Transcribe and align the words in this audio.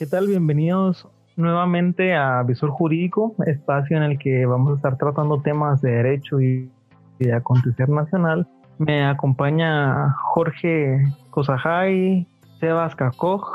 ¿Qué 0.00 0.06
tal? 0.06 0.28
Bienvenidos 0.28 1.06
nuevamente 1.36 2.14
a 2.14 2.42
Visor 2.42 2.70
Jurídico, 2.70 3.34
espacio 3.46 3.98
en 3.98 4.02
el 4.02 4.18
que 4.18 4.46
vamos 4.46 4.72
a 4.72 4.76
estar 4.76 4.96
tratando 4.96 5.42
temas 5.42 5.82
de 5.82 5.90
derecho 5.90 6.40
y 6.40 6.70
de 7.18 7.34
acontecer 7.34 7.90
nacional. 7.90 8.48
Me 8.78 9.04
acompaña 9.04 10.16
Jorge 10.32 11.04
Cosajay, 11.28 12.26
Sebas 12.60 12.96
Cacoj 12.96 13.46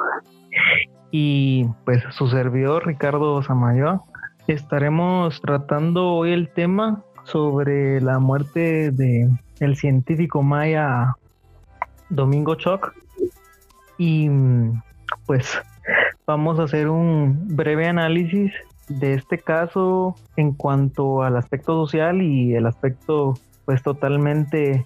y 1.10 1.66
pues 1.84 2.04
su 2.12 2.28
servidor 2.28 2.86
Ricardo 2.86 3.42
Samayoa. 3.42 4.04
Estaremos 4.46 5.42
tratando 5.42 6.14
hoy 6.14 6.32
el 6.32 6.50
tema 6.50 7.02
sobre 7.24 8.00
la 8.02 8.20
muerte 8.20 8.92
de 8.92 9.32
el 9.62 9.76
científico 9.78 10.44
maya 10.44 11.16
Domingo 12.12 12.54
Choc 12.54 12.94
y 13.98 14.30
pues 15.26 15.60
vamos 16.26 16.59
a 16.59 16.63
hacer 16.63 16.89
un 16.89 17.55
breve 17.55 17.88
análisis 17.88 18.52
de 18.88 19.13
este 19.13 19.38
caso 19.38 20.16
en 20.35 20.53
cuanto 20.53 21.23
al 21.23 21.38
aspecto 21.38 21.73
social 21.85 22.21
y 22.21 22.55
el 22.55 22.66
aspecto 22.66 23.35
pues 23.66 23.81
totalmente 23.81 24.85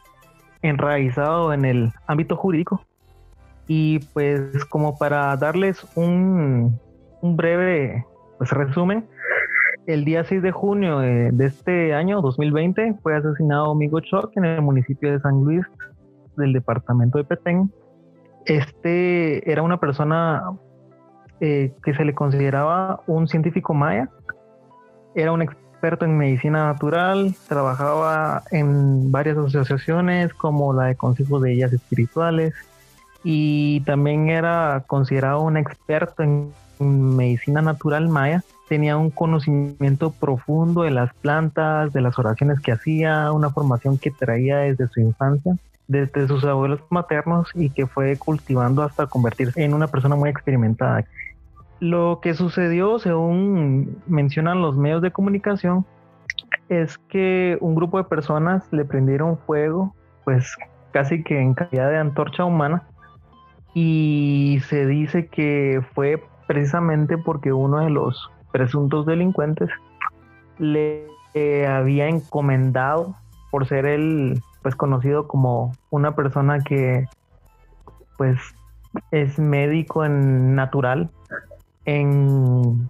enraizado 0.62 1.54
en 1.54 1.66
el 1.66 1.92
ámbito 2.08 2.36
jurídico. 2.36 2.82
Y 3.68 4.00
pues 4.14 4.66
como 4.66 4.98
para 4.98 5.36
darles 5.38 5.86
un, 5.96 6.80
un 7.22 7.38
breve 7.38 8.06
pues, 8.38 8.52
resumen, 8.52 9.08
el 9.86 10.06
día 10.06 10.24
6 10.24 10.42
de 10.42 10.52
junio 10.52 11.00
de, 11.00 11.34
este 11.46 11.94
año 11.94 12.22
2020 12.22 12.96
fue 13.02 13.16
asesinado 13.16 13.72
Amigo 13.72 14.00
Choc 14.00 14.32
en 14.38 14.46
el 14.46 14.62
municipio 14.62 15.12
de 15.12 15.20
San 15.20 15.44
Luis 15.44 15.66
del 16.38 16.54
departamento 16.54 17.18
de 17.18 17.24
Petén. 17.26 17.72
Este 18.46 19.52
era 19.52 19.62
una 19.62 19.80
persona 19.80 20.44
eh, 21.42 21.74
que 21.84 21.94
se 21.94 22.06
le 22.06 22.14
consideraba 22.14 23.02
un 23.08 23.28
científico 23.28 23.74
maya. 23.74 24.10
Era 25.16 25.32
un 25.32 25.42
experto 25.42 26.06
en 26.06 26.18
medicina 26.18 26.66
natural, 26.66 27.36
trabajaba 27.48 28.44
en 28.52 29.12
varias 29.12 29.38
asociaciones 29.38 30.34
como 30.34 30.74
la 30.74 30.86
de 30.86 30.96
Consejos 30.96 31.42
de 31.42 31.54
Ellas 31.54 31.74
Espirituales 31.74 32.54
y 33.24 33.82
también 33.82 34.30
era 34.30 34.84
considerado 34.88 35.42
un 35.42 35.58
experto 35.58 36.24
en 36.24 36.52
medicina 36.80 37.62
natural 37.62 38.10
maya. 38.10 38.44
Tenía 38.68 38.98
un 38.98 39.10
conocimiento 39.10 40.12
profundo 40.12 40.84
de 40.84 40.92
las 40.92 41.14
plantas, 41.16 41.92
de 41.92 42.02
las 42.02 42.20
oraciones 42.20 42.60
que 42.60 42.72
hacía, 42.72 43.32
una 43.32 43.50
formación 43.50 43.98
que 43.98 44.12
traía 44.12 44.58
desde 44.58 44.88
su 44.88 45.00
infancia 45.00 45.56
desde 45.90 46.28
sus 46.28 46.44
abuelos 46.46 46.80
maternos 46.92 47.50
y 47.56 47.72
que 47.72 47.88
fue 47.88 48.16
cultivando 48.16 48.84
hasta 48.84 49.08
convertirse 49.08 49.64
en 49.64 49.74
una 49.74 49.88
persona 49.88 50.16
muy 50.16 50.30
experimentada. 50.30 51.04
Lo 51.80 52.20
que 52.22 52.34
sucedió, 52.34 53.00
según 53.00 54.02
mencionan 54.08 54.62
los 54.62 54.76
medios 54.76 55.02
de 55.02 55.12
comunicación, 55.12 55.86
es 56.68 56.98
que 56.98 57.58
un 57.62 57.76
grupo 57.76 57.98
de 57.98 58.04
personas 58.04 58.68
le 58.72 58.86
prendieron 58.86 59.38
fuego, 59.38 59.96
pues 60.26 60.56
casi 60.92 61.24
que 61.24 61.40
en 61.40 61.54
calidad 61.54 61.90
de 61.90 61.98
antorcha 61.98 62.44
humana, 62.44 62.84
y 63.74 64.60
se 64.68 64.86
dice 64.86 65.28
que 65.28 65.82
fue 65.94 66.24
precisamente 66.48 67.18
porque 67.18 67.54
uno 67.54 67.80
de 67.80 67.90
los 67.90 68.30
presuntos 68.52 69.06
delincuentes 69.06 69.70
le 70.58 71.08
había 71.68 72.08
encomendado 72.08 73.16
por 73.52 73.68
ser 73.68 73.86
el 73.86 74.42
pues 74.62 74.76
conocido 74.76 75.28
como 75.28 75.72
una 75.90 76.16
persona 76.16 76.60
que 76.60 77.06
pues 78.18 78.38
es 79.12 79.40
médico 79.40 80.04
en 80.04 80.56
natural 80.56 81.10
en 81.90 82.90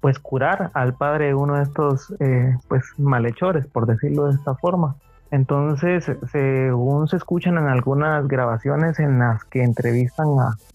pues 0.00 0.18
curar 0.18 0.70
al 0.74 0.94
padre 0.94 1.26
de 1.26 1.34
uno 1.34 1.56
de 1.56 1.62
estos 1.64 2.14
eh, 2.20 2.56
pues 2.68 2.84
malhechores, 2.98 3.66
por 3.66 3.86
decirlo 3.86 4.26
de 4.26 4.34
esta 4.34 4.54
forma. 4.54 4.96
Entonces, 5.30 6.10
según 6.32 7.06
se 7.06 7.16
escuchan 7.16 7.56
en 7.56 7.68
algunas 7.68 8.26
grabaciones 8.26 8.98
en 8.98 9.18
las 9.18 9.44
que 9.44 9.62
entrevistan 9.62 10.28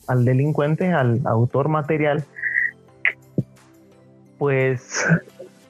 al 0.07 0.25
delincuente, 0.25 0.93
al 0.93 1.21
autor 1.25 1.67
material, 1.67 2.23
pues 4.37 5.05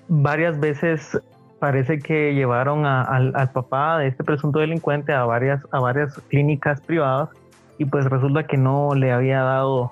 varias 0.08 0.60
veces 0.60 1.20
parece 1.60 2.00
que 2.00 2.36
llevaron 2.36 2.86
al, 2.86 3.34
al, 3.36 3.50
papá 3.52 3.98
de 3.98 4.08
este 4.08 4.24
presunto 4.24 4.60
delincuente 4.60 5.14
a 5.14 5.26
varias, 5.26 5.64
a 5.72 5.80
varias 5.80 6.14
clínicas 6.30 6.80
privadas 6.82 7.30
y 7.78 7.86
pues 7.86 8.06
resulta 8.06 8.44
que 8.44 8.58
no 8.58 8.94
le 8.94 9.12
había 9.12 9.42
dado 9.42 9.92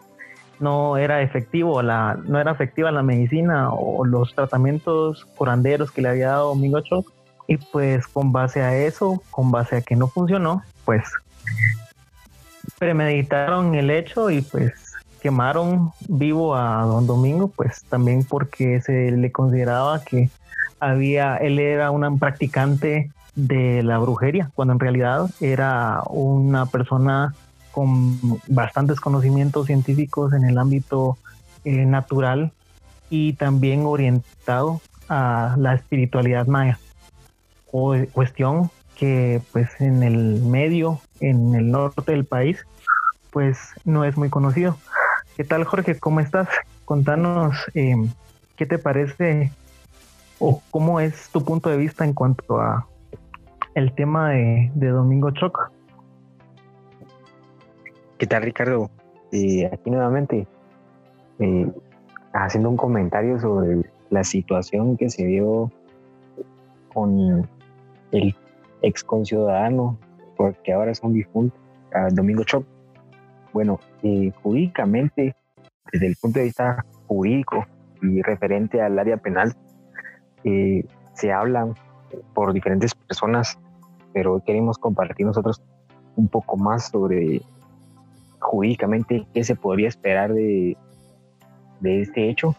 no 0.59 0.97
era 0.97 1.21
efectivo 1.21 1.81
la, 1.81 2.17
no 2.25 2.39
era 2.39 2.51
efectiva 2.51 2.91
la 2.91 3.03
medicina 3.03 3.71
o 3.71 4.05
los 4.05 4.33
tratamientos 4.35 5.25
curanderos 5.35 5.91
que 5.91 6.01
le 6.01 6.09
había 6.09 6.29
dado 6.29 6.49
Domingo 6.49 6.81
Choc. 6.81 7.11
Y 7.47 7.57
pues 7.57 8.07
con 8.07 8.31
base 8.31 8.61
a 8.61 8.75
eso, 8.77 9.21
con 9.29 9.51
base 9.51 9.77
a 9.77 9.81
que 9.81 9.95
no 9.95 10.07
funcionó, 10.07 10.63
pues 10.85 11.03
premeditaron 12.79 13.75
el 13.75 13.89
hecho 13.89 14.29
y 14.29 14.41
pues 14.41 14.73
quemaron 15.21 15.91
vivo 16.07 16.55
a 16.55 16.83
don 16.83 17.07
Domingo, 17.07 17.47
pues 17.47 17.83
también 17.89 18.23
porque 18.23 18.81
se 18.81 19.11
le 19.11 19.31
consideraba 19.31 20.03
que 20.03 20.29
había, 20.79 21.37
él 21.37 21.59
era 21.59 21.91
un 21.91 22.19
practicante 22.19 23.11
de 23.35 23.83
la 23.83 23.97
brujería, 23.97 24.51
cuando 24.53 24.73
en 24.73 24.79
realidad 24.79 25.29
era 25.39 26.01
una 26.09 26.65
persona 26.65 27.33
con 27.73 28.39
bastantes 28.47 28.99
conocimientos 29.01 29.65
científicos 29.65 30.31
en 30.31 30.45
el 30.45 30.57
ámbito 30.57 31.17
eh, 31.65 31.85
natural 31.85 32.51
y 33.09 33.33
también 33.33 33.85
orientado 33.85 34.79
a 35.09 35.55
la 35.57 35.73
espiritualidad 35.73 36.47
maya. 36.47 36.79
O, 37.71 37.95
cuestión 38.13 38.69
que 38.95 39.41
pues 39.51 39.69
en 39.81 40.03
el 40.03 40.41
medio, 40.43 41.01
en 41.19 41.55
el 41.55 41.71
norte 41.71 42.11
del 42.11 42.25
país, 42.25 42.65
pues 43.31 43.57
no 43.83 44.05
es 44.05 44.15
muy 44.15 44.29
conocido. 44.29 44.77
¿Qué 45.35 45.43
tal 45.43 45.63
Jorge? 45.63 45.99
¿Cómo 45.99 46.19
estás? 46.19 46.47
Contanos 46.85 47.57
eh, 47.73 47.95
qué 48.55 48.67
te 48.67 48.77
parece 48.77 49.51
o 50.37 50.61
cómo 50.69 50.99
es 50.99 51.29
tu 51.29 51.43
punto 51.43 51.69
de 51.69 51.77
vista 51.77 52.05
en 52.05 52.13
cuanto 52.13 52.61
a 52.61 52.87
el 53.73 53.93
tema 53.95 54.29
de, 54.29 54.71
de 54.75 54.89
Domingo 54.89 55.31
Choc. 55.31 55.72
¿Qué 58.17 58.27
tal, 58.27 58.43
Ricardo? 58.43 58.91
Eh, 59.31 59.65
aquí 59.65 59.89
nuevamente, 59.89 60.47
eh, 61.39 61.71
haciendo 62.31 62.69
un 62.69 62.77
comentario 62.77 63.39
sobre 63.39 63.89
la 64.11 64.23
situación 64.23 64.97
que 64.97 65.09
se 65.09 65.25
dio 65.25 65.71
con 66.93 67.49
el 68.11 68.35
ex 68.83 69.03
conciudadano, 69.03 69.97
porque 70.37 70.73
ahora 70.73 70.91
es 70.91 71.01
un 71.01 71.13
difunto, 71.13 71.57
Domingo 72.11 72.43
Chop. 72.43 72.63
Bueno, 73.51 73.79
eh, 74.03 74.31
jurídicamente, 74.43 75.35
desde 75.91 76.07
el 76.07 76.15
punto 76.15 76.37
de 76.37 76.45
vista 76.45 76.85
jurídico 77.07 77.65
y 78.03 78.21
referente 78.21 78.79
al 78.79 78.99
área 78.99 79.17
penal, 79.17 79.55
se 80.43 81.31
hablan 81.31 81.73
por 82.35 82.53
diferentes 82.53 82.93
personas, 82.93 83.57
pero 84.13 84.39
queremos 84.45 84.77
compartir 84.77 85.25
nosotros 85.25 85.63
un 86.15 86.27
poco 86.27 86.57
más 86.57 86.89
sobre 86.89 87.41
jurídicamente 88.43 89.25
qué 89.33 89.43
se 89.43 89.55
podría 89.55 89.87
esperar 89.87 90.33
de, 90.33 90.77
de 91.79 92.01
este 92.01 92.29
hecho, 92.29 92.55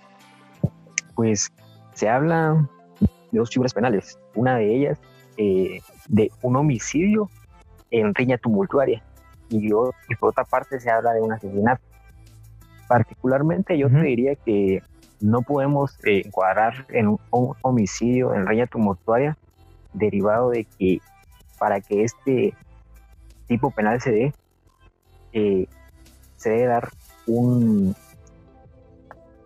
pues 1.14 1.52
se 1.92 2.08
habla 2.08 2.68
de 3.00 3.38
dos 3.38 3.50
figuras 3.50 3.72
penales. 3.72 4.18
Una 4.34 4.56
de 4.56 4.74
ellas 4.74 4.98
eh, 5.36 5.80
de 6.08 6.30
un 6.42 6.56
homicidio 6.56 7.30
en 7.90 8.14
riña 8.14 8.38
tumultuaria 8.38 9.02
y, 9.48 9.68
yo, 9.68 9.92
y 10.08 10.14
por 10.16 10.30
otra 10.30 10.44
parte 10.44 10.80
se 10.80 10.90
habla 10.90 11.12
de 11.12 11.20
un 11.20 11.32
asesinato. 11.32 11.82
Particularmente 12.88 13.78
yo 13.78 13.88
te 13.88 14.00
diría 14.00 14.34
que 14.34 14.82
no 15.20 15.42
podemos 15.42 15.98
eh, 16.04 16.22
encuadrar 16.24 16.86
en 16.90 17.08
un, 17.08 17.18
homicidio 17.62 18.34
en 18.34 18.46
riña 18.46 18.66
tumultuaria 18.66 19.36
derivado 19.92 20.50
de 20.50 20.64
que 20.64 20.98
para 21.58 21.80
que 21.80 22.04
este 22.04 22.54
tipo 23.46 23.70
penal 23.70 24.00
se 24.00 24.10
dé, 24.10 24.34
eh, 25.34 25.66
se 26.36 26.50
debe 26.50 26.66
dar 26.66 26.88
un, 27.26 27.94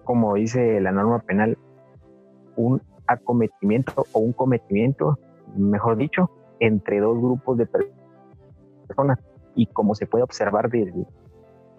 como 0.05 0.35
dice 0.35 0.81
la 0.81 0.93
norma 0.93 1.19
penal, 1.21 1.59
un 2.57 2.81
acometimiento 3.07 4.07
o 4.13 4.21
un 4.21 4.33
cometimiento, 4.33 5.19
mejor 5.57 5.97
dicho, 5.97 6.31
entre 6.61 7.01
dos 7.01 7.17
grupos 7.19 7.59
de 7.59 7.67
personas. 8.87 9.19
Y 9.55 9.67
como 9.67 9.95
se 9.95 10.07
puede 10.07 10.25
observar 10.25 10.71
de, 10.71 10.93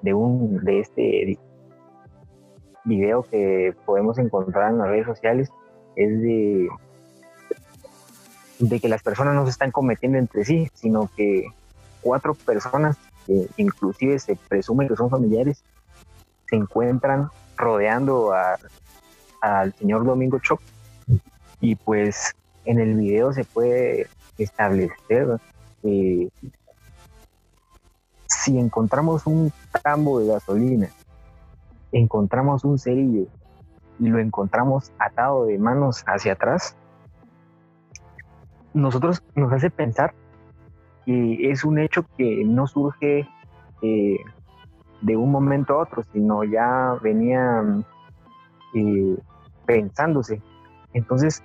de, 0.01 0.13
un, 0.13 0.63
de 0.63 0.79
este 0.79 1.39
video 2.83 3.23
que 3.23 3.75
podemos 3.85 4.17
encontrar 4.17 4.71
en 4.71 4.79
las 4.79 4.87
redes 4.87 5.05
sociales, 5.05 5.49
es 5.95 6.21
de, 6.21 6.69
de 8.59 8.79
que 8.79 8.89
las 8.89 9.03
personas 9.03 9.35
no 9.35 9.45
se 9.45 9.51
están 9.51 9.71
cometiendo 9.71 10.17
entre 10.17 10.45
sí, 10.45 10.67
sino 10.73 11.09
que 11.15 11.45
cuatro 12.01 12.33
personas, 12.33 12.97
inclusive 13.57 14.19
se 14.19 14.35
presume 14.35 14.87
que 14.87 14.95
son 14.95 15.09
familiares, 15.09 15.63
se 16.47 16.55
encuentran 16.55 17.29
rodeando 17.57 18.33
al 19.41 19.73
señor 19.75 20.05
Domingo 20.05 20.39
Choc 20.39 20.61
y 21.61 21.75
pues 21.75 22.35
en 22.65 22.79
el 22.79 22.95
video 22.95 23.33
se 23.33 23.43
puede 23.43 24.07
establecer 24.37 25.39
que 25.81 26.29
si 28.27 28.57
encontramos 28.57 29.25
un 29.27 29.51
tambo 29.83 30.19
de 30.19 30.27
gasolina, 30.27 30.89
encontramos 31.91 32.63
un 32.63 32.79
cerillo 32.79 33.27
y 33.99 34.07
lo 34.07 34.19
encontramos 34.19 34.91
atado 34.97 35.45
de 35.45 35.57
manos 35.57 36.03
hacia 36.07 36.33
atrás, 36.33 36.75
nosotros 38.73 39.23
nos 39.35 39.51
hace 39.51 39.69
pensar 39.69 40.13
que 41.05 41.51
es 41.51 41.63
un 41.63 41.79
hecho 41.79 42.05
que 42.17 42.43
no 42.45 42.67
surge 42.67 43.27
eh, 43.81 44.17
de 45.01 45.15
un 45.15 45.31
momento 45.31 45.73
a 45.73 45.83
otro, 45.83 46.03
sino 46.11 46.43
ya 46.43 46.97
venía 47.01 47.63
eh, 48.73 49.17
pensándose. 49.65 50.41
Entonces, 50.93 51.43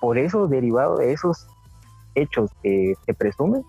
por 0.00 0.18
eso, 0.18 0.46
derivado 0.46 0.96
de 0.96 1.12
esos 1.12 1.46
hechos 2.14 2.50
que 2.62 2.94
se 3.04 3.14
presumen, 3.14 3.64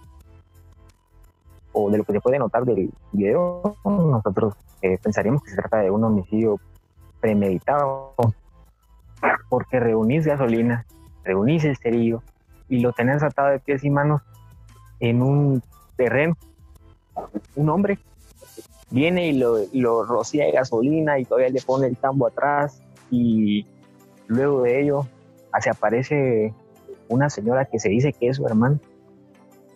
o 1.71 1.91
de 1.91 1.97
lo 1.97 2.03
que 2.05 2.13
se 2.13 2.21
puede 2.21 2.39
notar 2.39 2.63
del 2.63 2.91
video, 3.11 3.75
nosotros 3.83 4.55
eh, 4.81 4.97
pensaríamos 5.01 5.43
que 5.43 5.49
se 5.49 5.57
trata 5.57 5.77
de 5.77 5.91
un 5.91 6.03
homicidio 6.03 6.59
premeditado, 7.19 8.13
porque 9.49 9.79
reunís 9.79 10.25
gasolina, 10.25 10.85
reunís 11.23 11.65
el 11.65 11.75
cerillo 11.75 12.21
y 12.69 12.79
lo 12.79 12.93
tenés 12.93 13.23
atado 13.23 13.49
de 13.49 13.59
pies 13.59 13.83
y 13.83 13.89
manos 13.89 14.21
en 14.99 15.21
un 15.21 15.63
terreno. 15.95 16.37
Un 17.55 17.69
hombre 17.69 17.99
viene 18.89 19.27
y 19.27 19.33
lo, 19.33 19.57
lo 19.73 20.03
rocía 20.03 20.45
de 20.45 20.51
gasolina 20.51 21.19
y 21.19 21.25
todavía 21.25 21.49
le 21.49 21.61
pone 21.61 21.87
el 21.87 21.97
tambo 21.97 22.27
atrás 22.27 22.81
y 23.09 23.65
luego 24.27 24.63
de 24.63 24.81
ello 24.81 25.07
se 25.61 25.69
aparece 25.69 26.53
una 27.07 27.29
señora 27.29 27.65
que 27.65 27.79
se 27.79 27.89
dice 27.89 28.13
que 28.13 28.29
es 28.29 28.37
su 28.37 28.45
hermano 28.45 28.79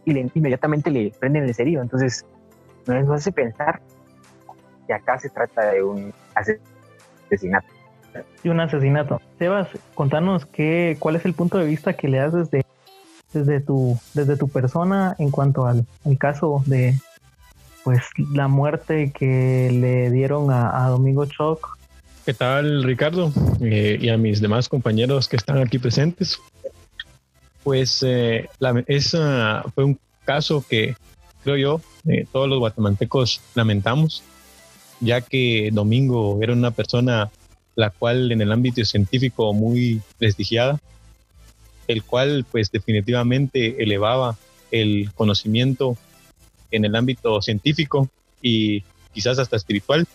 y 0.05 0.13
le, 0.13 0.29
inmediatamente 0.33 0.89
le 0.91 1.11
prenden 1.19 1.43
el 1.43 1.53
cerillo. 1.53 1.81
Entonces 1.81 2.25
nos 2.85 3.09
hace 3.09 3.31
pensar 3.31 3.81
que 4.87 4.93
acá 4.93 5.19
se 5.19 5.29
trata 5.29 5.71
de 5.71 5.83
un 5.83 6.13
asesinato. 6.33 7.67
Y 8.43 8.49
un 8.49 8.59
asesinato. 8.59 9.21
Sebas, 9.37 9.69
contanos 9.93 10.45
qué, 10.47 10.97
cuál 10.99 11.15
es 11.15 11.25
el 11.25 11.33
punto 11.33 11.59
de 11.59 11.65
vista 11.65 11.93
que 11.93 12.07
le 12.07 12.17
das 12.17 12.33
desde, 12.33 12.65
desde, 13.33 13.59
tu, 13.59 13.99
desde 14.13 14.37
tu 14.37 14.47
persona 14.47 15.15
en 15.19 15.31
cuanto 15.31 15.65
al, 15.65 15.85
caso 16.17 16.63
de 16.65 16.99
pues 17.83 18.01
la 18.33 18.47
muerte 18.47 19.11
que 19.11 19.69
le 19.71 20.11
dieron 20.11 20.51
a, 20.51 20.87
Domingo 20.89 21.25
Choc. 21.25 21.77
¿Qué 22.25 22.33
tal, 22.33 22.83
Ricardo? 22.83 23.31
Eh, 23.61 23.97
y 23.99 24.09
a 24.09 24.17
mis 24.17 24.41
demás 24.41 24.69
compañeros 24.69 25.27
que 25.27 25.37
están 25.37 25.57
aquí 25.59 25.79
presentes. 25.79 26.39
Pues 27.63 28.03
eh, 28.05 28.47
la, 28.59 28.83
esa 28.87 29.63
fue 29.73 29.85
un 29.85 29.99
caso 30.25 30.63
que 30.67 30.95
creo 31.43 31.57
yo 31.57 31.81
eh, 32.07 32.25
todos 32.31 32.47
los 32.47 32.59
guatemaltecos 32.59 33.41
lamentamos, 33.55 34.23
ya 34.99 35.21
que 35.21 35.69
Domingo 35.71 36.39
era 36.41 36.53
una 36.53 36.71
persona 36.71 37.29
la 37.75 37.89
cual 37.89 38.31
en 38.31 38.41
el 38.41 38.51
ámbito 38.51 38.83
científico 38.83 39.53
muy 39.53 40.01
prestigiada, 40.17 40.79
el 41.89 42.03
cual 42.03 42.45
pues 42.49 42.71
definitivamente 42.71 43.81
elevaba 43.83 44.37
el 44.71 45.11
conocimiento 45.15 45.97
en 46.71 46.85
el 46.85 46.95
ámbito 46.95 47.41
científico 47.41 48.07
y 48.41 48.83
quizás 49.11 49.39
hasta 49.39 49.55
espiritual 49.55 50.07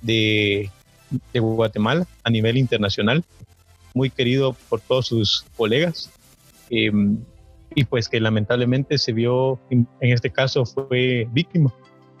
de, 0.00 0.68
de 1.32 1.40
Guatemala 1.40 2.06
a 2.24 2.30
nivel 2.30 2.56
internacional, 2.56 3.24
muy 3.94 4.10
querido 4.10 4.56
por 4.68 4.80
todos 4.80 5.06
sus 5.06 5.46
colegas. 5.56 6.10
Em, 6.70 7.18
y 7.74 7.84
pues 7.84 8.08
que 8.08 8.20
lamentablemente 8.20 8.98
se 8.98 9.12
vio, 9.12 9.60
en 9.70 9.86
este 10.00 10.30
caso 10.30 10.66
fue 10.66 11.26
víctima 11.30 11.72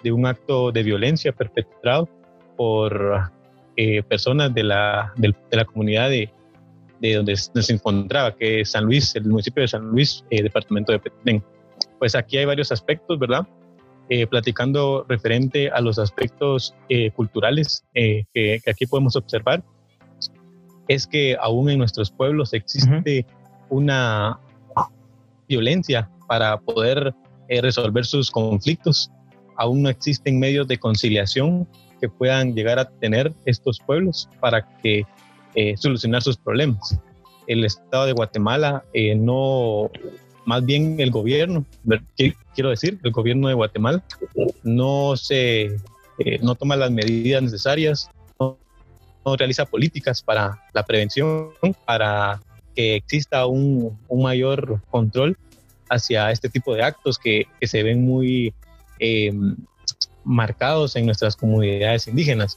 de 0.04 0.12
un 0.12 0.26
acto 0.26 0.70
de 0.70 0.82
violencia 0.82 1.32
perpetrado 1.32 2.08
por 2.56 3.30
eh, 3.76 4.02
personas 4.04 4.54
de 4.54 4.62
la, 4.62 5.12
de, 5.16 5.34
la 5.50 5.64
comunidad 5.64 6.08
de, 6.08 6.30
de, 7.02 7.14
donde 7.16 7.36
se 7.36 7.72
encontraba, 7.72 8.34
que 8.34 8.60
es 8.60 8.70
San 8.70 8.84
Luis, 8.84 9.14
el 9.16 9.24
municipio 9.24 9.60
de 9.60 9.68
San 9.68 9.82
Luis, 9.88 10.24
eh, 10.30 10.42
departamento 10.42 10.92
de 10.92 11.00
Petén. 11.00 11.42
Pues 11.98 12.14
aquí 12.14 12.38
hay 12.38 12.44
varios 12.44 12.70
aspectos, 12.70 13.18
¿verdad? 13.18 13.46
Eh, 14.08 14.26
platicando 14.26 15.04
referente 15.08 15.68
a 15.68 15.80
los 15.80 15.98
aspectos 15.98 16.74
culturales 17.14 17.84
que, 17.94 18.26
que, 18.32 18.60
aquí 18.70 18.86
podemos 18.86 19.16
observar, 19.16 19.64
es 20.88 21.06
que 21.06 21.36
aún 21.40 21.70
en 21.70 21.78
nuestros 21.78 22.10
pueblos 22.10 22.52
existe 22.52 23.24
una 23.70 24.38
violencia 25.48 26.10
para 26.28 26.58
poder 26.58 27.14
resolver 27.48 28.04
sus 28.04 28.30
conflictos. 28.30 29.10
Aún 29.56 29.82
no 29.82 29.88
existen 29.88 30.38
medios 30.38 30.68
de 30.68 30.78
conciliación 30.78 31.66
que 32.00 32.08
puedan 32.08 32.54
llegar 32.54 32.78
a 32.78 32.90
tener 32.90 33.32
estos 33.46 33.78
pueblos 33.78 34.28
para 34.40 34.66
que 34.78 35.06
eh, 35.54 35.76
solucionar 35.76 36.22
sus 36.22 36.36
problemas. 36.36 36.98
El 37.46 37.64
Estado 37.64 38.06
de 38.06 38.12
Guatemala 38.12 38.84
eh, 38.94 39.14
no, 39.14 39.90
más 40.44 40.64
bien 40.64 40.98
el 40.98 41.10
gobierno, 41.10 41.64
quiero 42.54 42.70
decir, 42.70 42.98
el 43.02 43.10
gobierno 43.10 43.48
de 43.48 43.54
Guatemala 43.54 44.02
no 44.62 45.16
se, 45.16 45.76
eh, 46.18 46.38
no 46.42 46.54
toma 46.54 46.76
las 46.76 46.90
medidas 46.90 47.42
necesarias, 47.42 48.10
no, 48.40 48.56
realiza 49.36 49.66
políticas 49.66 50.22
para 50.22 50.60
la 50.72 50.84
prevención, 50.84 51.50
para 51.84 52.40
que 52.74 52.96
exista 52.96 53.46
un, 53.46 53.98
mayor 54.10 54.80
control 54.90 55.36
hacia 55.90 56.30
este 56.30 56.48
tipo 56.48 56.74
de 56.74 56.82
actos 56.82 57.18
que, 57.18 57.46
que 57.60 57.66
se 57.66 57.82
ven 57.82 58.04
muy 58.04 58.54
marcados 60.24 60.96
en 60.96 61.06
nuestras 61.06 61.36
comunidades 61.36 62.06
indígenas. 62.08 62.56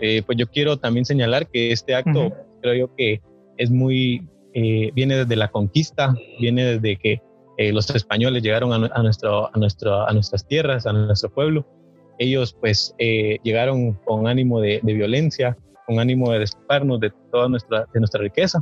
Eh, 0.00 0.22
pues 0.24 0.38
yo 0.38 0.46
quiero 0.48 0.78
también 0.78 1.04
señalar 1.04 1.46
que 1.48 1.72
este 1.72 1.94
acto 1.94 2.32
creo 2.62 2.74
yo 2.74 2.94
que 2.96 3.20
es 3.58 3.70
muy, 3.70 4.26
eh, 4.54 4.90
viene 4.94 5.16
desde 5.16 5.36
la 5.36 5.48
conquista, 5.48 6.14
viene 6.40 6.64
desde 6.64 6.96
que 6.96 7.20
eh, 7.58 7.72
los 7.72 7.90
españoles 7.90 8.42
llegaron 8.42 8.72
a, 8.72 8.78
nuestro, 9.02 9.54
a, 9.54 9.58
nuestro, 9.58 10.08
a 10.08 10.12
nuestras 10.12 10.46
tierras, 10.46 10.86
a 10.86 10.92
nuestro 10.92 11.30
pueblo. 11.30 11.66
Ellos 12.18 12.56
pues 12.58 12.94
llegaron 12.98 13.94
con 14.04 14.26
ánimo 14.26 14.60
de, 14.60 14.80
violencia, 14.82 15.56
con 15.86 16.00
ánimo 16.00 16.32
de 16.32 16.40
despojarnos 16.40 17.00
de 17.00 17.12
toda 17.30 17.48
nuestra, 17.48 17.86
de 17.92 18.00
nuestra 18.00 18.20
riqueza. 18.20 18.60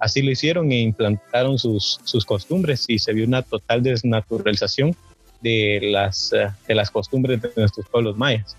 Así 0.00 0.22
lo 0.22 0.30
hicieron 0.30 0.72
e 0.72 0.80
implantaron 0.80 1.58
sus, 1.58 1.98
sus 2.04 2.24
costumbres 2.24 2.84
y 2.88 2.98
se 2.98 3.12
vio 3.12 3.26
una 3.26 3.42
total 3.42 3.82
desnaturalización 3.82 4.94
de 5.40 5.80
las, 5.82 6.30
de 6.66 6.74
las 6.74 6.90
costumbres 6.90 7.42
de 7.42 7.50
nuestros 7.56 7.86
pueblos 7.88 8.16
mayas. 8.16 8.56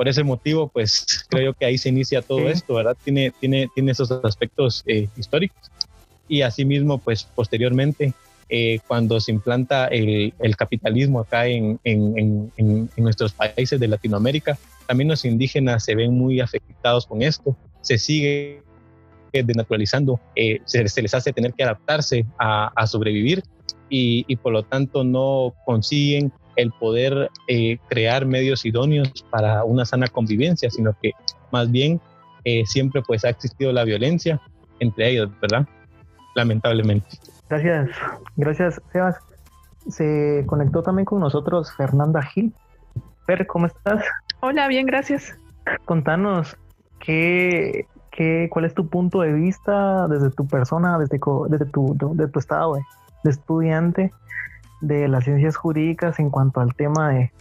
Por 0.00 0.08
ese 0.08 0.24
motivo, 0.24 0.66
pues 0.66 1.26
creo 1.28 1.52
que 1.52 1.66
ahí 1.66 1.76
se 1.76 1.90
inicia 1.90 2.22
todo 2.22 2.48
esto, 2.48 2.72
¿verdad? 2.72 2.96
Tiene, 3.04 3.34
tiene, 3.38 3.68
tiene 3.74 3.92
esos 3.92 4.10
aspectos 4.10 4.82
eh, 4.86 5.08
históricos. 5.14 5.70
Y 6.26 6.40
asimismo, 6.40 6.96
pues 6.96 7.24
posteriormente, 7.24 8.14
eh, 8.48 8.78
cuando 8.88 9.20
se 9.20 9.30
implanta 9.30 9.88
el, 9.88 10.32
el 10.38 10.56
capitalismo 10.56 11.20
acá 11.20 11.48
en, 11.48 11.78
en, 11.84 12.50
en, 12.56 12.88
nuestros 12.96 13.34
países 13.34 13.78
de 13.78 13.88
Latinoamérica, 13.88 14.56
también 14.86 15.10
los 15.10 15.26
indígenas 15.26 15.84
se 15.84 15.94
ven 15.94 16.14
muy 16.14 16.40
afectados 16.40 17.04
con 17.04 17.20
esto. 17.20 17.54
Se 17.82 17.98
sigue 17.98 18.62
denaturalizando, 19.34 20.18
se, 20.64 20.88
se, 20.88 21.02
les 21.02 21.12
hace 21.12 21.34
tener 21.34 21.52
que 21.52 21.64
adaptarse 21.64 22.24
a, 22.38 22.72
a 22.74 22.86
sobrevivir 22.86 23.42
y, 23.90 24.36
por 24.36 24.52
lo 24.52 24.62
tanto 24.62 25.04
no 25.04 25.54
consiguen 25.66 26.32
el 26.56 26.72
poder 26.72 27.30
eh, 27.48 27.78
crear 27.88 28.26
medios 28.26 28.64
idóneos 28.64 29.24
para 29.30 29.64
una 29.64 29.84
sana 29.84 30.06
convivencia, 30.08 30.70
sino 30.70 30.94
que 31.00 31.12
más 31.52 31.70
bien 31.70 32.00
eh, 32.44 32.64
siempre 32.66 33.02
pues 33.02 33.24
ha 33.24 33.30
existido 33.30 33.72
la 33.72 33.84
violencia 33.84 34.40
entre 34.78 35.10
ellos, 35.10 35.30
¿verdad? 35.40 35.66
Lamentablemente. 36.34 37.08
Gracias, 37.48 37.90
gracias 38.36 38.80
Sebas. 38.92 39.16
Se 39.88 40.44
conectó 40.46 40.82
también 40.82 41.04
con 41.04 41.20
nosotros 41.20 41.72
Fernanda 41.74 42.22
Gil. 42.22 42.52
Fer, 43.26 43.46
¿cómo 43.46 43.66
estás? 43.66 44.04
Hola, 44.40 44.68
bien, 44.68 44.86
gracias. 44.86 45.34
Contanos 45.84 46.56
qué, 47.00 47.86
qué, 48.10 48.48
cuál 48.50 48.66
es 48.66 48.74
tu 48.74 48.88
punto 48.88 49.20
de 49.20 49.32
vista 49.32 50.06
desde 50.08 50.30
tu 50.30 50.46
persona, 50.46 50.98
desde, 50.98 51.18
desde 51.48 51.64
tu, 51.66 51.96
de 52.14 52.28
tu 52.28 52.38
estado, 52.38 52.78
de 53.24 53.30
estudiante 53.30 54.12
de 54.80 55.08
las 55.08 55.24
ciencias 55.24 55.56
jurídicas 55.56 56.18
en 56.18 56.30
cuanto 56.30 56.60
al 56.60 56.74
tema 56.74 57.10
de, 57.10 57.32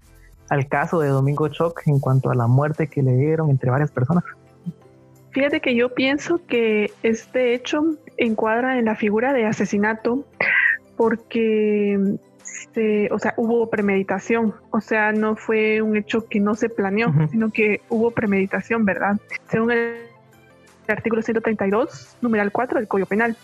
al 0.50 0.68
caso 0.68 1.00
de 1.00 1.10
Domingo 1.10 1.48
Choc, 1.48 1.82
en 1.86 2.00
cuanto 2.00 2.30
a 2.30 2.36
la 2.36 2.48
muerte 2.48 2.88
que 2.88 3.04
le 3.04 3.16
dieron 3.16 3.50
entre 3.50 3.70
varias 3.70 3.92
personas. 3.92 4.24
Fíjate 5.32 5.62
que 5.62 5.76
yo 5.76 5.94
pienso 5.94 6.42
que 6.48 6.92
este 7.04 7.54
hecho 7.54 7.84
encuadra 8.18 8.80
en 8.80 8.86
la 8.86 8.96
figura 8.96 9.32
de 9.32 9.46
asesinato 9.46 10.26
porque 10.98 12.18
se, 12.74 13.10
o 13.12 13.20
sea, 13.20 13.36
hubo 13.38 13.70
premeditación, 13.70 14.56
o 14.72 14.82
sea, 14.82 15.12
no 15.12 15.36
fue 15.36 15.82
un 15.82 15.96
hecho 15.96 16.26
que 16.28 16.40
no 16.40 16.56
se 16.56 16.68
planeó, 16.68 17.14
sino 17.30 17.52
que 17.52 17.82
hubo 17.90 18.12
premeditación, 18.12 18.86
¿verdad? 18.86 19.18
Según 19.50 19.72
el 19.72 19.98
artículo 20.88 21.22
132, 21.22 22.18
numeral 22.22 22.52
4 22.52 22.80
del 22.80 22.88
Código 22.88 23.08
Penal. 23.08 23.38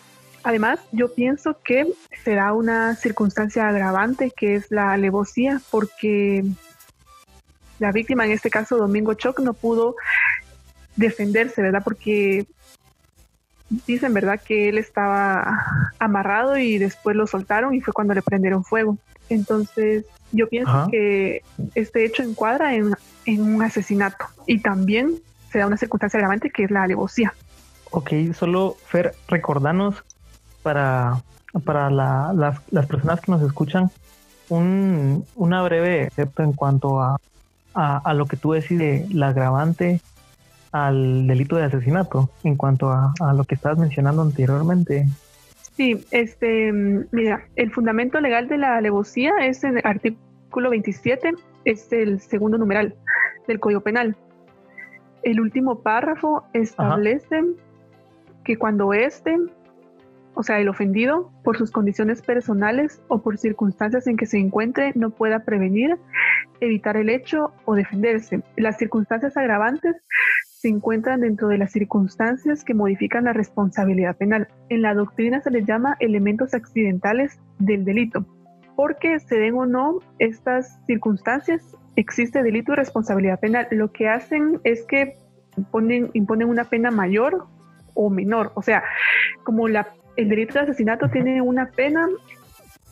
Además, 0.46 0.80
yo 0.92 1.12
pienso 1.12 1.58
que 1.64 1.92
se 2.24 2.36
da 2.36 2.54
una 2.54 2.96
circunstancia 2.96 3.68
agravante 3.68 4.30
que 4.30 4.54
es 4.54 4.70
la 4.70 4.92
alevosía, 4.92 5.60
porque 5.72 6.46
la 7.80 7.92
víctima, 7.92 8.26
en 8.26 8.32
este 8.32 8.52
caso 8.52 8.78
Domingo 8.78 9.16
Choc, 9.16 9.40
no 9.40 9.54
pudo 9.56 9.96
defenderse, 10.96 11.64
¿verdad? 11.64 11.82
Porque 11.84 12.46
dicen, 13.88 14.14
¿verdad?, 14.14 14.40
que 14.40 14.70
él 14.70 14.78
estaba 14.78 15.92
amarrado 15.98 16.60
y 16.60 16.78
después 16.78 17.16
lo 17.16 17.26
soltaron 17.26 17.74
y 17.74 17.82
fue 17.82 17.96
cuando 17.96 18.14
le 18.14 18.22
prendieron 18.22 18.64
fuego. 18.64 19.00
Entonces, 19.30 20.06
yo 20.32 20.48
pienso 20.48 20.70
Ajá. 20.70 20.88
que 20.92 21.42
este 21.74 22.06
hecho 22.06 22.22
encuadra 22.22 22.76
en, 22.76 22.94
en 23.26 23.42
un 23.42 23.64
asesinato 23.64 24.28
y 24.46 24.60
también 24.60 25.16
se 25.52 25.58
da 25.58 25.66
una 25.66 25.78
circunstancia 25.78 26.20
agravante 26.20 26.52
que 26.52 26.66
es 26.66 26.70
la 26.70 26.84
alevosía. 26.84 27.34
Ok, 27.90 28.12
solo 28.36 28.78
Fer, 28.86 29.16
recordanos 29.28 30.04
para, 30.66 31.22
para 31.64 31.92
la- 31.92 32.34
las, 32.34 32.60
las 32.72 32.88
personas 32.88 33.22
que 33.22 33.32
nos 33.32 33.42
escuchan 33.44 33.92
un, 34.50 35.24
una 35.36 35.62
breve 35.62 36.10
en 36.18 36.54
cuanto 36.54 37.00
a, 37.02 37.18
a, 37.76 37.98
a 38.00 38.14
lo 38.16 38.26
que 38.26 38.36
tú 38.36 38.54
decís 38.54 38.80
de 38.80 39.06
la 39.14 39.28
agravante 39.30 40.02
al 40.72 41.28
delito 41.28 41.56
de 41.56 41.66
asesinato, 41.66 42.30
en 42.44 42.56
cuanto 42.56 42.90
a, 42.92 43.14
a 43.22 43.34
lo 43.34 43.44
que 43.46 43.54
estabas 43.56 43.78
mencionando 43.78 44.24
anteriormente. 44.24 45.08
Sí, 45.78 46.04
este, 46.12 46.72
mira, 47.12 47.44
el 47.56 47.72
fundamento 47.72 48.20
legal 48.20 48.48
de 48.48 48.58
la 48.58 48.78
alevosía 48.78 49.34
es 49.42 49.64
en 49.64 49.78
el 49.78 49.86
artículo 49.86 50.72
27, 50.72 51.32
es 51.66 51.92
el 51.94 52.20
segundo 52.20 52.58
numeral 52.58 52.96
del 53.48 53.60
Código 53.60 53.82
Penal. 53.82 54.16
El 55.24 55.40
último 55.40 55.80
párrafo 55.80 56.44
establece 56.54 57.42
que 58.44 58.58
cuando 58.58 58.94
éste, 58.94 59.38
o 60.36 60.44
sea, 60.44 60.60
el 60.60 60.70
ofendido, 60.70 61.32
por 61.44 61.58
sus 61.58 61.72
condiciones 61.72 62.22
personales 62.22 63.02
o 63.08 63.22
por 63.22 63.38
circunstancias 63.38 64.06
en 64.08 64.18
que 64.18 64.26
se 64.26 64.38
encuentre, 64.38 64.92
no 64.96 65.10
pueda 65.10 65.40
prevenir, 65.46 65.98
evitar 66.60 66.98
el 66.98 67.10
hecho 67.10 67.54
o 67.66 67.76
defenderse. 67.76 68.42
Las 68.58 68.78
circunstancias 68.78 69.38
agravantes 69.38 69.96
se 70.66 70.70
encuentran 70.70 71.22
dentro 71.22 71.48
de 71.48 71.58
las 71.58 71.72
circunstancias 71.72 72.64
que 72.64 72.74
modifican 72.74 73.26
la 73.26 73.34
responsabilidad 73.34 74.18
penal. 74.18 74.48
En 74.70 74.82
la 74.82 74.94
doctrina 74.94 75.42
se 75.42 75.52
les 75.52 75.66
llama 75.66 75.96
elementos 76.00 76.54
accidentales 76.54 77.40
del 77.60 77.86
delito. 77.86 78.26
Porque 78.76 79.20
se 79.20 79.38
den 79.38 79.56
o 79.56 79.66
no 79.66 80.00
estas 80.20 80.80
circunstancias, 80.86 81.78
existe 81.96 82.44
delito 82.44 82.74
y 82.74 82.76
responsabilidad 82.76 83.40
penal. 83.40 83.68
Lo 83.72 83.92
que 83.92 84.10
hacen 84.10 84.60
es 84.64 84.84
que 84.86 85.18
imponen, 85.56 86.10
imponen 86.14 86.50
una 86.50 86.66
pena 86.66 86.92
mayor 86.92 87.46
o 87.94 88.10
menor. 88.10 88.52
O 88.56 88.62
sea, 88.62 88.84
como 89.44 89.68
la, 89.68 89.94
el 90.16 90.30
delito 90.30 90.54
de 90.54 90.62
asesinato 90.62 91.10
tiene 91.10 91.42
una 91.42 91.68
pena 91.68 92.08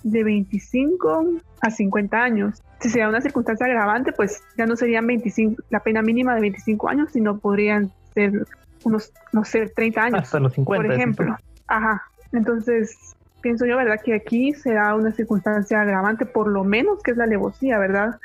de 0.03 0.23
25 0.23 1.25
a 1.61 1.71
50 1.71 2.17
años. 2.21 2.61
Si 2.79 2.89
se 2.89 2.99
da 2.99 3.09
una 3.09 3.21
circunstancia 3.21 3.65
agravante, 3.65 4.11
pues 4.11 4.41
ya 4.57 4.65
no 4.65 4.75
serían 4.75 5.07
25, 5.07 5.63
la 5.69 5.79
pena 5.79 6.01
mínima 6.01 6.35
de 6.35 6.41
25 6.41 6.89
años, 6.89 7.09
sino 7.13 7.37
podrían 7.37 7.91
ser 8.13 8.45
unos, 8.83 9.13
no 9.31 9.45
sé, 9.45 9.67
30 9.67 10.01
años, 10.01 10.19
Hasta 10.21 10.39
los 10.39 10.53
50. 10.53 10.83
por 10.83 10.93
ejemplo. 10.93 11.37
Ajá. 11.67 12.03
Entonces, 12.33 13.15
pienso 13.41 13.65
yo, 13.65 13.77
¿verdad? 13.77 13.99
Que 14.03 14.15
aquí 14.15 14.53
se 14.53 14.73
da 14.73 14.95
una 14.95 15.11
circunstancia 15.11 15.81
agravante, 15.81 16.25
por 16.25 16.47
lo 16.47 16.63
menos 16.63 17.01
que 17.01 17.11
es 17.11 17.17
la 17.17 17.23
alevosía, 17.23 17.77
¿verdad? 17.77 18.19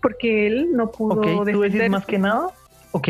Porque 0.00 0.46
él 0.46 0.70
no 0.72 0.90
pudo 0.90 1.20
Ok, 1.20 1.50
tú 1.50 1.60
decís 1.60 1.90
más 1.90 2.06
que 2.06 2.18
nada, 2.18 2.48
ok, 2.92 3.08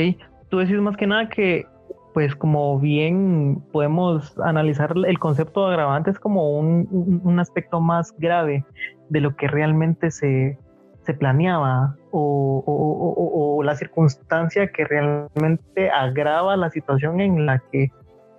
tú 0.48 0.58
decís 0.58 0.78
más 0.80 0.96
que 0.96 1.06
nada 1.06 1.28
que, 1.28 1.66
pues 2.12 2.34
como 2.36 2.78
bien 2.78 3.62
podemos 3.72 4.38
analizar 4.38 4.94
el 5.06 5.18
concepto 5.18 5.66
de 5.66 5.74
agravante 5.74 6.10
es 6.10 6.18
como 6.18 6.58
un, 6.58 7.20
un- 7.24 7.40
aspecto 7.40 7.80
más 7.80 8.14
grave 8.18 8.64
de 9.08 9.20
lo 9.20 9.34
que 9.36 9.48
realmente 9.48 10.10
se, 10.10 10.58
se 11.04 11.14
planeaba 11.14 11.96
o, 12.10 12.62
o- 12.66 12.72
o- 12.72 13.12
o- 13.12 13.56
o 13.56 13.62
la 13.62 13.76
circunstancia 13.76 14.68
que 14.68 14.84
realmente 14.84 15.90
agrava 15.90 16.56
la 16.56 16.70
situación 16.70 17.20
en 17.20 17.46
la 17.46 17.60
que 17.70 17.90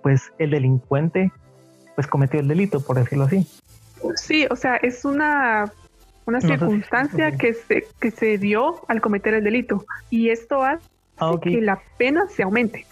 pues 0.02 0.32
el 0.38 0.50
delincuente 0.50 1.32
pues 1.94 2.06
cometió 2.06 2.40
el 2.40 2.48
delito, 2.48 2.80
por 2.80 2.96
decirlo 2.98 3.24
así. 3.24 3.46
Sí, 4.16 4.46
o 4.50 4.56
sea, 4.56 4.76
es 4.76 5.04
una, 5.04 5.72
una 6.26 6.38
No 6.38 6.40
sé 6.40 6.48
si- 6.48 6.58
circunstancia 6.58 7.32
que, 7.32 7.54
se, 7.54 7.86
que 8.00 8.10
se 8.10 8.36
dio 8.38 8.76
al 8.88 9.00
cometer 9.00 9.34
el 9.34 9.44
delito. 9.44 9.84
Y 10.10 10.28
esto 10.30 10.62
hace 10.62 10.84
Ah, 11.18 11.32
que 11.40 11.60
la 11.60 11.80
pena 11.96 12.26
se 12.28 12.42
aumente. 12.42 12.84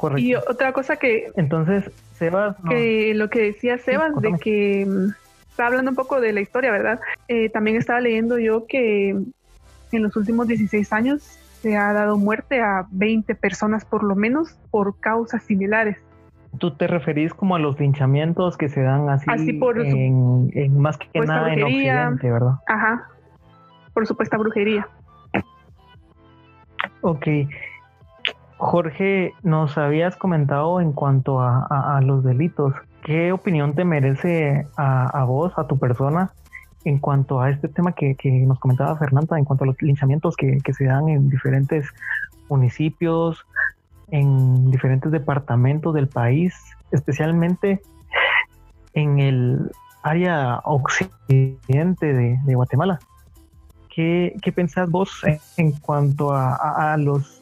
Correcto. 0.00 0.22
Y 0.22 0.34
otra 0.34 0.72
cosa 0.72 0.96
que, 0.96 1.30
Entonces, 1.36 1.90
Sebas, 2.12 2.58
no- 2.64 2.70
que 2.70 3.12
lo 3.14 3.28
que 3.30 3.40
decía 3.42 3.78
Sebas, 3.78 4.08
de 4.10 4.14
cuéntame. 4.14 4.38
que 4.40 4.86
mm, 4.86 5.10
estaba 5.50 5.68
hablando 5.68 5.90
un 5.90 5.96
poco 5.96 6.20
de 6.20 6.32
la 6.32 6.40
historia, 6.40 6.72
¿verdad? 6.72 7.00
Eh, 7.28 7.50
también 7.50 7.76
estaba 7.76 8.00
leyendo 8.00 8.38
yo 8.38 8.66
que 8.66 9.10
en 9.10 10.02
los 10.02 10.16
últimos 10.16 10.46
16 10.46 10.92
años 10.92 11.22
se 11.62 11.76
ha 11.76 11.92
dado 11.92 12.16
muerte 12.16 12.60
a 12.60 12.86
20 12.90 13.34
personas 13.34 13.84
por 13.84 14.02
lo 14.02 14.16
menos 14.16 14.56
por 14.70 14.98
causas 15.00 15.42
similares. 15.42 15.98
Tú 16.58 16.76
te 16.76 16.86
referís 16.86 17.32
como 17.34 17.54
a 17.54 17.58
los 17.58 17.78
linchamientos 17.78 18.56
que 18.56 18.68
se 18.68 18.80
dan 18.82 19.08
así, 19.08 19.30
Así 19.30 19.52
por 19.52 19.78
en, 19.78 20.50
en 20.54 20.78
más 20.80 20.96
que 20.98 21.06
nada 21.20 21.52
en 21.52 21.60
brujería. 21.60 22.08
Occidente, 22.08 22.30
¿verdad? 22.30 22.54
Ajá, 22.66 23.08
por 23.92 24.06
supuesta 24.06 24.36
brujería. 24.38 24.88
Ok. 27.02 27.26
Jorge, 28.60 29.32
nos 29.42 29.78
habías 29.78 30.16
comentado 30.16 30.82
en 30.82 30.92
cuanto 30.92 31.40
a, 31.40 31.98
los 32.04 32.22
delitos. 32.22 32.74
¿Qué 33.02 33.32
opinión 33.32 33.74
te 33.74 33.86
merece 33.86 34.66
a, 34.76 35.06
a 35.06 35.24
vos, 35.24 35.54
a 35.56 35.66
tu 35.66 35.78
persona, 35.78 36.30
en 36.84 36.98
cuanto 36.98 37.40
a 37.40 37.48
este 37.48 37.68
tema 37.68 37.92
que, 37.92 38.16
que 38.16 38.30
nos 38.30 38.58
comentaba 38.58 38.98
Fernanda, 38.98 39.38
en 39.38 39.46
cuanto 39.46 39.64
a 39.64 39.68
los 39.68 39.80
linchamientos 39.80 40.36
que, 40.36 40.58
que 40.62 40.74
se 40.74 40.84
dan 40.84 41.08
en 41.08 41.30
diferentes 41.30 41.88
municipios, 42.50 43.46
en 44.10 44.70
diferentes 44.70 45.10
departamentos 45.10 45.94
del 45.94 46.08
país, 46.08 46.54
especialmente 46.90 47.80
en 48.92 49.20
el 49.20 49.70
área 50.02 50.60
occidente 50.64 52.12
de, 52.12 52.54
Guatemala? 52.54 52.98
¿Qué, 53.88 54.36
qué 54.42 54.52
pensás 54.52 54.90
vos 54.90 55.22
en, 55.56 55.72
cuanto 55.72 56.32
a 56.34 56.94
los 56.98 57.39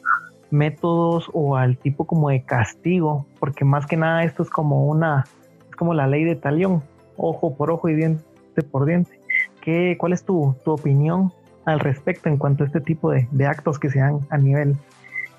métodos 0.51 1.29
o 1.33 1.55
al 1.55 1.77
tipo 1.77 2.05
como 2.05 2.29
de 2.29 2.43
castigo? 2.43 3.25
Porque 3.39 3.65
más 3.65 3.85
que 3.85 3.97
nada 3.97 4.23
esto 4.23 4.43
es 4.43 4.49
como 4.49 4.87
una, 4.87 5.25
es 5.69 5.75
como 5.75 5.93
la 5.93 6.07
ley 6.07 6.23
de 6.23 6.35
talión, 6.35 6.83
ojo 7.17 7.55
por 7.55 7.71
ojo 7.71 7.89
y 7.89 7.95
diente 7.95 8.23
por 8.63 8.85
diente. 8.85 9.19
¿Qué, 9.61 9.95
¿Cuál 9.99 10.13
es 10.13 10.23
tu, 10.23 10.55
tu 10.63 10.71
opinión 10.71 11.31
al 11.65 11.79
respecto 11.79 12.29
en 12.29 12.37
cuanto 12.37 12.63
a 12.63 12.67
este 12.67 12.81
tipo 12.81 13.11
de, 13.11 13.27
de 13.31 13.45
actos 13.45 13.79
que 13.79 13.89
se 13.89 13.99
dan 13.99 14.19
a 14.29 14.37
nivel 14.37 14.75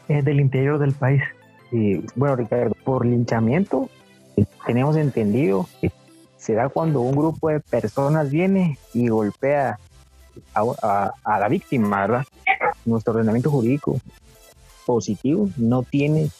eh, 0.08 0.22
del 0.22 0.40
interior 0.40 0.78
del 0.78 0.92
país? 0.92 1.22
Y, 1.72 2.04
bueno, 2.16 2.36
Ricardo, 2.36 2.74
por 2.84 3.06
linchamiento, 3.06 3.88
eh, 4.36 4.44
tenemos 4.66 4.96
entendido 4.96 5.66
que 5.80 5.90
se 6.36 6.56
cuando 6.72 7.02
un 7.02 7.14
grupo 7.14 7.50
de 7.50 7.60
personas 7.60 8.30
viene 8.30 8.78
y 8.94 9.08
golpea 9.08 9.78
a 10.54 11.38
la 11.38 11.48
víctima, 11.48 12.00
¿verdad? 12.00 12.24
Nuestro 12.86 13.12
ordenamiento 13.12 13.50
jurídico 13.50 14.00
positivo 14.86 15.48
no 15.56 15.82
tiene 15.82 16.30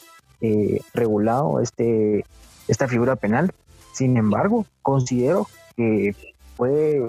eh, 0.40 0.80
regulado 0.94 1.60
este, 1.60 2.24
esta 2.68 2.88
figura 2.88 3.16
penal. 3.16 3.52
Sin 3.92 4.16
embargo, 4.16 4.66
considero 4.82 5.46
que 5.76 6.14
puede 6.56 7.02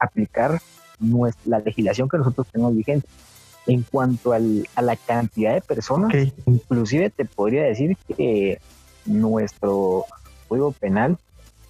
aplicar 0.00 0.60
nues- 1.00 1.34
la 1.44 1.58
legislación 1.60 2.08
que 2.08 2.18
nosotros 2.18 2.46
tenemos 2.52 2.74
vigente. 2.76 3.06
En 3.66 3.82
cuanto 3.82 4.32
al- 4.32 4.66
a 4.76 4.80
la 4.82 4.96
cantidad 4.96 5.52
de 5.52 5.60
personas. 5.60 6.10
Inclusive 6.46 7.10
te 7.10 7.26
podría 7.26 7.64
decir 7.64 7.96
que 8.16 8.58
nuestro 9.04 10.04
Código 10.48 10.72
Penal, 10.72 11.18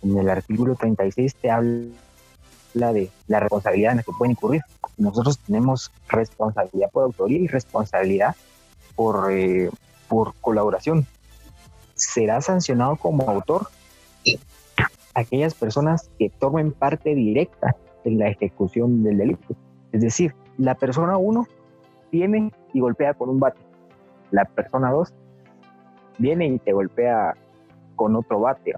en 0.03 0.17
el 0.17 0.29
artículo 0.31 0.77
36, 0.77 1.35
te 1.35 1.51
habla 1.51 2.93
de 2.93 3.11
la 3.27 3.41
responsabilidad 3.41 3.93
en 3.93 3.97
la 3.99 4.03
que 4.05 4.13
pueden 4.17 4.33
incurrir. 4.33 4.63
Nosotros 4.97 5.39
tenemos 5.39 5.91
responsabilidad 6.09 6.91
por 6.93 7.05
autoría 7.05 7.39
y 7.39 7.47
responsabilidad 7.49 8.37
por, 8.99 9.31
eh, 9.31 9.71
por 10.09 10.35
colaboración. 10.41 11.07
Será 11.95 12.41
sancionado 12.41 12.97
como 12.97 13.31
autor 13.31 13.69
aquellas 15.15 15.55
personas 15.55 16.11
que 16.19 16.31
tomen 16.31 16.73
parte 16.73 17.15
directa 17.15 17.77
en 18.05 18.19
la 18.19 18.29
ejecución 18.29 19.05
del 19.05 19.19
delito. 19.19 19.55
Es 19.93 20.01
decir, 20.01 20.35
la 20.59 20.75
persona 20.75 21.17
1 21.17 21.47
viene 22.11 22.53
y 22.73 22.81
golpea 22.81 23.15
con 23.15 23.29
un 23.29 23.39
bate 23.39 23.69
la 24.31 24.45
persona 24.45 24.91
2 24.91 25.15
viene 26.19 26.47
y 26.47 26.59
te 26.59 26.73
golpea 26.73 27.37
con 27.97 28.17
otro 28.17 28.41
bate. 28.41 28.75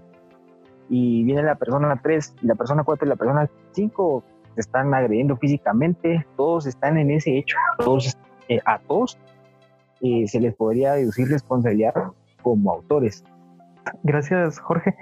Y 0.89 1.23
viene 1.23 1.41
la 1.43 1.55
persona 1.55 1.99
3, 2.01 2.35
y 2.43 2.45
la 2.45 2.55
persona 2.55 2.83
4 2.83 3.05
y 3.05 3.09
la 3.09 3.15
persona 3.15 3.49
5 3.71 4.23
se 4.55 4.61
están 4.61 4.93
agrediendo 4.93 5.37
físicamente, 5.37 6.25
todos 6.37 6.67
están 6.67 6.97
en 6.97 7.11
ese 7.11 7.37
hecho, 7.37 7.57
todos, 7.79 8.17
eh, 8.49 8.59
a 8.65 8.77
todos 8.79 9.17
eh, 10.01 10.27
se 10.27 10.39
les 10.39 10.55
podría 10.55 10.93
deducir 10.93 11.27
responsabilidad 11.27 11.93
como 12.41 12.71
autores. 12.71 13.23
Gracias, 14.03 14.59
Jorge. 14.59 14.95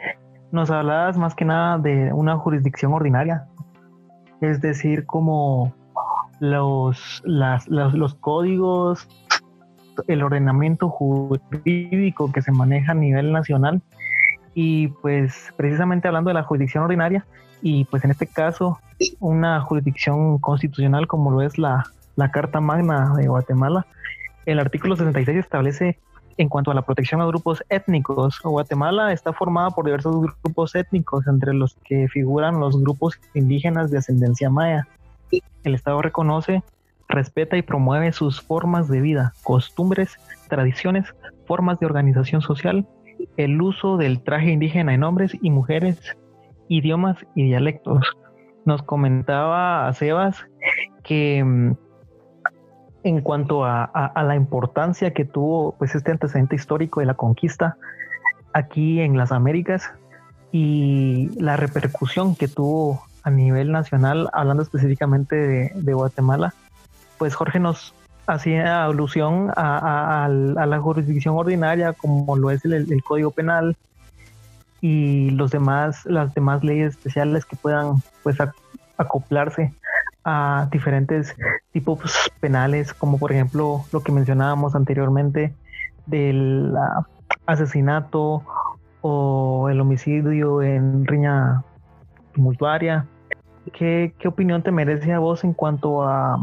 Nos 0.52 0.72
hablabas 0.72 1.18
más 1.18 1.36
que 1.36 1.46
nada 1.46 1.78
de 1.78 2.12
una 2.14 2.38
jurisdicción 2.38 2.94
ordinaria, 2.94 3.48
es 4.42 4.62
decir, 4.62 5.06
como 5.06 5.74
los, 6.40 7.22
los 7.26 8.16
códigos, 8.16 9.08
el 10.08 10.24
ordenamiento 10.24 10.90
jurídico 10.90 12.32
que 12.32 12.42
se 12.42 12.52
maneja 12.52 12.94
a 12.94 12.96
nivel 12.96 13.32
nacional 13.32 13.82
y 14.54 14.88
pues 14.88 15.54
precisamente 15.58 16.08
hablando 16.08 16.30
de 16.30 16.36
la 16.36 16.44
jurisdicción 16.44 16.84
ordinaria 16.84 17.26
y 17.62 17.86
pues 17.86 18.04
en 18.06 18.12
este 18.12 18.28
caso 18.28 18.80
una 19.20 19.62
jurisdicción 19.62 20.38
constitucional 20.40 21.08
como 21.08 21.32
lo 21.32 21.42
es 21.42 21.58
la, 21.58 21.86
la 22.16 22.32
Carta 22.32 22.60
Magna 22.62 23.14
de 23.16 23.28
Guatemala, 23.28 23.86
el 24.46 24.60
artículo 24.60 24.96
66 24.96 25.38
establece 25.38 26.00
en 26.40 26.48
cuanto 26.48 26.72
a 26.72 26.74
la 26.74 26.84
protección 26.84 27.20
a 27.20 27.26
grupos 27.26 27.62
étnicos, 27.68 28.40
Guatemala 28.42 29.12
está 29.12 29.34
formada 29.34 29.72
por 29.72 29.84
diversos 29.84 30.22
grupos 30.42 30.74
étnicos, 30.74 31.28
entre 31.28 31.54
los 31.54 31.76
que 31.84 32.08
figuran 32.08 32.62
los 32.62 32.82
grupos 32.82 33.20
indígenas 33.34 33.92
de 33.92 33.98
ascendencia 33.98 34.50
maya. 34.50 34.88
El 35.66 35.76
Estado 35.76 36.02
reconoce, 36.02 36.64
respeta 37.10 37.58
y 37.58 37.62
promueve 37.62 38.14
sus 38.14 38.40
formas 38.40 38.88
de 38.88 39.02
vida, 39.02 39.34
costumbres, 39.44 40.16
tradiciones, 40.48 41.14
formas 41.46 41.78
de 41.82 41.88
organización 41.88 42.42
social, 42.42 42.88
el 43.36 43.62
uso 43.62 43.98
del 43.98 44.24
traje 44.24 44.52
indígena 44.52 44.94
en 44.94 45.04
hombres 45.04 45.38
y 45.42 45.50
mujeres, 45.50 46.16
idiomas 46.70 47.18
y 47.36 47.44
dialectos. 47.44 48.06
Nos 48.64 48.82
comentaba 48.84 49.92
Sebas 49.92 50.46
que 51.04 51.44
mm, 51.44 51.74
en 53.04 53.22
cuanto 53.22 53.66
a, 53.66 54.12
la 54.16 54.36
importancia 54.36 55.14
que 55.14 55.26
tuvo 55.26 55.74
pues 55.78 55.96
este 55.96 56.12
antecedente 56.12 56.56
histórico 56.56 57.00
de 57.00 57.06
la 57.06 57.14
conquista 57.14 57.78
aquí 58.54 59.00
en 59.00 59.18
las 59.18 59.32
Américas 59.32 59.92
y 60.52 61.30
la 61.40 61.56
repercusión 61.56 62.36
que 62.36 62.48
tuvo 62.48 63.04
a 63.24 63.30
nivel 63.30 63.72
nacional, 63.72 64.30
hablando 64.34 64.64
específicamente 64.64 65.36
de, 65.36 65.94
Guatemala, 65.94 66.54
pues 67.18 67.36
Jorge 67.36 67.60
nos 67.60 67.94
hacía 68.28 68.86
alusión 68.86 69.52
a, 69.56 70.28
la 70.30 70.80
jurisdicción 70.80 71.36
ordinaria 71.36 71.94
como 71.94 72.36
lo 72.36 72.52
es 72.52 72.64
el, 72.66 73.04
Código 73.04 73.32
Penal 73.32 73.76
y 74.82 75.32
los 75.32 75.52
demás, 75.52 76.06
las 76.06 76.34
demás 76.34 76.64
leyes 76.64 76.96
especiales 76.96 77.46
que 77.46 77.56
puedan 77.56 77.96
pues 78.24 78.38
acoplarse 78.98 79.74
a 80.30 80.68
diferentes 80.72 81.36
tipos 81.72 82.00
penales, 82.40 82.94
como 82.94 83.18
por 83.18 83.32
ejemplo 83.32 83.84
lo 83.92 84.02
que 84.02 84.12
mencionábamos 84.12 84.76
anteriormente 84.76 85.54
del 86.06 86.74
asesinato 87.46 88.44
o 89.02 89.70
el 89.70 89.82
homicidio 89.82 90.62
en 90.62 91.06
riña 91.06 91.64
tumultuaria. 92.34 93.06
¿Qué, 93.74 94.14
¿Qué, 94.20 94.28
opinión 94.28 94.62
te 94.62 94.72
merece 94.72 95.14
a 95.14 95.20
vos 95.20 95.44
en 95.44 95.54
cuanto 95.54 96.04
a, 96.04 96.38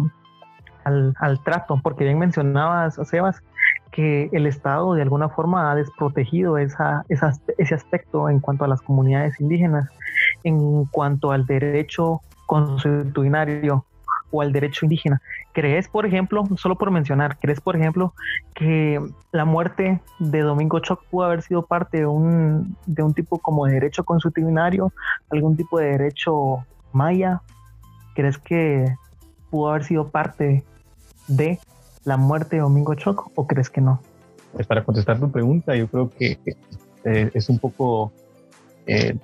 al, 0.85 1.15
al 1.19 1.43
trato? 1.45 1.81
Porque 1.83 2.05
bien 2.05 2.19
mencionabas, 2.19 2.99
Sebas, 3.05 3.43
que 3.91 4.29
el 4.33 4.47
Estado 4.47 4.95
de 4.95 5.03
alguna 5.03 5.29
forma 5.29 5.71
ha 5.71 5.75
desprotegido 5.75 6.59
esa, 6.59 7.05
esa, 7.09 7.33
ese 7.59 7.75
aspecto 7.75 8.29
en 8.29 8.41
cuanto 8.41 8.65
a 8.65 8.69
las 8.69 8.83
comunidades 8.83 9.41
indígenas, 9.41 9.89
en 10.45 10.85
cuanto 10.87 11.33
al 11.33 11.47
derecho 11.47 12.21
consuetudinario 12.47 13.85
o 14.31 14.43
al 14.43 14.53
derecho 14.53 14.85
indígena. 14.87 15.21
¿Crees, 15.53 15.89
por 15.89 16.07
ejemplo, 16.07 16.45
solo 16.57 16.77
por 16.77 16.91
mencionar, 16.91 17.39
crees, 17.39 17.61
por 17.61 17.77
ejemplo, 17.77 18.13
que 18.55 19.01
la 19.33 19.45
muerte 19.45 20.01
de 20.19 20.41
Domingo 20.41 20.81
Choc 20.81 21.05
pudo 21.11 21.27
haber 21.27 21.43
sido 21.43 21.67
parte 21.67 21.99
de 21.99 22.07
un, 22.07 22.77
de 22.87 23.03
un 23.03 23.15
tipo 23.15 23.39
como 23.39 23.67
de 23.67 23.75
derecho 23.75 24.05
consuetudinario, 24.05 24.93
algún 25.31 25.57
tipo 25.57 25.79
de 25.79 25.93
derecho 25.93 26.65
maya? 26.93 27.41
¿Crees 28.15 28.39
que 28.39 28.95
pudo 29.51 29.71
haber 29.71 29.85
sido 29.85 30.09
parte 30.09 30.65
de 31.29 31.59
la 32.05 32.17
muerte 32.17 32.57
de 32.57 32.63
Domingo 32.63 32.95
Choc 32.95 33.31
o 33.35 33.47
crees 33.47 33.71
que 33.71 33.81
no? 33.81 34.01
Pues 34.53 34.67
para 34.67 34.85
contestar 34.85 35.19
tu 35.19 35.31
pregunta, 35.31 35.77
yo 35.77 35.87
creo 35.89 36.11
que 36.11 36.39
eh, 37.05 37.31
es 37.35 37.49
un 37.49 37.59
poco 37.59 38.13
eh, 38.87 39.17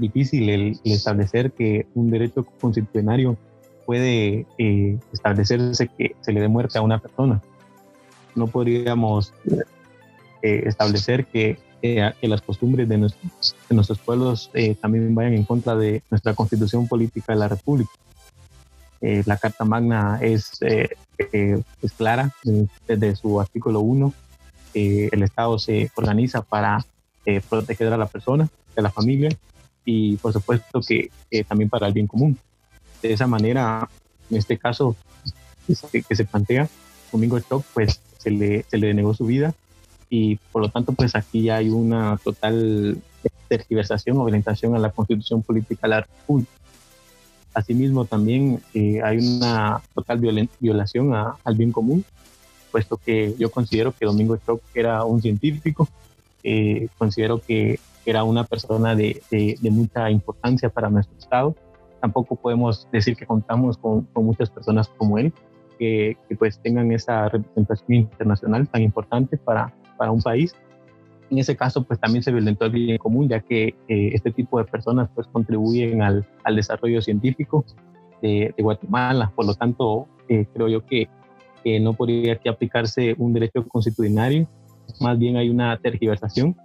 difícil 0.00 0.48
el, 0.48 0.80
establecer 0.84 1.52
que 1.52 1.86
un 1.94 2.10
derecho 2.10 2.44
constitucionario 2.60 3.36
puede 3.86 4.46
eh, 4.58 4.98
establecerse 5.12 5.88
que 5.88 6.16
se 6.20 6.32
le 6.32 6.40
dé 6.40 6.48
muerte 6.48 6.78
a 6.78 6.82
una 6.82 6.98
persona. 6.98 7.42
No 8.34 8.46
podríamos 8.46 9.32
eh, 10.42 10.62
establecer 10.66 11.26
que, 11.26 11.58
que, 11.82 12.12
las 12.22 12.40
costumbres 12.40 12.88
de 12.88 12.98
nuestros, 12.98 13.98
pueblos 13.98 14.50
eh, 14.54 14.74
también 14.74 15.14
vayan 15.14 15.34
en 15.34 15.44
contra 15.44 15.76
de 15.76 16.02
nuestra 16.10 16.34
constitución 16.34 16.88
política 16.88 17.32
de 17.32 17.38
la 17.38 17.48
República. 17.48 17.90
la 19.00 19.36
Carta 19.36 19.64
Magna 19.64 20.18
es, 20.20 20.60
es 20.60 21.92
clara 21.96 22.32
desde 22.86 23.16
su 23.16 23.40
artículo 23.40 23.80
1. 23.80 24.12
el 24.74 25.22
Estado 25.22 25.58
se 25.58 25.90
organiza 25.96 26.42
para 26.42 26.84
proteger 27.48 27.92
a 27.92 27.96
la 27.96 28.06
persona, 28.06 28.48
a 28.76 28.82
la 28.82 28.90
familia 28.90 29.30
y 29.84 30.16
por 30.16 30.32
supuesto 30.32 30.80
que 30.80 31.10
también 31.48 31.70
para 31.70 31.86
el 31.86 31.92
bien 31.92 32.06
común. 32.06 32.38
De 33.02 33.12
esa 33.12 33.26
manera, 33.26 33.88
en 34.30 34.36
este 34.36 34.58
caso 34.58 34.96
este, 35.68 36.02
que 36.02 36.14
se 36.14 36.24
plantea, 36.24 36.68
Domingo 37.12 37.40
Choc, 37.40 37.64
pues 37.72 38.00
se 38.18 38.30
le, 38.30 38.64
se 38.64 38.78
le 38.78 38.88
denegó 38.88 39.14
su 39.14 39.24
vida 39.24 39.54
y 40.10 40.36
por 40.50 40.60
lo 40.60 40.68
tanto, 40.68 40.92
pues 40.92 41.14
aquí 41.14 41.48
hay 41.48 41.70
una 41.70 42.18
total 42.22 43.00
tergiversación 43.48 44.16
o 44.16 44.22
orientación 44.22 44.74
a 44.74 44.78
la 44.78 44.90
constitución 44.90 45.42
política 45.42 45.86
de 45.86 45.88
la 45.88 46.00
República. 46.00 46.50
Asimismo, 47.54 48.04
también 48.04 48.60
eh, 48.74 49.00
hay 49.02 49.18
una 49.18 49.80
total 49.94 50.20
violación 50.60 51.14
al 51.14 51.54
bien 51.56 51.72
común, 51.72 52.04
puesto 52.72 52.96
que 52.96 53.34
yo 53.38 53.50
considero 53.50 53.92
que 53.92 54.06
Domingo 54.06 54.36
Choc 54.36 54.62
era 54.74 55.04
un 55.04 55.22
científico, 55.22 55.88
eh, 56.42 56.88
considero 56.98 57.40
que 57.40 57.78
era 58.10 58.24
una 58.24 58.44
persona 58.44 58.94
de, 58.94 59.22
de, 59.30 59.70
mucha 59.70 60.10
importancia 60.10 60.68
para 60.68 60.90
nuestro 60.90 61.16
Estado. 61.18 61.54
Tampoco 62.00 62.36
podemos 62.36 62.88
decir 62.92 63.16
que 63.16 63.26
contamos 63.26 63.76
con, 63.78 64.02
con 64.06 64.24
muchas 64.24 64.50
personas 64.50 64.88
como 64.88 65.18
él, 65.18 65.32
que, 65.78 66.16
que, 66.28 66.36
pues 66.36 66.60
tengan 66.60 66.92
esa 66.92 67.28
representación 67.28 67.94
internacional 67.94 68.68
tan 68.68 68.82
importante 68.82 69.36
para, 69.36 69.72
para 69.96 70.10
un 70.10 70.22
país. 70.22 70.54
En 71.30 71.38
ese 71.38 71.56
caso, 71.56 71.84
pues 71.84 72.00
también 72.00 72.22
se 72.22 72.32
violentó 72.32 72.64
el 72.64 72.72
bien 72.72 72.98
común, 72.98 73.28
ya 73.28 73.40
que 73.40 73.74
eh, 73.88 74.10
este 74.12 74.32
tipo 74.32 74.58
de 74.58 74.64
personas 74.64 75.08
pues 75.14 75.26
contribuyen 75.28 76.02
al, 76.02 76.26
al 76.42 76.56
desarrollo 76.56 77.00
científico 77.00 77.64
de, 78.20 78.52
de, 78.56 78.62
Guatemala. 78.62 79.32
Por 79.34 79.46
lo 79.46 79.54
tanto, 79.54 80.08
eh, 80.28 80.46
creo 80.52 80.68
yo 80.68 80.84
que, 80.84 81.08
que 81.62 81.78
no 81.78 81.92
podría 81.92 82.32
aquí 82.32 82.48
aplicarse 82.48 83.14
un 83.18 83.32
derecho 83.32 83.66
constitucional, 83.68 84.48
más 85.00 85.18
bien 85.18 85.36
hay 85.36 85.50
una 85.50 85.76
tergiversación 85.78 86.56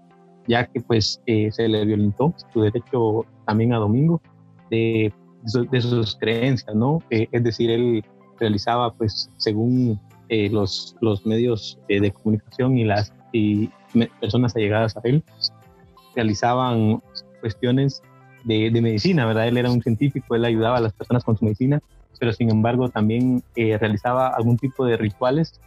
ya 0.47 0.65
que 0.65 0.81
pues 0.81 1.21
eh, 1.25 1.51
se 1.51 1.67
le 1.67 1.85
violentó 1.85 2.33
su 2.53 2.61
derecho 2.61 3.25
también 3.45 3.73
a 3.73 3.77
domingo 3.77 4.21
de, 4.69 5.11
de 5.71 5.81
sus 5.81 6.15
creencias, 6.15 6.75
¿no? 6.75 7.01
Eh, 7.09 7.27
es 7.31 7.43
decir, 7.43 7.69
él 7.69 8.03
realizaba 8.39 8.91
pues 8.93 9.29
según 9.37 9.99
eh, 10.29 10.49
los, 10.49 10.95
los 11.01 11.25
medios 11.25 11.79
de 11.87 12.11
comunicación 12.11 12.77
y 12.77 12.85
las 12.85 13.13
y 13.31 13.69
personas 14.21 14.55
allegadas 14.55 14.95
a 14.95 15.01
él, 15.03 15.23
realizaban 16.15 17.01
cuestiones 17.41 18.01
de, 18.45 18.69
de, 18.71 18.81
medicina, 18.81 19.25
¿verdad? 19.25 19.47
Él 19.47 19.57
era 19.57 19.69
un 19.69 19.81
científico, 19.81 20.35
él 20.35 20.45
ayudaba 20.45 20.77
a 20.77 20.81
las 20.81 20.93
personas 20.93 21.23
con 21.23 21.37
su 21.37 21.43
medicina, 21.43 21.81
pero 22.17 22.31
sin 22.31 22.49
embargo 22.49 22.87
también 22.87 23.43
realizaba 23.55 24.29
algún 24.29 24.57
tipo 24.57 24.85
de 24.85 24.95
rituales 24.95 25.59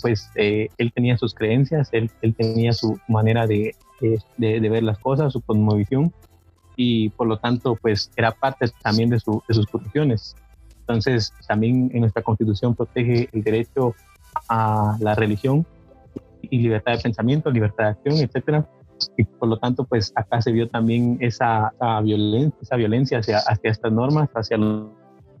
pues 0.00 0.30
él 0.34 0.92
tenía 0.94 1.18
sus 1.18 1.34
creencias, 1.34 1.90
él, 1.92 2.10
él 2.22 2.34
tenía 2.34 2.72
su 2.72 2.98
manera 3.08 3.46
de, 3.46 3.74
de, 4.00 4.68
ver 4.68 4.82
las 4.82 4.98
cosas, 4.98 5.32
su 5.32 5.40
cosmovisión, 5.40 6.12
y 6.76 7.08
por 7.10 7.26
lo 7.26 7.38
tanto, 7.38 7.76
pues 7.76 8.10
era 8.16 8.32
parte 8.32 8.66
también 8.82 9.08
de, 9.10 9.18
su, 9.20 9.42
de 9.48 9.54
sus 9.54 9.66
profesiones. 9.66 10.36
Entonces, 10.80 11.32
también 11.48 11.90
en 11.92 12.00
nuestra 12.00 12.22
constitución 12.22 12.74
protege 12.74 13.28
el 13.32 13.42
derecho 13.42 13.94
a 14.48 14.96
la 15.00 15.14
religión 15.14 15.66
y 16.42 16.58
libertad 16.58 16.92
de 16.92 16.98
pensamiento, 16.98 17.50
libertad 17.50 17.84
de 17.84 17.90
acción, 17.90 18.16
etcétera. 18.18 18.68
Y 19.16 19.24
por 19.24 19.48
lo 19.48 19.58
tanto, 19.58 19.84
pues 19.84 20.12
acá 20.14 20.40
se 20.40 20.52
vio 20.52 20.68
también 20.68 21.18
esa, 21.20 21.72
violencia, 22.02 22.58
esa 22.62 22.76
violencia 22.76 23.18
hacia, 23.18 23.38
hacia 23.38 23.70
estas 23.70 23.92
normas, 23.92 24.28
hacia 24.34 24.56
los, 24.56 24.90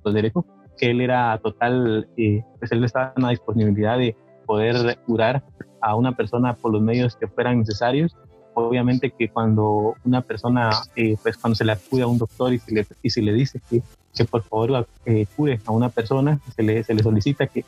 derechos, 0.04 0.44
que 0.78 0.90
él 0.90 1.00
era 1.00 1.38
total, 1.38 2.08
eh, 2.16 2.44
pues 2.58 2.70
él 2.70 2.84
estaba 2.84 3.12
en 3.16 3.22
la 3.24 3.30
disponibilidad 3.30 3.98
de 3.98 4.16
poder 4.46 4.98
curar 5.06 5.42
a 5.80 5.96
una 5.96 6.12
persona 6.12 6.54
por 6.54 6.72
los 6.72 6.82
medios 6.82 7.16
que 7.16 7.26
fueran 7.26 7.58
necesarios 7.58 8.16
obviamente 8.56 9.10
que 9.10 9.28
cuando 9.28 9.94
una 10.04 10.22
persona, 10.22 10.70
eh, 10.96 11.16
pues 11.22 11.36
cuando 11.36 11.54
se 11.54 11.64
le 11.64 11.72
acude 11.72 12.02
a 12.02 12.06
un 12.06 12.18
doctor 12.18 12.52
y 12.52 12.58
se 12.58 12.72
le, 12.72 12.86
y 13.02 13.10
se 13.10 13.22
le 13.22 13.32
dice 13.32 13.60
que 13.70 13.82
que 14.16 14.24
por 14.24 14.42
favor 14.42 14.88
eh, 15.04 15.26
cure 15.36 15.60
a 15.66 15.70
una 15.70 15.90
persona, 15.90 16.40
se 16.56 16.62
le, 16.62 16.82
se 16.82 16.94
le 16.94 17.02
solicita 17.02 17.46
que, 17.46 17.64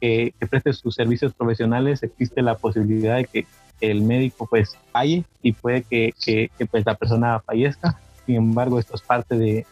que, 0.00 0.32
preste 0.48 0.72
sus 0.72 0.94
servicios 0.94 1.34
profesionales, 1.34 2.02
existe 2.02 2.42
la 2.42 2.56
posibilidad 2.56 3.16
de 3.16 3.26
que 3.26 3.46
el 3.80 4.02
médico 4.02 4.46
pues 4.46 4.76
falle 4.90 5.24
y 5.42 5.52
puede 5.52 5.82
que, 5.82 6.12
que, 6.24 6.50
pues 6.70 6.84
la 6.84 6.94
persona 6.94 7.40
fallezca. 7.40 7.98
Sin 8.26 8.36
embargo, 8.36 8.78
esto 8.78 8.94
es 8.96 9.02
parte 9.02 9.36
de, 9.36 9.66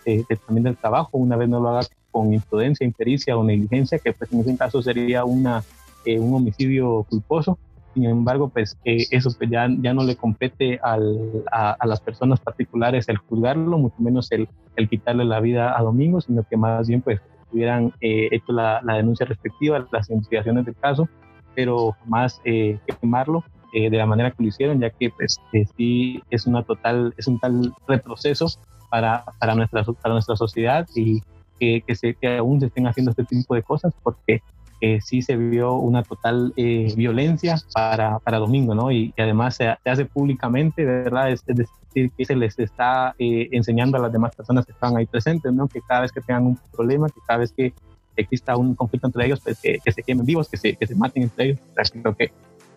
también 0.47 0.65
del 0.65 0.77
trabajo. 0.77 1.11
Una 1.13 1.37
vez 1.37 1.49
no 1.49 1.61
lo 1.61 1.71
haga 1.71 1.87
con 2.11 2.33
imprudencia, 2.33 2.85
impericia 2.85 3.37
o 3.37 3.45
negligencia, 3.45 3.99
que 3.99 4.13
pues 4.13 4.33
en 4.33 4.41
ese 4.41 4.57
caso 4.57 4.83
sería 4.83 5.25
una, 5.25 5.65
eh, 6.05 6.19
un 6.19 6.35
homicidio 6.35 7.07
culposo. 7.09 7.59
Sin 7.95 8.05
embargo, 8.05 8.49
pues 8.49 8.79
eh, 8.85 9.07
eso 9.11 9.31
pues 9.37 9.51
ya, 9.51 9.69
ya 9.81 9.95
no 9.95 10.05
le 10.05 10.17
compete 10.17 10.79
al, 10.83 11.45
a, 11.51 11.73
a, 11.73 11.87
las 11.87 12.01
personas 12.01 12.39
particulares 12.41 13.09
el 13.09 13.17
juzgarlo, 13.17 13.79
mucho 13.79 13.97
menos 13.99 14.31
el, 14.31 14.49
quitarle 14.89 15.25
la 15.25 15.41
vida 15.41 15.77
a 15.77 15.83
Domingo, 15.83 16.21
sino 16.21 16.45
que 16.45 16.57
más 16.57 16.89
bien 16.89 17.03
pues 17.03 17.21
hubieran 17.53 17.93
eh, 18.01 18.29
hecho 18.31 18.53
la, 18.53 18.81
la, 18.85 18.97
denuncia 18.97 19.27
respectiva, 19.27 19.87
las 19.91 20.11
investigaciones 20.11 20.67
del 20.67 20.77
caso, 20.77 21.09
pero 21.55 21.97
más 22.07 22.41
eh, 22.45 22.79
quemarlo 23.01 23.43
eh, 23.73 23.91
de 23.91 23.97
la 23.97 24.07
manera 24.07 24.31
que 24.31 24.43
lo 24.43 24.49
hicieron, 24.49 24.81
ya 24.81 24.91
que 24.91 25.11
pues 25.11 25.41
sí 25.77 26.23
es 26.31 26.47
una 26.47 26.63
total, 26.63 27.15
es 27.17 27.27
un 27.27 27.39
tal 27.39 27.75
retroceso 27.87 28.47
para, 28.91 29.25
para, 29.39 29.55
nuestra, 29.55 29.83
para 29.85 30.15
nuestra 30.15 30.37
sociedad 30.37 30.87
y 30.95 31.23
que, 31.59 31.83
se, 31.95 32.15
que 32.15 32.37
aún 32.39 32.61
se 32.61 32.67
estén 32.67 32.87
haciendo 32.87 33.11
este 33.11 33.25
tipo 33.25 33.55
de 33.55 33.63
cosas 33.63 33.93
porque 34.03 34.43
eh, 34.81 35.01
sí 35.01 35.23
se 35.23 35.37
vio 35.37 35.75
una 35.75 36.05
total 36.05 36.53
eh, 36.57 36.93
violencia 36.97 37.57
para, 37.73 38.21
para 38.21 38.39
Domingo, 38.39 38.77
¿no? 38.77 38.93
Y, 38.93 39.13
además 39.19 39.57
se, 39.57 39.69
hace 39.85 40.05
públicamente, 40.05 40.85
¿verdad? 40.85 41.33
Es, 41.33 41.45
decir, 41.45 42.13
que 42.17 42.25
se 42.25 42.37
les 42.37 42.57
está 42.61 43.15
eh, 43.19 43.49
enseñando 43.51 43.99
a 43.99 44.01
las 44.01 44.13
demás 44.13 44.37
personas 44.37 44.65
que 44.65 44.73
están 44.73 44.97
ahí 44.97 45.07
presentes, 45.07 45.53
¿no? 45.53 45.67
Que 45.67 45.81
cada 45.81 46.03
vez 46.03 46.13
que 46.13 46.21
tengan 46.21 46.47
un 46.47 46.59
problema, 46.73 47.09
que 47.09 47.21
cada 47.27 47.41
vez 47.41 47.53
que 47.53 47.73
exista 48.17 48.57
un 48.57 48.77
conflicto 48.77 49.09
entre 49.09 49.27
ellos, 49.27 49.41
pues 49.41 49.61
que, 49.61 49.81
se 49.91 50.03
quemen 50.03 50.25
vivos, 50.25 50.49
que 50.49 50.57
se, 50.57 50.77
que 50.77 50.87
se 50.87 50.95
maten 50.95 51.25
entre 51.25 51.45
ellos. 51.47 51.61
creo 51.93 52.17
que 52.17 52.31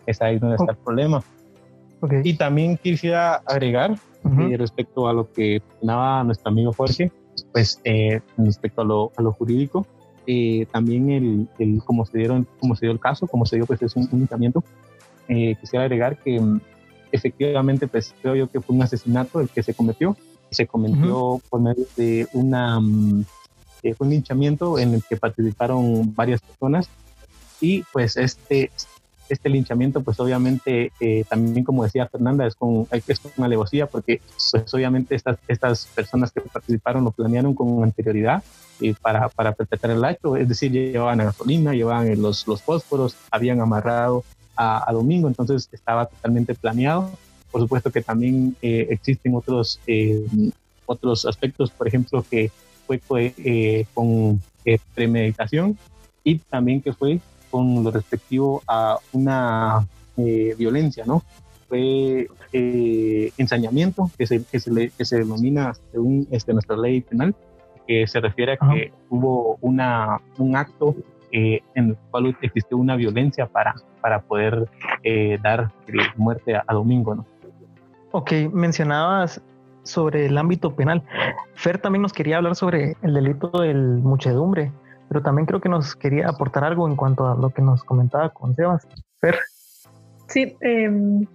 es 0.08 0.22
ahí 0.24 0.40
donde 0.40 0.56
está 0.56 0.72
el 0.72 0.78
problema. 0.78 1.24
Okay. 2.00 2.22
Y 2.24 2.34
también 2.34 2.78
quisiera 2.78 3.36
agregar 3.46 3.96
respecto 4.58 5.08
a 5.08 5.14
lo 5.14 5.32
que 5.32 5.62
mencionaba 5.70 6.24
nuestro 6.24 6.50
amigo 6.50 6.74
Jorge, 6.74 7.12
pues 7.52 7.80
respecto 8.38 8.82
a 8.82 8.86
lo, 8.86 9.12
a 9.18 9.22
lo 9.22 9.32
jurídico, 9.34 9.86
eh, 10.34 10.66
también 10.72 11.10
el, 11.10 11.50
el, 11.60 11.84
cómo, 11.84 12.06
se 12.06 12.18
dieron, 12.18 12.48
cómo 12.62 12.74
se 12.74 12.86
dio 12.86 12.94
el 12.94 13.02
caso, 13.02 13.28
cómo 13.28 13.46
se 13.46 13.58
dio 13.58 13.66
pues 13.66 13.82
es 13.82 13.94
un 13.98 14.08
comunicamiento. 14.08 14.64
Eh, 15.28 15.58
quisiera 15.60 15.84
agregar 15.84 16.18
que 16.20 16.40
mm, 16.40 16.62
efectivamente 17.12 17.86
pues 17.90 18.16
creo 18.22 18.36
yo 18.36 18.50
que 18.50 18.62
fue 18.62 18.74
un 18.74 18.82
asesinato 18.82 19.42
el 19.42 19.50
que 19.50 19.62
se 19.62 19.74
cometió. 19.74 20.16
Se 20.50 20.68
cometió 20.68 21.42
por 21.50 21.60
medio 21.60 21.86
de 21.98 22.30
una, 22.32 22.80
mm, 22.80 23.26
eh, 23.84 23.96
un 24.00 24.10
linchamiento 24.10 24.80
en 24.80 24.94
el 24.94 25.04
que 25.04 25.18
participaron 25.18 26.16
varias 26.16 26.40
personas 26.40 26.88
y 27.60 27.84
pues 27.92 28.16
este 28.16 28.72
este 29.32 29.50
linchamiento, 29.50 30.02
pues 30.02 30.20
obviamente, 30.20 30.92
eh, 31.00 31.24
también 31.30 31.64
como 31.64 31.84
decía 31.84 32.08
Fernanda, 32.08 32.46
es 32.46 32.56
con, 32.56 32.88
es 32.92 33.20
con 33.20 33.44
alevosía, 33.44 33.88
porque 33.88 34.22
pues 34.52 34.74
obviamente 34.74 35.16
estas, 35.16 35.38
estas 35.48 35.86
personas 35.88 36.32
que 36.32 36.42
participaron 36.42 37.06
lo 37.06 37.12
planearon 37.12 37.54
con 37.54 37.82
anterioridad 37.84 38.44
y 38.80 38.94
para, 38.94 39.30
para 39.30 39.54
perpetrar 39.54 39.96
el 39.96 40.04
acto, 40.04 40.36
es 40.36 40.50
decir, 40.50 40.72
llevaban 40.72 41.20
gasolina, 41.20 41.74
llevaban 41.74 42.22
los, 42.22 42.46
los 42.48 42.62
fósforos, 42.62 43.16
habían 43.32 43.62
amarrado 43.62 44.24
a, 44.56 44.92
Domingo, 44.92 45.28
entonces 45.28 45.70
estaba 45.72 46.06
totalmente 46.06 46.54
planeado. 46.54 47.10
Por 47.52 47.62
supuesto 47.62 47.92
que 47.92 48.02
también 48.02 48.56
eh, 48.62 48.88
existen 48.92 49.34
otros, 49.34 49.80
eh, 49.88 50.26
otros 50.86 51.26
aspectos, 51.26 51.72
por 51.72 51.88
ejemplo, 51.88 52.24
que 52.30 52.52
fue 52.86 53.00
con 53.94 54.42
premeditación 54.94 55.78
y 56.24 56.38
también 56.38 56.82
que 56.82 56.94
fue 56.94 57.20
con 57.52 57.84
lo 57.84 57.92
respectivo 57.92 58.64
a 58.68 58.98
una 59.12 59.86
eh, 60.18 60.56
violencia, 60.58 61.04
¿no? 61.06 61.24
Fue 61.68 62.28
eh, 62.54 63.32
ensañamiento, 63.38 64.10
que 64.18 64.26
se, 64.26 64.44
que 64.46 64.60
se, 64.60 64.72
le, 64.72 64.90
que 64.90 65.06
se 65.06 65.20
denomina 65.20 65.74
según 65.92 66.28
este, 66.32 66.54
nuestra 66.54 66.76
ley 66.78 67.02
penal, 67.02 67.36
que 67.88 68.08
se 68.08 68.20
refiere 68.20 68.54
a 68.54 68.58
que 68.58 68.94
hubo 69.10 69.58
una, 69.62 70.20
un 70.38 70.56
acto 70.56 70.96
eh, 71.32 71.62
en 71.76 71.90
el 71.90 71.98
cual 72.10 72.36
existió 72.42 72.78
una 72.78 72.96
violencia 72.96 73.46
para, 73.46 73.76
para 74.02 74.22
poder 74.22 74.68
dar 75.42 75.72
muerte 76.18 76.56
a, 76.56 76.74
Domingo, 76.74 77.16
¿no? 77.16 77.26
Ok, 78.12 78.32
mencionabas 78.52 79.42
sobre 79.84 80.26
el 80.26 80.38
ámbito 80.38 80.76
penal. 80.76 81.04
Fer 81.56 81.78
también 81.80 82.02
nos 82.02 82.14
quería 82.14 82.38
hablar 82.38 82.56
sobre 82.56 82.96
el 83.02 83.14
delito 83.14 83.50
del 83.62 83.78
muchedumbre 84.00 84.72
pero 85.12 85.22
también 85.22 85.46
creo 85.46 85.60
que 85.60 85.68
nos 85.68 85.94
quería 85.94 86.30
aportar 86.30 86.64
algo 86.64 86.88
en 86.88 86.96
cuanto 86.96 87.28
a 87.28 87.36
lo 87.36 87.50
que 87.50 87.62
nos 87.62 87.84
comentaba 87.84 88.30
con 88.30 88.56
Sebas. 88.56 88.88
Fer. 89.20 89.38
Sí, 90.30 90.56
em, 90.62 91.28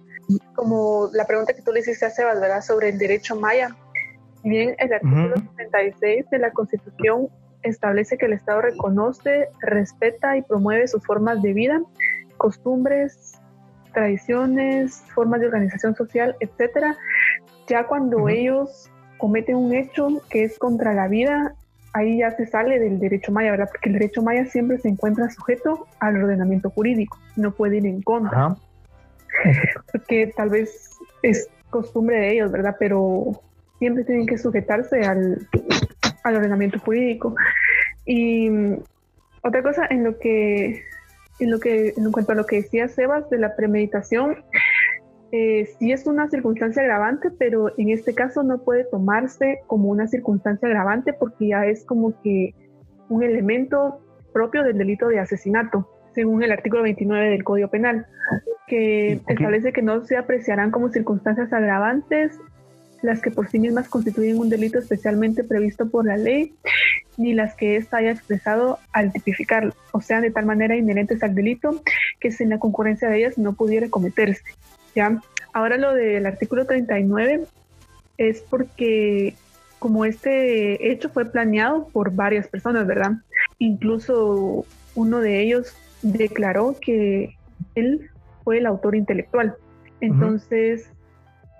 como 0.55 1.09
la 1.13 1.27
pregunta 1.27 1.53
que 1.53 1.61
tú 1.61 1.71
le 1.71 1.81
hiciste 1.81 2.03
a 2.03 2.09
Sebas, 2.09 2.41
¿verdad? 2.41 2.61
Sobre 2.61 2.89
el 2.89 2.97
derecho 2.97 3.35
maya. 3.35 3.75
Bien, 4.43 4.75
el 4.79 4.93
artículo 4.93 5.35
36 5.57 6.27
de 6.31 6.39
la 6.39 6.49
Constitución 6.53 7.27
establece 7.61 8.17
que 8.17 8.25
el 8.25 8.33
Estado 8.33 8.61
reconoce, 8.61 9.47
respeta 9.59 10.35
y 10.35 10.41
promueve 10.41 10.87
sus 10.87 11.05
formas 11.05 11.39
de 11.43 11.53
vida, 11.53 11.79
costumbres, 12.37 13.39
tradiciones, 13.93 15.03
formas 15.13 15.39
de 15.39 15.45
organización 15.45 15.95
social, 15.95 16.35
etcétera. 16.39 16.97
Ya 17.67 17.85
cuando 17.85 18.27
ellos 18.27 18.89
cometen 19.19 19.55
un 19.55 19.75
hecho 19.75 20.07
que 20.31 20.45
es 20.45 20.57
contra 20.57 20.95
la 20.95 21.07
vida, 21.07 21.53
ahí 21.97 22.19
ya 22.19 22.31
se 22.31 22.45
sale 22.45 22.79
del 22.79 22.99
derecho 22.99 23.31
maya, 23.31 23.51
¿verdad? 23.51 23.69
Porque 23.71 23.89
el 23.89 23.93
derecho 23.93 24.21
maya 24.21 24.45
siempre 24.45 24.77
se 24.77 24.89
encuentra 24.89 25.29
sujeto 25.29 25.87
al 25.99 26.21
ordenamiento 26.23 26.69
jurídico, 26.69 27.17
no 27.35 27.51
puede 27.51 27.77
ir 27.77 27.85
en 27.85 28.01
contra. 28.01 28.55
Porque 29.91 30.33
tal 30.35 30.49
vez 30.49 30.89
es 31.23 31.49
costumbre 31.69 32.17
de 32.17 32.31
ellos, 32.33 32.51
¿verdad? 32.51 32.75
Pero 32.79 33.41
siempre 33.79 34.03
tienen 34.03 34.25
que 34.25 34.37
sujetarse 34.37 35.01
al, 35.01 35.47
al 36.23 36.35
ordenamiento 36.35 36.79
jurídico. 36.79 37.35
Y 38.05 38.49
otra 39.41 39.63
cosa 39.63 39.87
en 39.89 40.03
lo 40.03 40.17
que 40.19 40.83
en 41.39 41.51
lo 41.51 41.59
que 41.59 41.93
en 41.95 42.11
cuanto 42.11 42.31
a 42.31 42.35
lo 42.35 42.45
que 42.47 42.57
decía 42.57 42.87
Sebas 42.87 43.29
de 43.29 43.37
la 43.37 43.55
premeditación, 43.55 44.43
eh, 45.31 45.67
sí 45.77 45.91
es 45.91 46.07
una 46.07 46.29
circunstancia 46.29 46.81
agravante, 46.81 47.29
pero 47.37 47.73
en 47.77 47.89
este 47.89 48.13
caso 48.13 48.43
no 48.43 48.59
puede 48.59 48.85
tomarse 48.85 49.59
como 49.67 49.89
una 49.89 50.07
circunstancia 50.07 50.67
agravante 50.67 51.13
porque 51.13 51.49
ya 51.49 51.65
es 51.65 51.83
como 51.85 52.19
que 52.21 52.53
un 53.09 53.23
elemento 53.23 53.99
propio 54.33 54.63
del 54.63 54.77
delito 54.77 55.07
de 55.07 55.19
asesinato, 55.19 55.89
según 56.13 56.43
el 56.43 56.51
artículo 56.51 56.83
29 56.83 57.29
del 57.29 57.43
Código 57.43 57.69
Penal, 57.69 58.05
que 58.67 59.13
establece 59.27 59.73
que 59.73 59.81
no 59.81 60.03
se 60.05 60.17
apreciarán 60.17 60.71
como 60.71 60.89
circunstancias 60.89 61.51
agravantes 61.51 62.39
las 63.01 63.21
que 63.21 63.31
por 63.31 63.47
sí 63.49 63.59
mismas 63.59 63.89
constituyen 63.89 64.39
un 64.39 64.49
delito 64.49 64.79
especialmente 64.79 65.43
previsto 65.43 65.89
por 65.89 66.05
la 66.05 66.17
ley, 66.17 66.55
ni 67.17 67.33
las 67.33 67.55
que 67.55 67.75
ésta 67.75 67.97
haya 67.97 68.11
expresado 68.11 68.79
al 68.91 69.11
tipificarlo, 69.11 69.73
o 69.91 70.01
sea, 70.01 70.21
de 70.21 70.31
tal 70.31 70.45
manera 70.45 70.75
inherentes 70.75 71.21
al 71.21 71.35
delito 71.35 71.81
que 72.19 72.31
sin 72.31 72.49
la 72.49 72.59
concurrencia 72.59 73.09
de 73.09 73.19
ellas 73.19 73.37
no 73.37 73.53
pudiera 73.53 73.89
cometerse. 73.89 74.43
Ahora 75.53 75.77
lo 75.77 75.93
del 75.93 76.25
artículo 76.25 76.65
39 76.65 77.45
es 78.17 78.41
porque 78.41 79.35
como 79.79 80.05
este 80.05 80.91
hecho 80.91 81.09
fue 81.09 81.25
planeado 81.25 81.87
por 81.89 82.11
varias 82.11 82.47
personas, 82.47 82.87
¿verdad? 82.87 83.11
Incluso 83.59 84.65
uno 84.95 85.19
de 85.19 85.41
ellos 85.41 85.75
declaró 86.01 86.75
que 86.79 87.35
él 87.75 88.09
fue 88.43 88.57
el 88.57 88.65
autor 88.65 88.95
intelectual. 88.95 89.55
Entonces, 90.01 90.91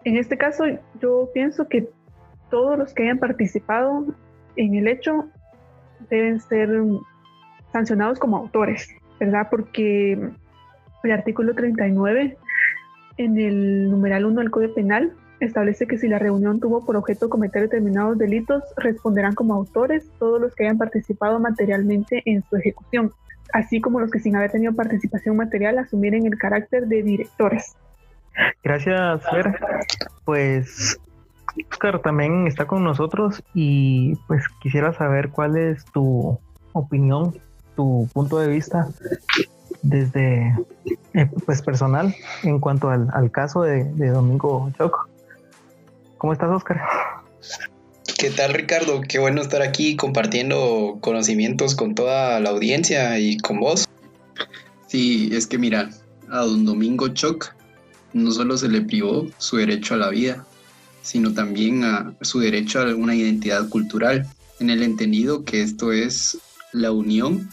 en 0.04 0.18
este 0.18 0.38
caso, 0.38 0.66
yo 1.02 1.30
pienso 1.34 1.68
que 1.68 1.90
todos 2.50 2.78
los 2.78 2.94
que 2.94 3.04
hayan 3.04 3.20
participado 3.20 4.06
en 4.56 4.76
el 4.76 4.88
hecho 4.88 5.28
deben 6.10 6.40
ser 6.40 6.70
sancionados 7.72 8.20
como 8.20 8.38
autores, 8.38 8.90
¿verdad? 9.20 9.48
Porque 9.50 10.14
el 11.04 11.12
artículo 11.12 11.54
39 11.54 12.38
en 13.18 13.38
el 13.38 13.90
numeral 13.90 14.26
1 14.26 14.40
del 14.42 14.52
Código 14.52 14.74
Penal 14.74 15.14
establece 15.40 15.88
que 15.88 15.98
si 15.98 16.08
la 16.08 16.20
reunión 16.20 16.60
tuvo 16.60 16.86
por 16.86 16.96
objeto 16.96 17.30
cometer 17.30 17.64
determinados 17.64 18.18
delitos, 18.18 18.64
responderán 18.76 19.36
como 19.36 19.54
autores 19.54 20.10
todos 20.20 20.42
los 20.42 20.56
que 20.56 20.66
hayan 20.66 20.78
participado 20.78 21.40
materialmente 21.40 22.24
en 22.26 22.44
su 22.50 22.56
ejecución, 22.56 23.12
así 23.54 23.82
como 23.82 24.00
los 24.00 24.12
que 24.12 24.20
sin 24.20 24.36
haber 24.36 24.52
tenido 24.52 24.74
participación 24.74 25.36
material 25.36 25.78
asumieren 25.78 26.26
el 26.26 26.38
carácter 26.38 26.88
de 26.88 27.04
directores. 27.04 27.76
Gracias, 28.64 29.22
Fer. 29.30 29.60
Pues 30.26 31.00
Oscar 31.72 32.02
también 32.02 32.48
está 32.48 32.66
con 32.66 32.84
nosotros 32.84 33.44
y 33.54 34.16
pues 34.28 34.44
quisiera 34.62 34.94
saber 34.94 35.30
cuál 35.30 35.58
es 35.58 35.86
tu 35.86 36.40
opinión, 36.74 37.34
tu 37.76 38.08
punto 38.14 38.38
de 38.40 38.48
vista 38.48 38.88
desde 39.88 40.54
eh, 41.14 41.30
pues 41.46 41.62
personal 41.62 42.14
en 42.44 42.60
cuanto 42.60 42.90
al, 42.90 43.32
caso 43.32 43.62
de, 43.62 43.86
Domingo 44.10 44.70
Choc. 44.78 45.10
¿Cómo 46.18 46.34
estás, 46.34 46.50
Oscar? 46.50 46.82
¿Qué 48.18 48.32
tal 48.32 48.54
Ricardo? 48.54 49.02
Qué 49.08 49.20
bueno 49.20 49.42
estar 49.42 49.62
aquí 49.62 49.96
compartiendo 49.96 50.98
conocimientos 51.02 51.76
con 51.76 51.96
toda 51.96 52.40
la 52.40 52.50
audiencia 52.50 53.20
y 53.20 53.38
con 53.38 53.60
vos. 53.60 53.88
Sí, 54.88 55.30
es 55.32 55.48
que 55.48 55.58
mira, 55.58 55.90
a 56.30 56.40
don 56.40 56.66
Domingo 56.66 57.10
Choc 57.10 57.54
no 58.14 58.32
solo 58.32 58.58
se 58.58 58.70
le 58.70 58.82
privó 58.82 59.28
su 59.38 59.58
derecho 59.58 59.94
a 59.94 59.98
la 59.98 60.10
vida, 60.10 60.46
sino 61.02 61.34
también 61.34 61.84
a 61.84 62.14
su 62.22 62.40
derecho 62.40 62.82
a 62.82 62.96
una 62.96 63.16
identidad 63.16 63.70
cultural, 63.70 64.28
en 64.60 64.70
el 64.70 64.82
entendido 64.82 65.46
que 65.46 65.62
esto 65.62 65.92
es 65.92 66.40
la 66.74 66.92
unión 66.92 67.50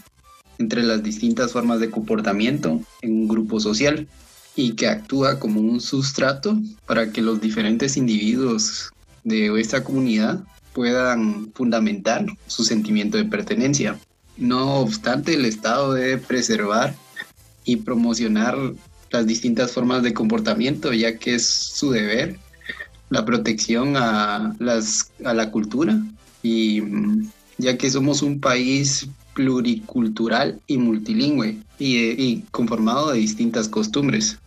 entre 0.64 0.82
las 0.82 1.02
distintas 1.02 1.52
formas 1.52 1.78
de 1.78 1.90
comportamiento 1.90 2.80
en 3.02 3.12
un 3.12 3.28
grupo 3.28 3.60
social 3.60 4.08
y 4.56 4.72
que 4.72 4.88
actúa 4.88 5.38
como 5.38 5.60
un 5.60 5.78
sustrato 5.78 6.58
para 6.86 7.12
que 7.12 7.20
los 7.20 7.38
diferentes 7.38 7.98
individuos 7.98 8.90
de 9.24 9.60
esta 9.60 9.84
comunidad 9.84 10.42
puedan 10.72 11.52
fundamentar 11.52 12.24
su 12.46 12.64
sentimiento 12.64 13.18
de 13.18 13.26
pertenencia. 13.26 13.98
No 14.38 14.76
obstante, 14.76 15.34
el 15.34 15.44
Estado 15.44 15.92
debe 15.92 16.16
preservar 16.16 16.94
y 17.66 17.76
promocionar 17.76 18.56
las 19.10 19.26
distintas 19.26 19.70
formas 19.70 20.02
de 20.02 20.14
comportamiento, 20.14 20.94
ya 20.94 21.18
que 21.18 21.34
es 21.34 21.46
su 21.46 21.90
deber 21.90 22.38
la 23.10 23.24
protección 23.26 23.96
a, 23.96 24.56
las, 24.58 25.10
a 25.24 25.34
la 25.34 25.50
cultura 25.50 26.00
y 26.42 26.80
mm, 26.80 27.30
ya 27.58 27.76
que 27.76 27.90
somos 27.90 28.22
un 28.22 28.40
país 28.40 29.06
pluricultural 29.34 30.60
y 30.66 30.78
multilingüe 30.78 31.58
y, 31.78 31.96
y 31.96 32.44
conformado 32.50 33.12
de 33.12 33.18
distintas 33.18 33.68
costumbres. 33.68 34.38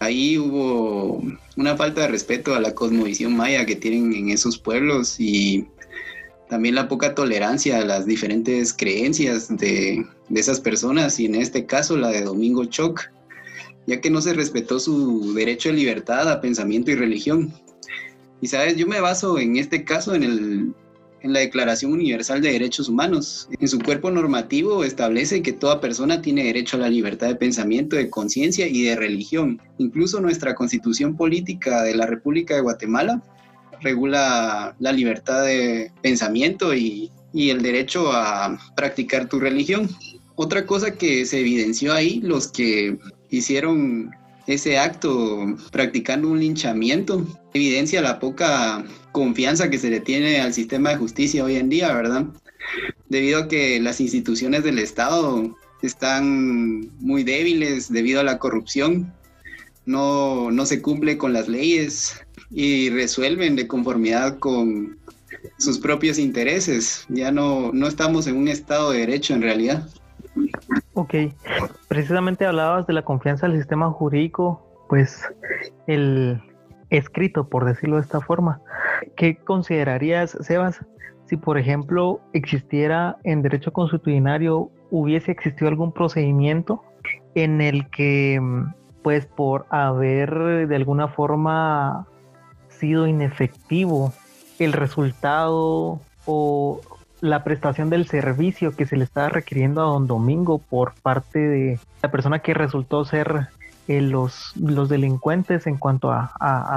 Ahí 0.00 0.36
hubo 0.36 1.22
una 1.56 1.76
falta 1.76 2.02
de 2.02 2.08
respeto 2.08 2.54
a 2.54 2.60
la 2.60 2.74
cosmovisión 2.74 3.36
maya 3.36 3.64
que 3.64 3.76
tienen 3.76 4.12
en 4.12 4.30
esos 4.30 4.58
pueblos 4.58 5.20
y 5.20 5.66
también 6.48 6.74
la 6.74 6.88
poca 6.88 7.14
tolerancia 7.14 7.78
a 7.78 7.84
las 7.84 8.04
diferentes 8.04 8.74
creencias 8.74 9.48
de, 9.56 10.04
de 10.28 10.40
esas 10.40 10.60
personas 10.60 11.20
y 11.20 11.26
en 11.26 11.36
este 11.36 11.66
caso 11.66 11.96
la 11.96 12.08
de 12.08 12.22
Domingo 12.22 12.64
Choc, 12.64 13.10
ya 13.86 14.00
que 14.00 14.10
no 14.10 14.20
se 14.20 14.34
respetó 14.34 14.80
su 14.80 15.34
derecho 15.34 15.68
de 15.68 15.76
libertad 15.76 16.28
a 16.28 16.40
pensamiento 16.40 16.90
y 16.90 16.96
religión. 16.96 17.54
Y 18.40 18.48
sabes, 18.48 18.76
yo 18.76 18.86
me 18.86 19.00
baso 19.00 19.38
en 19.38 19.56
este 19.56 19.84
caso 19.84 20.14
en 20.14 20.24
el 20.24 20.74
en 21.22 21.32
la 21.32 21.40
Declaración 21.40 21.92
Universal 21.92 22.40
de 22.40 22.52
Derechos 22.52 22.88
Humanos. 22.88 23.48
En 23.58 23.68
su 23.68 23.78
cuerpo 23.78 24.10
normativo 24.10 24.84
establece 24.84 25.42
que 25.42 25.52
toda 25.52 25.80
persona 25.80 26.20
tiene 26.20 26.44
derecho 26.44 26.76
a 26.76 26.80
la 26.80 26.88
libertad 26.88 27.28
de 27.28 27.36
pensamiento, 27.36 27.96
de 27.96 28.10
conciencia 28.10 28.66
y 28.66 28.82
de 28.82 28.96
religión. 28.96 29.60
Incluso 29.78 30.20
nuestra 30.20 30.54
constitución 30.54 31.16
política 31.16 31.82
de 31.82 31.94
la 31.94 32.06
República 32.06 32.54
de 32.54 32.60
Guatemala 32.60 33.22
regula 33.80 34.74
la 34.78 34.92
libertad 34.92 35.44
de 35.44 35.92
pensamiento 36.02 36.74
y, 36.74 37.10
el 37.34 37.62
derecho 37.62 38.12
a 38.12 38.58
practicar 38.76 39.26
tu 39.26 39.40
religión. 39.40 39.88
Otra 40.34 40.66
cosa 40.66 40.94
que 40.94 41.24
se 41.24 41.40
evidenció 41.40 41.94
ahí, 41.94 42.20
los 42.20 42.48
que 42.48 42.98
hicieron 43.30 44.10
ese 44.46 44.78
acto 44.78 45.56
practicando 45.70 46.28
un 46.28 46.40
linchamiento 46.40 47.26
evidencia 47.54 48.00
la 48.00 48.18
poca 48.18 48.84
confianza 49.12 49.70
que 49.70 49.78
se 49.78 49.90
le 49.90 50.00
tiene 50.00 50.40
al 50.40 50.54
sistema 50.54 50.90
de 50.90 50.96
justicia 50.96 51.44
hoy 51.44 51.56
en 51.56 51.68
día, 51.68 51.92
¿verdad? 51.94 52.26
Debido 53.08 53.40
a 53.40 53.48
que 53.48 53.78
las 53.80 54.00
instituciones 54.00 54.64
del 54.64 54.78
Estado 54.78 55.56
están 55.82 56.90
muy 57.00 57.24
débiles 57.24 57.92
debido 57.92 58.20
a 58.20 58.24
la 58.24 58.38
corrupción, 58.38 59.12
no, 59.84 60.50
no 60.50 60.64
se 60.64 60.80
cumple 60.80 61.18
con 61.18 61.32
las 61.32 61.48
leyes 61.48 62.20
y 62.50 62.90
resuelven 62.90 63.56
de 63.56 63.66
conformidad 63.66 64.38
con 64.38 64.96
sus 65.58 65.78
propios 65.78 66.18
intereses. 66.18 67.04
Ya 67.08 67.32
no, 67.32 67.72
no 67.72 67.86
estamos 67.88 68.26
en 68.26 68.36
un 68.36 68.48
Estado 68.48 68.92
de 68.92 69.00
Derecho 69.00 69.34
en 69.34 69.42
realidad. 69.42 69.88
Ok, 70.94 71.14
precisamente 71.92 72.46
hablabas 72.46 72.86
de 72.86 72.94
la 72.94 73.02
confianza 73.02 73.46
del 73.46 73.58
sistema 73.58 73.90
jurídico, 73.90 74.66
pues 74.88 75.30
el 75.86 76.40
escrito, 76.88 77.50
por 77.50 77.66
decirlo 77.66 77.96
de 77.96 78.02
esta 78.02 78.22
forma. 78.22 78.62
¿Qué 79.14 79.36
considerarías, 79.36 80.30
Sebas, 80.40 80.80
si 81.26 81.36
por 81.36 81.58
ejemplo 81.58 82.22
existiera 82.32 83.18
en 83.24 83.42
derecho 83.42 83.74
constitucionario, 83.74 84.70
hubiese 84.90 85.32
existido 85.32 85.68
algún 85.68 85.92
procedimiento 85.92 86.82
en 87.34 87.60
el 87.60 87.90
que, 87.90 88.40
pues 89.02 89.26
por 89.26 89.66
haber 89.68 90.66
de 90.68 90.76
alguna 90.76 91.08
forma 91.08 92.06
sido 92.68 93.06
inefectivo 93.06 94.14
el 94.58 94.72
resultado 94.72 96.00
o 96.24 96.80
la 97.22 97.44
prestación 97.44 97.88
del 97.88 98.08
servicio 98.08 98.74
que 98.74 98.84
se 98.84 98.96
le 98.96 99.04
estaba 99.04 99.28
requiriendo 99.28 99.80
a 99.80 99.84
don 99.84 100.08
Domingo 100.08 100.58
por 100.58 100.92
parte 101.02 101.38
de 101.38 101.78
la 102.02 102.10
persona 102.10 102.40
que 102.40 102.52
resultó 102.52 103.04
ser 103.04 103.46
eh, 103.86 104.00
los, 104.00 104.52
los 104.56 104.88
delincuentes 104.88 105.68
en 105.68 105.76
cuanto 105.76 106.10
a, 106.10 106.32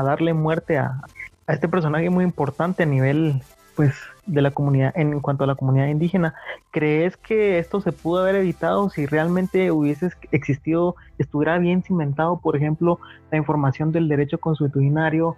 darle 0.05 0.35
muerte 0.35 0.77
a, 0.77 1.01
este 1.47 1.67
personaje 1.67 2.11
muy 2.11 2.23
importante 2.23 2.83
a 2.83 2.85
nivel 2.85 3.41
pues 3.75 3.95
de 4.27 4.41
la 4.43 4.51
comunidad 4.51 4.93
en 4.95 5.19
cuanto 5.19 5.43
a 5.43 5.47
la 5.47 5.55
comunidad 5.55 5.87
indígena. 5.87 6.35
Crees 6.69 7.17
que 7.17 7.57
esto 7.57 7.81
se 7.81 7.91
pudo 7.91 8.21
haber 8.21 8.35
evitado 8.35 8.91
si 8.91 9.07
realmente 9.07 9.71
hubiese 9.71 10.11
existido 10.31 10.95
estuviera 11.17 11.57
bien 11.57 11.81
cimentado 11.81 12.39
por 12.39 12.55
ejemplo 12.55 12.99
la 13.31 13.39
información 13.39 13.91
del 13.91 14.07
derecho 14.07 14.37
constitucionario 14.37 15.37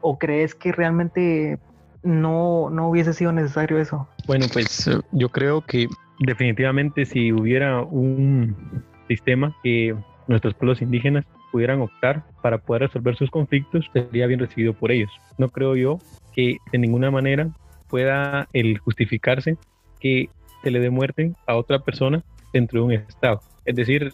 o 0.00 0.18
crees 0.18 0.56
que 0.56 0.72
realmente 0.72 1.60
no, 2.02 2.70
no 2.70 2.88
hubiese 2.88 3.12
sido 3.12 3.32
necesario 3.32 3.78
eso. 3.78 4.08
Bueno, 4.26 4.46
pues 4.52 4.86
eh, 4.88 5.00
yo 5.12 5.28
creo 5.28 5.60
que 5.62 5.88
definitivamente 6.20 7.04
si 7.06 7.32
hubiera 7.32 7.82
un 7.82 8.84
sistema 9.08 9.56
que 9.62 9.94
nuestros 10.28 10.54
pueblos 10.54 10.82
indígenas 10.82 11.24
pudieran 11.50 11.80
optar 11.80 12.24
para 12.42 12.58
poder 12.58 12.82
resolver 12.82 13.16
sus 13.16 13.30
conflictos, 13.30 13.84
sería 13.92 14.26
bien 14.26 14.40
recibido 14.40 14.72
por 14.72 14.92
ellos. 14.92 15.10
No 15.38 15.48
creo 15.48 15.74
yo 15.76 15.98
que 16.32 16.58
de 16.72 16.78
ninguna 16.78 17.10
manera 17.10 17.50
pueda 17.88 18.48
el 18.52 18.78
justificarse 18.78 19.56
que 19.98 20.30
se 20.62 20.70
le 20.70 20.78
dé 20.78 20.90
muerte 20.90 21.32
a 21.46 21.56
otra 21.56 21.80
persona 21.80 22.22
dentro 22.52 22.80
de 22.80 22.86
un 22.86 22.92
Estado. 22.92 23.40
Es 23.64 23.74
decir, 23.74 24.12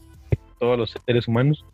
todos 0.59 0.79
los 0.79 0.95
seres 1.05 1.29
humanos, 1.29 1.65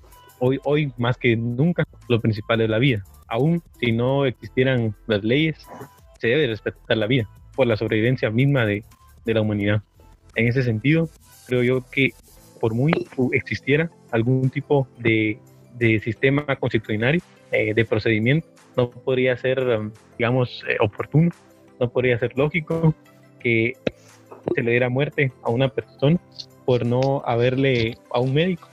hoy, 0.41 0.59
hoy 0.65 0.93
más 0.99 1.17
que 1.17 1.37
nunca, 1.37 1.85
lo 2.09 2.21
principal 2.21 2.61
es 2.61 2.69
la 2.69 2.79
vida. 2.79 3.05
Aún 3.29 3.63
si 3.79 3.93
no 3.93 4.27
existieran 4.27 4.95
las 5.07 5.23
leyes, 5.23 5.67
se 6.23 6.29
debe 6.29 6.47
respetar 6.47 6.97
la 6.97 7.09
vida 7.09 7.29
por 7.57 7.67
la 7.67 7.77
sobrevivencia 7.77 8.31
misma 8.31 8.65
de, 8.65 8.85
de 9.25 9.35
la 9.35 9.41
humanidad. 9.41 9.83
En 10.37 10.47
ese 10.47 10.63
sentido, 10.63 11.09
creo 11.49 11.65
yo 11.65 11.85
que 11.91 12.11
por 12.61 12.75
muy 12.75 12.93
existiera 13.33 13.91
algún 14.13 14.49
tipo 14.49 14.87
de, 14.99 15.41
de 15.75 15.99
sistema 15.99 16.45
constitucional, 16.57 17.21
eh, 17.51 17.75
de 17.75 17.85
procedimiento, 17.85 18.47
no 18.77 18.89
podría 18.89 19.37
ser, 19.37 19.59
um, 19.59 19.91
digamos, 20.17 20.63
eh, 20.69 20.77
oportuno, 20.81 21.31
no 21.81 21.91
podría 21.91 22.17
ser 22.21 22.39
lógico 22.39 22.95
que 23.41 23.73
se 24.55 24.63
le 24.63 24.71
diera 24.71 24.89
muerte 24.89 25.33
a 25.43 25.51
una 25.51 25.69
persona 25.69 26.21
por 26.65 26.87
no 26.87 27.23
haberle, 27.27 27.99
a 28.13 28.21
un 28.21 28.33
médico, 28.33 28.69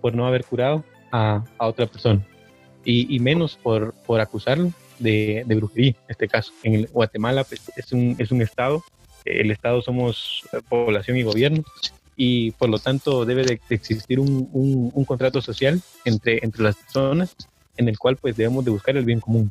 por 0.00 0.14
no 0.14 0.26
haber 0.26 0.42
curado 0.44 0.82
a, 1.12 1.44
a 1.58 1.66
otra 1.66 1.86
persona. 1.86 2.26
Y, 2.82 3.14
y, 3.14 3.20
menos 3.20 3.58
por, 3.62 3.94
por 4.06 4.20
acusarlo 4.20 4.70
de, 4.98 5.44
brujería, 5.48 5.90
en 5.90 6.10
este 6.10 6.28
caso. 6.28 6.52
En 6.62 6.86
Guatemala 6.92 7.44
pues, 7.44 7.62
es, 7.76 7.92
un, 7.92 8.16
es 8.18 8.30
un 8.30 8.42
estado, 8.42 8.82
el 9.24 9.50
estado 9.50 9.82
somos 9.82 10.42
eh, 10.52 10.60
población 10.68 11.16
y 11.16 11.22
gobierno, 11.22 11.64
y 12.16 12.52
por 12.52 12.68
lo 12.68 12.78
tanto 12.78 13.24
debe 13.24 13.44
de, 13.44 13.60
existir 13.70 14.20
un, 14.20 14.48
un, 14.52 15.04
contrato 15.04 15.40
social 15.40 15.80
entre, 16.04 16.44
entre 16.44 16.62
las 16.62 16.76
personas 16.76 17.34
en 17.76 17.88
el 17.88 17.98
cual 17.98 18.16
pues 18.16 18.36
debemos 18.36 18.64
de 18.64 18.70
buscar 18.70 18.96
el 18.96 19.04
bien 19.04 19.20
común. 19.20 19.50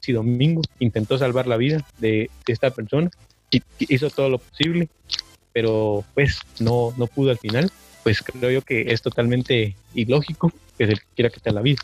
Si 0.00 0.12
Domingo 0.12 0.62
intentó 0.78 1.18
salvar 1.18 1.46
la 1.46 1.56
vida 1.56 1.84
de, 1.98 2.30
esta 2.46 2.70
persona, 2.70 3.10
hizo 3.78 4.10
todo 4.10 4.28
lo 4.28 4.38
posible, 4.38 4.88
pero 5.52 6.04
pues 6.14 6.38
no, 6.60 6.94
no 6.96 7.06
pudo 7.06 7.30
al 7.30 7.38
final, 7.38 7.70
pues 8.02 8.22
creo 8.22 8.50
yo 8.50 8.62
que 8.62 8.92
es 8.92 9.02
totalmente 9.02 9.74
ilógico 9.94 10.52
que 10.78 10.86
se 10.86 10.94
quiera 11.14 11.30
quitar 11.30 11.54
la 11.54 11.62
vida. 11.62 11.80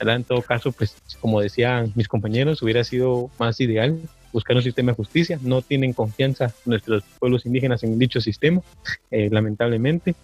En 0.00 0.24
todo 0.24 0.42
caso, 0.42 0.72
pues 0.72 0.96
como 1.20 1.40
decían 1.40 1.92
mis 1.94 2.08
compañeros, 2.08 2.62
hubiera 2.62 2.84
sido 2.84 3.30
más 3.38 3.60
ideal 3.60 3.98
buscar 4.32 4.56
un 4.56 4.62
sistema 4.62 4.92
de 4.92 4.96
justicia. 4.96 5.38
No 5.42 5.62
tienen 5.62 5.92
confianza 5.92 6.52
nuestros 6.64 7.02
pueblos 7.18 7.46
indígenas 7.46 7.82
en 7.82 7.98
dicho 7.98 8.20
sistema, 8.20 8.62
eh, 9.10 9.28
lamentablemente. 9.30 10.14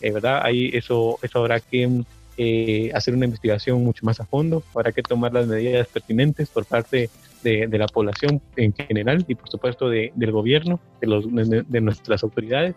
Eh, 0.00 0.12
¿verdad? 0.12 0.40
Ahí 0.42 0.70
eso, 0.74 1.18
eso 1.22 1.38
habrá 1.38 1.58
que 1.60 2.04
eh, 2.38 2.90
hacer 2.94 3.14
una 3.14 3.24
investigación 3.24 3.82
mucho 3.82 4.04
más 4.04 4.20
a 4.20 4.26
fondo, 4.26 4.62
habrá 4.74 4.92
que 4.92 5.02
tomar 5.02 5.32
las 5.32 5.46
medidas 5.46 5.88
pertinentes 5.88 6.50
por 6.50 6.66
parte 6.66 7.08
de, 7.42 7.66
de 7.66 7.78
la 7.78 7.86
población 7.86 8.42
en 8.56 8.74
general 8.74 9.24
y 9.26 9.34
por 9.34 9.48
supuesto 9.48 9.88
de, 9.88 10.12
del 10.14 10.32
gobierno, 10.32 10.78
de, 11.00 11.06
los, 11.06 11.24
de, 11.32 11.80
nuestras 11.80 12.22
autoridades, 12.22 12.74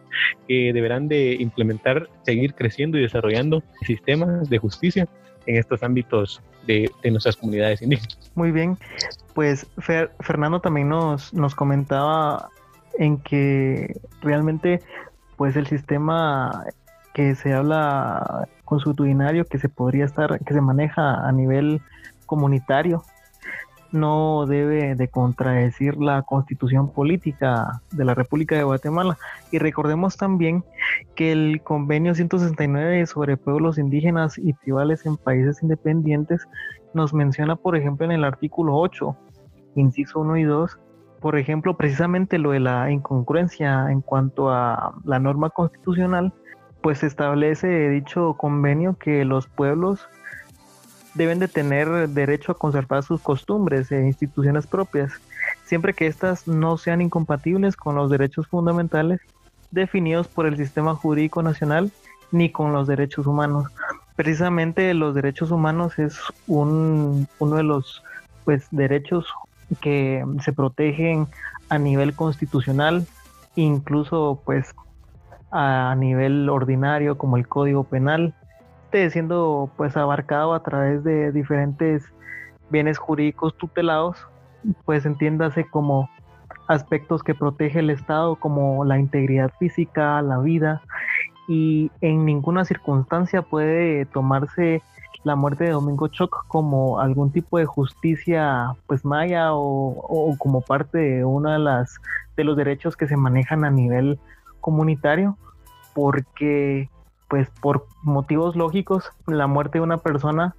que 0.48 0.72
deberán 0.72 1.10
de 1.10 1.34
implementar, 1.34 2.10
seguir 2.24 2.54
creciendo 2.54 2.98
y 2.98 3.02
desarrollando 3.02 3.62
sistemas 3.86 4.50
de 4.50 4.58
justicia 4.60 5.10
en 5.45 5.58
estos 5.58 5.84
ámbitos 5.84 6.41
de, 6.65 6.91
nuestras 7.10 7.36
comunidades 7.36 7.82
indígenas. 7.82 8.32
Muy 8.36 8.52
bien, 8.52 8.78
pues 9.34 9.65
Fernando 10.19 10.60
también 10.60 10.89
nos, 10.89 11.34
nos 11.34 11.56
comentaba 11.56 12.49
en 12.97 13.17
que 13.17 13.99
realmente 14.21 14.82
pues 15.38 15.56
el 15.56 15.67
sistema 15.67 16.65
que 17.13 17.34
se 17.36 17.54
habla 17.54 18.47
consuetudinario 18.65 19.45
que 19.45 19.58
se 19.58 19.69
podría 19.69 20.06
estar, 20.06 20.39
que 20.43 20.54
se 20.54 20.62
maneja 20.62 21.28
a 21.28 21.32
nivel 21.32 21.82
comunitario, 22.25 23.04
no 23.91 24.45
debe 24.45 24.95
de 24.95 25.08
contradecir 25.08 25.97
la 25.97 26.21
constitución 26.23 26.91
política 26.91 27.82
de 27.91 28.06
la 28.06 28.13
República 28.13 28.56
de 28.56 28.63
Guatemala. 28.63 29.17
Y 29.52 29.58
recordemos 29.58 30.17
también 30.17 30.63
que 31.15 31.32
el 31.32 31.62
convenio 31.63 32.13
169 32.13 33.06
sobre 33.08 33.38
pueblos 33.38 33.78
indígenas 33.78 34.38
y 34.38 34.54
tribales 34.54 35.06
en 35.06 35.17
países 35.17 35.62
independientes 35.63 36.47
nos 36.93 37.13
menciona, 37.13 37.56
por 37.56 37.75
ejemplo, 37.75 38.06
en 38.06 38.12
el 38.12 38.23
artículo 38.23 38.75
8, 38.75 39.15
inciso 39.75 40.19
1 40.19 40.38
y 40.38 40.43
2, 40.43 40.80
por 41.19 41.38
ejemplo, 41.38 41.75
precisamente 41.75 42.38
lo 42.38 42.52
de 42.52 42.62
la 42.62 42.91
incongruencia 42.91 43.91
en 43.91 44.02
cuanto 44.02 44.49
a 44.49 44.93
la 45.04 45.19
norma 45.19 45.49
constitucional, 45.49 46.34
pues 46.82 47.04
establece 47.04 47.89
dicho 47.89 48.36
convenio 48.38 48.97
que 48.97 49.25
los 49.25 49.47
pueblos 49.47 50.08
deben 51.13 51.39
de 51.39 51.48
tener 51.48 52.10
derecho 52.10 52.52
a 52.52 52.58
conservar 52.58 53.04
sus 53.04 53.22
costumbres 53.22 53.91
e 53.91 54.06
instituciones 54.06 54.67
propias, 54.67 55.12
siempre 55.65 55.93
que 55.93 56.08
éstas 56.08 56.48
no 56.48 56.78
sean 56.78 57.02
incompatibles 57.02 57.76
con 57.76 57.95
los 57.95 58.10
derechos 58.10 58.48
fundamentales 58.48 59.19
definidos 59.72 60.28
por 60.28 60.45
el 60.45 60.58
sistema 60.58 60.95
jurídico 60.95 61.43
nacional 61.43 61.91
ni 62.32 62.52
con 62.52 62.74
los 62.74 62.88
derechos 62.88 63.28
humanos. 63.28 63.67
Precisamente 64.15 64.93
los 64.93 65.15
derechos 65.15 65.52
humanos 65.52 65.98
es 65.98 66.19
un, 66.48 67.28
uno 67.39 67.56
de 67.56 67.63
los 67.63 68.04
pues, 68.45 68.67
derechos 68.72 69.26
que 69.82 70.26
se 70.43 70.54
protegen 70.54 71.28
a 71.69 71.78
nivel 71.78 72.13
constitucional, 72.15 73.08
incluso 73.56 74.41
pues 74.43 74.74
a 75.52 75.95
nivel 75.98 76.50
ordinario 76.50 77.17
como 77.17 77.38
el 77.38 77.48
Código 77.48 77.84
Penal, 77.84 78.34
siendo 78.91 79.69
pues 79.78 79.95
abarcado 79.95 80.54
a 80.54 80.63
través 80.63 81.04
de 81.04 81.32
diferentes 81.32 82.04
bienes 82.69 82.97
jurídicos 82.97 83.56
tutelados, 83.56 84.17
pues 84.86 85.06
entiéndase 85.06 85.65
como 85.65 86.10
aspectos 86.67 87.23
que 87.23 87.36
protege 87.36 87.80
el 87.80 87.89
Estado 87.89 88.36
como 88.36 88.86
la 88.86 88.99
integridad 88.99 89.52
física, 89.60 90.21
la 90.21 90.39
vida 90.39 90.82
y 91.47 91.91
en 92.02 92.25
ninguna 92.25 92.65
circunstancia 92.65 93.41
puede 93.41 94.06
tomarse 94.06 94.84
la 95.23 95.36
muerte 95.36 95.65
de 95.65 95.71
Domingo 95.71 96.08
Choc 96.08 96.45
como 96.47 96.99
algún 96.99 97.32
tipo 97.32 97.58
de 97.58 97.65
justicia 97.65 98.75
pues 98.88 99.04
maya 99.04 99.54
o, 99.54 100.36
como 100.38 100.62
parte 100.62 100.97
de 100.97 101.25
una 101.25 101.54
de 101.54 101.60
las 101.60 101.99
de 102.38 102.43
los 102.43 102.56
derechos 102.56 102.95
que 102.95 103.08
se 103.08 103.17
manejan 103.17 103.65
a 103.65 103.71
nivel 103.71 104.19
comunitario 104.62 105.38
porque 105.93 106.89
pues 107.30 107.50
por 107.62 107.86
motivos 108.04 108.56
lógicos 108.56 109.12
la 109.28 109.48
muerte 109.48 109.78
de 109.78 109.84
una 109.84 109.98
persona 109.98 110.56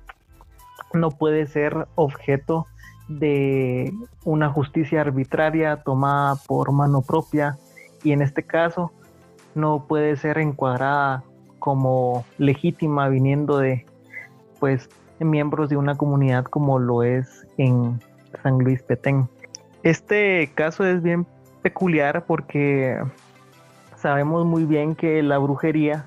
no 0.95 1.11
puede 1.11 1.47
ser 1.47 1.87
objeto 1.97 2.67
de 3.09 3.93
una 4.25 4.49
justicia 4.51 5.01
arbitraria 5.01 5.83
tomada 5.83 6.37
por 6.47 6.73
mano 6.73 7.03
propia 7.03 7.59
y 8.05 8.13
en 8.13 8.23
este 8.23 8.45
caso 8.45 8.93
no 9.55 9.85
puede 9.87 10.17
ser 10.17 10.39
encuadrada 10.39 11.25
como 11.59 12.25
legítima 12.39 13.09
viniendo 13.09 13.59
de 13.59 13.85
pues 14.61 14.89
miembros 15.19 15.69
de 15.69 15.77
una 15.77 15.97
comunidad 15.97 16.45
como 16.45 16.79
lo 16.79 17.03
es 17.03 17.47
en 17.59 18.01
San 18.43 18.59
Luis 18.59 18.83
Petén. 18.83 19.29
Este 19.83 20.51
caso 20.55 20.85
es 20.85 21.03
bien 21.03 21.27
peculiar 21.63 22.25
porque 22.27 22.99
sabemos 23.97 24.47
muy 24.47 24.65
bien 24.65 24.95
que 24.95 25.23
la 25.23 25.39
brujería, 25.39 26.07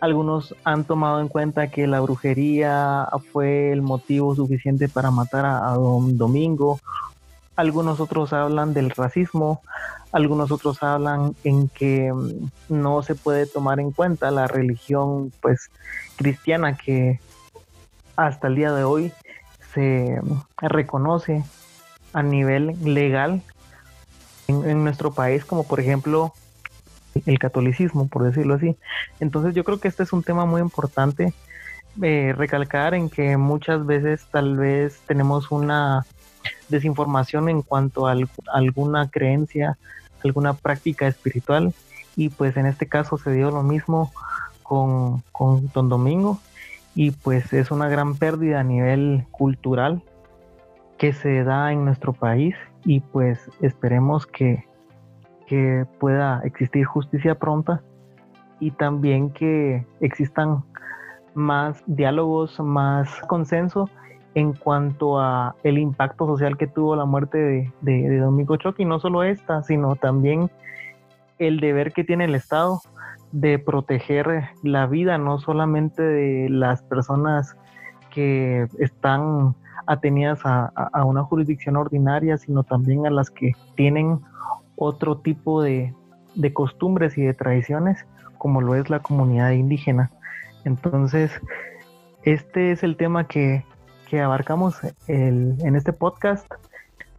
algunos 0.00 0.54
han 0.64 0.84
tomado 0.84 1.20
en 1.20 1.28
cuenta 1.28 1.70
que 1.70 1.86
la 1.86 2.00
brujería 2.00 3.08
fue 3.32 3.72
el 3.72 3.82
motivo 3.82 4.34
suficiente 4.34 4.88
para 4.88 5.10
matar 5.10 5.46
a, 5.46 5.70
Don 5.74 6.18
Domingo, 6.18 6.80
algunos 7.56 8.00
otros 8.00 8.32
hablan 8.32 8.74
del 8.74 8.90
racismo, 8.90 9.62
algunos 10.12 10.50
otros 10.50 10.82
hablan 10.82 11.34
en 11.44 11.68
que 11.68 12.12
mm, 12.12 12.50
no 12.68 13.02
se 13.02 13.14
puede 13.14 13.46
tomar 13.46 13.80
en 13.80 13.92
cuenta 13.92 14.30
la 14.30 14.46
religión 14.46 15.32
pues 15.40 15.70
cristiana 16.16 16.76
que 16.76 17.20
hasta 18.16 18.48
el 18.48 18.56
día 18.56 18.72
de 18.72 18.84
hoy 18.84 19.12
se 19.72 20.20
reconoce 20.58 21.44
a 22.12 22.22
nivel 22.22 22.76
legal 22.84 23.42
en, 24.46 24.84
nuestro 24.84 25.12
país, 25.12 25.44
como 25.44 25.64
por 25.64 25.80
ejemplo 25.80 26.32
el 27.26 27.38
catolicismo, 27.38 28.08
por 28.08 28.24
decirlo 28.24 28.54
así. 28.54 28.76
Entonces 29.20 29.54
yo 29.54 29.64
creo 29.64 29.80
que 29.80 29.88
este 29.88 30.02
es 30.02 30.12
un 30.12 30.22
tema 30.22 30.44
muy 30.44 30.60
importante 30.60 31.32
eh, 32.02 32.34
recalcar 32.36 32.94
en 32.94 33.08
que 33.08 33.36
muchas 33.36 33.86
veces 33.86 34.26
tal 34.30 34.56
vez 34.56 35.00
tenemos 35.06 35.50
una 35.50 36.04
desinformación 36.68 37.48
en 37.48 37.62
cuanto 37.62 38.08
a, 38.08 38.16
alguna 38.52 39.08
creencia, 39.10 39.78
alguna 40.24 40.54
práctica 40.54 41.06
espiritual 41.06 41.72
y 42.16 42.30
pues 42.30 42.56
en 42.56 42.66
este 42.66 42.86
caso 42.86 43.16
se 43.16 43.32
dio 43.32 43.50
lo 43.50 43.62
mismo 43.62 44.12
con, 44.62 45.22
con 45.30 45.70
Don 45.72 45.88
Domingo 45.88 46.40
y 46.94 47.10
pues 47.12 47.52
es 47.52 47.70
una 47.70 47.88
gran 47.88 48.16
pérdida 48.16 48.60
a 48.60 48.64
nivel 48.64 49.26
cultural 49.30 50.02
que 50.98 51.12
se 51.12 51.44
da 51.44 51.72
en 51.72 51.84
nuestro 51.84 52.12
país 52.12 52.56
y 52.84 53.00
pues 53.00 53.38
esperemos 53.60 54.26
que, 54.26 54.64
que 55.46 55.86
pueda 55.98 56.40
existir 56.44 56.84
justicia 56.84 57.34
pronta 57.36 57.82
y 58.60 58.70
también 58.70 59.30
que 59.30 59.86
existan 60.00 60.64
más 61.34 61.82
diálogos, 61.86 62.58
más 62.60 63.08
consenso 63.28 63.90
en 64.34 64.52
cuanto 64.52 65.20
a 65.20 65.54
el 65.62 65.78
impacto 65.78 66.26
social 66.26 66.56
que 66.56 66.66
tuvo 66.66 66.96
la 66.96 67.04
muerte 67.04 67.38
de, 67.38 67.72
de, 67.82 68.08
de 68.08 68.18
Domingo 68.18 68.56
y 68.78 68.84
no 68.84 68.98
solo 68.98 69.22
esta, 69.22 69.62
sino 69.62 69.96
también 69.96 70.50
el 71.38 71.60
deber 71.60 71.92
que 71.92 72.04
tiene 72.04 72.24
el 72.24 72.34
Estado 72.34 72.80
de 73.32 73.58
proteger 73.58 74.44
la 74.62 74.86
vida, 74.86 75.18
no 75.18 75.38
solamente 75.38 76.02
de 76.02 76.48
las 76.48 76.82
personas 76.82 77.56
que 78.10 78.68
están 78.78 79.56
atenidas 79.86 80.40
a, 80.44 81.04
una 81.04 81.24
jurisdicción 81.24 81.76
ordinaria, 81.76 82.38
sino 82.38 82.62
también 82.62 83.06
a 83.06 83.10
las 83.10 83.30
que 83.30 83.52
tienen 83.74 84.20
otro 84.84 85.18
tipo 85.18 85.62
de, 85.62 85.94
costumbres 86.52 87.16
y 87.16 87.22
de 87.22 87.34
tradiciones, 87.34 88.04
como 88.38 88.60
lo 88.60 88.74
es 88.74 88.90
la 88.90 89.00
comunidad 89.00 89.50
indígena. 89.52 90.10
Entonces, 90.64 91.30
este 92.22 92.72
es 92.72 92.82
el 92.82 92.96
tema 92.96 93.26
que, 93.26 93.64
que 94.08 94.20
abarcamos 94.20 94.78
en 95.08 95.76
este 95.76 95.92
podcast. 95.92 96.46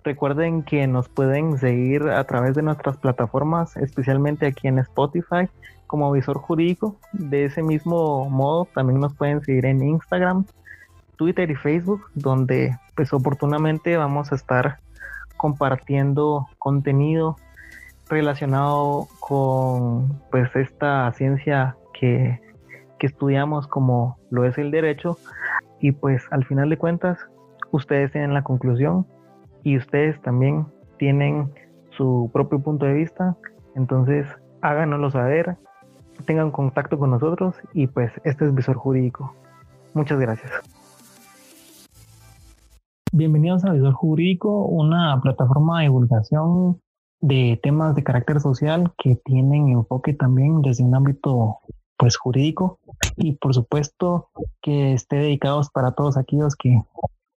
Recuerden 0.05 0.61
que 0.61 0.85
nos 0.85 1.09
pueden 1.09 1.57
seguir 1.57 2.03
a 2.03 2.23
través 2.25 2.53
de 2.53 2.61
nuestras 2.61 2.97
plataformas, 2.97 3.75
especialmente 3.75 4.45
aquí 4.45 4.67
en 4.67 4.77
Spotify 4.77 5.49
como 5.87 6.11
visor 6.11 6.37
jurídico. 6.37 6.97
De 7.11 7.45
ese 7.45 7.63
mismo 7.63 8.29
modo, 8.29 8.65
también 8.75 8.99
nos 8.99 9.15
pueden 9.15 9.43
seguir 9.43 9.65
en 9.65 9.81
Instagram, 9.81 10.45
Twitter 11.15 11.49
y 11.49 11.55
Facebook, 11.55 12.05
donde 12.13 12.77
pues 12.95 13.13
oportunamente 13.13 13.97
vamos 13.97 14.31
a 14.31 14.35
estar 14.35 14.77
compartiendo 15.37 16.47
contenido 16.59 17.37
relacionado 18.09 19.07
con 19.19 20.19
pues 20.31 20.55
esta 20.55 21.11
ciencia 21.13 21.75
que, 21.99 22.39
que 22.99 23.07
estudiamos 23.07 23.67
como 23.67 24.17
lo 24.29 24.45
es 24.45 24.57
el 24.57 24.71
derecho 24.71 25.17
y 25.79 25.91
pues 25.91 26.23
al 26.31 26.45
final 26.45 26.69
de 26.69 26.77
cuentas 26.77 27.17
ustedes 27.71 28.11
tienen 28.11 28.33
la 28.33 28.43
conclusión 28.43 29.05
y 29.63 29.77
ustedes 29.77 30.21
también 30.21 30.67
tienen 30.97 31.51
su 31.97 32.29
propio 32.31 32.59
punto 32.59 32.85
de 32.85 32.93
vista 32.93 33.35
entonces 33.75 34.27
háganoslo 34.61 35.09
saber 35.09 35.57
tengan 36.23 36.51
contacto 36.51 36.97
con 36.97 37.11
nosotros 37.11 37.55
y 37.73 37.87
pues 37.87 38.11
este 38.23 38.45
es 38.45 38.55
Visor 38.55 38.77
Jurídico. 38.77 39.33
Muchas 39.93 40.19
gracias. 40.19 40.51
Bienvenidos 43.11 43.63
a 43.65 43.71
Visor 43.71 43.93
Jurídico, 43.93 44.65
una 44.65 45.19
plataforma 45.21 45.79
de 45.79 45.85
divulgación 45.85 46.79
de 47.25 47.59
temas 47.63 47.95
de 47.95 48.03
carácter 48.03 48.39
social 48.39 48.93
que 48.99 49.15
tienen 49.15 49.69
enfoque 49.69 50.13
también 50.13 50.61
desde 50.61 50.83
un 50.83 50.93
ámbito 50.93 51.57
pues 51.97 52.17
jurídico. 52.17 52.79
Y 53.15 53.33
por 53.33 53.55
supuesto 53.55 54.29
que 54.61 54.93
esté 54.93 55.15
dedicados 55.15 55.71
para 55.71 55.93
todos 55.93 56.17
aquellos 56.17 56.55
que 56.55 56.83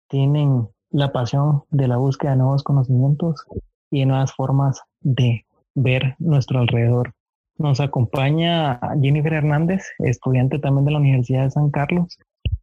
tienen 0.08 0.66
la 0.90 1.12
pasión 1.12 1.62
de 1.70 1.86
la 1.86 1.98
búsqueda 1.98 2.32
de 2.32 2.38
nuevos 2.38 2.64
conocimientos 2.64 3.44
y 3.90 4.00
de 4.00 4.06
nuevas 4.06 4.34
formas 4.34 4.82
de 5.02 5.46
ver 5.74 6.16
nuestro 6.18 6.58
alrededor. 6.58 7.12
Nos 7.56 7.78
acompaña 7.78 8.80
Jennifer 9.00 9.34
Hernández, 9.34 9.84
estudiante 10.00 10.58
también 10.58 10.86
de 10.86 10.90
la 10.92 10.98
Universidad 10.98 11.44
de 11.44 11.50
San 11.50 11.70
Carlos, 11.70 12.18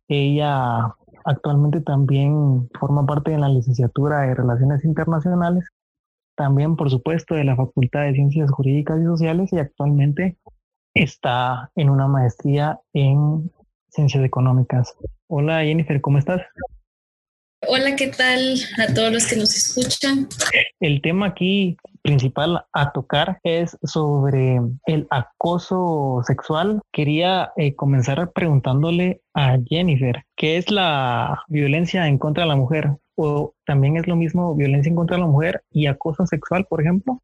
Ella 0.10 0.94
actualmente 1.24 1.80
también 1.80 2.70
forma 2.78 3.06
parte 3.06 3.32
de 3.32 3.38
la 3.38 3.48
licenciatura 3.48 4.22
de 4.22 4.36
Relaciones 4.36 4.84
Internacionales, 4.84 5.70
también 6.36 6.76
por 6.76 6.90
supuesto 6.90 7.36
de 7.36 7.44
la 7.44 7.56
Facultad 7.56 8.04
de 8.04 8.14
Ciencias 8.14 8.52
Jurídicas 8.52 9.00
y 9.02 9.06
Sociales 9.06 9.54
y 9.54 9.60
actualmente 9.60 10.38
está 10.94 11.72
en 11.76 11.90
una 11.90 12.08
maestría 12.08 12.80
en 12.94 13.52
Ciencias 13.90 14.24
Económicas. 14.24 14.96
Hola 15.28 15.64
Jennifer, 15.64 16.02
¿cómo 16.02 16.18
estás? 16.18 16.42
Hola, 17.66 17.96
¿qué 17.96 18.08
tal 18.08 18.56
a 18.78 18.94
todos 18.94 19.12
los 19.14 19.26
que 19.26 19.38
nos 19.38 19.56
escuchan? 19.56 20.28
El 20.82 21.02
tema 21.02 21.28
aquí 21.28 21.78
principal 22.02 22.66
a 22.74 22.92
tocar 22.92 23.40
es 23.44 23.78
sobre 23.84 24.60
el 24.86 25.08
acoso 25.10 26.22
sexual. 26.28 26.82
Quería 26.92 27.54
eh, 27.56 27.74
comenzar 27.76 28.32
preguntándole 28.34 29.22
a 29.34 29.58
Jennifer, 29.66 30.24
¿qué 30.36 30.58
es 30.58 30.70
la 30.70 31.44
violencia 31.48 32.08
en 32.08 32.18
contra 32.18 32.44
de 32.44 32.50
la 32.50 32.56
mujer? 32.58 32.98
¿O 33.16 33.54
también 33.66 33.98
es 33.98 34.08
lo 34.08 34.16
mismo 34.16 34.56
violencia 34.56 34.90
en 34.90 34.96
contra 34.96 35.18
la 35.18 35.28
mujer 35.28 35.64
y 35.72 35.88
acoso 35.88 36.26
sexual, 36.26 36.66
por 36.66 36.82
ejemplo? 36.82 37.22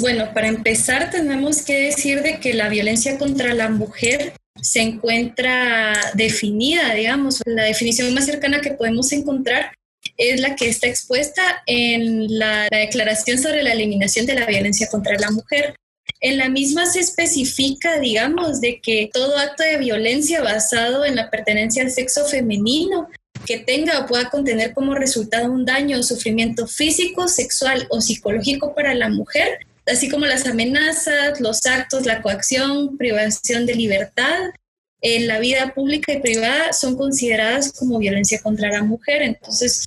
Bueno, 0.00 0.32
para 0.34 0.48
empezar 0.48 1.10
tenemos 1.10 1.62
que 1.62 1.84
decir 1.84 2.22
de 2.22 2.40
que 2.40 2.52
la 2.52 2.68
violencia 2.68 3.16
contra 3.16 3.54
la 3.54 3.68
mujer 3.68 4.32
se 4.60 4.80
encuentra 4.80 5.94
definida, 6.14 6.94
digamos, 6.94 7.42
la 7.46 7.64
definición 7.64 8.12
más 8.12 8.26
cercana 8.26 8.60
que 8.60 8.72
podemos 8.72 9.12
encontrar 9.12 9.72
es 10.16 10.40
la 10.40 10.54
que 10.56 10.68
está 10.68 10.86
expuesta 10.86 11.62
en 11.66 12.38
la, 12.38 12.68
Declaración 12.70 13.38
sobre 13.38 13.62
la 13.62 13.72
Eliminación 13.72 14.26
de 14.26 14.34
la 14.34 14.46
Violencia 14.46 14.88
contra 14.90 15.18
la 15.18 15.30
Mujer. 15.30 15.76
En 16.20 16.38
la 16.38 16.48
misma 16.48 16.86
se 16.86 17.00
especifica, 17.00 17.98
digamos, 17.98 18.60
de 18.60 18.80
que 18.80 19.10
todo 19.12 19.38
acto 19.38 19.62
de 19.62 19.78
violencia 19.78 20.42
basado 20.42 21.04
en 21.04 21.16
la 21.16 21.30
pertenencia 21.30 21.82
al 21.82 21.90
sexo 21.90 22.24
femenino 22.26 23.08
que 23.46 23.58
tenga 23.58 24.00
o 24.00 24.06
pueda 24.06 24.30
contener 24.30 24.74
como 24.74 24.94
resultado 24.94 25.50
un 25.50 25.64
daño 25.64 25.98
o 25.98 26.02
sufrimiento 26.02 26.66
físico, 26.66 27.28
sexual 27.28 27.86
o 27.90 28.00
psicológico 28.00 28.74
para 28.74 28.94
la 28.94 29.08
mujer, 29.08 29.58
así 29.86 30.08
como 30.08 30.26
las 30.26 30.46
amenazas, 30.46 31.40
los 31.40 31.66
actos, 31.66 32.06
la 32.06 32.22
coacción, 32.22 32.96
privación 32.96 33.66
de 33.66 33.74
libertad 33.74 34.50
en 35.00 35.26
la 35.26 35.38
vida 35.38 35.74
pública 35.74 36.14
y 36.14 36.20
privada 36.20 36.72
son 36.72 36.96
consideradas 36.96 37.72
como 37.72 37.98
violencia 37.98 38.40
contra 38.40 38.70
la 38.70 38.82
mujer. 38.82 39.20
Entonces, 39.20 39.84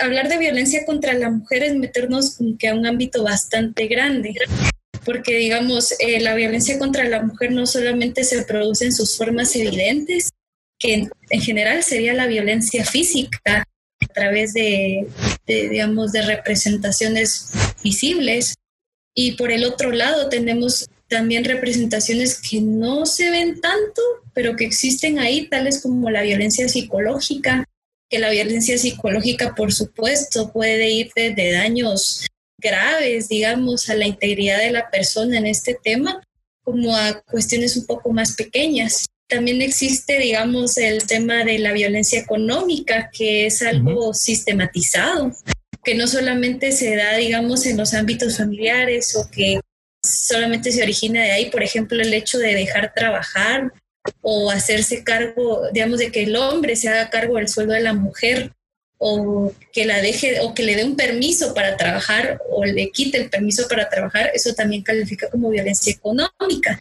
hablar 0.00 0.28
de 0.28 0.38
violencia 0.38 0.84
contra 0.84 1.14
la 1.14 1.30
mujer 1.30 1.62
es 1.62 1.74
meternos 1.76 2.36
como 2.36 2.56
a 2.68 2.74
un 2.74 2.86
ámbito 2.86 3.22
bastante 3.22 3.86
grande, 3.86 4.34
porque 5.04 5.36
digamos, 5.36 5.94
eh, 6.00 6.20
la 6.20 6.34
violencia 6.34 6.78
contra 6.78 7.04
la 7.04 7.22
mujer 7.22 7.52
no 7.52 7.66
solamente 7.66 8.24
se 8.24 8.42
produce 8.42 8.86
en 8.86 8.92
sus 8.92 9.16
formas 9.16 9.54
evidentes, 9.54 10.30
que 10.80 10.94
en, 10.94 11.40
general 11.40 11.84
sería 11.84 12.14
la 12.14 12.26
violencia 12.26 12.84
física 12.84 13.62
a 14.00 14.06
través 14.12 14.54
de, 14.54 15.06
digamos, 15.46 16.10
de 16.10 16.22
representaciones 16.22 17.52
visibles. 17.84 18.56
Y 19.14 19.32
por 19.32 19.52
el 19.52 19.64
otro 19.64 19.92
lado 19.92 20.28
tenemos 20.28 20.88
también 21.06 21.44
representaciones 21.44 22.40
que 22.40 22.60
no 22.60 23.04
se 23.04 23.30
ven 23.30 23.60
tanto, 23.60 24.00
pero 24.32 24.56
que 24.56 24.64
existen 24.64 25.18
ahí, 25.18 25.48
tales 25.48 25.82
como 25.82 26.08
la 26.10 26.22
violencia 26.22 26.68
psicológica, 26.68 27.64
que 28.08 28.18
la 28.18 28.30
violencia 28.30 28.78
psicológica, 28.78 29.54
por 29.54 29.72
supuesto, 29.72 30.50
puede 30.52 30.90
ir 30.90 31.10
desde 31.14 31.52
daños 31.52 32.26
graves, 32.58 33.28
digamos, 33.28 33.90
a 33.90 33.94
la 33.94 34.06
integridad 34.06 34.58
de 34.58 34.70
la 34.70 34.90
persona 34.90 35.38
en 35.38 35.46
este 35.46 35.78
tema, 35.82 36.22
como 36.62 36.96
a 36.96 37.20
cuestiones 37.22 37.76
un 37.76 37.86
poco 37.86 38.12
más 38.12 38.34
pequeñas. 38.34 39.06
También 39.30 39.62
existe, 39.62 40.18
digamos, 40.18 40.76
el 40.76 41.06
tema 41.06 41.44
de 41.44 41.60
la 41.60 41.72
violencia 41.72 42.18
económica, 42.18 43.10
que 43.12 43.46
es 43.46 43.62
algo 43.62 44.12
sistematizado, 44.12 45.30
que 45.84 45.94
no 45.94 46.08
solamente 46.08 46.72
se 46.72 46.96
da, 46.96 47.16
digamos, 47.16 47.64
en 47.64 47.76
los 47.76 47.94
ámbitos 47.94 48.38
familiares 48.38 49.14
o 49.14 49.30
que 49.30 49.60
solamente 50.04 50.72
se 50.72 50.82
origina 50.82 51.22
de 51.22 51.30
ahí, 51.30 51.50
por 51.50 51.62
ejemplo, 51.62 52.02
el 52.02 52.12
hecho 52.12 52.38
de 52.38 52.54
dejar 52.54 52.92
trabajar 52.92 53.72
o 54.20 54.50
hacerse 54.50 55.04
cargo, 55.04 55.62
digamos, 55.72 56.00
de 56.00 56.10
que 56.10 56.24
el 56.24 56.34
hombre 56.34 56.74
se 56.74 56.88
haga 56.88 57.08
cargo 57.08 57.36
del 57.36 57.48
sueldo 57.48 57.74
de 57.74 57.82
la 57.82 57.92
mujer 57.92 58.50
o 58.98 59.52
que 59.72 59.86
la 59.86 60.02
deje 60.02 60.40
o 60.40 60.54
que 60.54 60.64
le 60.64 60.74
dé 60.74 60.84
un 60.84 60.96
permiso 60.96 61.54
para 61.54 61.76
trabajar 61.76 62.40
o 62.50 62.64
le 62.64 62.90
quite 62.90 63.16
el 63.16 63.30
permiso 63.30 63.68
para 63.68 63.88
trabajar, 63.88 64.32
eso 64.34 64.54
también 64.54 64.82
califica 64.82 65.30
como 65.30 65.50
violencia 65.50 65.92
económica. 65.92 66.80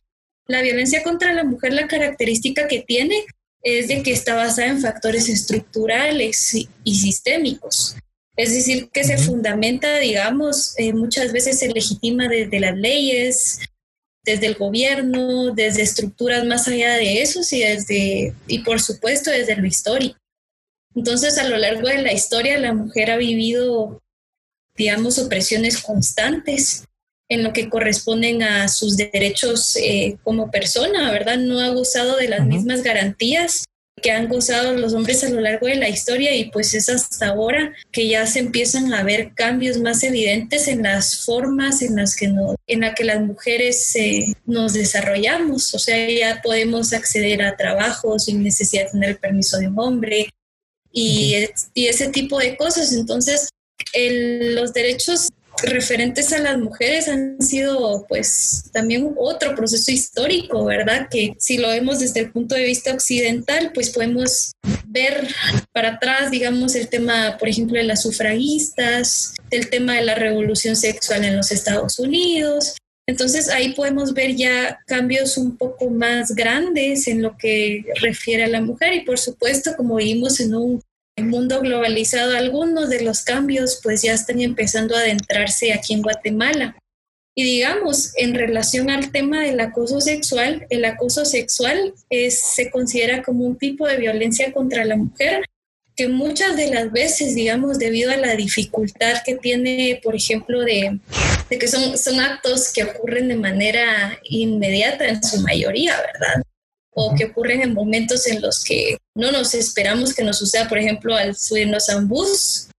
La 0.50 0.64
violencia 0.64 1.04
contra 1.04 1.32
la 1.32 1.44
mujer, 1.44 1.74
la 1.74 1.88
característica 1.88 2.68
que 2.68 2.80
tiene 2.80 3.24
es 3.62 3.88
de 3.88 4.02
que 4.02 4.12
está 4.12 4.34
basada 4.34 4.70
en 4.70 4.82
factores 4.82 5.30
estructurales 5.30 6.56
y 6.84 6.96
sistémicos. 6.96 7.96
Es 8.36 8.56
decir, 8.56 8.90
que 8.92 9.04
se 9.04 9.20
fundamenta, 9.20 10.00
digamos, 10.00 10.74
eh, 10.80 10.92
muchas 10.92 11.32
veces 11.32 11.60
se 11.60 11.68
legitima 11.68 12.28
desde 12.28 12.60
las 12.60 12.76
leyes, 12.76 13.60
desde 14.26 14.48
el 14.48 14.56
gobierno, 14.56 15.54
desde 15.54 15.84
estructuras 15.84 16.44
más 16.46 16.68
allá 16.68 16.96
de 16.96 17.22
eso 17.22 17.42
y 17.52 17.60
desde, 17.60 18.34
y 18.48 18.60
por 18.60 18.82
supuesto 18.82 19.30
desde 19.30 19.56
lo 19.56 19.68
histórico. 19.68 20.18
Entonces, 20.96 21.38
a 21.38 21.48
lo 21.48 21.58
largo 21.58 21.88
de 21.90 22.02
la 22.02 22.12
historia, 22.12 22.58
la 22.58 22.74
mujer 22.74 23.12
ha 23.12 23.18
vivido, 23.18 24.02
digamos, 24.76 25.20
opresiones 25.20 25.78
constantes 25.78 26.86
en 27.30 27.44
lo 27.44 27.54
que 27.54 27.70
corresponden 27.70 28.42
a 28.44 28.68
sus 28.68 28.98
derechos 28.98 29.76
eh, 29.76 30.18
como 30.24 30.50
persona, 30.50 31.12
¿verdad? 31.12 31.38
No 31.38 31.60
ha 31.60 31.70
gozado 31.70 32.18
de 32.18 32.28
las 32.28 32.46
mismas 32.46 32.82
garantías 32.82 33.66
que 34.02 34.12
han 34.12 34.30
gozado 34.30 34.74
los 34.74 34.94
hombres 34.94 35.24
a 35.24 35.30
lo 35.30 35.42
largo 35.42 35.68
de 35.68 35.76
la 35.76 35.90
historia 35.90 36.34
y 36.34 36.50
pues 36.52 36.74
es 36.74 36.90
hasta 36.90 37.28
ahora 37.28 37.74
que 37.92 38.08
ya 38.08 38.26
se 38.26 38.40
empiezan 38.40 38.94
a 38.94 39.04
ver 39.04 39.34
cambios 39.36 39.78
más 39.78 40.04
evidentes 40.04 40.68
en 40.68 40.84
las 40.84 41.26
formas 41.26 41.82
en 41.82 41.98
las 41.98 42.16
que 42.16 42.30
no, 42.30 42.56
en 42.66 42.80
la 42.80 42.96
que 42.96 43.04
las 43.04 43.22
mujeres 43.22 43.96
eh, 43.96 44.34
nos 44.46 44.74
desarrollamos, 44.74 45.74
o 45.74 45.80
sea, 45.80 46.10
ya 46.10 46.42
podemos 46.42 46.94
acceder 46.94 47.44
a 47.44 47.58
trabajo 47.58 48.18
sin 48.20 48.42
necesidad 48.42 48.86
de 48.86 48.92
tener 48.92 49.10
el 49.10 49.18
permiso 49.18 49.58
de 49.58 49.68
un 49.68 49.78
hombre 49.78 50.30
y, 50.92 51.36
y 51.74 51.88
ese 51.88 52.08
tipo 52.08 52.40
de 52.40 52.58
cosas. 52.58 52.94
Entonces, 52.94 53.50
los 53.94 54.74
derechos 54.74 55.30
referentes 55.64 56.34
a 56.34 56.40
las 56.40 56.58
mujeres 56.58 57.08
han 57.08 57.42
sido 57.42 58.06
pues 58.08 58.70
también 58.72 59.14
otro 59.18 59.56
proceso 59.56 59.92
histórico, 59.92 60.66
¿verdad? 60.66 61.08
Que 61.10 61.36
si 61.38 61.58
lo 61.58 61.70
vemos 61.70 62.00
desde 62.00 62.22
el 62.22 62.32
punto 62.32 62.56
de 62.56 62.66
vista 62.66 62.94
occidental, 62.94 63.72
pues 63.74 63.90
podemos 63.90 64.54
ver 64.86 65.28
para 65.72 65.94
atrás, 65.94 66.32
digamos, 66.32 66.76
el 66.76 66.88
tema, 66.88 67.38
por 67.38 67.48
ejemplo, 67.48 67.78
de 67.78 67.84
las 67.84 68.02
sufragistas, 68.02 69.34
el 69.52 69.70
tema 69.70 69.96
de 69.96 70.04
la 70.04 70.16
revolución 70.16 70.76
sexual 70.76 71.26
en 71.26 71.38
los 71.38 71.52
Estados 71.52 72.00
Unidos. 72.00 72.76
Entonces 73.08 73.50
ahí 73.50 73.74
podemos 73.74 74.14
ver 74.14 74.36
ya 74.36 74.80
cambios 74.86 75.38
un 75.38 75.58
poco 75.58 75.90
más 75.90 76.36
grandes 76.36 77.08
en 77.08 77.24
lo 77.24 77.36
que 77.38 77.84
refiere 78.02 78.44
a 78.44 78.48
la 78.48 78.62
mujer 78.62 78.94
y 78.94 79.02
por 79.02 79.18
supuesto, 79.18 79.76
como 79.76 79.96
vimos 79.96 80.40
en 80.40 80.54
un 80.54 80.84
mundo 81.24 81.62
globalizado, 81.62 82.36
algunos 82.36 82.90
de 82.90 83.02
los 83.04 83.22
cambios 83.22 83.80
pues 83.82 84.02
ya 84.02 84.14
están 84.14 84.42
empezando 84.42 84.96
a 84.96 85.00
adentrarse 85.00 85.74
aquí 85.74 85.94
en 85.94 86.02
Guatemala. 86.02 86.76
Y 87.36 87.44
digamos, 87.44 88.12
en 88.18 88.36
relación 88.36 88.90
al 88.90 89.12
tema 89.12 89.44
del 89.44 89.60
acoso 89.60 90.02
sexual, 90.02 90.68
el 90.70 90.84
acoso 90.84 91.24
sexual 91.24 91.94
es, 92.10 92.42
se 92.42 92.70
considera 92.70 93.24
como 93.24 93.46
un 93.46 93.58
tipo 93.58 93.88
de 93.88 93.98
violencia 93.98 94.52
contra 94.52 94.84
la 94.84 94.98
mujer 94.98 95.46
que 95.96 96.08
muchas 96.08 96.56
de 96.56 96.70
las 96.70 96.92
veces, 96.92 97.36
digamos, 97.36 97.78
debido 97.78 98.12
a 98.12 98.18
la 98.18 98.36
dificultad 98.36 99.22
que 99.26 99.36
tiene, 99.36 100.00
por 100.02 100.16
ejemplo, 100.16 100.62
de, 100.62 100.98
de 101.50 101.60
que 101.60 101.68
son, 101.68 101.98
son 101.98 102.20
actos 102.22 102.72
que 102.74 102.86
ocurren 102.86 103.28
de 103.28 103.36
manera 103.36 104.18
inmediata 104.24 105.08
en 105.08 105.22
su 105.22 105.42
mayoría, 105.42 105.98
¿verdad? 105.98 106.42
O 106.94 107.16
que 107.16 107.26
ocurren 107.26 107.62
en 107.62 107.74
momentos 107.74 108.28
en 108.28 108.42
los 108.42 108.64
que 108.64 108.98
no 109.16 109.32
nos 109.32 109.54
esperamos 109.54 110.14
que 110.14 110.24
nos 110.24 110.38
suceda, 110.38 110.68
por 110.68 110.78
ejemplo, 110.78 111.16
al 111.16 111.36
subirnos 111.36 111.90
a 111.90 111.98
un 111.98 112.08
bus 112.08 112.70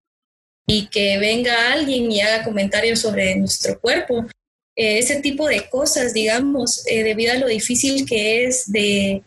y 0.66 0.86
que 0.88 1.18
venga 1.18 1.72
alguien 1.72 2.10
y 2.10 2.20
haga 2.20 2.44
comentarios 2.44 3.00
sobre 3.00 3.34
nuestro 3.36 3.78
cuerpo. 3.80 4.26
Eh, 4.76 4.98
ese 4.98 5.20
tipo 5.20 5.48
de 5.48 5.68
cosas, 5.68 6.14
digamos, 6.14 6.86
eh, 6.86 7.02
debido 7.02 7.32
a 7.32 7.36
lo 7.36 7.48
difícil 7.48 8.06
que 8.06 8.44
es 8.44 8.70
de, 8.70 9.22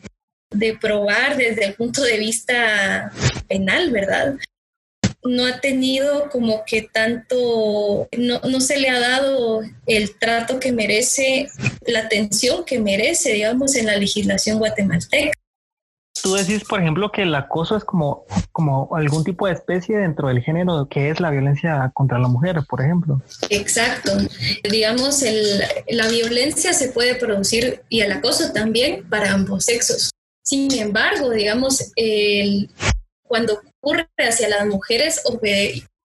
de 0.52 0.78
probar 0.78 1.38
desde 1.38 1.66
el 1.66 1.76
punto 1.76 2.02
de 2.02 2.18
vista 2.18 3.12
penal, 3.48 3.92
¿verdad? 3.92 4.36
No 5.26 5.45
ha 5.45 5.59
tenido 5.59 6.30
como 6.30 6.63
que 6.65 6.84
tanto, 6.84 8.07
no, 8.17 8.39
no, 8.41 8.61
se 8.61 8.78
le 8.78 8.89
ha 8.89 8.99
dado 8.99 9.61
el 9.86 10.17
trato 10.17 10.59
que 10.59 10.71
merece, 10.71 11.49
la 11.88 11.99
atención 11.99 12.65
que 12.65 12.80
merece, 12.80 13.34
digamos, 13.34 13.76
en 13.76 13.86
la 13.86 13.97
legislación 13.97 14.59
guatemalteca. 14.59 15.32
Tú 16.21 16.36
decís, 16.36 16.63
por 16.63 16.80
ejemplo, 16.80 17.11
que 17.11 17.24
el 17.24 17.36
acoso 17.36 17.76
es 17.76 17.84
como, 17.84 18.26
como 18.51 18.95
algún 18.95 19.24
tipo 19.24 19.47
de 19.47 19.53
especie 19.53 19.97
dentro 19.97 20.28
del 20.28 20.41
género 20.41 20.88
que 20.89 21.09
es 21.09 21.19
la 21.19 21.32
violencia 21.32 21.91
contra 21.93 22.19
la 22.19 22.28
mujer, 22.28 22.61
por 22.69 22.82
ejemplo. 22.82 23.21
Exacto. 23.49 24.11
Digamos, 24.69 25.21
el, 25.24 25.63
la 25.89 26.07
violencia 26.07 26.71
se 26.74 26.89
puede 26.89 27.15
producir 27.15 27.82
y 27.89 28.01
el 28.01 28.11
acoso 28.11 28.53
también 28.53 29.09
para 29.09 29.34
ambos 29.34 29.65
sexos. 29.65 30.11
Sin 30.43 30.71
embargo, 30.74 31.32
digamos, 31.32 31.91
el, 31.95 32.69
cuando 33.24 33.59
ocurre 33.84 34.08
hacia 34.18 34.48
las 34.48 34.66
mujeres 34.66 35.22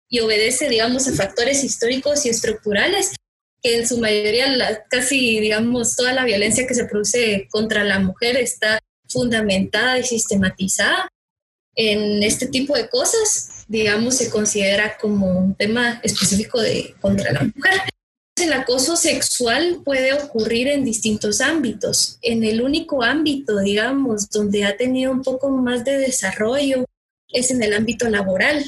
y 0.10 0.20
obedece, 0.20 0.68
digamos, 0.68 1.08
a 1.08 1.14
factores 1.14 1.64
históricos 1.64 2.26
y 2.26 2.30
estructurales, 2.30 3.16
que 3.62 3.78
en 3.78 3.88
su 3.88 4.00
mayoría, 4.00 4.84
casi, 4.90 5.40
digamos, 5.40 5.96
toda 5.96 6.14
la 6.14 6.26
violencia 6.26 6.68
que 6.68 6.76
se 6.76 6.86
produce 6.86 7.48
contra 7.50 7.86
la 7.86 8.00
mujer 8.00 8.36
está 8.36 8.80
fundamentada 9.08 9.98
y 9.98 10.04
sistematizada 10.04 11.08
en 11.76 12.22
este 12.22 12.48
tipo 12.48 12.76
de 12.76 12.90
cosas, 12.90 13.66
digamos, 13.68 14.18
se 14.18 14.30
considera 14.30 14.98
como 14.98 15.28
un 15.28 15.56
tema 15.56 16.02
específico 16.04 16.62
de 16.62 16.94
contra 17.00 17.32
la 17.32 17.44
mujer. 17.44 17.82
El 18.36 18.52
acoso 18.52 18.98
sexual 18.98 19.82
puede 19.86 20.12
ocurrir 20.14 20.68
en 20.68 20.84
distintos 20.84 21.40
ámbitos. 21.40 22.20
En 22.22 22.44
el 22.44 22.62
único 22.62 23.04
ámbito, 23.04 23.60
digamos, 23.60 24.30
donde 24.30 24.66
ha 24.66 24.76
tenido 24.76 25.12
un 25.12 25.22
poco 25.22 25.50
más 25.50 25.86
de 25.86 25.98
desarrollo 25.98 26.84
es 27.34 27.52
en 27.52 27.62
el 27.64 27.74
ámbito 27.74 28.08
laboral, 28.10 28.64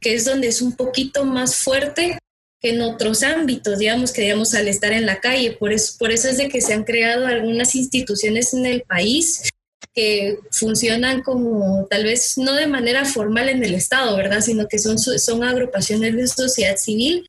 que 0.00 0.14
es 0.14 0.24
donde 0.24 0.48
es 0.48 0.62
un 0.62 0.76
poquito 0.76 1.24
más 1.24 1.56
fuerte 1.56 2.18
que 2.60 2.70
en 2.70 2.82
otros 2.82 3.22
ámbitos, 3.22 3.78
digamos, 3.78 4.12
que 4.12 4.22
digamos 4.22 4.54
al 4.54 4.68
estar 4.68 4.92
en 4.92 5.06
la 5.06 5.20
calle. 5.20 5.52
Por 5.52 5.72
eso, 5.72 5.94
por 5.98 6.12
eso 6.12 6.28
es 6.28 6.36
de 6.36 6.48
que 6.48 6.60
se 6.60 6.74
han 6.74 6.84
creado 6.84 7.26
algunas 7.26 7.74
instituciones 7.74 8.54
en 8.54 8.66
el 8.66 8.82
país 8.82 9.50
que 9.94 10.38
funcionan 10.50 11.22
como 11.22 11.86
tal 11.90 12.04
vez 12.04 12.38
no 12.38 12.54
de 12.54 12.66
manera 12.66 13.04
formal 13.04 13.48
en 13.48 13.64
el 13.64 13.74
Estado, 13.74 14.16
¿verdad? 14.16 14.40
Sino 14.40 14.68
que 14.68 14.78
son, 14.78 14.98
son 14.98 15.44
agrupaciones 15.44 16.14
de 16.14 16.26
sociedad 16.26 16.76
civil 16.76 17.26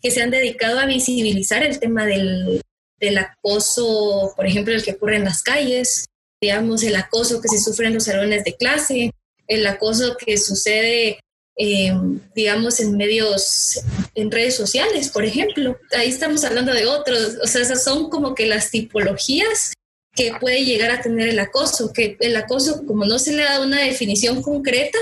que 0.00 0.10
se 0.10 0.22
han 0.22 0.30
dedicado 0.30 0.78
a 0.78 0.86
visibilizar 0.86 1.62
el 1.62 1.78
tema 1.78 2.06
del, 2.06 2.60
del 2.98 3.18
acoso, 3.18 4.32
por 4.36 4.46
ejemplo, 4.46 4.74
el 4.74 4.82
que 4.82 4.92
ocurre 4.92 5.16
en 5.16 5.24
las 5.24 5.42
calles, 5.42 6.06
digamos, 6.40 6.82
el 6.82 6.96
acoso 6.96 7.40
que 7.40 7.48
se 7.48 7.60
sufre 7.60 7.88
en 7.88 7.94
los 7.94 8.04
salones 8.04 8.44
de 8.44 8.56
clase, 8.56 9.10
el 9.48 9.66
acoso 9.66 10.16
que 10.16 10.38
sucede, 10.38 11.20
eh, 11.56 11.92
digamos, 12.34 12.80
en 12.80 12.96
medios, 12.96 13.80
en 14.14 14.30
redes 14.30 14.56
sociales, 14.56 15.08
por 15.10 15.24
ejemplo. 15.24 15.76
Ahí 15.96 16.08
estamos 16.08 16.44
hablando 16.44 16.72
de 16.72 16.86
otros, 16.86 17.38
o 17.42 17.46
sea, 17.46 17.62
esas 17.62 17.82
son 17.82 18.10
como 18.10 18.34
que 18.34 18.46
las 18.46 18.70
tipologías 18.70 19.72
que 20.14 20.32
puede 20.40 20.64
llegar 20.64 20.90
a 20.90 21.00
tener 21.00 21.28
el 21.28 21.38
acoso, 21.38 21.92
que 21.92 22.16
el 22.20 22.36
acoso, 22.36 22.84
como 22.86 23.04
no 23.04 23.18
se 23.18 23.32
le 23.32 23.44
da 23.44 23.60
una 23.60 23.80
definición 23.82 24.42
concreta, 24.42 24.98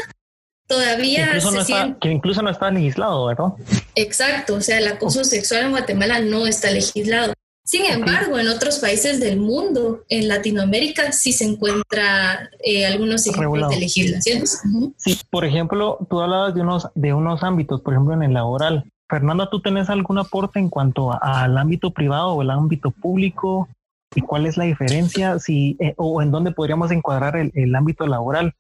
todavía 0.67 1.27
incluso 1.27 1.51
no 1.53 1.61
está, 1.61 1.97
que 2.01 2.11
incluso 2.11 2.43
no 2.43 2.51
está 2.51 2.71
legislado, 2.71 3.27
¿verdad? 3.27 3.53
Exacto, 3.95 4.55
o 4.55 4.61
sea, 4.61 4.79
el 4.79 4.89
acoso 4.89 5.25
sexual 5.25 5.65
en 5.65 5.71
Guatemala 5.71 6.21
no 6.21 6.47
está 6.47 6.71
legislado. 6.71 7.33
Sin 7.67 7.87
embargo, 7.87 8.39
en 8.39 8.49
otros 8.49 8.79
países 8.79 9.21
del 9.21 9.41
mundo, 9.41 10.05
en 10.11 10.29
Latinoamérica, 10.29 11.13
sí 11.13 11.33
se 11.33 11.45
encuentra 11.45 12.51
eh, 12.63 12.85
algunos 12.85 13.27
ejemplos 13.27 13.71
de 13.71 13.81
legislaciones. 13.81 14.63
Sí, 14.99 15.19
por 15.31 15.47
ejemplo, 15.47 15.99
tú 16.11 16.21
hablabas 16.21 16.55
de 16.55 16.61
unos, 16.61 16.89
de 16.95 17.15
unos 17.15 17.43
ámbitos, 17.43 17.81
por 17.81 17.95
ejemplo, 17.95 18.13
en 18.13 18.23
el 18.23 18.35
laboral. 18.35 18.85
Fernanda, 19.09 19.49
¿tú 19.51 19.63
tenés 19.63 19.89
algún 19.89 20.19
aporte 20.19 20.59
en 20.59 20.69
cuanto 20.69 21.11
al 21.23 21.57
ámbito 21.57 21.91
privado 21.91 22.35
o 22.35 22.43
el 22.43 22.51
ámbito 22.51 22.91
público? 22.91 23.69
¿Y 24.15 24.21
cuál 24.21 24.47
es 24.47 24.59
la 24.59 24.65
diferencia 24.65 25.39
si, 25.39 25.77
eh, 25.81 25.95
o 25.97 26.21
en 26.21 26.31
dónde 26.31 26.53
podríamos 26.53 26.91
encuadrar 26.91 27.37
el, 27.37 27.75
ámbito 27.75 28.07
laboral? 28.07 28.55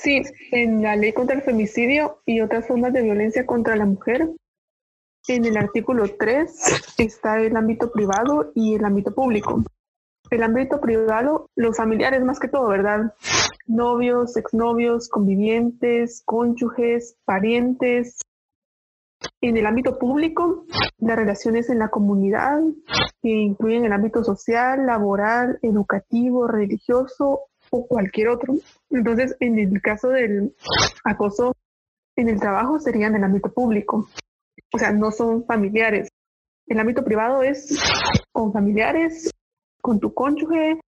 Sí, 0.00 0.22
en 0.52 0.82
la 0.82 0.94
ley 0.94 1.12
contra 1.12 1.36
el 1.36 1.42
femicidio 1.42 2.20
y 2.24 2.40
otras 2.40 2.66
formas 2.66 2.92
de 2.92 3.02
violencia 3.02 3.44
contra 3.44 3.74
la 3.74 3.86
mujer, 3.86 4.28
en 5.28 5.44
el 5.44 5.56
artículo 5.56 6.04
3 6.18 6.96
está 6.98 7.40
el 7.40 7.56
ámbito 7.56 7.90
privado 7.90 8.50
y 8.54 8.74
el 8.74 8.84
ámbito 8.84 9.14
público. 9.14 9.62
El 10.30 10.42
ámbito 10.42 10.80
privado, 10.80 11.46
los 11.56 11.76
familiares 11.76 12.22
más 12.22 12.38
que 12.38 12.48
todo, 12.48 12.68
¿verdad? 12.68 13.14
Novios, 13.66 14.36
exnovios, 14.36 15.08
convivientes, 15.08 16.22
cónyuges, 16.24 17.16
parientes, 17.24 18.20
en 19.40 19.56
el 19.56 19.66
ámbito 19.66 19.98
público, 19.98 20.64
las 20.98 21.16
relaciones 21.16 21.70
en 21.70 21.78
la 21.78 21.88
comunidad, 21.88 22.60
que 23.22 23.28
incluyen 23.28 23.84
el 23.84 23.92
ámbito 23.92 24.24
social, 24.24 24.86
laboral, 24.86 25.58
educativo, 25.62 26.46
religioso 26.46 27.42
o 27.70 27.86
cualquier 27.86 28.28
otro. 28.28 28.54
Entonces, 28.90 29.36
en 29.40 29.58
el 29.58 29.80
caso 29.82 30.08
del 30.08 30.54
acoso 31.04 31.54
en 32.16 32.28
el 32.28 32.40
trabajo 32.40 32.80
sería 32.80 33.06
en 33.06 33.16
el 33.16 33.24
ámbito 33.24 33.52
público. 33.52 34.08
O 34.72 34.78
sea, 34.78 34.92
no 34.92 35.10
son 35.10 35.44
familiares. 35.46 36.08
El 36.66 36.78
ámbito 36.80 37.04
privado 37.04 37.42
es 37.42 37.78
con 38.32 38.52
familiares, 38.52 39.30
con 39.80 39.98
tu 39.98 40.12
cónyuge 40.12 40.78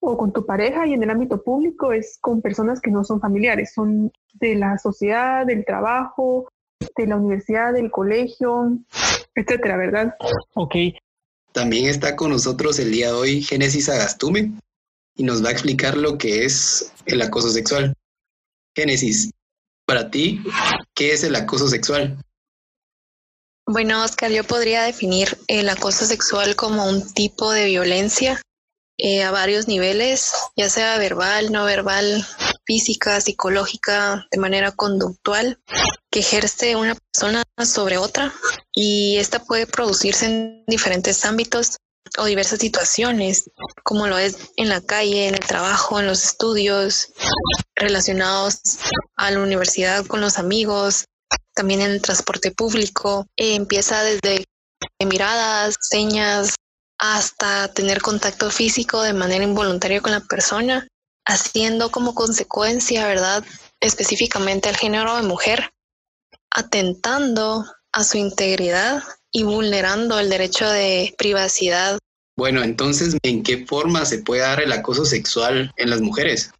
o 0.00 0.16
con 0.16 0.32
tu 0.32 0.46
pareja 0.46 0.86
y 0.86 0.94
en 0.94 1.02
el 1.02 1.10
ámbito 1.10 1.42
público 1.42 1.92
es 1.92 2.18
con 2.20 2.40
personas 2.40 2.80
que 2.80 2.90
no 2.90 3.04
son 3.04 3.20
familiares, 3.20 3.72
son 3.74 4.10
de 4.34 4.54
la 4.54 4.78
sociedad, 4.78 5.46
del 5.46 5.64
trabajo, 5.64 6.48
de 6.96 7.06
la 7.06 7.16
universidad, 7.16 7.72
del 7.72 7.90
colegio, 7.90 8.78
etcétera, 9.34 9.76
¿verdad? 9.76 10.14
Ok. 10.54 10.74
También 11.52 11.86
está 11.86 12.16
con 12.16 12.30
nosotros 12.30 12.78
el 12.78 12.92
día 12.92 13.08
de 13.08 13.14
hoy 13.14 13.42
Génesis 13.42 13.88
Agastume 13.88 14.52
y 15.14 15.22
nos 15.22 15.42
va 15.44 15.48
a 15.48 15.52
explicar 15.52 15.96
lo 15.96 16.18
que 16.18 16.44
es 16.44 16.92
el 17.06 17.22
acoso 17.22 17.48
sexual. 17.48 17.94
Génesis, 18.74 19.30
para 19.86 20.10
ti, 20.10 20.42
¿qué 20.94 21.12
es 21.12 21.24
el 21.24 21.34
acoso 21.34 21.68
sexual? 21.68 22.18
Bueno, 23.68 24.04
Oscar, 24.04 24.30
yo 24.30 24.44
podría 24.44 24.84
definir 24.84 25.36
el 25.48 25.68
acoso 25.68 26.04
sexual 26.04 26.54
como 26.54 26.88
un 26.88 27.12
tipo 27.12 27.50
de 27.50 27.64
violencia 27.64 28.40
eh, 28.96 29.24
a 29.24 29.32
varios 29.32 29.66
niveles, 29.66 30.32
ya 30.56 30.70
sea 30.70 30.96
verbal, 30.98 31.50
no 31.50 31.64
verbal, 31.64 32.24
física, 32.64 33.20
psicológica, 33.20 34.24
de 34.30 34.38
manera 34.38 34.70
conductual, 34.70 35.58
que 36.12 36.20
ejerce 36.20 36.76
una 36.76 36.94
persona 36.94 37.42
sobre 37.64 37.98
otra 37.98 38.32
y 38.72 39.16
esta 39.16 39.40
puede 39.40 39.66
producirse 39.66 40.26
en 40.26 40.64
diferentes 40.68 41.24
ámbitos 41.24 41.76
o 42.18 42.24
diversas 42.24 42.60
situaciones, 42.60 43.50
como 43.82 44.06
lo 44.06 44.16
es 44.16 44.36
en 44.56 44.68
la 44.68 44.80
calle, 44.80 45.26
en 45.26 45.34
el 45.34 45.40
trabajo, 45.40 45.98
en 45.98 46.06
los 46.06 46.24
estudios, 46.24 47.12
relacionados 47.74 48.60
a 49.16 49.32
la 49.32 49.40
universidad 49.40 50.06
con 50.06 50.20
los 50.20 50.38
amigos, 50.38 51.06
también 51.56 51.80
en 51.80 51.90
el 51.90 52.02
transporte 52.02 52.52
público. 52.52 53.26
empieza 53.36 54.04
desde 54.04 54.44
miradas, 55.04 55.76
señas, 55.80 56.54
hasta 56.98 57.72
tener 57.72 58.00
contacto 58.00 58.50
físico 58.50 59.02
de 59.02 59.12
manera 59.12 59.44
involuntaria 59.44 60.00
con 60.00 60.12
la 60.12 60.20
persona, 60.20 60.86
haciendo 61.26 61.90
como 61.90 62.14
consecuencia, 62.14 63.06
¿verdad? 63.06 63.44
Específicamente 63.80 64.68
al 64.68 64.76
género 64.76 65.16
de 65.16 65.22
mujer, 65.22 65.70
atentando 66.54 67.64
a 67.92 68.04
su 68.04 68.18
integridad 68.18 69.02
y 69.32 69.42
vulnerando 69.42 70.18
el 70.18 70.28
derecho 70.28 70.68
de 70.68 71.14
privacidad. 71.18 71.98
Bueno, 72.38 72.62
entonces, 72.62 73.16
¿en 73.22 73.42
qué 73.42 73.66
forma 73.66 74.04
se 74.04 74.18
puede 74.18 74.42
dar 74.42 74.62
el 74.62 74.72
acoso 74.72 75.04
sexual 75.06 75.72
en 75.76 75.90
las 75.90 76.00
mujeres? 76.00 76.50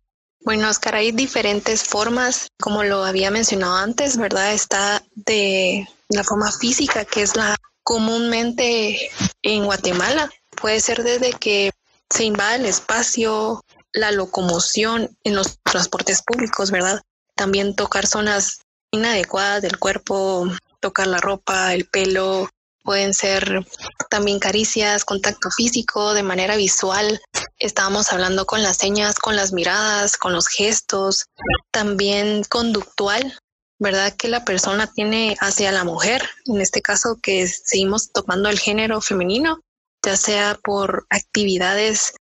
Bueno, 0.46 0.70
Oscar, 0.70 0.94
hay 0.94 1.10
diferentes 1.10 1.82
formas, 1.82 2.52
como 2.60 2.84
lo 2.84 3.04
había 3.04 3.32
mencionado 3.32 3.74
antes, 3.78 4.16
¿verdad? 4.16 4.52
Está 4.52 5.02
de 5.16 5.88
la 6.08 6.22
forma 6.22 6.52
física, 6.52 7.04
que 7.04 7.22
es 7.22 7.34
la 7.34 7.56
comúnmente 7.82 9.10
en 9.42 9.64
Guatemala. 9.64 10.30
Puede 10.50 10.78
ser 10.78 11.02
desde 11.02 11.32
que 11.32 11.72
se 12.10 12.22
invade 12.22 12.58
el 12.58 12.66
espacio, 12.66 13.64
la 13.92 14.12
locomoción 14.12 15.18
en 15.24 15.34
los 15.34 15.58
transportes 15.64 16.22
públicos, 16.22 16.70
¿verdad? 16.70 17.02
También 17.34 17.74
tocar 17.74 18.06
zonas 18.06 18.60
inadecuadas 18.92 19.62
del 19.62 19.80
cuerpo, 19.80 20.48
tocar 20.78 21.08
la 21.08 21.18
ropa, 21.18 21.74
el 21.74 21.86
pelo, 21.86 22.48
pueden 22.86 23.12
ser 23.12 23.66
también 24.08 24.38
caricias, 24.38 25.04
contacto 25.04 25.50
físico 25.50 26.14
de 26.14 26.22
manera 26.22 26.56
visual. 26.56 27.20
Estábamos 27.58 28.12
hablando 28.12 28.46
con 28.46 28.62
las 28.62 28.78
señas, 28.78 29.18
con 29.18 29.36
las 29.36 29.52
miradas, 29.52 30.16
con 30.16 30.32
los 30.32 30.48
gestos, 30.48 31.26
también 31.70 32.44
conductual, 32.44 33.38
¿verdad? 33.78 34.14
Que 34.16 34.28
la 34.28 34.46
persona 34.46 34.90
tiene 34.90 35.36
hacia 35.40 35.72
la 35.72 35.84
mujer, 35.84 36.22
en 36.46 36.62
este 36.62 36.80
caso 36.80 37.18
que 37.20 37.46
seguimos 37.46 38.12
tomando 38.12 38.48
el 38.48 38.58
género 38.58 39.02
femenino, 39.02 39.60
ya 40.02 40.16
sea 40.16 40.58
por 40.62 41.06
actividades 41.10 42.14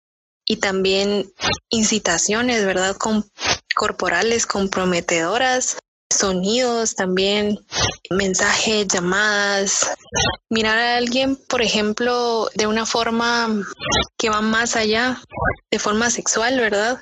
y 0.46 0.56
también 0.56 1.30
incitaciones, 1.68 2.64
¿verdad? 2.64 2.96
Con, 2.96 3.24
corporales 3.74 4.46
comprometedoras, 4.46 5.78
sonidos 6.14 6.94
también, 6.94 7.58
mensajes, 8.10 8.86
llamadas. 8.88 9.90
Mirar 10.50 10.78
a 10.78 10.96
alguien, 10.96 11.36
por 11.36 11.62
ejemplo, 11.62 12.48
de 12.54 12.66
una 12.66 12.86
forma 12.86 13.48
que 14.18 14.30
va 14.30 14.40
más 14.40 14.76
allá, 14.76 15.20
de 15.70 15.78
forma 15.78 16.10
sexual, 16.10 16.58
¿verdad? 16.58 17.00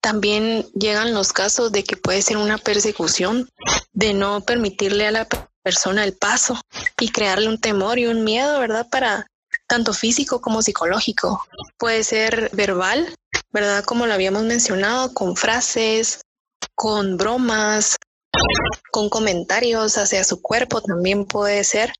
También 0.00 0.66
llegan 0.74 1.14
los 1.14 1.32
casos 1.32 1.72
de 1.72 1.84
que 1.84 1.96
puede 1.96 2.22
ser 2.22 2.36
una 2.36 2.58
persecución, 2.58 3.48
de 3.92 4.12
no 4.12 4.40
permitirle 4.40 5.06
a 5.06 5.12
la 5.12 5.28
persona 5.62 6.04
el 6.04 6.14
paso 6.14 6.60
y 6.98 7.10
crearle 7.10 7.48
un 7.48 7.60
temor 7.60 7.98
y 7.98 8.06
un 8.06 8.24
miedo, 8.24 8.58
¿verdad? 8.58 8.88
Para 8.90 9.26
tanto 9.66 9.92
físico 9.92 10.40
como 10.40 10.62
psicológico. 10.62 11.44
Puede 11.78 12.02
ser 12.04 12.50
verbal, 12.52 13.14
¿verdad? 13.52 13.84
Como 13.84 14.06
lo 14.06 14.14
habíamos 14.14 14.42
mencionado, 14.42 15.14
con 15.14 15.36
frases, 15.36 16.22
con 16.74 17.16
bromas, 17.16 17.96
con 18.90 19.08
comentarios 19.08 19.98
hacia 19.98 20.24
su 20.24 20.40
cuerpo 20.40 20.80
también 20.80 21.24
puede 21.24 21.64
ser 21.64 21.92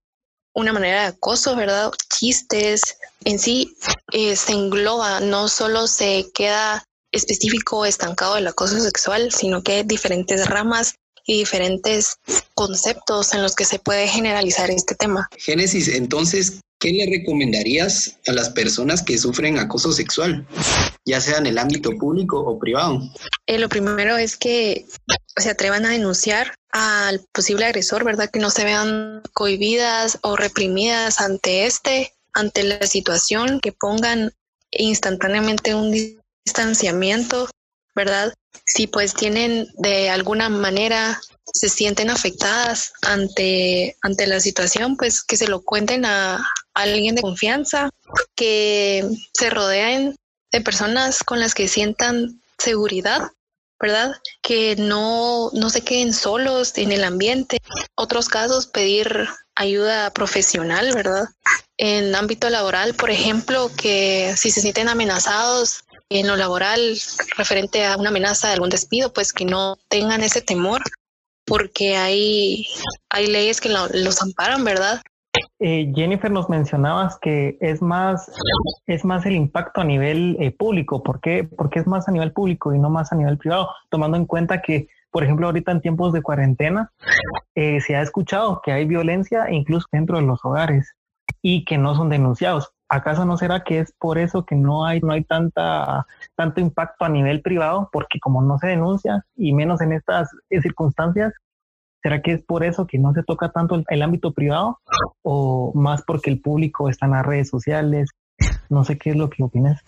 una 0.54 0.72
manera 0.72 1.02
de 1.02 1.08
acoso, 1.08 1.54
¿verdad? 1.56 1.90
Chistes, 2.18 2.80
en 3.24 3.38
sí 3.38 3.76
eh, 4.12 4.36
se 4.36 4.52
engloba, 4.52 5.20
no 5.20 5.48
solo 5.48 5.86
se 5.86 6.26
queda 6.34 6.84
específico 7.12 7.84
estancado 7.84 8.36
el 8.36 8.46
acoso 8.46 8.78
sexual, 8.80 9.32
sino 9.32 9.62
que 9.62 9.72
hay 9.72 9.82
diferentes 9.82 10.46
ramas 10.48 10.94
y 11.26 11.38
diferentes 11.38 12.16
conceptos 12.54 13.34
en 13.34 13.42
los 13.42 13.54
que 13.54 13.64
se 13.64 13.78
puede 13.78 14.08
generalizar 14.08 14.70
este 14.70 14.94
tema. 14.94 15.28
Génesis, 15.38 15.88
entonces, 15.88 16.60
¿qué 16.80 16.92
le 16.92 17.06
recomendarías 17.06 18.16
a 18.26 18.32
las 18.32 18.50
personas 18.50 19.02
que 19.02 19.18
sufren 19.18 19.58
acoso 19.58 19.92
sexual, 19.92 20.46
ya 21.04 21.20
sea 21.20 21.38
en 21.38 21.46
el 21.46 21.58
ámbito 21.58 21.90
público 21.98 22.40
o 22.40 22.58
privado? 22.58 23.00
Eh, 23.46 23.58
lo 23.58 23.68
primero 23.68 24.16
es 24.16 24.36
que 24.36 24.86
se 25.36 25.50
atrevan 25.50 25.86
a 25.86 25.90
denunciar 25.90 26.54
al 26.70 27.20
posible 27.32 27.66
agresor, 27.66 28.04
¿verdad? 28.04 28.30
Que 28.30 28.38
no 28.38 28.50
se 28.50 28.64
vean 28.64 29.22
cohibidas 29.32 30.18
o 30.22 30.36
reprimidas 30.36 31.20
ante 31.20 31.66
este, 31.66 32.14
ante 32.32 32.62
la 32.62 32.86
situación, 32.86 33.60
que 33.60 33.72
pongan 33.72 34.32
instantáneamente 34.70 35.74
un 35.74 35.92
distanciamiento, 36.44 37.48
¿verdad? 37.94 38.32
Si 38.66 38.86
pues 38.86 39.14
tienen 39.14 39.68
de 39.78 40.10
alguna 40.10 40.48
manera 40.48 41.20
se 41.52 41.68
sienten 41.68 42.10
afectadas 42.10 42.92
ante, 43.02 43.96
ante 44.02 44.26
la 44.26 44.38
situación, 44.40 44.96
pues 44.96 45.22
que 45.22 45.36
se 45.36 45.48
lo 45.48 45.62
cuenten 45.62 46.04
a, 46.04 46.46
alguien 46.74 47.14
de 47.14 47.22
confianza, 47.22 47.90
que 48.36 49.04
se 49.34 49.50
rodeen 49.50 50.16
de 50.52 50.60
personas 50.60 51.18
con 51.24 51.40
las 51.40 51.54
que 51.54 51.68
sientan 51.68 52.40
seguridad, 52.58 53.30
¿verdad? 53.80 54.12
Que 54.42 54.76
no, 54.76 55.50
no 55.52 55.70
se 55.70 55.82
queden 55.82 56.12
solos 56.12 56.76
en 56.76 56.92
el 56.92 57.02
ambiente. 57.04 57.58
Otros 57.94 58.28
casos, 58.28 58.66
pedir 58.66 59.28
ayuda 59.54 60.12
profesional, 60.12 60.92
¿verdad? 60.94 61.24
En 61.76 62.14
ámbito 62.14 62.50
laboral, 62.50 62.94
por 62.94 63.10
ejemplo, 63.10 63.70
que 63.76 64.34
si 64.36 64.50
se 64.50 64.60
sienten 64.60 64.88
amenazados 64.88 65.84
en 66.10 66.26
lo 66.26 66.36
laboral 66.36 66.98
referente 67.36 67.86
a 67.86 67.96
una 67.96 68.10
amenaza 68.10 68.48
de 68.48 68.54
algún 68.54 68.68
despido, 68.68 69.12
pues 69.12 69.32
que 69.32 69.44
no 69.44 69.78
tengan 69.88 70.22
ese 70.22 70.42
temor, 70.42 70.82
porque 71.46 71.96
hay, 71.96 72.66
hay 73.08 73.26
leyes 73.26 73.60
que 73.60 73.68
los 73.68 74.22
amparan, 74.22 74.64
¿verdad? 74.64 75.00
Eh, 75.62 75.92
Jennifer, 75.94 76.30
nos 76.30 76.48
mencionabas 76.48 77.18
que 77.18 77.58
es 77.60 77.82
más, 77.82 78.32
es 78.86 79.04
más 79.04 79.26
el 79.26 79.36
impacto 79.36 79.82
a 79.82 79.84
nivel 79.84 80.38
eh, 80.40 80.52
público. 80.52 81.02
¿Por 81.02 81.20
qué? 81.20 81.44
Porque 81.44 81.80
es 81.80 81.86
más 81.86 82.08
a 82.08 82.12
nivel 82.12 82.32
público 82.32 82.74
y 82.74 82.78
no 82.78 82.88
más 82.88 83.12
a 83.12 83.16
nivel 83.16 83.36
privado, 83.36 83.68
tomando 83.90 84.16
en 84.16 84.24
cuenta 84.24 84.62
que, 84.62 84.88
por 85.10 85.22
ejemplo, 85.22 85.46
ahorita 85.46 85.70
en 85.72 85.82
tiempos 85.82 86.14
de 86.14 86.22
cuarentena, 86.22 86.90
eh, 87.54 87.82
se 87.82 87.94
ha 87.94 88.00
escuchado 88.00 88.62
que 88.64 88.72
hay 88.72 88.86
violencia 88.86 89.50
incluso 89.50 89.86
dentro 89.92 90.16
de 90.16 90.22
los 90.24 90.42
hogares 90.44 90.94
y 91.42 91.66
que 91.66 91.76
no 91.76 91.94
son 91.94 92.08
denunciados. 92.08 92.72
¿acaso 92.90 93.24
no 93.24 93.36
será 93.36 93.62
que 93.62 93.78
es 93.78 93.92
por 93.92 94.18
eso 94.18 94.44
que 94.44 94.56
no 94.56 94.84
hay, 94.84 95.00
no 95.00 95.12
hay 95.12 95.22
tanta, 95.22 96.06
tanto 96.34 96.60
impacto 96.60 97.04
a 97.04 97.08
nivel 97.08 97.40
privado? 97.40 97.88
Porque 97.92 98.18
como 98.18 98.42
no 98.42 98.58
se 98.58 98.66
denuncia, 98.66 99.24
y 99.36 99.52
menos 99.52 99.80
en 99.80 99.92
estas 99.92 100.28
circunstancias, 100.50 101.32
¿será 102.02 102.22
que 102.22 102.32
es 102.32 102.42
por 102.42 102.64
eso 102.64 102.86
que 102.86 102.98
no 102.98 103.12
se 103.12 103.22
toca 103.22 103.50
tanto 103.50 103.82
el, 103.88 104.02
ámbito 104.02 104.32
privado? 104.32 104.78
¿O 105.22 105.72
más 105.74 106.02
porque 106.06 106.30
el 106.30 106.40
público 106.40 106.88
está 106.88 107.06
en 107.06 107.12
las 107.12 107.26
redes 107.26 107.48
sociales? 107.48 108.08
No 108.68 108.84
sé 108.84 108.98
qué 108.98 109.10
es 109.10 109.16
lo 109.16 109.28
que 109.30 109.42
opinas. 109.42 109.80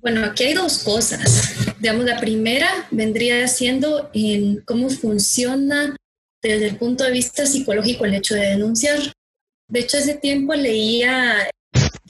Bueno, 0.00 0.24
aquí 0.24 0.44
hay 0.44 0.54
dos 0.54 0.82
cosas. 0.82 1.76
Digamos, 1.78 2.04
la 2.04 2.18
primera 2.18 2.68
vendría 2.90 3.46
siendo 3.48 4.10
en 4.14 4.62
cómo 4.62 4.88
funciona 4.88 5.96
desde 6.42 6.68
el 6.68 6.76
punto 6.76 7.04
de 7.04 7.12
vista 7.12 7.44
psicológico 7.44 8.04
el 8.06 8.14
hecho 8.14 8.34
de 8.34 8.46
denunciar. 8.46 8.98
De 9.68 9.80
hecho, 9.80 9.98
hace 9.98 10.14
tiempo 10.14 10.54
leía 10.54 11.50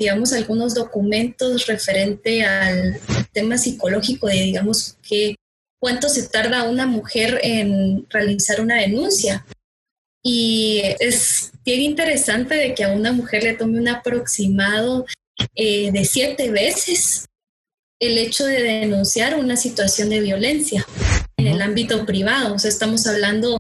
digamos, 0.01 0.33
algunos 0.33 0.75
documentos 0.75 1.67
referente 1.67 2.43
al 2.43 2.99
tema 3.33 3.59
psicológico 3.59 4.29
de, 4.29 4.41
digamos, 4.45 4.97
que 5.07 5.37
cuánto 5.81 6.09
se 6.09 6.29
tarda 6.29 6.69
una 6.69 6.87
mujer 6.87 7.41
en 7.43 8.07
realizar 8.11 8.61
una 8.61 8.77
denuncia. 8.77 9.45
Y 10.23 10.83
es 11.01 11.51
bien 11.65 11.81
interesante 11.81 12.55
de 12.55 12.75
que 12.75 12.85
a 12.85 12.93
una 12.93 13.13
mujer 13.13 13.43
le 13.43 13.55
tome 13.55 13.79
un 13.79 13.89
aproximado 13.89 15.07
eh, 15.55 15.91
de 15.91 16.05
siete 16.05 16.51
veces 16.51 17.27
el 17.99 18.19
hecho 18.19 18.45
de 18.47 18.63
denunciar 18.63 19.39
una 19.39 19.57
situación 19.57 20.11
de 20.11 20.21
violencia 20.21 20.87
en 21.37 21.47
el 21.47 21.63
ámbito 21.63 22.05
privado. 22.05 22.55
O 22.55 22.59
sea, 22.59 22.71
estamos 22.71 23.07
hablando 23.07 23.59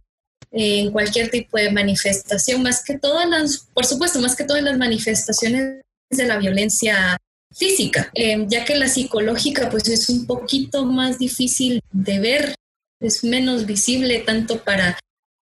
en 0.50 0.90
cualquier 0.90 1.30
tipo 1.30 1.56
de 1.56 1.70
manifestación, 1.70 2.62
más 2.62 2.82
que 2.84 2.98
todas 2.98 3.28
las, 3.28 3.68
por 3.72 3.86
supuesto, 3.86 4.20
más 4.20 4.36
que 4.36 4.44
todas 4.44 4.62
las 4.62 4.76
manifestaciones 4.76 5.82
de 6.10 6.26
la 6.26 6.38
violencia 6.38 7.16
física, 7.52 8.10
eh, 8.14 8.44
ya 8.48 8.64
que 8.64 8.76
la 8.76 8.88
psicológica 8.88 9.68
pues 9.70 9.88
es 9.88 10.08
un 10.08 10.26
poquito 10.26 10.84
más 10.84 11.18
difícil 11.18 11.80
de 11.92 12.20
ver, 12.20 12.54
es 13.00 13.24
menos 13.24 13.66
visible 13.66 14.20
tanto 14.20 14.62
para 14.62 14.98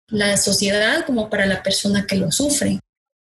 la 0.09 0.37
sociedad 0.37 1.07
como 1.07 1.31
para 1.31 1.47
la 1.47 1.63
persona 1.63 2.07
que 2.07 2.17
lo 2.17 2.31
sufre. 2.31 2.81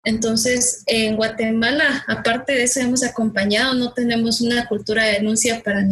Entonces, 0.03 0.84
en 0.86 1.15
Guatemala, 1.15 2.05
aparte 2.07 2.53
de 2.53 2.63
eso, 2.63 2.80
hemos 2.80 3.03
acompañado, 3.03 3.73
no 3.73 3.91
tenemos 3.91 4.39
una 4.39 4.67
cultura 4.67 5.03
de 5.03 5.13
denuncia 5.13 5.63
para, 5.63 5.84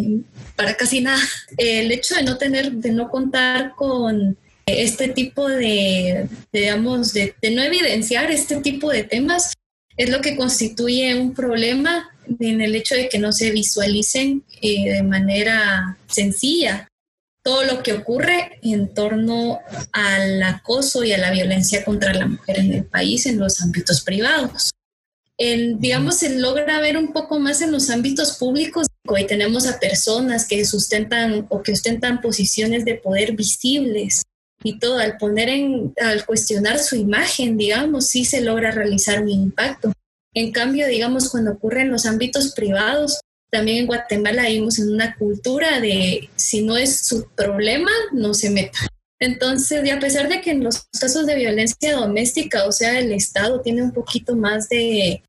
para 0.55 0.75
casi 0.75 1.01
nada. 1.01 1.19
El 1.57 1.91
hecho 1.91 2.15
de 2.15 2.23
no 2.23 2.37
tener, 2.37 2.71
de 2.73 2.91
no 2.91 3.09
contar 3.09 3.73
con 3.75 4.37
este 4.67 5.07
tipo 5.09 5.47
de, 5.49 6.27
digamos, 6.51 7.13
de, 7.13 7.33
de 7.41 7.51
no 7.51 7.63
evidenciar 7.63 8.29
este 8.29 8.57
tipo 8.57 8.91
de 8.91 9.03
temas, 9.03 9.53
es 9.97 10.09
lo 10.09 10.21
que 10.21 10.35
constituye 10.35 11.15
un 11.15 11.33
problema 11.33 12.09
en 12.39 12.61
el 12.61 12.75
hecho 12.75 12.95
de 12.95 13.09
que 13.09 13.19
no 13.19 13.31
se 13.31 13.51
visualicen 13.51 14.43
eh, 14.61 14.93
de 14.93 15.03
manera 15.03 15.97
sencilla 16.07 16.87
todo 17.43 17.65
lo 17.65 17.83
que 17.83 17.93
ocurre 17.93 18.57
en 18.61 18.93
torno 18.93 19.59
al 19.91 20.41
acoso 20.41 21.03
y 21.03 21.11
a 21.11 21.17
la 21.17 21.29
violencia 21.29 21.83
contra 21.83 22.13
la 22.13 22.25
mujer 22.25 22.59
en 22.59 22.73
el 22.73 22.85
país 22.85 23.25
en 23.25 23.37
los 23.37 23.61
ámbitos 23.61 24.01
privados. 24.01 24.71
En, 25.37 25.79
digamos, 25.79 26.19
se 26.19 26.39
logra 26.39 26.79
ver 26.79 26.95
un 26.95 27.11
poco 27.11 27.39
más 27.39 27.61
en 27.61 27.73
los 27.73 27.89
ámbitos 27.89 28.37
públicos. 28.37 28.87
Hoy 29.05 29.27
tenemos 29.27 29.67
a 29.67 29.79
personas 29.79 30.47
que 30.47 30.63
sustentan 30.63 31.45
o 31.49 31.61
que 31.61 31.73
ostentan 31.73 32.21
posiciones 32.21 32.85
de 32.85 32.95
poder 32.95 33.33
visibles 33.33 34.21
y 34.63 34.79
todo, 34.79 34.97
al 34.97 35.17
poner 35.17 35.49
en, 35.49 35.93
al 36.01 36.25
cuestionar 36.25 36.79
su 36.79 36.95
imagen, 36.95 37.57
digamos, 37.57 38.07
sí 38.07 38.25
se 38.25 38.41
logra 38.41 38.71
realizar 38.71 39.21
un 39.21 39.29
impacto. 39.29 39.91
En 40.33 40.51
cambio, 40.51 40.87
digamos, 40.87 41.29
cuando 41.29 41.51
ocurre 41.51 41.81
en 41.81 41.91
los 41.91 42.05
ámbitos 42.05 42.53
privados, 42.53 43.19
también 43.51 43.79
en 43.79 43.87
Guatemala 43.87 44.47
vivimos 44.47 44.79
en 44.79 44.89
una 44.89 45.15
cultura 45.15 45.79
de 45.79 46.29
si 46.35 46.63
no 46.63 46.75
es 46.75 47.05
su 47.05 47.27
problema, 47.35 47.91
no 48.11 48.33
se 48.33 48.49
meta. 48.49 48.79
Entonces, 49.19 49.85
y 49.85 49.89
a 49.89 49.99
pesar 49.99 50.27
de 50.27 50.41
que 50.41 50.51
en 50.51 50.63
los 50.63 50.85
casos 50.99 51.25
de 51.27 51.35
violencia 51.35 51.95
doméstica, 51.95 52.65
o 52.65 52.71
sea, 52.71 52.99
el 52.99 53.11
Estado 53.11 53.61
tiene 53.61 53.83
un 53.83 53.93
poquito 53.93 54.35
más 54.35 54.69
de, 54.69 55.23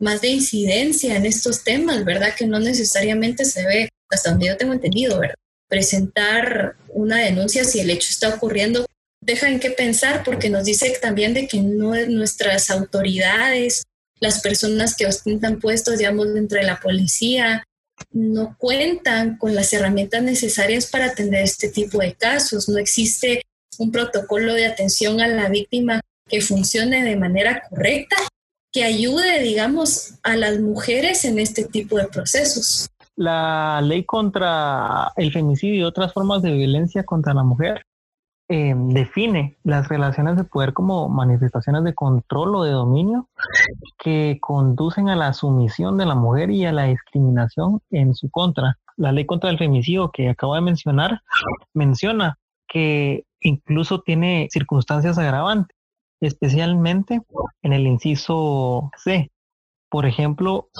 más 0.00 0.20
de 0.20 0.28
incidencia 0.28 1.16
en 1.16 1.24
estos 1.24 1.62
temas, 1.62 2.04
¿verdad? 2.04 2.34
Que 2.36 2.46
no 2.46 2.58
necesariamente 2.58 3.44
se 3.44 3.64
ve, 3.64 3.88
hasta 4.10 4.30
donde 4.30 4.48
yo 4.48 4.56
tengo 4.56 4.72
entendido, 4.72 5.18
¿verdad? 5.20 5.36
Presentar 5.68 6.76
una 6.88 7.18
denuncia 7.18 7.64
si 7.64 7.80
el 7.80 7.90
hecho 7.90 8.08
está 8.10 8.30
ocurriendo 8.30 8.86
deja 9.20 9.48
en 9.48 9.60
qué 9.60 9.70
pensar 9.70 10.22
porque 10.24 10.48
nos 10.48 10.64
dice 10.64 10.96
también 11.00 11.34
de 11.34 11.46
que 11.46 11.60
no, 11.60 11.94
nuestras 12.06 12.70
autoridades, 12.70 13.84
las 14.20 14.40
personas 14.40 14.96
que 14.96 15.06
ostentan 15.06 15.60
puestos, 15.60 15.98
digamos, 15.98 16.32
dentro 16.32 16.58
de 16.58 16.66
la 16.66 16.80
policía, 16.80 17.64
no 18.10 18.56
cuentan 18.58 19.36
con 19.36 19.54
las 19.54 19.72
herramientas 19.72 20.22
necesarias 20.22 20.86
para 20.86 21.06
atender 21.06 21.42
este 21.42 21.68
tipo 21.68 21.98
de 21.98 22.14
casos. 22.14 22.68
No 22.68 22.78
existe 22.78 23.42
un 23.76 23.92
protocolo 23.92 24.54
de 24.54 24.66
atención 24.66 25.20
a 25.20 25.28
la 25.28 25.48
víctima 25.48 26.00
que 26.28 26.40
funcione 26.40 27.04
de 27.04 27.16
manera 27.16 27.62
correcta, 27.68 28.16
que 28.72 28.84
ayude, 28.84 29.42
digamos, 29.42 30.14
a 30.22 30.36
las 30.36 30.58
mujeres 30.58 31.24
en 31.24 31.38
este 31.38 31.64
tipo 31.64 31.98
de 31.98 32.08
procesos 32.08 32.88
la 33.18 33.80
ley 33.82 34.04
contra 34.04 35.12
el 35.16 35.32
femicidio 35.32 35.74
y 35.74 35.82
otras 35.82 36.12
formas 36.12 36.40
de 36.40 36.52
violencia 36.52 37.02
contra 37.02 37.34
la 37.34 37.42
mujer 37.42 37.84
eh, 38.48 38.74
define 38.76 39.58
las 39.64 39.88
relaciones 39.88 40.36
de 40.36 40.44
poder 40.44 40.72
como 40.72 41.08
manifestaciones 41.08 41.82
de 41.82 41.94
control 41.94 42.54
o 42.54 42.62
de 42.62 42.70
dominio 42.70 43.28
que 43.98 44.38
conducen 44.40 45.08
a 45.08 45.16
la 45.16 45.32
sumisión 45.32 45.98
de 45.98 46.06
la 46.06 46.14
mujer 46.14 46.50
y 46.50 46.64
a 46.64 46.72
la 46.72 46.84
discriminación 46.84 47.80
en 47.90 48.14
su 48.14 48.30
contra. 48.30 48.78
La 48.96 49.10
ley 49.10 49.26
contra 49.26 49.50
el 49.50 49.58
femicidio 49.58 50.12
que 50.12 50.28
acabo 50.28 50.54
de 50.54 50.60
mencionar 50.60 51.20
menciona 51.74 52.38
que 52.68 53.24
incluso 53.40 54.00
tiene 54.00 54.46
circunstancias 54.52 55.18
agravantes, 55.18 55.76
especialmente 56.20 57.20
en 57.62 57.72
el 57.72 57.84
inciso 57.84 58.92
C, 58.96 59.28
por 59.90 60.06
ejemplo, 60.06 60.70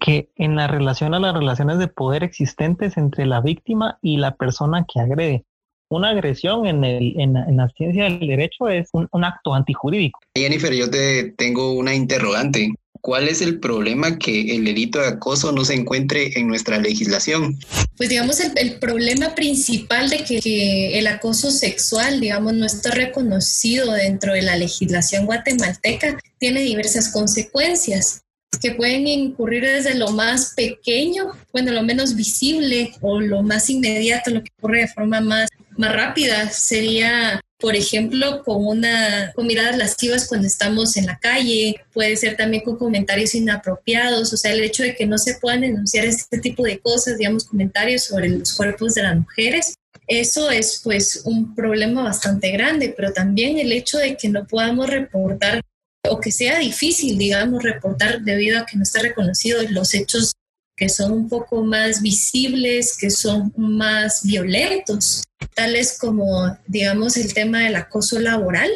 que 0.00 0.30
en 0.36 0.56
la 0.56 0.66
relación 0.66 1.14
a 1.14 1.20
las 1.20 1.34
relaciones 1.34 1.78
de 1.78 1.88
poder 1.88 2.22
existentes 2.22 2.96
entre 2.96 3.26
la 3.26 3.40
víctima 3.40 3.98
y 4.02 4.18
la 4.18 4.36
persona 4.36 4.86
que 4.92 5.00
agrede. 5.00 5.44
Una 5.88 6.10
agresión 6.10 6.66
en, 6.66 6.84
el, 6.84 7.18
en, 7.18 7.56
la 7.56 7.68
ciencia 7.70 8.04
del 8.04 8.20
derecho 8.20 8.68
es 8.68 8.90
un, 8.92 9.08
un 9.10 9.24
acto 9.24 9.54
antijurídico. 9.54 10.20
Jennifer, 10.36 10.72
yo 10.72 10.88
te 10.88 11.32
tengo 11.36 11.72
una 11.72 11.94
interrogante. 11.94 12.72
¿Cuál 13.00 13.28
es 13.28 13.40
el 13.40 13.58
problema 13.60 14.18
que 14.18 14.54
el 14.54 14.64
delito 14.66 15.00
de 15.00 15.08
acoso 15.08 15.52
no 15.52 15.64
se 15.64 15.74
encuentre 15.74 16.38
en 16.38 16.48
nuestra 16.48 16.78
legislación? 16.78 17.58
Pues 17.96 18.10
digamos, 18.10 18.40
el, 18.40 18.78
problema 18.78 19.34
principal 19.34 20.10
de 20.10 20.22
que, 20.22 20.98
el 20.98 21.06
acoso 21.06 21.50
sexual, 21.50 22.20
digamos, 22.20 22.52
no 22.52 22.66
está 22.66 22.90
reconocido 22.90 23.92
dentro 23.92 24.34
de 24.34 24.42
la 24.42 24.56
legislación 24.56 25.24
guatemalteca 25.26 26.18
tiene 26.38 26.60
diversas 26.60 27.10
consecuencias 27.10 28.22
que 28.60 28.72
pueden 28.72 29.06
incurrir 29.06 29.64
desde 29.64 29.94
lo 29.94 30.10
más 30.10 30.54
pequeño, 30.54 31.32
bueno, 31.52 31.72
lo 31.72 31.82
menos 31.82 32.14
visible 32.14 32.92
o 33.00 33.20
lo 33.20 33.42
más 33.42 33.70
inmediato, 33.70 34.30
lo 34.30 34.42
que 34.42 34.50
ocurre 34.58 34.80
de 34.80 34.88
forma 34.88 35.20
más, 35.20 35.48
más 35.76 35.92
rápida, 35.92 36.50
sería 36.50 37.40
por 37.60 37.76
ejemplo, 37.76 38.42
con 38.42 38.66
una 38.66 39.32
con 39.34 39.46
miradas 39.46 39.76
lascivas 39.76 40.26
cuando 40.26 40.46
estamos 40.46 40.96
en 40.96 41.06
la 41.06 41.18
calle, 41.18 41.76
puede 41.92 42.16
ser 42.16 42.36
también 42.36 42.62
con 42.62 42.78
comentarios 42.78 43.34
inapropiados, 43.34 44.32
o 44.32 44.36
sea, 44.36 44.52
el 44.52 44.62
hecho 44.62 44.82
de 44.82 44.96
que 44.96 45.06
no 45.06 45.18
se 45.18 45.34
puedan 45.34 45.60
denunciar 45.60 46.06
este 46.06 46.38
tipo 46.38 46.62
de 46.62 46.78
cosas, 46.78 47.18
digamos, 47.18 47.44
comentarios 47.44 48.04
sobre 48.04 48.30
los 48.30 48.54
cuerpos 48.54 48.94
de 48.94 49.02
las 49.02 49.16
mujeres, 49.16 49.74
eso 50.06 50.50
es 50.50 50.80
pues 50.82 51.22
un 51.24 51.54
problema 51.54 52.02
bastante 52.02 52.50
grande, 52.50 52.94
pero 52.96 53.12
también 53.12 53.58
el 53.58 53.72
hecho 53.72 53.98
de 53.98 54.16
que 54.16 54.28
no 54.28 54.46
podamos 54.46 54.88
reportar 54.88 55.60
o 56.08 56.20
que 56.20 56.32
sea 56.32 56.58
difícil, 56.58 57.18
digamos, 57.18 57.62
reportar 57.62 58.22
debido 58.22 58.58
a 58.58 58.66
que 58.66 58.76
no 58.76 58.82
está 58.82 59.00
reconocido 59.00 59.60
los 59.70 59.94
hechos 59.94 60.32
que 60.80 60.88
son 60.88 61.12
un 61.12 61.28
poco 61.28 61.62
más 61.62 62.00
visibles, 62.00 62.96
que 62.98 63.10
son 63.10 63.52
más 63.54 64.22
violentos, 64.22 65.24
tales 65.54 65.98
como, 65.98 66.56
digamos, 66.66 67.18
el 67.18 67.34
tema 67.34 67.60
del 67.60 67.76
acoso 67.76 68.18
laboral, 68.18 68.70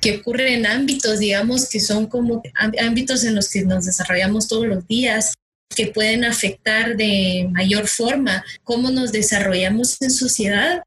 que 0.00 0.18
ocurre 0.18 0.54
en 0.54 0.66
ámbitos, 0.66 1.18
digamos, 1.18 1.68
que 1.68 1.80
son 1.80 2.06
como 2.06 2.42
ámbitos 2.80 3.24
en 3.24 3.34
los 3.34 3.48
que 3.48 3.64
nos 3.64 3.86
desarrollamos 3.86 4.46
todos 4.46 4.68
los 4.68 4.86
días, 4.86 5.34
que 5.74 5.88
pueden 5.88 6.24
afectar 6.24 6.96
de 6.96 7.48
mayor 7.50 7.88
forma 7.88 8.44
cómo 8.62 8.90
nos 8.90 9.10
desarrollamos 9.10 10.00
en 10.00 10.12
sociedad. 10.12 10.82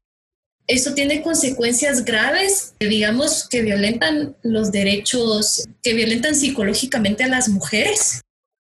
Esto 0.72 0.94
tiene 0.94 1.20
consecuencias 1.20 2.02
graves, 2.02 2.72
digamos, 2.80 3.46
que 3.46 3.60
violentan 3.60 4.34
los 4.42 4.72
derechos, 4.72 5.68
que 5.82 5.92
violentan 5.92 6.34
psicológicamente 6.34 7.24
a 7.24 7.28
las 7.28 7.50
mujeres 7.50 8.22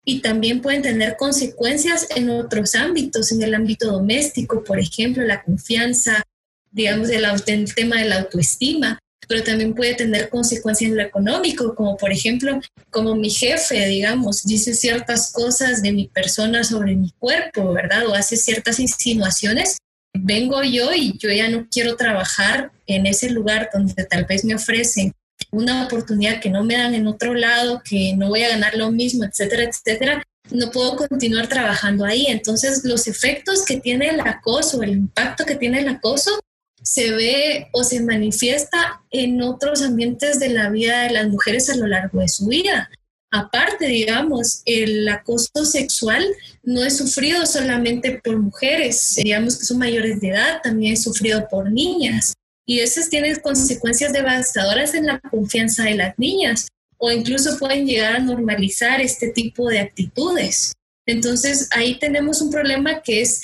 y 0.04 0.20
también 0.20 0.62
pueden 0.62 0.82
tener 0.82 1.16
consecuencias 1.16 2.06
en 2.14 2.30
otros 2.30 2.76
ámbitos, 2.76 3.32
en 3.32 3.42
el 3.42 3.52
ámbito 3.52 3.90
doméstico, 3.90 4.62
por 4.62 4.78
ejemplo, 4.78 5.24
la 5.24 5.42
confianza, 5.42 6.22
digamos, 6.70 7.10
el, 7.10 7.24
el 7.48 7.74
tema 7.74 7.96
de 7.96 8.04
la 8.04 8.20
autoestima, 8.20 9.00
pero 9.26 9.42
también 9.42 9.74
puede 9.74 9.94
tener 9.94 10.28
consecuencias 10.28 10.92
en 10.92 10.96
lo 10.96 11.02
económico, 11.02 11.74
como 11.74 11.96
por 11.96 12.12
ejemplo, 12.12 12.60
como 12.90 13.16
mi 13.16 13.28
jefe, 13.28 13.86
digamos, 13.88 14.44
dice 14.44 14.72
ciertas 14.72 15.32
cosas 15.32 15.82
de 15.82 15.90
mi 15.90 16.06
persona 16.06 16.62
sobre 16.62 16.94
mi 16.94 17.10
cuerpo, 17.18 17.72
¿verdad? 17.72 18.06
O 18.06 18.14
hace 18.14 18.36
ciertas 18.36 18.78
insinuaciones. 18.78 19.78
Vengo 20.14 20.62
yo 20.62 20.92
y 20.94 21.16
yo 21.18 21.30
ya 21.30 21.48
no 21.48 21.68
quiero 21.70 21.96
trabajar 21.96 22.72
en 22.86 23.06
ese 23.06 23.30
lugar 23.30 23.70
donde 23.72 24.04
tal 24.04 24.24
vez 24.24 24.44
me 24.44 24.54
ofrecen 24.54 25.12
una 25.50 25.86
oportunidad 25.86 26.40
que 26.40 26.50
no 26.50 26.64
me 26.64 26.76
dan 26.76 26.94
en 26.94 27.06
otro 27.06 27.34
lado, 27.34 27.82
que 27.84 28.14
no 28.16 28.28
voy 28.28 28.42
a 28.42 28.50
ganar 28.50 28.76
lo 28.76 28.90
mismo, 28.90 29.24
etcétera, 29.24 29.64
etcétera, 29.64 30.22
no 30.50 30.70
puedo 30.70 30.96
continuar 30.96 31.48
trabajando 31.48 32.04
ahí. 32.04 32.26
Entonces, 32.26 32.82
los 32.84 33.06
efectos 33.06 33.64
que 33.64 33.80
tiene 33.80 34.08
el 34.08 34.20
acoso, 34.20 34.82
el 34.82 34.90
impacto 34.90 35.44
que 35.44 35.56
tiene 35.56 35.80
el 35.80 35.88
acoso, 35.88 36.38
se 36.82 37.10
ve 37.12 37.68
o 37.72 37.84
se 37.84 38.00
manifiesta 38.00 39.02
en 39.10 39.42
otros 39.42 39.82
ambientes 39.82 40.38
de 40.38 40.50
la 40.50 40.70
vida 40.70 41.02
de 41.02 41.10
las 41.10 41.28
mujeres 41.28 41.68
a 41.70 41.76
lo 41.76 41.86
largo 41.86 42.20
de 42.20 42.28
su 42.28 42.46
vida. 42.46 42.90
Aparte, 43.30 43.86
digamos, 43.86 44.62
el 44.64 45.06
acoso 45.08 45.64
sexual 45.64 46.24
no 46.62 46.82
es 46.82 46.96
sufrido 46.96 47.44
solamente 47.44 48.20
por 48.24 48.38
mujeres, 48.38 49.16
digamos 49.16 49.58
que 49.58 49.66
son 49.66 49.78
mayores 49.78 50.20
de 50.20 50.28
edad, 50.28 50.60
también 50.62 50.94
es 50.94 51.02
sufrido 51.02 51.46
por 51.48 51.70
niñas 51.70 52.32
y 52.68 52.80
eso 52.80 53.00
tiene 53.08 53.34
consecuencias 53.40 54.12
devastadoras 54.12 54.94
en 54.94 55.06
la 55.06 55.20
confianza 55.20 55.84
de 55.84 55.94
las 55.94 56.18
niñas 56.18 56.68
o 56.98 57.10
incluso 57.10 57.58
pueden 57.58 57.86
llegar 57.86 58.16
a 58.16 58.18
normalizar 58.18 59.00
este 59.00 59.28
tipo 59.28 59.68
de 59.68 59.80
actitudes. 59.80 60.74
Entonces 61.06 61.68
ahí 61.72 61.98
tenemos 61.98 62.42
un 62.42 62.50
problema 62.50 63.02
que 63.02 63.22
es 63.22 63.42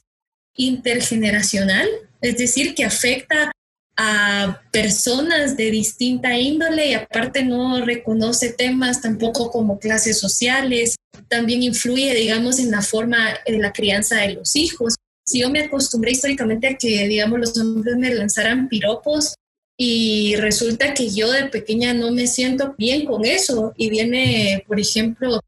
intergeneracional, 0.56 1.88
es 2.20 2.36
decir, 2.36 2.74
que 2.74 2.84
afecta 2.84 3.50
a 3.96 4.60
personas 4.72 5.56
de 5.56 5.70
distinta 5.70 6.36
índole 6.36 6.88
y 6.88 6.94
aparte 6.94 7.44
no 7.44 7.84
reconoce 7.84 8.52
temas 8.52 9.00
tampoco 9.00 9.50
como 9.50 9.78
clases 9.78 10.18
sociales, 10.18 10.96
también 11.28 11.62
influye, 11.62 12.14
digamos, 12.14 12.58
en 12.58 12.70
la 12.70 12.82
forma 12.82 13.38
de 13.46 13.58
la 13.58 13.72
crianza 13.72 14.16
de 14.16 14.34
los 14.34 14.56
hijos. 14.56 14.96
Si 15.24 15.40
yo 15.40 15.50
me 15.50 15.60
acostumbré 15.60 16.10
históricamente 16.10 16.68
a 16.68 16.74
que, 16.76 17.06
digamos, 17.08 17.38
los 17.38 17.58
hombres 17.58 17.96
me 17.96 18.12
lanzaran 18.12 18.68
piropos 18.68 19.34
y 19.76 20.36
resulta 20.36 20.94
que 20.94 21.10
yo 21.10 21.30
de 21.30 21.46
pequeña 21.46 21.94
no 21.94 22.10
me 22.10 22.26
siento 22.26 22.74
bien 22.76 23.04
con 23.04 23.24
eso 23.24 23.72
y 23.76 23.90
viene, 23.90 24.64
por 24.66 24.78
ejemplo, 24.78 25.40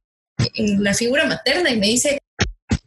la 0.57 0.94
figura 0.94 1.26
materna 1.26 1.70
y 1.70 1.78
me 1.78 1.88
dice, 1.88 2.18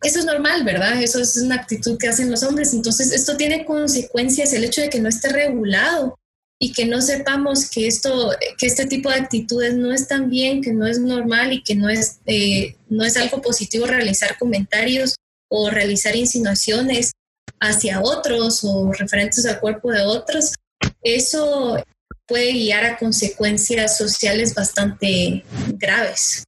eso 0.01 0.19
es 0.19 0.25
normal, 0.25 0.63
¿verdad? 0.63 1.01
Eso 1.01 1.19
es 1.19 1.37
una 1.37 1.55
actitud 1.55 1.97
que 1.97 2.07
hacen 2.07 2.31
los 2.31 2.43
hombres. 2.43 2.73
Entonces, 2.73 3.11
esto 3.11 3.35
tiene 3.37 3.65
consecuencias, 3.65 4.53
el 4.53 4.63
hecho 4.63 4.81
de 4.81 4.89
que 4.89 4.99
no 4.99 5.09
esté 5.09 5.29
regulado 5.29 6.17
y 6.61 6.73
que 6.73 6.85
no 6.85 7.01
sepamos 7.01 7.69
que 7.69 7.87
esto, 7.87 8.31
que 8.57 8.67
este 8.67 8.85
tipo 8.85 9.09
de 9.09 9.15
actitudes 9.15 9.75
no 9.75 9.93
están 9.93 10.29
bien, 10.29 10.61
que 10.61 10.73
no 10.73 10.85
es 10.87 10.99
normal 10.99 11.53
y 11.53 11.63
que 11.63 11.75
no 11.75 11.89
es, 11.89 12.19
eh, 12.25 12.75
no 12.89 13.03
es 13.03 13.17
algo 13.17 13.41
positivo 13.41 13.85
realizar 13.85 14.37
comentarios 14.37 15.15
o 15.49 15.69
realizar 15.69 16.15
insinuaciones 16.15 17.11
hacia 17.59 18.01
otros 18.01 18.61
o 18.63 18.91
referentes 18.91 19.45
al 19.45 19.59
cuerpo 19.59 19.91
de 19.91 20.01
otros, 20.01 20.53
eso 21.01 21.83
puede 22.27 22.51
guiar 22.51 22.85
a 22.85 22.97
consecuencias 22.97 23.97
sociales 23.97 24.53
bastante 24.53 25.43
graves. 25.73 26.43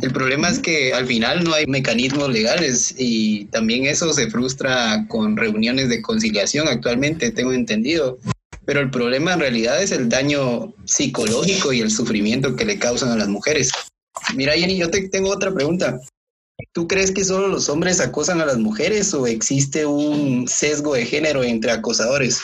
El 0.00 0.12
problema 0.12 0.48
es 0.48 0.58
que 0.58 0.94
al 0.94 1.06
final 1.06 1.44
no 1.44 1.52
hay 1.54 1.66
mecanismos 1.66 2.28
legales 2.30 2.94
y 2.98 3.44
también 3.46 3.84
eso 3.86 4.12
se 4.12 4.30
frustra 4.30 5.06
con 5.08 5.36
reuniones 5.36 5.88
de 5.88 6.02
conciliación 6.02 6.66
actualmente, 6.66 7.30
tengo 7.30 7.52
entendido. 7.52 8.18
Pero 8.64 8.80
el 8.80 8.90
problema 8.90 9.34
en 9.34 9.40
realidad 9.40 9.82
es 9.82 9.92
el 9.92 10.08
daño 10.08 10.72
psicológico 10.84 11.72
y 11.72 11.80
el 11.80 11.90
sufrimiento 11.90 12.56
que 12.56 12.64
le 12.64 12.78
causan 12.78 13.10
a 13.10 13.16
las 13.16 13.28
mujeres. 13.28 13.70
Mira, 14.34 14.54
Jenny, 14.54 14.78
yo 14.78 14.90
te 14.90 15.08
tengo 15.08 15.30
otra 15.30 15.52
pregunta. 15.52 16.00
¿Tú 16.72 16.86
crees 16.86 17.10
que 17.10 17.24
solo 17.24 17.48
los 17.48 17.68
hombres 17.68 18.00
acosan 18.00 18.40
a 18.40 18.46
las 18.46 18.58
mujeres 18.58 19.12
o 19.14 19.26
existe 19.26 19.84
un 19.84 20.46
sesgo 20.48 20.94
de 20.94 21.06
género 21.06 21.42
entre 21.42 21.72
acosadores? 21.72 22.42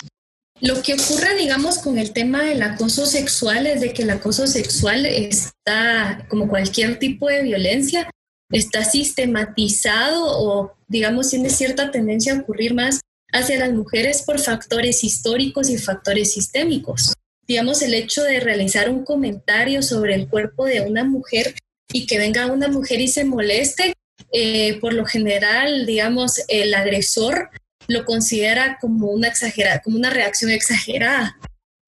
Lo 0.60 0.82
que 0.82 0.94
ocurre, 0.94 1.36
digamos, 1.36 1.78
con 1.78 1.98
el 1.98 2.12
tema 2.12 2.44
del 2.44 2.62
acoso 2.62 3.06
sexual 3.06 3.66
es 3.66 3.80
de 3.80 3.92
que 3.92 4.02
el 4.02 4.10
acoso 4.10 4.46
sexual 4.46 5.06
está, 5.06 6.26
como 6.28 6.48
cualquier 6.48 6.98
tipo 6.98 7.28
de 7.28 7.42
violencia, 7.42 8.10
está 8.50 8.84
sistematizado 8.84 10.24
o, 10.26 10.74
digamos, 10.88 11.30
tiene 11.30 11.50
cierta 11.50 11.90
tendencia 11.90 12.34
a 12.34 12.40
ocurrir 12.40 12.74
más 12.74 13.00
hacia 13.32 13.58
las 13.58 13.72
mujeres 13.72 14.22
por 14.22 14.40
factores 14.40 15.04
históricos 15.04 15.70
y 15.70 15.78
factores 15.78 16.32
sistémicos. 16.32 17.12
Digamos, 17.46 17.80
el 17.82 17.94
hecho 17.94 18.24
de 18.24 18.40
realizar 18.40 18.90
un 18.90 19.04
comentario 19.04 19.82
sobre 19.82 20.14
el 20.14 20.28
cuerpo 20.28 20.64
de 20.64 20.80
una 20.80 21.04
mujer 21.04 21.54
y 21.92 22.06
que 22.06 22.18
venga 22.18 22.46
una 22.46 22.68
mujer 22.68 23.00
y 23.00 23.08
se 23.08 23.24
moleste, 23.24 23.94
eh, 24.32 24.78
por 24.80 24.92
lo 24.92 25.04
general, 25.04 25.86
digamos, 25.86 26.42
el 26.48 26.74
agresor 26.74 27.50
lo 27.88 28.04
considera 28.04 28.78
como 28.80 29.08
una 29.08 29.28
exagerada, 29.28 29.80
como 29.80 29.96
una 29.96 30.10
reacción 30.10 30.50
exagerada. 30.50 31.36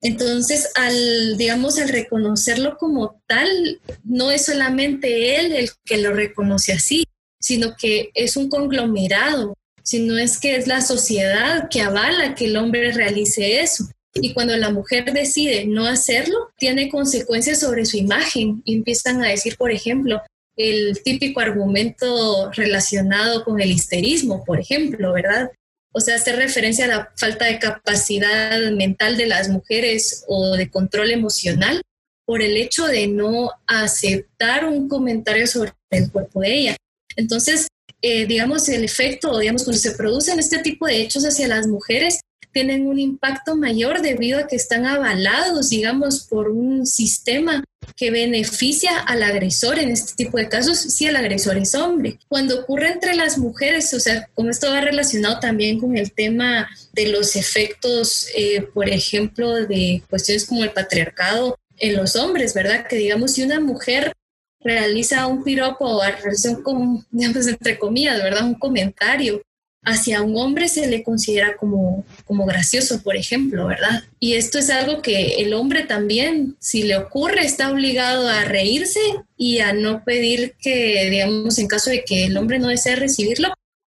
Entonces, 0.02 0.70
al, 0.76 1.36
digamos, 1.36 1.78
al 1.78 1.90
reconocerlo 1.90 2.78
como 2.78 3.22
tal, 3.26 3.80
no 4.02 4.30
es 4.30 4.46
solamente 4.46 5.36
él 5.36 5.52
el 5.52 5.70
que 5.84 5.98
lo 5.98 6.12
reconoce 6.14 6.72
así, 6.72 7.04
sino 7.38 7.76
que 7.76 8.10
es 8.14 8.36
un 8.36 8.48
conglomerado, 8.48 9.54
sino 9.82 10.16
es 10.16 10.38
que 10.38 10.56
es 10.56 10.66
la 10.66 10.80
sociedad 10.80 11.68
que 11.68 11.82
avala 11.82 12.34
que 12.34 12.46
el 12.46 12.56
hombre 12.56 12.92
realice 12.92 13.60
eso. 13.60 13.90
Y 14.14 14.32
cuando 14.32 14.56
la 14.56 14.70
mujer 14.70 15.12
decide 15.12 15.66
no 15.66 15.86
hacerlo, 15.86 16.50
tiene 16.56 16.88
consecuencias 16.88 17.60
sobre 17.60 17.84
su 17.84 17.96
imagen. 17.96 18.62
Y 18.64 18.76
empiezan 18.76 19.22
a 19.22 19.28
decir, 19.28 19.56
por 19.56 19.70
ejemplo, 19.70 20.20
el 20.56 21.02
típico 21.02 21.40
argumento 21.40 22.50
relacionado 22.52 23.44
con 23.44 23.60
el 23.60 23.70
histerismo, 23.70 24.44
por 24.44 24.58
ejemplo, 24.60 25.12
¿verdad? 25.12 25.50
O 25.92 26.00
sea, 26.00 26.16
hacer 26.16 26.36
referencia 26.36 26.84
a 26.84 26.88
la 26.88 27.12
falta 27.16 27.46
de 27.46 27.58
capacidad 27.58 28.58
mental 28.72 29.16
de 29.16 29.26
las 29.26 29.48
mujeres 29.48 30.24
o 30.28 30.56
de 30.56 30.70
control 30.70 31.10
emocional 31.10 31.82
por 32.24 32.42
el 32.42 32.56
hecho 32.56 32.86
de 32.86 33.08
no 33.08 33.50
aceptar 33.66 34.64
un 34.64 34.88
comentario 34.88 35.46
sobre 35.46 35.72
el 35.90 36.10
cuerpo 36.12 36.40
de 36.40 36.54
ella. 36.54 36.76
Entonces, 37.16 37.66
eh, 38.02 38.26
digamos, 38.26 38.68
el 38.68 38.84
efecto, 38.84 39.38
digamos, 39.38 39.64
cuando 39.64 39.80
se 39.80 39.92
producen 39.92 40.38
este 40.38 40.58
tipo 40.58 40.86
de 40.86 41.02
hechos 41.02 41.24
hacia 41.24 41.48
las 41.48 41.66
mujeres, 41.66 42.20
tienen 42.52 42.86
un 42.86 42.98
impacto 42.98 43.56
mayor 43.56 44.00
debido 44.00 44.38
a 44.38 44.46
que 44.46 44.56
están 44.56 44.86
avalados, 44.86 45.70
digamos, 45.70 46.26
por 46.26 46.50
un 46.50 46.86
sistema 46.86 47.64
que 47.96 48.10
beneficia 48.10 48.98
al 48.98 49.22
agresor 49.22 49.78
en 49.78 49.90
este 49.90 50.24
tipo 50.24 50.38
de 50.38 50.48
casos 50.48 50.78
si 50.78 51.06
el 51.06 51.16
agresor 51.16 51.58
es 51.58 51.74
hombre. 51.74 52.18
Cuando 52.28 52.60
ocurre 52.60 52.88
entre 52.88 53.14
las 53.14 53.38
mujeres, 53.38 53.92
o 53.94 54.00
sea, 54.00 54.28
como 54.34 54.50
esto 54.50 54.70
va 54.70 54.80
relacionado 54.80 55.40
también 55.40 55.78
con 55.78 55.96
el 55.96 56.12
tema 56.12 56.68
de 56.92 57.08
los 57.08 57.36
efectos, 57.36 58.26
eh, 58.34 58.62
por 58.74 58.88
ejemplo, 58.88 59.54
de 59.54 60.02
cuestiones 60.08 60.46
como 60.46 60.64
el 60.64 60.72
patriarcado 60.72 61.58
en 61.78 61.96
los 61.96 62.16
hombres, 62.16 62.54
¿verdad? 62.54 62.86
Que 62.86 62.96
digamos, 62.96 63.32
si 63.32 63.42
una 63.42 63.60
mujer 63.60 64.12
realiza 64.60 65.26
un 65.26 65.42
piropo 65.42 65.86
o 65.86 66.02
relación 66.02 66.62
con, 66.62 67.06
digamos, 67.10 67.46
entre 67.46 67.78
comillas, 67.78 68.22
¿verdad? 68.22 68.44
Un 68.44 68.54
comentario 68.54 69.42
hacia 69.82 70.22
un 70.22 70.36
hombre 70.36 70.68
se 70.68 70.86
le 70.86 71.02
considera 71.02 71.56
como, 71.56 72.04
como 72.24 72.44
gracioso, 72.46 73.02
por 73.02 73.16
ejemplo, 73.16 73.66
¿verdad? 73.66 74.04
Y 74.18 74.34
esto 74.34 74.58
es 74.58 74.70
algo 74.70 75.00
que 75.02 75.36
el 75.36 75.54
hombre 75.54 75.84
también, 75.84 76.56
si 76.58 76.82
le 76.82 76.96
ocurre, 76.96 77.44
está 77.44 77.70
obligado 77.70 78.28
a 78.28 78.44
reírse 78.44 79.00
y 79.36 79.60
a 79.60 79.72
no 79.72 80.04
pedir 80.04 80.54
que, 80.60 81.08
digamos, 81.10 81.58
en 81.58 81.66
caso 81.66 81.90
de 81.90 82.04
que 82.04 82.26
el 82.26 82.36
hombre 82.36 82.58
no 82.58 82.68
desee 82.68 82.96
recibirlo, 82.96 83.48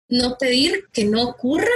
no 0.08 0.36
pedir 0.38 0.84
que 0.92 1.04
no 1.04 1.22
ocurra, 1.22 1.66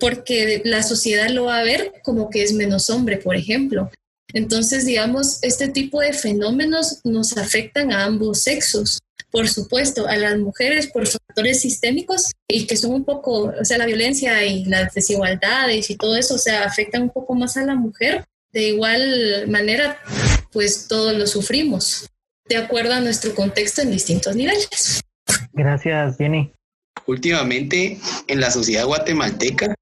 porque 0.00 0.62
la 0.64 0.82
sociedad 0.82 1.28
lo 1.30 1.44
va 1.44 1.58
a 1.58 1.64
ver 1.64 1.92
como 2.02 2.30
que 2.30 2.42
es 2.42 2.52
menos 2.52 2.90
hombre, 2.90 3.18
por 3.18 3.36
ejemplo. 3.36 3.90
Entonces, 4.32 4.84
digamos, 4.84 5.38
este 5.42 5.68
tipo 5.68 6.00
de 6.00 6.12
fenómenos 6.12 7.00
nos 7.04 7.36
afectan 7.36 7.92
a 7.92 8.04
ambos 8.04 8.42
sexos 8.42 8.98
por 9.34 9.48
supuesto, 9.48 10.06
a 10.06 10.16
las 10.16 10.38
mujeres 10.38 10.86
por 10.86 11.08
factores 11.08 11.60
sistémicos 11.60 12.30
y 12.46 12.68
que 12.68 12.76
son 12.76 12.92
un 12.92 13.04
poco, 13.04 13.52
o 13.60 13.64
sea, 13.64 13.78
la 13.78 13.86
violencia 13.86 14.44
y 14.44 14.64
las 14.66 14.94
desigualdades 14.94 15.90
y 15.90 15.96
todo 15.96 16.14
eso, 16.14 16.36
o 16.36 16.38
sea, 16.38 16.62
afectan 16.62 17.02
un 17.02 17.10
poco 17.10 17.34
más 17.34 17.56
a 17.56 17.64
la 17.64 17.74
mujer. 17.74 18.24
De 18.52 18.68
igual 18.68 19.48
manera, 19.48 19.98
pues 20.52 20.86
todos 20.86 21.18
lo 21.18 21.26
sufrimos, 21.26 22.08
de 22.48 22.58
acuerdo 22.58 22.94
a 22.94 23.00
nuestro 23.00 23.34
contexto 23.34 23.82
en 23.82 23.90
distintos 23.90 24.36
niveles. 24.36 25.00
Gracias, 25.52 26.16
Jenny. 26.16 26.52
Últimamente, 27.08 27.98
en 28.28 28.40
la 28.40 28.52
sociedad 28.52 28.86
guatemalteca 28.86 29.74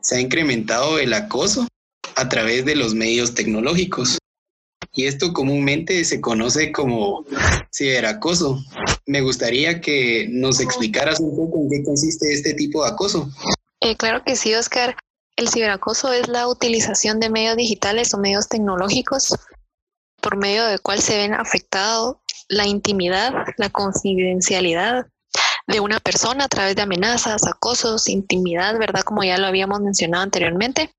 se 0.00 0.14
ha 0.14 0.20
incrementado 0.20 1.00
el 1.00 1.12
acoso 1.12 1.66
a 2.14 2.28
través 2.28 2.64
de 2.64 2.76
los 2.76 2.94
medios 2.94 3.34
tecnológicos 3.34 4.18
y 4.94 5.06
esto 5.06 5.32
comúnmente 5.32 6.04
se 6.04 6.20
conoce 6.20 6.70
como 6.70 7.24
ciberacoso. 7.74 8.62
Me 9.06 9.20
gustaría 9.22 9.80
que 9.80 10.28
nos 10.30 10.60
explicaras 10.60 11.18
un 11.20 11.34
poco 11.34 11.60
en 11.60 11.70
qué 11.70 11.82
consiste 11.82 12.32
este 12.32 12.54
tipo 12.54 12.84
de 12.84 12.90
acoso. 12.90 13.28
Eh, 13.80 13.96
claro 13.96 14.22
que 14.24 14.36
sí, 14.36 14.54
Oscar. 14.54 14.96
El 15.36 15.48
ciberacoso 15.48 16.12
es 16.12 16.28
la 16.28 16.46
utilización 16.46 17.18
de 17.18 17.30
medios 17.30 17.56
digitales 17.56 18.12
o 18.12 18.18
medios 18.18 18.48
tecnológicos 18.48 19.34
por 20.20 20.36
medio 20.36 20.66
del 20.66 20.80
cual 20.80 21.00
se 21.00 21.16
ven 21.16 21.34
afectado 21.34 22.20
la 22.48 22.66
intimidad, 22.66 23.32
la 23.56 23.70
confidencialidad 23.70 25.06
de 25.66 25.80
una 25.80 26.00
persona 26.00 26.44
a 26.44 26.48
través 26.48 26.76
de 26.76 26.82
amenazas, 26.82 27.46
acosos, 27.46 28.08
intimidad, 28.08 28.78
¿verdad? 28.78 29.02
Como 29.02 29.24
ya 29.24 29.38
lo 29.38 29.46
habíamos 29.46 29.80
mencionado 29.80 30.22
anteriormente. 30.22 30.94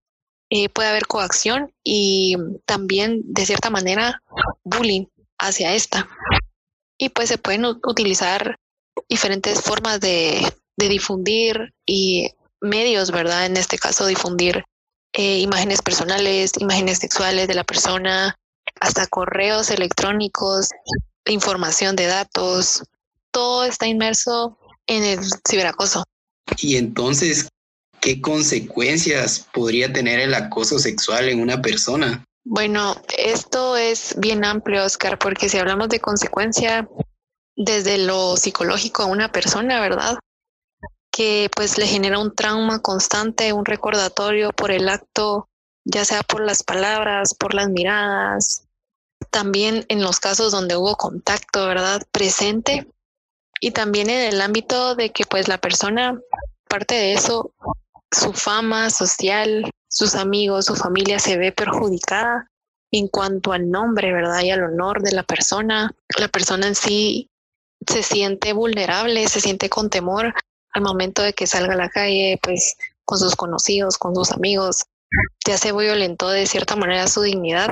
Eh, 0.55 0.69
puede 0.69 0.89
haber 0.89 1.07
coacción 1.07 1.73
y 1.83 2.35
también, 2.67 3.23
de 3.25 3.43
cierta 3.43 3.71
manera, 3.71 4.21
bullying 4.63 5.07
hacia 5.39 5.73
esta. 5.73 6.07
Y 6.95 7.09
pues 7.09 7.29
se 7.29 7.39
pueden 7.39 7.65
utilizar 7.65 8.59
diferentes 9.09 9.59
formas 9.61 9.99
de, 9.99 10.53
difundir 10.77 11.73
y 11.87 12.29
medios, 12.61 13.09
¿verdad? 13.09 13.47
En 13.47 13.57
este 13.57 13.79
caso, 13.79 14.05
difundir 14.05 14.63
eh, 15.13 15.39
imágenes 15.39 15.81
personales, 15.81 16.51
imágenes 16.59 16.99
sexuales 16.99 17.47
de 17.47 17.55
la 17.55 17.63
persona, 17.63 18.35
hasta 18.79 19.07
correos 19.07 19.71
electrónicos, 19.71 20.69
información 21.25 21.95
de 21.95 22.05
datos. 22.05 22.83
Todo 23.31 23.63
está 23.63 23.87
inmerso 23.87 24.59
en 24.85 25.03
el 25.03 25.19
ciberacoso. 25.49 26.03
Y 26.57 26.75
entonces, 26.75 27.47
¿qué 28.03 28.19
consecuencias 28.19 29.47
podría 29.53 29.93
tener 29.93 30.19
el 30.19 30.33
acoso 30.33 30.77
sexual 30.77 31.29
en 31.29 31.39
una 31.39 31.61
persona? 31.61 32.25
Bueno, 32.43 33.01
esto 33.17 33.77
es 33.77 34.15
bien 34.19 34.43
amplio, 34.43 34.83
Oscar, 34.83 35.17
porque 35.17 35.47
si 35.47 35.57
hablamos 35.57 35.87
de 35.87 36.01
consecuencia 36.01 36.89
desde 37.55 37.97
lo 37.97 38.35
psicológico 38.35 39.03
a 39.03 39.05
una 39.05 39.31
persona, 39.31 39.79
¿verdad? 39.79 40.19
Que 41.13 41.49
pues 41.55 41.77
le 41.77 41.87
genera 41.87 42.19
un 42.19 42.35
trauma 42.35 42.81
constante, 42.81 43.53
un 43.53 43.63
recordatorio 43.63 44.51
por 44.51 44.71
el 44.71 44.89
acto, 44.89 45.47
ya 45.85 46.03
sea 46.03 46.23
por 46.23 46.43
las 46.43 46.61
palabras, 46.61 47.33
por 47.33 47.53
las 47.53 47.69
miradas, 47.69 48.67
también 49.31 49.85
en 49.87 50.01
los 50.01 50.19
casos 50.19 50.51
donde 50.51 50.75
hubo 50.75 50.97
contacto, 50.97 51.67
¿verdad? 51.67 52.01
Presente. 52.11 52.85
Y 53.61 53.71
también 53.71 54.09
en 54.09 54.33
el 54.33 54.41
ámbito 54.41 54.95
de 54.95 55.11
que 55.11 55.23
pues 55.25 55.47
la 55.47 55.57
persona, 55.57 56.19
parte 56.67 56.95
de 56.95 57.13
eso, 57.13 57.53
su 58.13 58.33
fama 58.33 58.89
social, 58.89 59.69
sus 59.89 60.15
amigos, 60.15 60.65
su 60.65 60.75
familia 60.75 61.19
se 61.19 61.37
ve 61.37 61.51
perjudicada 61.51 62.47
en 62.91 63.07
cuanto 63.07 63.53
al 63.53 63.69
nombre, 63.69 64.13
¿verdad? 64.13 64.41
Y 64.41 64.51
al 64.51 64.63
honor 64.63 65.01
de 65.01 65.11
la 65.13 65.23
persona. 65.23 65.91
La 66.19 66.27
persona 66.27 66.67
en 66.67 66.75
sí 66.75 67.29
se 67.87 68.03
siente 68.03 68.53
vulnerable, 68.53 69.27
se 69.27 69.41
siente 69.41 69.69
con 69.69 69.89
temor 69.89 70.33
al 70.73 70.81
momento 70.81 71.21
de 71.21 71.33
que 71.33 71.47
salga 71.47 71.73
a 71.73 71.77
la 71.77 71.89
calle, 71.89 72.39
pues 72.41 72.75
con 73.05 73.19
sus 73.19 73.35
conocidos, 73.35 73.97
con 73.97 74.15
sus 74.15 74.31
amigos. 74.31 74.83
Ya 75.45 75.57
se 75.57 75.71
violentó 75.71 76.29
de 76.29 76.45
cierta 76.45 76.75
manera 76.75 77.07
su 77.07 77.21
dignidad. 77.21 77.71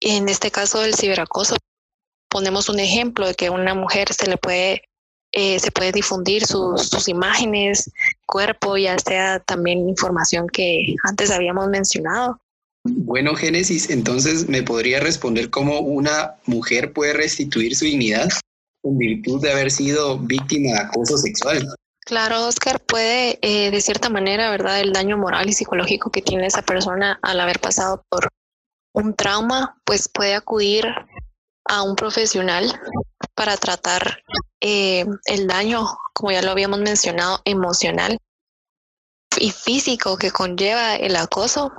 En 0.00 0.28
este 0.28 0.50
caso 0.50 0.80
del 0.80 0.94
ciberacoso, 0.94 1.56
ponemos 2.30 2.68
un 2.68 2.80
ejemplo 2.80 3.26
de 3.26 3.34
que 3.34 3.50
una 3.50 3.74
mujer 3.74 4.12
se 4.12 4.26
le 4.26 4.36
puede 4.36 4.84
eh, 5.32 5.58
se 5.58 5.70
puede 5.70 5.92
difundir 5.92 6.44
sus, 6.46 6.88
sus, 6.88 7.08
imágenes, 7.08 7.90
cuerpo, 8.26 8.76
ya 8.76 8.98
sea 8.98 9.40
también 9.40 9.88
información 9.88 10.48
que 10.48 10.94
antes 11.04 11.30
habíamos 11.30 11.68
mencionado. 11.68 12.40
Bueno, 12.84 13.34
Génesis, 13.34 13.90
entonces 13.90 14.48
me 14.48 14.62
podría 14.62 15.00
responder 15.00 15.50
cómo 15.50 15.80
una 15.80 16.36
mujer 16.46 16.92
puede 16.92 17.12
restituir 17.12 17.76
su 17.76 17.84
dignidad 17.84 18.28
en 18.82 18.98
virtud 18.98 19.40
de 19.42 19.52
haber 19.52 19.70
sido 19.70 20.18
víctima 20.18 20.72
de 20.72 20.78
acoso 20.78 21.18
sexual. 21.18 21.66
Claro, 22.06 22.46
Oscar, 22.46 22.80
puede 22.80 23.38
eh, 23.42 23.70
de 23.70 23.80
cierta 23.80 24.08
manera, 24.08 24.50
¿verdad? 24.50 24.80
El 24.80 24.92
daño 24.92 25.18
moral 25.18 25.48
y 25.48 25.52
psicológico 25.52 26.10
que 26.10 26.22
tiene 26.22 26.46
esa 26.46 26.62
persona 26.62 27.18
al 27.22 27.38
haber 27.38 27.60
pasado 27.60 28.04
por 28.08 28.28
un 28.92 29.14
trauma, 29.14 29.80
pues 29.84 30.08
puede 30.08 30.34
acudir 30.34 30.86
a 31.66 31.82
un 31.82 31.94
profesional 31.94 32.80
para 33.34 33.56
tratar 33.58 34.22
eh, 34.60 35.06
el 35.26 35.46
daño, 35.46 35.86
como 36.12 36.32
ya 36.32 36.42
lo 36.42 36.50
habíamos 36.50 36.80
mencionado, 36.80 37.40
emocional 37.44 38.18
y 39.38 39.50
físico 39.50 40.16
que 40.16 40.30
conlleva 40.30 40.96
el 40.96 41.16
acoso, 41.16 41.72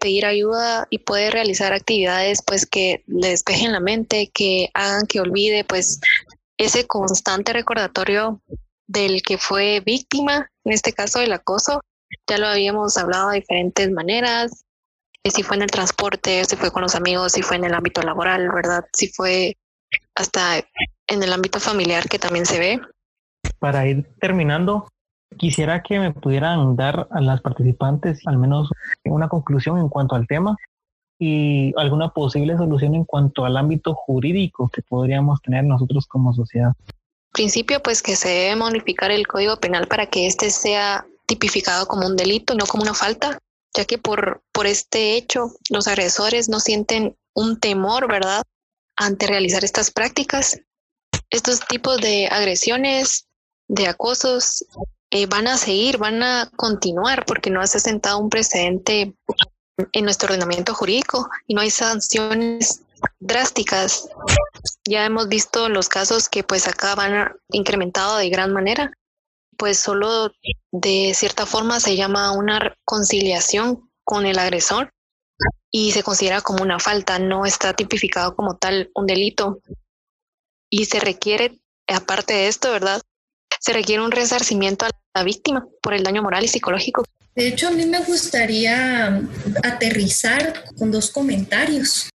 pedir 0.00 0.26
ayuda 0.26 0.86
y 0.90 0.98
puede 0.98 1.30
realizar 1.30 1.72
actividades 1.72 2.42
pues 2.46 2.66
que 2.66 3.02
le 3.06 3.28
despejen 3.28 3.72
la 3.72 3.80
mente, 3.80 4.30
que 4.32 4.70
hagan 4.74 5.06
que 5.06 5.20
olvide 5.20 5.64
pues 5.64 6.00
ese 6.56 6.86
constante 6.86 7.52
recordatorio 7.52 8.40
del 8.86 9.22
que 9.22 9.38
fue 9.38 9.80
víctima, 9.80 10.50
en 10.64 10.72
este 10.72 10.92
caso 10.92 11.18
del 11.20 11.32
acoso. 11.32 11.82
Ya 12.26 12.38
lo 12.38 12.46
habíamos 12.46 12.96
hablado 12.96 13.30
de 13.30 13.40
diferentes 13.40 13.90
maneras, 13.90 14.64
si 15.30 15.42
fue 15.42 15.56
en 15.56 15.62
el 15.62 15.70
transporte, 15.70 16.44
si 16.44 16.56
fue 16.56 16.70
con 16.70 16.82
los 16.82 16.94
amigos, 16.94 17.32
si 17.32 17.42
fue 17.42 17.56
en 17.56 17.64
el 17.64 17.74
ámbito 17.74 18.02
laboral, 18.02 18.48
¿verdad? 18.50 18.84
Si 18.92 19.08
fue 19.08 19.56
hasta 20.14 20.64
en 21.08 21.22
el 21.22 21.32
ámbito 21.32 21.58
familiar 21.60 22.08
que 22.08 22.18
también 22.18 22.46
se 22.46 22.58
ve. 22.58 22.80
Para 23.58 23.86
ir 23.86 24.06
terminando, 24.20 24.88
quisiera 25.36 25.82
que 25.82 25.98
me 25.98 26.12
pudieran 26.12 26.76
dar 26.76 27.08
a 27.10 27.20
las 27.20 27.40
participantes 27.40 28.20
al 28.26 28.38
menos 28.38 28.70
una 29.04 29.28
conclusión 29.28 29.78
en 29.78 29.88
cuanto 29.88 30.14
al 30.14 30.26
tema 30.26 30.56
y 31.18 31.72
alguna 31.76 32.10
posible 32.10 32.56
solución 32.56 32.94
en 32.94 33.04
cuanto 33.04 33.44
al 33.44 33.56
ámbito 33.56 33.94
jurídico 33.94 34.68
que 34.68 34.82
podríamos 34.82 35.42
tener 35.42 35.64
nosotros 35.64 36.06
como 36.06 36.32
sociedad. 36.32 36.72
Principio, 37.32 37.82
pues 37.82 38.02
que 38.02 38.16
se 38.16 38.28
debe 38.28 38.56
modificar 38.56 39.10
el 39.10 39.26
Código 39.26 39.56
Penal 39.58 39.86
para 39.88 40.06
que 40.06 40.26
éste 40.26 40.50
sea 40.50 41.06
tipificado 41.26 41.86
como 41.86 42.06
un 42.06 42.16
delito, 42.16 42.54
no 42.54 42.66
como 42.66 42.84
una 42.84 42.94
falta, 42.94 43.38
ya 43.76 43.84
que 43.84 43.98
por, 43.98 44.42
por 44.52 44.66
este 44.66 45.16
hecho 45.16 45.50
los 45.70 45.88
agresores 45.88 46.48
no 46.48 46.60
sienten 46.60 47.16
un 47.34 47.60
temor, 47.60 48.08
¿verdad?, 48.08 48.42
ante 48.96 49.26
realizar 49.26 49.64
estas 49.64 49.90
prácticas. 49.90 50.60
Estos 51.30 51.60
tipos 51.60 51.98
de 51.98 52.28
agresiones, 52.28 53.26
de 53.68 53.86
acosos, 53.86 54.64
eh, 55.10 55.26
van 55.26 55.46
a 55.46 55.56
seguir, 55.56 55.98
van 55.98 56.22
a 56.22 56.50
continuar 56.56 57.24
porque 57.24 57.50
no 57.50 57.66
se 57.66 57.78
ha 57.78 57.80
sentado 57.80 58.18
un 58.18 58.30
precedente 58.30 59.14
en 59.92 60.04
nuestro 60.04 60.26
ordenamiento 60.26 60.74
jurídico 60.74 61.28
y 61.46 61.54
no 61.54 61.60
hay 61.60 61.70
sanciones 61.70 62.82
drásticas. 63.20 64.08
Ya 64.86 65.04
hemos 65.04 65.28
visto 65.28 65.68
los 65.68 65.88
casos 65.88 66.28
que 66.28 66.42
pues 66.42 66.66
acá 66.66 66.94
van 66.94 67.36
incrementado 67.50 68.16
de 68.16 68.28
gran 68.28 68.52
manera, 68.52 68.92
pues 69.56 69.78
solo 69.78 70.30
de 70.72 71.12
cierta 71.14 71.46
forma 71.46 71.80
se 71.80 71.96
llama 71.96 72.32
una 72.32 72.74
conciliación 72.84 73.90
con 74.04 74.26
el 74.26 74.38
agresor 74.38 74.92
y 75.70 75.92
se 75.92 76.02
considera 76.02 76.40
como 76.40 76.62
una 76.62 76.78
falta, 76.78 77.18
no 77.18 77.44
está 77.44 77.74
tipificado 77.74 78.34
como 78.34 78.56
tal 78.56 78.90
un 78.94 79.06
delito. 79.06 79.60
Y 80.70 80.84
se 80.86 81.00
requiere, 81.00 81.58
aparte 81.86 82.34
de 82.34 82.48
esto, 82.48 82.70
¿verdad? 82.70 83.00
Se 83.60 83.72
requiere 83.72 84.02
un 84.02 84.10
resarcimiento 84.10 84.86
a 84.86 84.90
la 85.14 85.24
víctima 85.24 85.66
por 85.82 85.94
el 85.94 86.02
daño 86.02 86.22
moral 86.22 86.44
y 86.44 86.48
psicológico. 86.48 87.04
De 87.34 87.48
hecho, 87.48 87.68
a 87.68 87.70
mí 87.70 87.86
me 87.86 88.00
gustaría 88.00 89.22
aterrizar 89.62 90.64
con 90.76 90.90
dos 90.90 91.10
comentarios. 91.10 92.10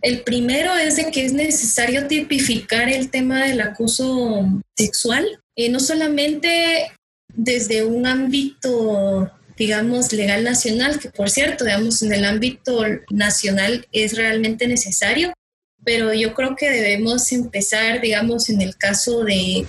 El 0.00 0.22
primero 0.22 0.74
es 0.74 0.96
de 0.96 1.10
que 1.10 1.24
es 1.24 1.32
necesario 1.32 2.06
tipificar 2.06 2.88
el 2.88 3.10
tema 3.10 3.44
del 3.44 3.60
acoso 3.60 4.46
sexual, 4.76 5.40
eh, 5.56 5.68
no 5.68 5.80
solamente 5.80 6.92
desde 7.34 7.84
un 7.84 8.06
ámbito 8.06 9.30
digamos, 9.58 10.12
legal 10.12 10.44
nacional, 10.44 11.00
que 11.00 11.10
por 11.10 11.28
cierto, 11.28 11.64
digamos, 11.64 12.00
en 12.02 12.12
el 12.12 12.24
ámbito 12.24 12.84
nacional 13.10 13.86
es 13.92 14.16
realmente 14.16 14.68
necesario, 14.68 15.32
pero 15.88 16.12
yo 16.12 16.34
creo 16.34 16.54
que 16.54 16.68
debemos 16.68 17.32
empezar, 17.32 18.02
digamos, 18.02 18.50
en 18.50 18.60
el 18.60 18.76
caso 18.76 19.24
de, 19.24 19.66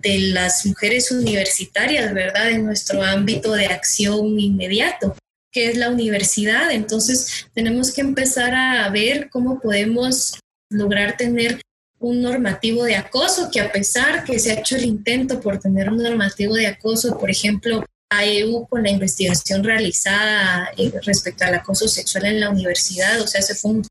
de 0.00 0.18
las 0.18 0.66
mujeres 0.66 1.12
universitarias, 1.12 2.12
¿verdad? 2.12 2.50
En 2.50 2.66
nuestro 2.66 3.04
ámbito 3.04 3.52
de 3.52 3.66
acción 3.66 4.40
inmediato, 4.40 5.16
que 5.52 5.68
es 5.68 5.76
la 5.76 5.90
universidad. 5.90 6.72
Entonces, 6.72 7.46
tenemos 7.54 7.92
que 7.92 8.00
empezar 8.00 8.52
a 8.52 8.90
ver 8.90 9.30
cómo 9.30 9.60
podemos 9.60 10.40
lograr 10.72 11.16
tener 11.16 11.60
un 12.00 12.20
normativo 12.20 12.82
de 12.82 12.96
acoso, 12.96 13.48
que 13.48 13.60
a 13.60 13.70
pesar 13.70 14.24
que 14.24 14.40
se 14.40 14.50
ha 14.50 14.58
hecho 14.58 14.74
el 14.74 14.84
intento 14.84 15.40
por 15.40 15.60
tener 15.60 15.88
un 15.88 16.02
normativo 16.02 16.54
de 16.54 16.66
acoso, 16.66 17.16
por 17.16 17.30
ejemplo, 17.30 17.84
AEU 18.10 18.66
con 18.66 18.82
la 18.82 18.90
investigación 18.90 19.62
realizada 19.62 20.72
eh, 20.76 20.92
respecto 21.04 21.44
al 21.44 21.54
acoso 21.54 21.86
sexual 21.86 22.26
en 22.26 22.40
la 22.40 22.50
universidad, 22.50 23.20
o 23.20 23.28
sea, 23.28 23.40
ese 23.40 23.54
fue 23.54 23.70
un, 23.70 23.82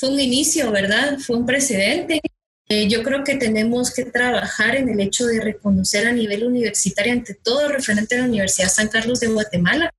fue 0.00 0.08
un 0.08 0.18
inicio, 0.18 0.72
¿verdad? 0.72 1.18
Fue 1.18 1.36
un 1.36 1.44
precedente. 1.44 2.22
Eh, 2.70 2.88
yo 2.88 3.02
creo 3.02 3.22
que 3.22 3.34
tenemos 3.34 3.92
que 3.92 4.06
trabajar 4.06 4.74
en 4.74 4.88
el 4.88 4.98
hecho 5.00 5.26
de 5.26 5.40
reconocer 5.40 6.06
a 6.06 6.12
nivel 6.12 6.44
universitario, 6.44 7.12
ante 7.12 7.34
todo 7.34 7.68
referente 7.68 8.14
a 8.14 8.20
la 8.20 8.24
Universidad 8.24 8.70
San 8.70 8.88
Carlos 8.88 9.20
de 9.20 9.26
Guatemala, 9.26 9.90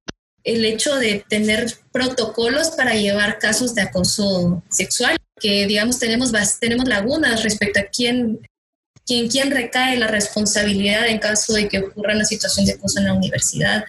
el 0.43 0.65
hecho 0.65 0.95
de 0.95 1.23
tener 1.29 1.71
protocolos 1.91 2.71
para 2.71 2.95
llevar 2.95 3.37
casos 3.37 3.75
de 3.75 3.83
acoso 3.83 4.63
sexual, 4.69 5.17
que 5.39 5.67
digamos 5.67 5.99
tenemos, 5.99 6.31
tenemos 6.59 6.87
lagunas 6.87 7.43
respecto 7.43 7.79
a 7.79 7.83
quién 7.83 8.39
¿Quién, 9.03 9.29
quién 9.29 9.51
recae 9.51 9.97
la 9.97 10.07
responsabilidad 10.07 11.07
en 11.07 11.17
caso 11.17 11.53
de 11.53 11.67
que 11.67 11.79
ocurra 11.79 12.13
una 12.13 12.23
situación 12.23 12.65
de 12.65 12.73
acoso 12.73 12.99
en 12.99 13.05
la 13.05 13.13
universidad? 13.13 13.83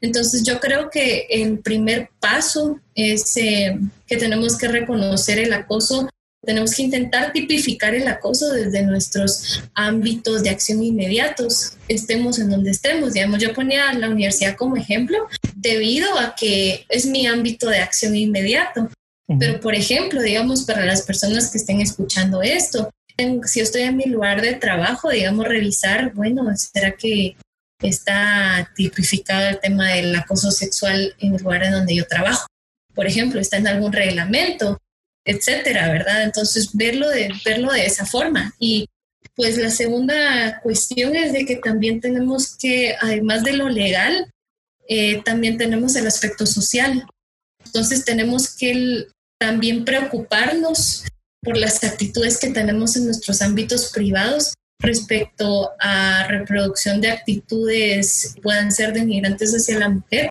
Entonces 0.00 0.42
yo 0.44 0.60
creo 0.60 0.90
que 0.90 1.26
el 1.30 1.58
primer 1.58 2.10
paso 2.20 2.80
es 2.94 3.36
eh, 3.36 3.78
que 4.06 4.16
tenemos 4.16 4.56
que 4.56 4.68
reconocer 4.68 5.38
el 5.38 5.52
acoso, 5.52 6.08
tenemos 6.44 6.74
que 6.74 6.82
intentar 6.82 7.32
tipificar 7.32 7.94
el 7.94 8.06
acoso 8.06 8.52
desde 8.52 8.82
nuestros 8.82 9.62
ámbitos 9.74 10.42
de 10.42 10.50
acción 10.50 10.82
inmediatos, 10.82 11.72
estemos 11.88 12.38
en 12.38 12.50
donde 12.50 12.70
estemos. 12.70 13.12
Digamos, 13.12 13.42
yo 13.42 13.52
ponía 13.52 13.92
la 13.92 14.08
universidad 14.08 14.56
como 14.56 14.76
ejemplo 14.76 15.18
debido 15.56 16.16
a 16.18 16.34
que 16.36 16.86
es 16.88 17.06
mi 17.06 17.26
ámbito 17.26 17.68
de 17.68 17.78
acción 17.78 18.14
inmediato. 18.14 18.88
Pero, 19.38 19.60
por 19.60 19.74
ejemplo, 19.74 20.22
digamos, 20.22 20.62
para 20.62 20.86
las 20.86 21.02
personas 21.02 21.50
que 21.50 21.58
estén 21.58 21.82
escuchando 21.82 22.40
esto, 22.40 22.88
si 23.44 23.60
estoy 23.60 23.82
en 23.82 23.96
mi 23.96 24.04
lugar 24.04 24.40
de 24.40 24.54
trabajo, 24.54 25.10
digamos, 25.10 25.46
revisar, 25.46 26.14
bueno, 26.14 26.44
¿será 26.56 26.92
que 26.92 27.36
está 27.80 28.70
tipificado 28.74 29.48
el 29.48 29.60
tema 29.60 29.92
del 29.92 30.14
acoso 30.16 30.50
sexual 30.50 31.14
en 31.18 31.34
el 31.34 31.42
lugar 31.42 31.64
en 31.64 31.72
donde 31.72 31.94
yo 31.94 32.06
trabajo? 32.06 32.46
Por 32.94 33.06
ejemplo, 33.06 33.40
está 33.40 33.58
en 33.58 33.68
algún 33.68 33.92
reglamento, 33.92 34.78
etcétera, 35.24 35.88
¿verdad? 35.92 36.24
Entonces, 36.24 36.70
verlo 36.72 37.08
de, 37.08 37.32
verlo 37.44 37.72
de 37.72 37.86
esa 37.86 38.06
forma. 38.06 38.54
Y 38.58 38.86
pues 39.34 39.56
la 39.56 39.70
segunda 39.70 40.60
cuestión 40.62 41.14
es 41.14 41.32
de 41.32 41.44
que 41.44 41.56
también 41.56 42.00
tenemos 42.00 42.56
que, 42.56 42.96
además 43.00 43.44
de 43.44 43.52
lo 43.52 43.68
legal, 43.68 44.30
eh, 44.88 45.22
también 45.22 45.58
tenemos 45.58 45.94
el 45.96 46.06
aspecto 46.06 46.46
social. 46.46 47.06
Entonces, 47.64 48.04
tenemos 48.04 48.56
que 48.56 49.06
también 49.38 49.84
preocuparnos 49.84 51.04
por 51.42 51.56
las 51.56 51.84
actitudes 51.84 52.38
que 52.38 52.50
tenemos 52.50 52.96
en 52.96 53.04
nuestros 53.04 53.42
ámbitos 53.42 53.92
privados 53.92 54.54
respecto 54.80 55.70
a 55.80 56.26
reproducción 56.28 57.00
de 57.00 57.10
actitudes 57.10 58.36
puedan 58.42 58.72
ser 58.72 58.92
denigrantes 58.92 59.52
hacia 59.52 59.78
la 59.78 59.88
mujer. 59.88 60.30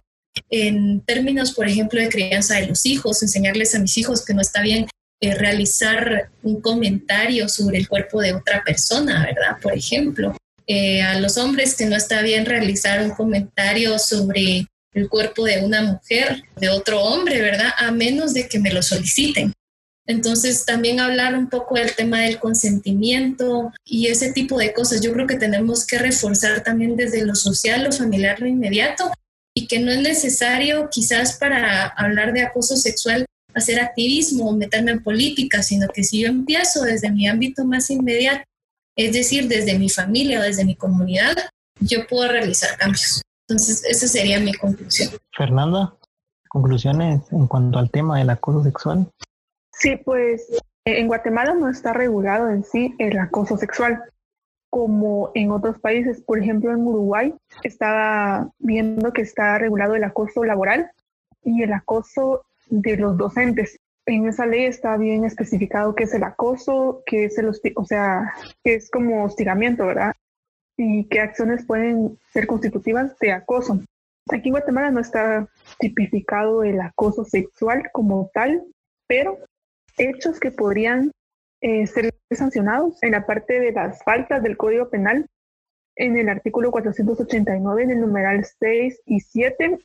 En 0.49 1.01
términos, 1.01 1.51
por 1.51 1.67
ejemplo, 1.67 1.99
de 1.99 2.09
crianza 2.09 2.55
de 2.55 2.67
los 2.67 2.85
hijos, 2.85 3.21
enseñarles 3.21 3.75
a 3.75 3.79
mis 3.79 3.97
hijos 3.97 4.23
que 4.23 4.33
no 4.33 4.41
está 4.41 4.61
bien 4.61 4.87
eh, 5.19 5.33
realizar 5.33 6.29
un 6.43 6.61
comentario 6.61 7.49
sobre 7.49 7.79
el 7.79 7.87
cuerpo 7.87 8.21
de 8.21 8.33
otra 8.33 8.63
persona, 8.63 9.25
¿verdad? 9.25 9.57
Por 9.61 9.73
ejemplo, 9.73 10.37
eh, 10.67 11.01
a 11.01 11.19
los 11.19 11.37
hombres 11.37 11.75
que 11.75 11.87
no 11.87 11.95
está 11.95 12.21
bien 12.21 12.45
realizar 12.45 13.01
un 13.01 13.11
comentario 13.11 13.97
sobre 13.97 14.67
el 14.93 15.09
cuerpo 15.09 15.45
de 15.45 15.65
una 15.65 15.81
mujer, 15.81 16.43
de 16.57 16.69
otro 16.69 17.01
hombre, 17.01 17.41
¿verdad? 17.41 17.71
A 17.77 17.91
menos 17.91 18.33
de 18.33 18.47
que 18.47 18.59
me 18.59 18.71
lo 18.71 18.83
soliciten. 18.83 19.53
Entonces, 20.07 20.65
también 20.65 20.99
hablar 20.99 21.35
un 21.35 21.49
poco 21.49 21.75
del 21.75 21.93
tema 21.93 22.21
del 22.21 22.39
consentimiento 22.39 23.71
y 23.85 24.07
ese 24.07 24.31
tipo 24.31 24.57
de 24.57 24.73
cosas. 24.73 25.01
Yo 25.01 25.11
creo 25.11 25.27
que 25.27 25.35
tenemos 25.35 25.85
que 25.85 25.99
reforzar 25.99 26.63
también 26.63 26.95
desde 26.95 27.25
lo 27.25 27.35
social, 27.35 27.83
lo 27.83 27.91
familiar, 27.91 28.39
lo 28.39 28.47
inmediato 28.47 29.11
y 29.53 29.67
que 29.67 29.79
no 29.79 29.91
es 29.91 30.01
necesario 30.01 30.87
quizás 30.89 31.37
para 31.37 31.87
hablar 31.87 32.31
de 32.31 32.43
acoso 32.43 32.77
sexual 32.77 33.25
hacer 33.57 33.79
activismo 33.79 34.49
o 34.49 34.55
meterme 34.55 34.91
en 34.91 35.03
política, 35.03 35.63
sino 35.63 35.87
que 35.87 36.03
si 36.03 36.21
yo 36.21 36.27
empiezo 36.27 36.83
desde 36.83 37.11
mi 37.11 37.27
ámbito 37.27 37.65
más 37.65 37.89
inmediato, 37.89 38.43
es 38.95 39.13
decir, 39.13 39.47
desde 39.47 39.77
mi 39.77 39.89
familia 39.89 40.39
o 40.39 40.43
desde 40.43 40.63
mi 40.63 40.75
comunidad, 40.75 41.35
yo 41.79 42.07
puedo 42.07 42.29
realizar 42.29 42.77
cambios. 42.77 43.21
Entonces, 43.47 43.83
esa 43.85 44.07
sería 44.07 44.39
mi 44.39 44.53
conclusión. 44.53 45.09
Fernanda, 45.35 45.95
conclusiones 46.49 47.21
en 47.31 47.47
cuanto 47.47 47.79
al 47.79 47.89
tema 47.89 48.19
del 48.19 48.29
acoso 48.29 48.63
sexual. 48.63 49.07
Sí, 49.79 49.95
pues 49.95 50.47
en 50.85 51.07
Guatemala 51.07 51.53
no 51.53 51.69
está 51.69 51.93
regulado 51.93 52.49
en 52.49 52.63
sí 52.63 52.95
el 52.97 53.19
acoso 53.19 53.57
sexual, 53.57 54.03
como 54.71 55.31
en 55.35 55.51
otros 55.51 55.79
países. 55.79 56.21
Por 56.21 56.39
ejemplo, 56.39 56.71
en 56.71 56.81
Uruguay 56.81 57.35
estaba 57.63 58.49
viendo 58.57 59.13
que 59.13 59.21
está 59.21 59.59
regulado 59.59 59.93
el 59.93 60.03
acoso 60.03 60.43
laboral 60.43 60.89
y 61.43 61.61
el 61.61 61.73
acoso 61.73 62.43
de 62.69 62.97
los 62.97 63.17
docentes. 63.17 63.77
En 64.07 64.27
esa 64.27 64.47
ley 64.47 64.65
está 64.65 64.97
bien 64.97 65.25
especificado 65.25 65.93
qué 65.93 66.05
es 66.05 66.13
el 66.15 66.23
acoso, 66.23 67.03
qué 67.05 67.25
es 67.25 67.37
el 67.37 67.51
o 67.75 67.85
sea, 67.85 68.33
que 68.63 68.75
es 68.75 68.89
como 68.89 69.25
hostigamiento, 69.25 69.85
¿verdad? 69.85 70.13
Y 70.75 71.07
qué 71.09 71.19
acciones 71.19 71.65
pueden 71.67 72.17
ser 72.33 72.47
constitutivas 72.47 73.17
de 73.19 73.31
acoso. 73.31 73.79
Aquí 74.31 74.49
en 74.49 74.53
Guatemala 74.53 74.89
no 74.89 75.01
está 75.01 75.47
tipificado 75.77 76.63
el 76.63 76.81
acoso 76.81 77.25
sexual 77.25 77.89
como 77.91 78.31
tal, 78.33 78.63
pero 79.07 79.37
hechos 79.97 80.39
que 80.39 80.51
podrían 80.51 81.11
eh, 81.61 81.87
ser 81.87 82.13
sancionados 82.31 83.01
en 83.01 83.11
la 83.11 83.25
parte 83.25 83.59
de 83.59 83.71
las 83.71 84.03
faltas 84.03 84.43
del 84.43 84.57
Código 84.57 84.89
Penal, 84.89 85.25
en 85.95 86.17
el 86.17 86.29
artículo 86.29 86.71
489, 86.71 87.83
en 87.83 87.91
el 87.91 88.01
numeral 88.01 88.45
6 88.59 89.01
y 89.05 89.19
7, 89.19 89.79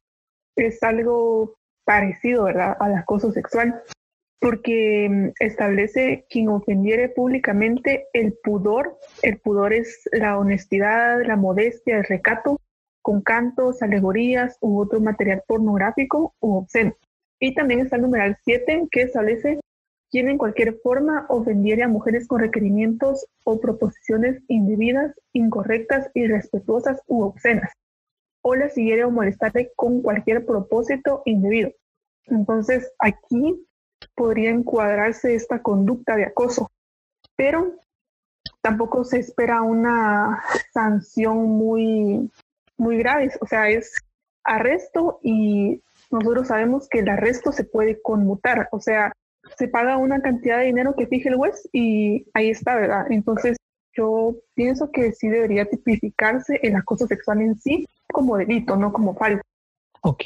es 0.57 0.83
algo 0.83 1.55
parecido, 1.85 2.45
¿verdad?, 2.45 2.77
al 2.79 2.95
acoso 2.95 3.33
sexual, 3.33 3.83
porque 4.39 5.09
mm, 5.11 5.29
establece 5.41 6.27
quien 6.29 6.49
ofendiere 6.49 7.09
públicamente 7.09 8.07
el 8.13 8.35
pudor. 8.43 8.99
El 9.23 9.39
pudor 9.39 9.73
es 9.73 10.09
la 10.13 10.39
honestidad, 10.39 11.25
la 11.25 11.37
modestia, 11.37 11.97
el 11.97 12.05
recato, 12.05 12.61
con 13.01 13.23
cantos, 13.23 13.83
alegorías 13.83 14.59
u 14.61 14.81
otro 14.81 15.01
material 15.01 15.43
pornográfico 15.47 16.35
u 16.41 16.57
obsceno. 16.57 16.95
Y 17.41 17.55
también 17.55 17.81
está 17.81 17.97
el 17.97 18.03
numeral 18.03 18.37
7, 18.45 18.89
que 18.91 19.03
establece 19.03 19.61
quien 20.13 20.29
en 20.29 20.37
cualquier 20.37 20.79
forma 20.83 21.25
ofendiere 21.31 21.83
a 21.83 21.89
mujeres 21.89 22.29
con 22.29 22.41
requerimientos 22.41 23.27
o 23.45 23.59
proposiciones 23.59 24.43
indebidas, 24.47 25.15
incorrectas, 25.33 26.11
irrespetuosas 26.13 27.01
u 27.07 27.23
obscenas, 27.23 27.73
o 28.43 28.55
la 28.55 28.69
siguiere 28.69 29.05
o 29.05 29.11
molestare 29.11 29.73
con 29.75 30.03
cualquier 30.03 30.45
propósito 30.45 31.23
indebido. 31.25 31.73
Entonces, 32.27 32.93
aquí 32.99 33.67
podría 34.15 34.51
encuadrarse 34.51 35.35
esta 35.35 35.63
conducta 35.63 36.15
de 36.15 36.27
acoso, 36.27 36.71
pero 37.35 37.73
tampoco 38.61 39.05
se 39.05 39.19
espera 39.19 39.63
una 39.63 40.43
sanción 40.75 41.39
muy, 41.49 42.31
muy 42.77 42.99
grave, 42.99 43.31
o 43.41 43.47
sea, 43.47 43.71
es 43.71 43.95
arresto 44.45 45.21
y 45.23 45.83
nosotros 46.11 46.49
sabemos 46.49 46.87
que 46.91 46.99
el 46.99 47.09
arresto 47.09 47.51
se 47.51 47.65
puede 47.65 48.03
conmutar, 48.03 48.69
o 48.73 48.81
sea, 48.81 49.13
se 49.57 49.69
paga 49.69 49.97
una 49.97 50.21
cantidad 50.21 50.59
de 50.59 50.67
dinero 50.67 50.95
que 50.97 51.07
fije 51.07 51.29
el 51.29 51.37
juez 51.37 51.69
y 51.73 52.27
ahí 52.35 52.51
está, 52.51 52.77
¿verdad? 52.77 53.07
Entonces, 53.11 53.57
yo 53.95 54.37
pienso 54.55 54.91
que 54.91 55.13
sí 55.13 55.29
debería 55.29 55.69
tipificarse 55.69 56.59
el 56.63 56.77
acoso 56.77 57.07
sexual 57.07 57.43
en 57.43 57.59
sí 57.59 57.87
como 58.13 58.37
delito, 58.37 58.77
no 58.77 58.93
como 58.93 59.15
falso. 59.15 59.43
Ok, 60.03 60.25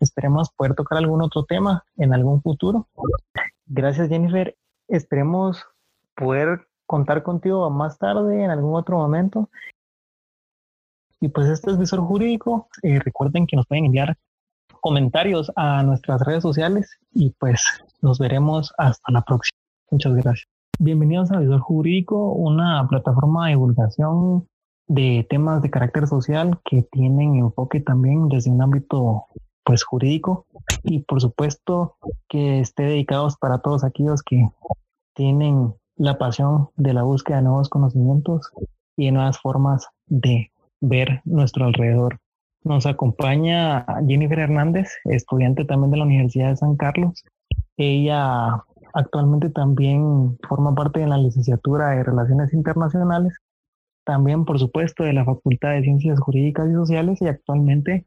esperemos 0.00 0.50
poder 0.52 0.74
tocar 0.74 0.98
algún 0.98 1.22
otro 1.22 1.44
tema 1.44 1.84
en 1.96 2.12
algún 2.12 2.42
futuro. 2.42 2.88
Gracias 3.66 4.08
Jennifer, 4.08 4.56
esperemos 4.88 5.64
poder 6.14 6.66
contar 6.86 7.22
contigo 7.22 7.68
más 7.70 7.98
tarde 7.98 8.44
en 8.44 8.50
algún 8.50 8.74
otro 8.74 8.98
momento. 8.98 9.48
Y 11.20 11.28
pues 11.28 11.48
este 11.48 11.70
es 11.70 11.78
Visor 11.78 12.00
Jurídico. 12.00 12.68
Eh, 12.82 12.98
recuerden 12.98 13.46
que 13.46 13.56
nos 13.56 13.66
pueden 13.66 13.84
enviar 13.86 14.18
comentarios 14.82 15.50
a 15.54 15.82
nuestras 15.84 16.20
redes 16.22 16.42
sociales 16.42 16.98
y 17.12 17.30
pues 17.38 17.64
nos 18.02 18.18
veremos 18.18 18.74
hasta 18.76 19.12
la 19.12 19.22
próxima. 19.22 19.56
Muchas 19.90 20.12
gracias. 20.14 20.48
Bienvenidos 20.78 21.30
a 21.30 21.38
Visor 21.38 21.60
Jurídico, 21.60 22.32
una 22.32 22.86
plataforma 22.88 23.46
de 23.46 23.52
divulgación 23.52 24.48
de 24.88 25.24
temas 25.30 25.62
de 25.62 25.70
carácter 25.70 26.08
social 26.08 26.58
que 26.64 26.82
tienen 26.82 27.36
enfoque 27.36 27.80
también 27.80 28.28
desde 28.28 28.50
un 28.50 28.60
ámbito 28.60 29.26
pues 29.64 29.84
jurídico 29.84 30.46
y 30.82 30.98
por 31.04 31.20
supuesto 31.20 31.94
que 32.28 32.58
esté 32.58 32.82
dedicados 32.82 33.36
para 33.36 33.58
todos 33.58 33.84
aquellos 33.84 34.22
que 34.24 34.48
tienen 35.14 35.74
la 35.94 36.18
pasión 36.18 36.70
de 36.74 36.92
la 36.92 37.04
búsqueda 37.04 37.36
de 37.36 37.44
nuevos 37.44 37.68
conocimientos 37.68 38.50
y 38.96 39.06
de 39.06 39.12
nuevas 39.12 39.38
formas 39.38 39.86
de 40.06 40.50
ver 40.80 41.20
nuestro 41.24 41.66
alrededor. 41.66 42.18
Nos 42.64 42.86
acompaña 42.86 43.84
Jennifer 44.06 44.38
Hernández, 44.38 44.88
estudiante 45.04 45.64
también 45.64 45.90
de 45.90 45.96
la 45.96 46.04
Universidad 46.04 46.50
de 46.50 46.56
San 46.56 46.76
Carlos. 46.76 47.24
Ella 47.76 48.62
actualmente 48.94 49.50
también 49.50 50.38
forma 50.48 50.74
parte 50.74 51.00
de 51.00 51.08
la 51.08 51.18
licenciatura 51.18 51.90
de 51.90 52.04
Relaciones 52.04 52.52
Internacionales, 52.52 53.36
también 54.04 54.44
por 54.44 54.58
supuesto 54.60 55.02
de 55.02 55.12
la 55.12 55.24
Facultad 55.24 55.72
de 55.72 55.82
Ciencias 55.82 56.20
Jurídicas 56.20 56.68
y 56.70 56.74
Sociales 56.74 57.20
y 57.20 57.26
actualmente 57.26 58.06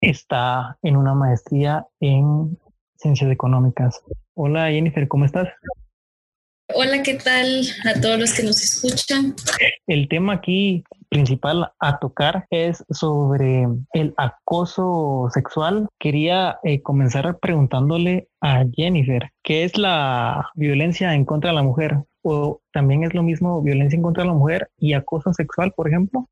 está 0.00 0.78
en 0.82 0.96
una 0.96 1.14
maestría 1.14 1.86
en 2.00 2.58
Ciencias 2.96 3.30
Económicas. 3.30 4.00
Hola 4.34 4.70
Jennifer, 4.70 5.08
¿cómo 5.08 5.26
estás? 5.26 5.48
Hola, 6.74 7.02
¿qué 7.02 7.14
tal 7.14 7.62
a 7.84 8.00
todos 8.00 8.18
los 8.18 8.32
que 8.32 8.44
nos 8.44 8.62
escuchan? 8.62 9.34
El 9.86 10.08
tema 10.08 10.34
aquí 10.34 10.84
principal 11.10 11.72
a 11.78 11.98
tocar 11.98 12.46
es 12.50 12.84
sobre 12.88 13.66
el 13.92 14.14
acoso 14.16 15.28
sexual. 15.34 15.88
Quería 15.98 16.58
eh, 16.62 16.80
comenzar 16.80 17.38
preguntándole 17.38 18.28
a 18.40 18.64
Jennifer, 18.74 19.30
¿qué 19.42 19.64
es 19.64 19.76
la 19.76 20.50
violencia 20.54 21.14
en 21.14 21.24
contra 21.26 21.50
de 21.50 21.56
la 21.56 21.62
mujer? 21.62 21.98
¿O 22.22 22.60
también 22.72 23.04
es 23.04 23.12
lo 23.14 23.22
mismo 23.22 23.60
violencia 23.60 23.96
en 23.96 24.02
contra 24.02 24.22
de 24.22 24.28
la 24.28 24.34
mujer 24.34 24.70
y 24.78 24.94
acoso 24.94 25.34
sexual, 25.34 25.72
por 25.76 25.88
ejemplo? 25.88 26.28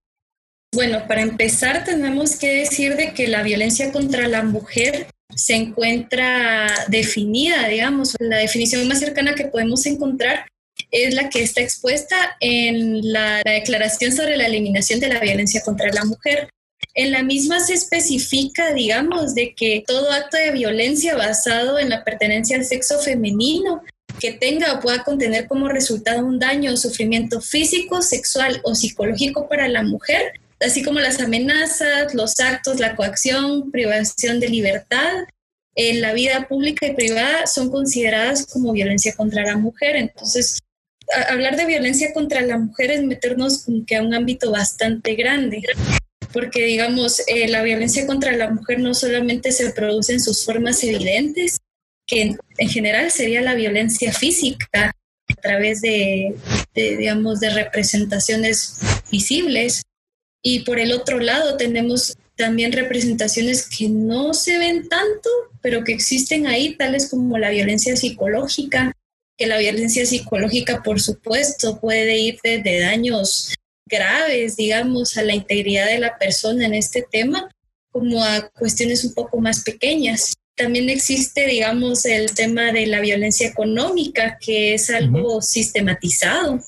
Bueno, 0.74 0.98
para 1.08 1.22
empezar 1.22 1.84
tenemos 1.84 2.38
que 2.38 2.58
decir 2.58 2.96
de 2.96 3.12
que 3.14 3.26
la 3.26 3.42
violencia 3.42 3.90
contra 3.90 4.28
la 4.28 4.42
mujer 4.42 5.08
se 5.34 5.56
encuentra 5.56 6.66
definida, 6.88 7.68
digamos, 7.68 8.16
la 8.18 8.36
definición 8.36 8.86
más 8.86 9.00
cercana 9.00 9.34
que 9.34 9.46
podemos 9.46 9.84
encontrar 9.86 10.46
es 10.90 11.14
la 11.14 11.28
que 11.28 11.42
está 11.42 11.60
expuesta 11.60 12.36
en 12.40 13.12
la, 13.12 13.42
Declaración 13.44 14.12
sobre 14.12 14.36
la 14.36 14.46
Eliminación 14.46 15.00
de 15.00 15.08
la 15.08 15.20
Violencia 15.20 15.62
contra 15.62 15.92
la 15.92 16.04
Mujer. 16.04 16.48
En 16.94 17.12
la 17.12 17.22
misma 17.22 17.60
se 17.60 17.74
especifica, 17.74 18.72
digamos, 18.72 19.34
de 19.34 19.54
que 19.54 19.84
todo 19.86 20.10
acto 20.10 20.36
de 20.36 20.52
violencia 20.52 21.16
basado 21.16 21.78
en 21.78 21.88
la 21.88 22.04
pertenencia 22.04 22.56
al 22.56 22.64
sexo 22.64 22.98
femenino 22.98 23.82
que 24.20 24.32
tenga 24.32 24.72
o 24.74 24.80
pueda 24.80 25.04
contener 25.04 25.46
como 25.46 25.68
resultado 25.68 26.24
un 26.24 26.38
daño 26.38 26.72
o 26.72 26.76
sufrimiento 26.76 27.40
físico, 27.40 28.02
sexual 28.02 28.60
o 28.64 28.74
psicológico 28.74 29.48
para 29.48 29.68
la 29.68 29.82
mujer, 29.82 30.32
así 30.60 30.82
como 30.82 30.98
las 30.98 31.20
amenazas, 31.20 32.14
los 32.14 32.40
actos, 32.40 32.80
la 32.80 32.96
coacción, 32.96 33.70
privación 33.70 34.40
de 34.40 34.48
libertad 34.48 35.24
en 35.78 36.00
la 36.00 36.12
vida 36.12 36.48
pública 36.48 36.86
y 36.86 36.94
privada 36.94 37.46
son 37.46 37.70
consideradas 37.70 38.46
como 38.46 38.72
violencia 38.72 39.14
contra 39.14 39.44
la 39.44 39.56
mujer. 39.56 39.94
Entonces, 39.94 40.58
hablar 41.28 41.56
de 41.56 41.66
violencia 41.66 42.12
contra 42.12 42.40
la 42.42 42.58
mujer 42.58 42.90
es 42.90 43.02
meternos 43.02 43.64
como 43.64 43.84
a 43.96 44.02
un 44.02 44.14
ámbito 44.14 44.50
bastante 44.50 45.14
grande, 45.14 45.62
porque 46.32 46.64
digamos, 46.64 47.22
eh, 47.26 47.48
la 47.48 47.62
violencia 47.62 48.06
contra 48.06 48.32
la 48.32 48.50
mujer 48.50 48.80
no 48.80 48.94
solamente 48.94 49.52
se 49.52 49.70
produce 49.70 50.14
en 50.14 50.20
sus 50.20 50.44
formas 50.44 50.82
evidentes, 50.84 51.58
que 52.06 52.22
en, 52.56 52.68
general 52.68 53.10
sería 53.10 53.42
la 53.42 53.54
violencia 53.54 54.12
física 54.12 54.92
a 55.30 55.34
través 55.42 55.82
de, 55.82 56.34
digamos, 56.74 57.40
de 57.40 57.50
representaciones 57.50 58.78
visibles. 59.10 59.82
Y 60.42 60.60
por 60.60 60.78
el 60.78 60.92
otro 60.92 61.20
lado 61.20 61.56
tenemos 61.56 62.16
también 62.36 62.72
representaciones 62.72 63.68
que 63.68 63.88
no 63.88 64.32
se 64.32 64.58
ven 64.58 64.88
tanto, 64.88 65.28
pero 65.60 65.84
que 65.84 65.92
existen 65.92 66.46
ahí, 66.46 66.76
tales 66.76 67.10
como 67.10 67.36
la 67.36 67.50
violencia 67.50 67.94
psicológica, 67.96 68.92
que 69.38 69.46
la 69.46 69.56
violencia 69.58 70.04
psicológica, 70.04 70.82
por 70.82 71.00
supuesto, 71.00 71.80
puede 71.80 72.18
ir 72.18 72.38
desde 72.42 72.80
daños 72.80 73.54
graves, 73.88 74.56
digamos, 74.56 75.16
a 75.16 75.22
la 75.22 75.34
integridad 75.34 75.86
de 75.86 76.00
la 76.00 76.18
persona 76.18 76.66
en 76.66 76.74
este 76.74 77.06
tema, 77.10 77.48
como 77.90 78.22
a 78.22 78.50
cuestiones 78.50 79.04
un 79.04 79.14
poco 79.14 79.40
más 79.40 79.62
pequeñas. 79.62 80.34
También 80.56 80.90
existe, 80.90 81.46
digamos, 81.46 82.04
el 82.04 82.34
tema 82.34 82.72
de 82.72 82.86
la 82.88 83.00
violencia 83.00 83.48
económica, 83.48 84.38
que 84.40 84.74
es 84.74 84.90
algo 84.90 85.40
sistematizado, 85.40 86.58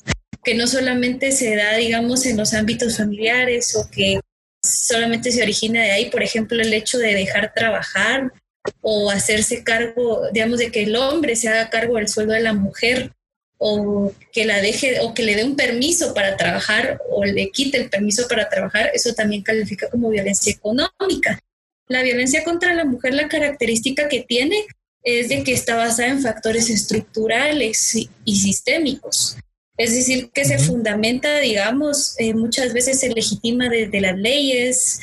que 0.45 0.55
no 0.55 0.69
solamente 0.69 1.33
se 1.33 1.57
da, 1.57 1.77
digamos, 1.77 2.25
en 2.25 2.37
los 2.37 2.55
ámbitos 2.55 2.97
familiares 2.97 3.75
o 3.75 3.91
que 3.91 4.21
solamente 4.65 5.33
se 5.33 5.43
origina 5.43 5.83
de 5.83 5.91
ahí, 5.91 6.11
por 6.11 6.23
ejemplo, 6.23 6.63
el 6.63 6.73
hecho 6.73 6.99
de 6.99 7.15
dejar 7.15 7.53
trabajar 7.53 8.33
o 8.81 9.11
hacerse 9.11 9.63
cargo, 9.65 10.23
digamos, 10.33 10.59
de 10.59 10.71
que 10.71 10.83
el 10.83 10.97
hombre 10.97 11.37
se 11.37 11.49
haga 11.49 11.71
cargo 11.71 11.97
del 11.97 12.09
sueldo 12.09 12.35
de 12.35 12.41
la 12.41 12.53
mujer 12.53 13.13
o 13.59 14.13
que 14.33 14.47
la 14.47 14.61
deje 14.61 15.01
o 15.01 15.13
que 15.13 15.23
le 15.23 15.37
dé 15.37 15.45
un 15.45 15.57
permiso 15.57 16.15
para 16.15 16.37
trabajar 16.37 16.99
o 17.11 17.25
le 17.25 17.51
quite 17.51 17.79
el 17.79 17.91
permiso 17.91 18.27
para 18.27 18.49
trabajar, 18.49 18.91
eso 18.95 19.15
también 19.15 19.43
califica 19.43 19.89
como 19.91 20.09
violencia 20.09 20.53
económica. 20.53 21.39
La 21.87 22.03
violencia 22.03 22.45
contra 22.45 22.73
la 22.73 22.85
mujer, 22.85 23.15
la 23.15 23.29
característica 23.29 24.09
que 24.09 24.21
tiene 24.21 24.65
es 25.03 25.29
de 25.29 25.43
que 25.43 25.53
está 25.53 25.77
basada 25.77 26.09
en 26.09 26.23
factores 26.23 26.71
estructurales 26.71 27.95
y 28.25 28.37
sistémicos. 28.37 29.37
Es 29.81 29.95
decir, 29.95 30.31
que 30.35 30.45
se 30.45 30.59
fundamenta, 30.59 31.39
digamos, 31.39 32.15
eh, 32.19 32.35
muchas 32.35 32.75
veces 32.75 33.01
se 33.01 33.09
legitima 33.09 33.71
desde 33.71 34.03
las 34.03 34.15
leyes, 34.19 35.01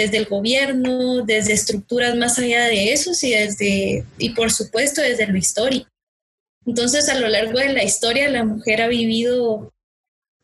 desde 0.00 0.18
el 0.18 0.26
gobierno, 0.26 1.22
desde 1.22 1.52
estructuras 1.52 2.16
más 2.16 2.38
allá 2.38 2.64
de 2.64 2.92
eso 2.92 3.10
y 3.22 3.30
desde 3.30 4.04
y 4.18 4.30
por 4.30 4.50
supuesto 4.50 5.00
desde 5.02 5.26
lo 5.26 5.36
histórico. 5.36 5.88
Entonces, 6.66 7.08
a 7.08 7.18
lo 7.18 7.28
largo 7.28 7.58
de 7.58 7.72
la 7.72 7.84
historia 7.84 8.28
la 8.28 8.44
mujer 8.44 8.82
ha 8.82 8.88
vivido 8.88 9.72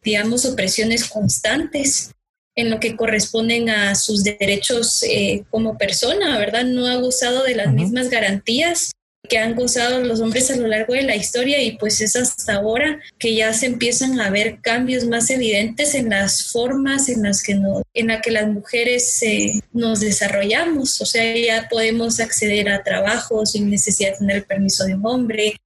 digamos 0.03 0.45
opresiones 0.45 1.09
constantes 1.09 2.13
en 2.55 2.71
lo 2.71 2.81
que 2.81 2.97
corresponden 2.97 3.69
a 3.69 3.95
sus 3.95 4.25
derechos 4.25 5.03
eh, 5.03 5.45
como 5.51 5.77
persona, 5.77 6.39
¿verdad? 6.39 6.65
No 6.65 6.87
ha 6.87 6.97
gozado 6.97 7.43
de 7.43 7.55
las 7.55 7.73
mismas 7.73 8.09
garantías 8.09 8.93
que 9.29 9.39
han 9.39 9.55
gozado 9.55 10.01
los 10.01 10.21
hombres 10.21 10.51
a 10.51 10.57
lo 10.57 10.67
largo 10.67 10.95
de 10.95 11.03
la 11.03 11.17
historia 11.17 11.63
y 11.63 11.77
pues 11.77 12.01
es 12.01 12.17
hasta 12.17 12.55
ahora 12.55 13.01
que 13.19 13.35
ya 13.35 13.53
se 13.53 13.67
empiezan 13.67 14.21
a 14.21 14.31
ver 14.31 14.61
cambios 14.61 15.05
más 15.05 15.31
evidentes 15.31 15.95
en 15.95 16.11
las 16.11 16.51
formas 16.51 17.09
en 17.09 17.23
las 17.23 17.43
que 17.43 17.55
no, 17.55 17.83
en 17.95 18.09
la 18.09 18.21
que 18.21 18.31
las 18.31 18.49
mujeres 18.49 19.23
eh, 19.23 19.61
nos 19.73 20.01
desarrollamos, 20.01 21.01
o 21.01 21.07
sea, 21.07 21.37
ya 21.37 21.69
podemos 21.69 22.21
acceder 22.21 22.69
a 22.69 22.83
trabajo 22.83 23.45
sin 23.47 23.71
necesidad 23.71 24.13
de 24.13 24.19
tener 24.19 24.37
el 24.37 24.45
permiso 24.45 24.85
de 24.85 24.95
un 24.95 25.07
hombre 25.07 25.57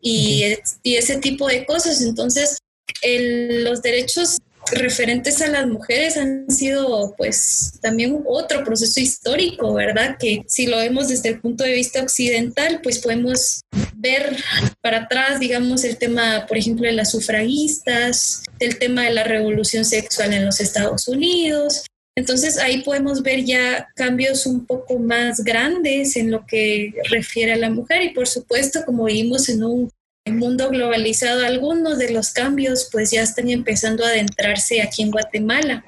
y, 0.00 0.54
y 0.82 0.94
ese 0.96 1.18
tipo 1.18 1.48
de 1.48 1.64
cosas. 1.66 2.00
Entonces, 2.02 2.58
los 3.02 3.82
derechos 3.82 4.38
referentes 4.70 5.40
a 5.42 5.48
las 5.48 5.66
mujeres 5.66 6.16
han 6.16 6.50
sido 6.50 7.14
pues 7.16 7.78
también 7.80 8.22
otro 8.26 8.64
proceso 8.64 9.00
histórico, 9.00 9.74
¿verdad? 9.74 10.16
Que 10.18 10.42
si 10.46 10.66
lo 10.66 10.78
vemos 10.78 11.08
desde 11.08 11.30
el 11.30 11.40
punto 11.40 11.64
de 11.64 11.74
vista 11.74 12.02
occidental, 12.02 12.80
pues 12.82 12.98
podemos 12.98 13.62
ver 13.94 14.36
para 14.80 15.02
atrás, 15.02 15.40
digamos, 15.40 15.84
el 15.84 15.96
tema, 15.96 16.46
por 16.46 16.56
ejemplo, 16.56 16.86
de 16.86 16.92
las 16.92 17.10
sufragistas, 17.10 18.42
el 18.60 18.78
tema 18.78 19.04
de 19.04 19.12
la 19.12 19.24
revolución 19.24 19.84
sexual 19.84 20.32
en 20.32 20.46
los 20.46 20.60
Estados 20.60 21.08
Unidos. 21.08 21.84
Entonces 22.16 22.58
ahí 22.58 22.82
podemos 22.82 23.22
ver 23.22 23.44
ya 23.44 23.88
cambios 23.94 24.44
un 24.46 24.66
poco 24.66 24.98
más 24.98 25.44
grandes 25.44 26.16
en 26.16 26.32
lo 26.32 26.44
que 26.46 26.92
refiere 27.10 27.52
a 27.52 27.56
la 27.56 27.70
mujer 27.70 28.02
y 28.02 28.10
por 28.10 28.26
supuesto, 28.26 28.84
como 28.84 29.04
vimos 29.04 29.48
en 29.48 29.62
un 29.62 29.90
mundo 30.32 30.68
globalizado, 30.70 31.44
algunos 31.44 31.98
de 31.98 32.10
los 32.10 32.30
cambios 32.30 32.88
pues 32.90 33.10
ya 33.10 33.22
están 33.22 33.50
empezando 33.50 34.04
a 34.04 34.08
adentrarse 34.08 34.82
aquí 34.82 35.02
en 35.02 35.10
Guatemala. 35.10 35.84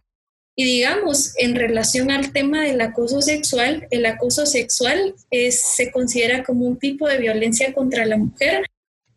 Y 0.56 0.64
digamos, 0.64 1.32
en 1.38 1.54
relación 1.54 2.10
al 2.10 2.32
tema 2.32 2.64
del 2.64 2.80
acoso 2.80 3.22
sexual, 3.22 3.86
el 3.90 4.04
acoso 4.04 4.44
sexual 4.44 5.14
es, 5.30 5.62
se 5.62 5.90
considera 5.90 6.42
como 6.44 6.66
un 6.66 6.78
tipo 6.78 7.08
de 7.08 7.18
violencia 7.18 7.72
contra 7.72 8.04
la 8.04 8.18
mujer 8.18 8.64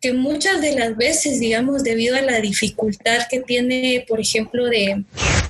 que 0.00 0.12
muchas 0.12 0.60
de 0.60 0.74
las 0.74 0.96
veces, 0.96 1.40
digamos, 1.40 1.82
debido 1.82 2.14
a 2.16 2.20
la 2.20 2.40
dificultad 2.40 3.26
que 3.30 3.40
tiene, 3.40 4.04
por 4.06 4.20
ejemplo, 4.20 4.66
de, 4.66 5.02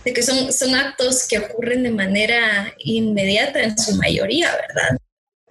de 0.05 0.13
que 0.13 0.23
son, 0.23 0.53
son 0.53 0.75
actos 0.75 1.27
que 1.29 1.39
ocurren 1.39 1.83
de 1.83 1.91
manera 1.91 2.73
inmediata 2.79 3.63
en 3.63 3.77
su 3.77 3.97
mayoría, 3.97 4.51
¿verdad? 4.53 4.97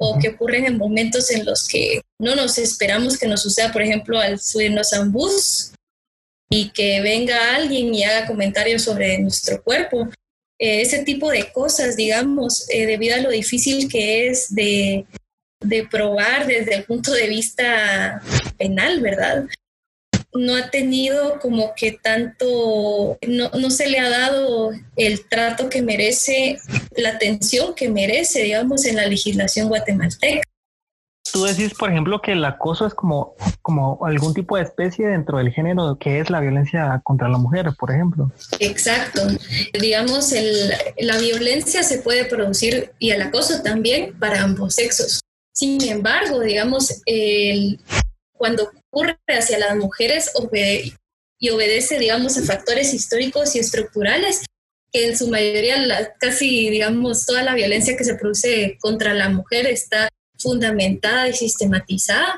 O 0.06 0.20
que 0.20 0.30
ocurren 0.30 0.66
en 0.66 0.78
momentos 0.78 1.32
en 1.32 1.46
los 1.46 1.66
que 1.66 2.02
no 2.20 2.36
nos 2.36 2.58
esperamos 2.58 3.18
que 3.18 3.26
nos 3.26 3.42
suceda, 3.42 3.72
por 3.72 3.82
ejemplo, 3.82 4.20
al 4.20 4.38
subirnos 4.38 4.92
a 4.92 5.00
un 5.00 5.14
bus 5.14 5.72
y 6.50 6.72
que 6.72 7.00
venga 7.00 7.56
alguien 7.56 7.96
y 7.96 8.04
haga 8.04 8.28
comentarios 8.28 8.82
sobre 8.82 9.18
nuestro 9.20 9.64
cuerpo. 9.64 10.10
Eh, 10.60 10.82
ese 10.82 11.04
tipo 11.06 11.32
de 11.32 11.52
cosas, 11.54 11.96
digamos, 11.96 12.70
eh, 12.70 12.86
debido 12.86 13.16
a 13.16 13.20
lo 13.20 13.30
difícil 13.30 13.90
que 13.90 14.28
es 14.28 14.54
de, 14.54 15.06
de 15.62 15.88
probar 15.88 16.48
desde 16.48 16.76
el 16.76 16.84
punto 16.84 17.14
de 17.14 17.28
vista 17.28 18.22
penal, 18.58 19.00
¿verdad? 19.00 19.46
No 20.34 20.56
ha 20.56 20.70
tenido 20.70 21.40
como 21.40 21.74
que 21.76 21.92
tanto, 21.92 23.18
no, 23.28 23.50
no, 23.50 23.70
se 23.70 23.88
le 23.88 24.00
ha 24.00 24.10
dado 24.10 24.72
el 24.96 25.28
trato 25.28 25.70
que 25.70 25.82
merece, 25.82 26.60
la 26.98 27.10
atención 27.10 27.76
que 27.76 27.90
merece, 27.90 28.44
digamos, 28.44 28.86
en 28.86 28.96
la 28.96 29.06
legislación 29.06 29.70
guatemalteca. 29.70 30.42
Tú 31.32 31.46
decís, 31.46 31.74
por 31.74 31.90
ejemplo, 31.90 32.22
que 32.22 32.34
el 32.34 32.46
acoso 32.46 32.86
es 32.86 32.94
como, 32.94 33.34
como 33.62 34.06
algún 34.06 34.34
tipo 34.34 34.58
de 34.58 34.64
especie 34.64 35.08
dentro 35.08 35.38
del 35.38 35.52
género 35.52 35.98
que 35.98 36.20
es 36.20 36.30
la 36.30 36.40
violencia 36.40 37.02
contra 37.04 37.30
la 37.30 37.38
mujer, 37.38 37.72
por 37.80 37.92
ejemplo. 37.92 38.32
Exacto. 38.60 39.22
Digamos, 39.80 40.32
el, 40.34 40.74
la 41.00 41.18
violencia 41.18 41.82
se 41.82 42.00
puede 42.00 42.26
producir 42.26 42.92
y 43.00 43.12
el 43.12 43.22
acoso 43.22 43.64
también 43.64 44.14
para 44.20 44.44
ambos 44.44 44.76
sexos. 44.76 45.22
Sin 45.54 45.82
embargo, 45.84 46.40
digamos, 46.42 47.02
el, 47.06 47.80
cuando 48.34 48.70
ocurre 48.94 49.18
hacia 49.28 49.58
las 49.58 49.76
mujeres 49.76 50.32
y 51.40 51.50
obedece, 51.50 51.98
digamos, 51.98 52.38
a 52.38 52.44
factores 52.44 52.94
históricos 52.94 53.56
y 53.56 53.60
estructurales, 53.60 54.46
que 54.92 55.08
en 55.08 55.18
su 55.18 55.30
mayoría, 55.30 56.14
casi, 56.20 56.70
digamos, 56.70 57.26
toda 57.26 57.42
la 57.42 57.56
violencia 57.56 57.98
que 57.98 58.04
se 58.04 58.16
produce 58.16 58.78
contra 58.80 59.16
la 59.16 59.30
mujer 59.30 59.66
está 59.66 60.10
fundamentada 60.38 61.28
y 61.28 61.34
sistematizada 61.34 62.38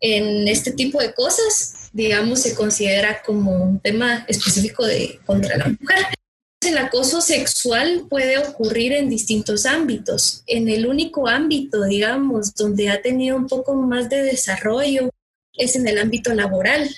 en 0.00 0.46
este 0.46 0.72
tipo 0.72 1.00
de 1.00 1.14
cosas, 1.14 1.88
digamos, 1.92 2.42
se 2.42 2.54
considera 2.54 3.22
como 3.22 3.52
un 3.52 3.80
tema 3.80 4.26
específico 4.28 4.84
de 4.84 5.18
contra 5.24 5.56
la 5.56 5.68
mujer. 5.68 6.06
El 6.60 6.76
acoso 6.76 7.22
sexual 7.22 8.06
puede 8.10 8.36
ocurrir 8.36 8.92
en 8.92 9.08
distintos 9.08 9.64
ámbitos. 9.64 10.42
En 10.46 10.68
el 10.68 10.86
único 10.86 11.26
ámbito, 11.28 11.84
digamos, 11.84 12.54
donde 12.54 12.90
ha 12.90 13.00
tenido 13.00 13.36
un 13.36 13.46
poco 13.46 13.74
más 13.74 14.10
de 14.10 14.22
desarrollo 14.22 15.08
es 15.58 15.76
en 15.76 15.86
el 15.86 15.98
ámbito 15.98 16.32
laboral, 16.32 16.88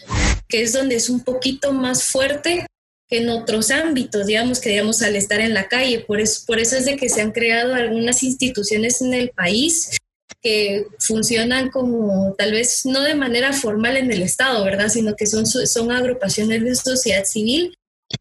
que 0.48 0.62
es 0.62 0.72
donde 0.72 0.96
es 0.96 1.10
un 1.10 1.24
poquito 1.24 1.72
más 1.72 2.04
fuerte 2.04 2.66
que 3.08 3.18
en 3.18 3.28
otros 3.28 3.70
ámbitos, 3.70 4.26
digamos, 4.26 4.60
que 4.60 4.70
digamos 4.70 5.02
al 5.02 5.16
estar 5.16 5.40
en 5.40 5.54
la 5.54 5.68
calle. 5.68 6.00
Por 6.00 6.20
eso, 6.20 6.42
por 6.46 6.60
eso 6.60 6.76
es 6.76 6.84
de 6.84 6.96
que 6.96 7.08
se 7.08 7.20
han 7.20 7.32
creado 7.32 7.74
algunas 7.74 8.22
instituciones 8.22 9.02
en 9.02 9.14
el 9.14 9.30
país 9.30 9.96
que 10.42 10.86
funcionan 10.98 11.70
como 11.70 12.34
tal 12.38 12.52
vez 12.52 12.86
no 12.86 13.02
de 13.02 13.14
manera 13.14 13.52
formal 13.52 13.96
en 13.96 14.10
el 14.12 14.22
Estado, 14.22 14.64
¿verdad? 14.64 14.88
Sino 14.88 15.16
que 15.16 15.26
son, 15.26 15.46
son 15.46 15.90
agrupaciones 15.90 16.62
de 16.62 16.74
sociedad 16.74 17.24
civil 17.24 17.74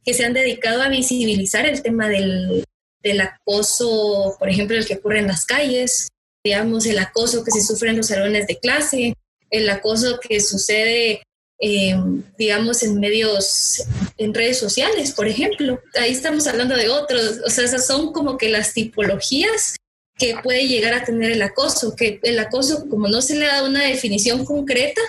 que 0.04 0.14
se 0.14 0.26
han 0.26 0.34
dedicado 0.34 0.82
a 0.82 0.90
visibilizar 0.90 1.66
el 1.66 1.82
tema 1.82 2.10
del, 2.10 2.64
del 3.02 3.22
acoso, 3.22 4.36
por 4.38 4.50
ejemplo, 4.50 4.78
el 4.78 4.86
que 4.86 4.96
ocurre 4.96 5.20
en 5.20 5.28
las 5.28 5.46
calles, 5.46 6.10
digamos, 6.44 6.86
el 6.86 7.00
acoso 7.00 7.44
que 7.44 7.52
se 7.52 7.64
sufre 7.64 7.90
en 7.90 7.98
los 7.98 8.08
salones 8.08 8.48
de 8.48 8.60
clase, 8.60 9.14
el 9.50 9.70
acoso 9.70 10.20
que 10.20 10.40
sucede, 10.40 11.24
eh, 11.60 11.96
digamos, 12.38 12.84
en 12.84 13.00
medios, 13.00 13.84
en 14.18 14.34
redes 14.34 14.60
sociales, 14.60 15.12
por 15.12 15.28
ejemplo. 15.28 15.80
Ahí 16.00 16.12
estamos 16.12 16.48
hablando 16.48 16.76
de 16.76 16.90
otros, 16.90 17.40
o 17.46 17.50
sea, 17.50 17.66
esas 17.66 17.86
son 17.86 18.14
como 18.14 18.38
que 18.38 18.50
las 18.50 18.74
tipologías 18.74 19.76
que 20.18 20.36
puede 20.44 20.68
llegar 20.68 20.94
a 20.94 21.04
tener 21.04 21.32
el 21.32 21.42
acoso, 21.42 21.96
que 21.96 22.20
el 22.24 22.38
acoso, 22.40 22.88
como 22.90 23.08
no 23.08 23.22
se 23.22 23.36
le 23.36 23.48
da 23.48 23.64
una 23.64 23.84
definición 23.84 24.46
concreta, 24.46 25.02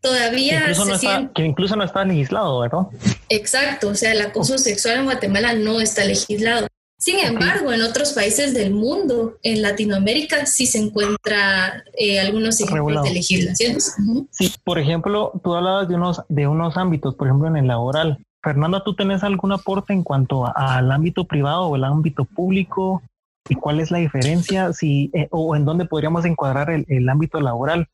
todavía 0.00 0.60
incluso 0.60 0.84
no 0.86 0.94
está, 0.94 1.30
que 1.34 1.42
incluso 1.44 1.76
no 1.76 1.84
está 1.84 2.04
legislado, 2.04 2.60
¿verdad? 2.60 2.82
Exacto, 3.28 3.88
o 3.88 3.94
sea, 3.94 4.12
el 4.12 4.22
acoso 4.22 4.56
sexual 4.58 4.98
en 4.98 5.04
Guatemala 5.04 5.52
no 5.54 5.80
está 5.80 6.04
legislado. 6.04 6.66
Sin 7.00 7.20
embargo, 7.20 7.72
en 7.72 7.82
otros 7.82 8.12
países 8.12 8.54
del 8.54 8.74
mundo, 8.74 9.38
en 9.44 9.62
Latinoamérica, 9.62 10.46
sí 10.46 10.66
se 10.66 10.78
encuentra 10.78 11.84
eh, 11.96 12.18
algunos 12.18 12.60
ejemplos 12.60 13.04
de 13.04 13.14
legislaciones. 13.14 13.94
Sí, 14.32 14.52
por 14.64 14.80
ejemplo, 14.80 15.30
tú 15.44 15.54
hablabas 15.54 15.88
de 15.88 15.94
unos, 15.94 16.22
de 16.28 16.48
unos 16.48 16.76
ámbitos, 16.76 17.14
por 17.14 17.28
ejemplo, 17.28 17.46
en 17.46 17.56
el 17.56 17.68
laboral. 17.68 18.18
Fernanda, 18.42 18.82
¿tú 18.84 18.96
tenés 18.96 19.22
algún 19.22 19.52
aporte 19.52 19.92
en 19.92 20.02
cuanto 20.02 20.44
al 20.56 20.90
ámbito 20.90 21.24
privado 21.24 21.68
o 21.68 21.76
el 21.76 21.84
ámbito 21.84 22.24
público? 22.24 23.00
¿Y 23.48 23.54
cuál 23.54 23.78
es 23.78 23.92
la 23.92 23.98
diferencia 23.98 24.72
si, 24.72 25.10
eh, 25.14 25.28
o 25.30 25.54
en 25.54 25.64
dónde 25.64 25.84
podríamos 25.84 26.24
encuadrar 26.24 26.68
el, 26.68 26.84
el 26.88 27.08
ámbito 27.08 27.40
laboral? 27.40 27.88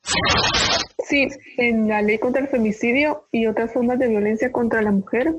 Sí, 1.07 1.29
en 1.59 1.89
la 1.89 2.01
ley 2.01 2.19
contra 2.19 2.41
el 2.41 2.49
femicidio 2.49 3.27
y 3.31 3.47
otras 3.47 3.73
formas 3.75 3.99
de 3.99 4.09
violencia 4.09 4.51
contra 4.51 4.81
la 4.81 4.91
mujer, 4.91 5.35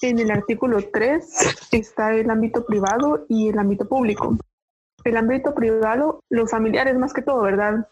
en 0.00 0.18
el 0.18 0.30
artículo 0.30 0.78
3 0.92 1.68
está 1.72 2.14
el 2.14 2.30
ámbito 2.30 2.64
privado 2.64 3.26
y 3.28 3.48
el 3.48 3.58
ámbito 3.58 3.88
público. 3.88 4.36
El 5.04 5.16
ámbito 5.16 5.54
privado, 5.54 6.20
los 6.30 6.50
familiares 6.50 6.96
más 6.96 7.12
que 7.12 7.22
todo, 7.22 7.42
¿verdad? 7.42 7.88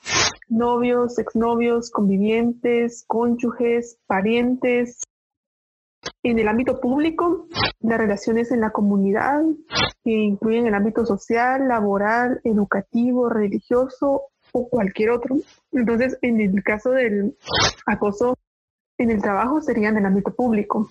Novios, 0.48 1.18
exnovios, 1.18 1.90
convivientes, 1.90 3.04
cónyuges, 3.06 3.98
parientes. 4.06 5.02
En 6.22 6.38
el 6.38 6.48
ámbito 6.48 6.80
público, 6.80 7.46
las 7.80 7.98
relaciones 7.98 8.50
en 8.52 8.60
la 8.60 8.70
comunidad, 8.70 9.42
que 10.02 10.10
incluyen 10.10 10.66
el 10.66 10.74
ámbito 10.74 11.04
social, 11.04 11.68
laboral, 11.68 12.40
educativo, 12.44 13.28
religioso 13.28 14.22
o 14.52 14.68
cualquier 14.68 15.10
otro. 15.10 15.36
Entonces, 15.72 16.18
en 16.22 16.40
el 16.40 16.62
caso 16.62 16.90
del 16.90 17.36
acoso 17.86 18.36
en 18.98 19.10
el 19.10 19.22
trabajo 19.22 19.60
sería 19.60 19.88
en 19.88 19.98
el 19.98 20.06
ámbito 20.06 20.32
público. 20.34 20.90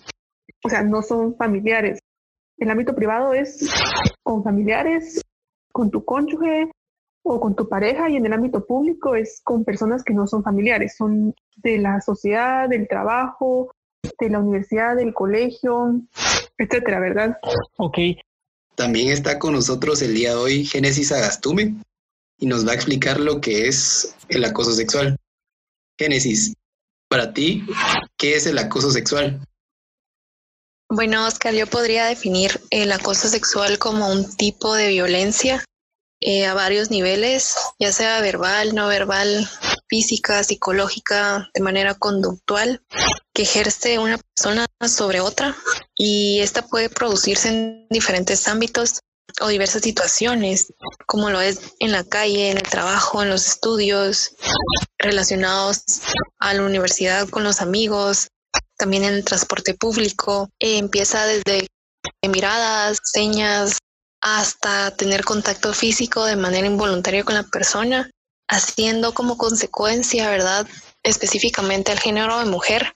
O 0.64 0.70
sea, 0.70 0.84
no 0.84 1.02
son 1.02 1.36
familiares. 1.36 2.00
El 2.58 2.70
ámbito 2.70 2.94
privado 2.96 3.34
es 3.34 3.70
con 4.24 4.44
familiares, 4.44 5.22
con 5.72 5.90
tu 5.90 6.04
cónyuge 6.04 6.72
o 7.24 7.40
con 7.40 7.56
tu 7.56 7.70
pareja 7.70 8.10
y 8.10 8.18
en 8.18 8.26
el 8.26 8.34
ámbito 8.34 8.66
público 8.66 9.16
es 9.16 9.42
con 9.44 9.64
personas 9.64 10.04
que 10.04 10.14
no 10.14 10.28
son 10.28 10.44
familiares, 10.44 10.96
son 10.98 11.34
de 11.58 11.78
la 11.78 12.02
sociedad, 12.02 12.68
del 12.68 12.88
trabajo, 12.88 13.72
de 14.20 14.30
la 14.30 14.40
universidad, 14.40 14.96
del 14.96 15.14
colegio, 15.14 16.02
etcétera, 16.58 17.00
¿verdad? 17.00 17.38
Ok. 17.78 17.98
También 18.76 19.10
está 19.10 19.40
con 19.40 19.54
nosotros 19.54 20.02
el 20.02 20.16
día 20.16 20.32
de 20.32 20.36
hoy 20.38 20.66
Génesis 20.66 21.12
Agastume, 21.12 21.76
y 22.40 22.46
nos 22.46 22.66
va 22.66 22.72
a 22.72 22.76
explicar 22.76 23.20
lo 23.20 23.42
que 23.42 23.68
es 23.68 24.16
el 24.30 24.46
acoso 24.46 24.72
sexual. 24.72 25.18
Génesis, 25.98 26.54
para 27.10 27.34
ti, 27.34 27.66
¿qué 28.18 28.36
es 28.36 28.48
el 28.48 28.58
acoso 28.58 28.92
sexual? 28.92 29.42
Bueno, 30.92 31.28
Oscar, 31.28 31.54
yo 31.54 31.68
podría 31.68 32.08
definir 32.08 32.60
el 32.72 32.92
acoso 32.92 33.28
sexual 33.28 33.78
como 33.78 34.10
un 34.12 34.36
tipo 34.36 34.74
de 34.74 34.88
violencia 34.88 35.64
eh, 36.20 36.48
a 36.48 36.56
varios 36.56 36.90
niveles, 36.90 37.56
ya 37.78 37.92
sea 37.92 38.20
verbal, 38.22 38.74
no 38.74 38.88
verbal, 38.88 39.48
física, 39.88 40.44
psicológica, 40.44 41.48
de 41.54 41.62
manera 41.62 41.94
conductual, 41.94 42.82
que 43.36 43.44
ejerce 43.44 44.00
una 44.00 44.18
persona 44.18 44.66
sobre 44.88 45.22
otra 45.22 45.56
y 45.96 46.40
esta 46.40 46.64
puede 46.64 46.90
producirse 46.90 47.50
en 47.50 47.88
diferentes 47.92 48.48
ámbitos 48.48 49.00
o 49.42 49.48
diversas 49.48 49.84
situaciones, 49.84 50.74
como 51.06 51.30
lo 51.30 51.40
es 51.40 51.60
en 51.78 51.92
la 51.92 52.04
calle, 52.04 52.50
en 52.50 52.58
el 52.58 52.64
trabajo, 52.64 53.22
en 53.22 53.30
los 53.30 53.48
estudios, 53.48 54.36
relacionados 54.98 55.84
a 56.40 56.56
la 56.56 56.64
universidad 56.64 57.30
con 57.30 57.44
los 57.44 57.62
amigos, 57.62 58.30
también 58.80 59.04
en 59.04 59.14
el 59.14 59.26
transporte 59.26 59.76
público. 59.76 60.50
empieza 60.58 61.26
desde 61.28 61.68
miradas, 62.28 62.98
señas, 63.04 63.78
hasta 64.22 64.96
tener 64.96 65.24
contacto 65.24 65.74
físico 65.74 66.26
de 66.26 66.36
manera 66.36 66.66
involuntaria 66.66 67.24
con 67.24 67.36
la 67.36 67.44
persona, 67.44 68.10
haciendo 68.50 69.14
como 69.14 69.38
consecuencia, 69.38 70.30
¿verdad? 70.30 70.68
Específicamente 71.04 71.92
al 71.92 72.00
género 72.00 72.40
de 72.40 72.46
mujer, 72.46 72.94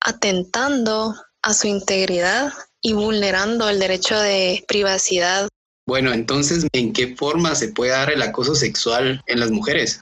atentando 0.00 1.14
a 1.42 1.54
su 1.54 1.68
integridad 1.68 2.52
y 2.82 2.92
vulnerando 2.92 3.68
el 3.68 3.78
derecho 3.78 4.18
de 4.18 4.64
privacidad. 4.68 5.48
Bueno, 5.88 6.12
entonces, 6.12 6.66
¿en 6.72 6.92
qué 6.92 7.14
forma 7.14 7.54
se 7.54 7.68
puede 7.68 7.92
dar 7.92 8.10
el 8.10 8.22
acoso 8.22 8.54
sexual 8.56 9.22
en 9.26 9.40
las 9.40 9.50
mujeres? 9.50 10.00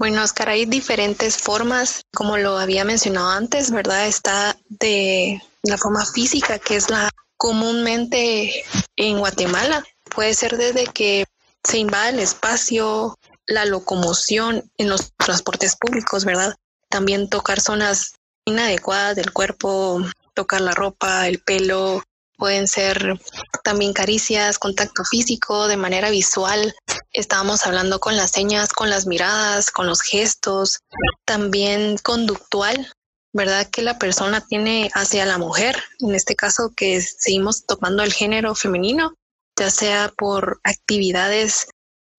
Bueno, 0.00 0.22
Oscar, 0.22 0.48
hay 0.48 0.64
diferentes 0.64 1.36
formas, 1.36 2.06
como 2.14 2.38
lo 2.38 2.56
había 2.56 2.86
mencionado 2.86 3.28
antes, 3.28 3.70
¿verdad? 3.70 4.06
Está 4.06 4.56
de 4.70 5.42
la 5.62 5.76
forma 5.76 6.06
física, 6.06 6.58
que 6.58 6.76
es 6.76 6.88
la 6.88 7.10
comúnmente 7.36 8.64
en 8.96 9.18
Guatemala. 9.18 9.84
Puede 10.04 10.32
ser 10.32 10.56
desde 10.56 10.86
que 10.86 11.26
se 11.64 11.76
invade 11.76 12.12
el 12.14 12.18
espacio, 12.20 13.18
la 13.44 13.66
locomoción 13.66 14.72
en 14.78 14.88
los 14.88 15.12
transportes 15.18 15.76
públicos, 15.76 16.24
¿verdad? 16.24 16.56
También 16.88 17.28
tocar 17.28 17.60
zonas 17.60 18.14
inadecuadas 18.46 19.16
del 19.16 19.34
cuerpo, 19.34 20.02
tocar 20.32 20.62
la 20.62 20.72
ropa, 20.72 21.28
el 21.28 21.40
pelo, 21.40 22.02
pueden 22.40 22.66
ser 22.66 23.20
también 23.62 23.92
caricias, 23.92 24.58
contacto 24.58 25.04
físico 25.04 25.68
de 25.68 25.76
manera 25.76 26.10
visual. 26.10 26.74
Estábamos 27.12 27.64
hablando 27.66 28.00
con 28.00 28.16
las 28.16 28.32
señas, 28.32 28.72
con 28.72 28.90
las 28.90 29.06
miradas, 29.06 29.70
con 29.70 29.86
los 29.86 30.00
gestos, 30.00 30.80
también 31.24 31.98
conductual, 31.98 32.92
¿verdad? 33.32 33.68
Que 33.70 33.82
la 33.82 33.98
persona 33.98 34.44
tiene 34.44 34.90
hacia 34.94 35.26
la 35.26 35.38
mujer, 35.38 35.76
en 36.00 36.16
este 36.16 36.34
caso 36.34 36.72
que 36.74 37.00
seguimos 37.00 37.66
tocando 37.66 38.02
el 38.02 38.12
género 38.12 38.56
femenino, 38.56 39.14
ya 39.56 39.70
sea 39.70 40.12
por 40.16 40.60
actividades 40.64 41.68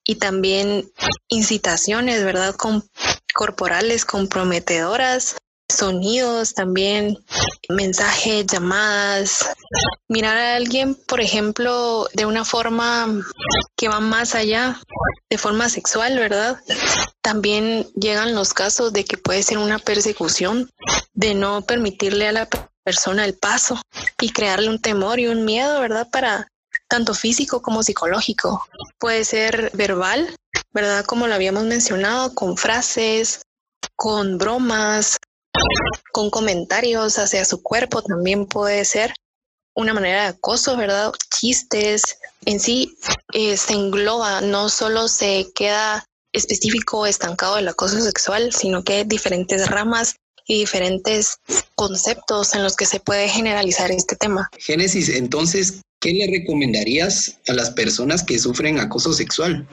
y 0.05 0.15
también 0.15 0.89
incitaciones, 1.27 2.23
¿verdad? 2.23 2.55
Con, 2.55 2.83
corporales 3.33 4.05
comprometedoras, 4.05 5.37
sonidos 5.73 6.53
también, 6.53 7.17
mensajes, 7.69 8.45
llamadas. 8.45 9.49
Mirar 10.07 10.37
a 10.37 10.55
alguien, 10.55 10.95
por 10.95 11.21
ejemplo, 11.21 12.07
de 12.13 12.25
una 12.25 12.45
forma 12.45 13.07
que 13.77 13.87
va 13.87 13.99
más 13.99 14.35
allá, 14.35 14.79
de 15.29 15.37
forma 15.37 15.69
sexual, 15.69 16.17
¿verdad? 16.17 16.59
También 17.21 17.87
llegan 17.95 18.35
los 18.35 18.53
casos 18.53 18.93
de 18.93 19.05
que 19.05 19.17
puede 19.17 19.43
ser 19.43 19.57
una 19.57 19.79
persecución, 19.79 20.69
de 21.13 21.33
no 21.33 21.61
permitirle 21.61 22.27
a 22.27 22.31
la 22.31 22.49
persona 22.83 23.25
el 23.25 23.35
paso 23.35 23.81
y 24.19 24.31
crearle 24.31 24.69
un 24.69 24.79
temor 24.79 25.19
y 25.19 25.27
un 25.27 25.45
miedo, 25.45 25.79
¿verdad? 25.79 26.07
Para 26.11 26.47
tanto 26.87 27.13
físico 27.13 27.61
como 27.61 27.83
psicológico. 27.83 28.65
Puede 28.99 29.23
ser 29.23 29.71
verbal, 29.73 30.35
¿verdad? 30.73 31.05
Como 31.05 31.27
lo 31.27 31.33
habíamos 31.33 31.63
mencionado, 31.63 32.33
con 32.35 32.57
frases, 32.57 33.41
con 33.95 34.37
bromas, 34.37 35.17
con 36.11 36.29
comentarios 36.29 37.17
hacia 37.17 37.45
su 37.45 37.61
cuerpo 37.61 38.01
también 38.01 38.45
puede 38.45 38.85
ser 38.85 39.13
una 39.75 39.93
manera 39.93 40.23
de 40.23 40.27
acoso, 40.29 40.75
¿verdad? 40.75 41.11
Chistes, 41.29 42.01
en 42.45 42.59
sí 42.59 42.97
eh, 43.33 43.55
se 43.57 43.73
engloba, 43.73 44.41
no 44.41 44.69
solo 44.69 45.07
se 45.07 45.47
queda 45.55 46.05
específico 46.33 47.05
estancado 47.05 47.57
el 47.57 47.67
acoso 47.67 47.99
sexual, 48.01 48.53
sino 48.53 48.83
que 48.83 48.93
hay 48.93 49.03
diferentes 49.03 49.67
ramas 49.69 50.15
y 50.45 50.59
diferentes 50.59 51.37
conceptos 51.75 52.53
en 52.55 52.63
los 52.63 52.75
que 52.75 52.85
se 52.85 52.99
puede 52.99 53.29
generalizar 53.29 53.91
este 53.91 54.15
tema. 54.15 54.49
Génesis, 54.57 55.09
entonces, 55.09 55.81
¿qué 56.01 56.11
le 56.13 56.27
recomendarías 56.27 57.37
a 57.47 57.53
las 57.53 57.69
personas 57.69 58.23
que 58.23 58.39
sufren 58.39 58.79
acoso 58.79 59.13
sexual, 59.13 59.67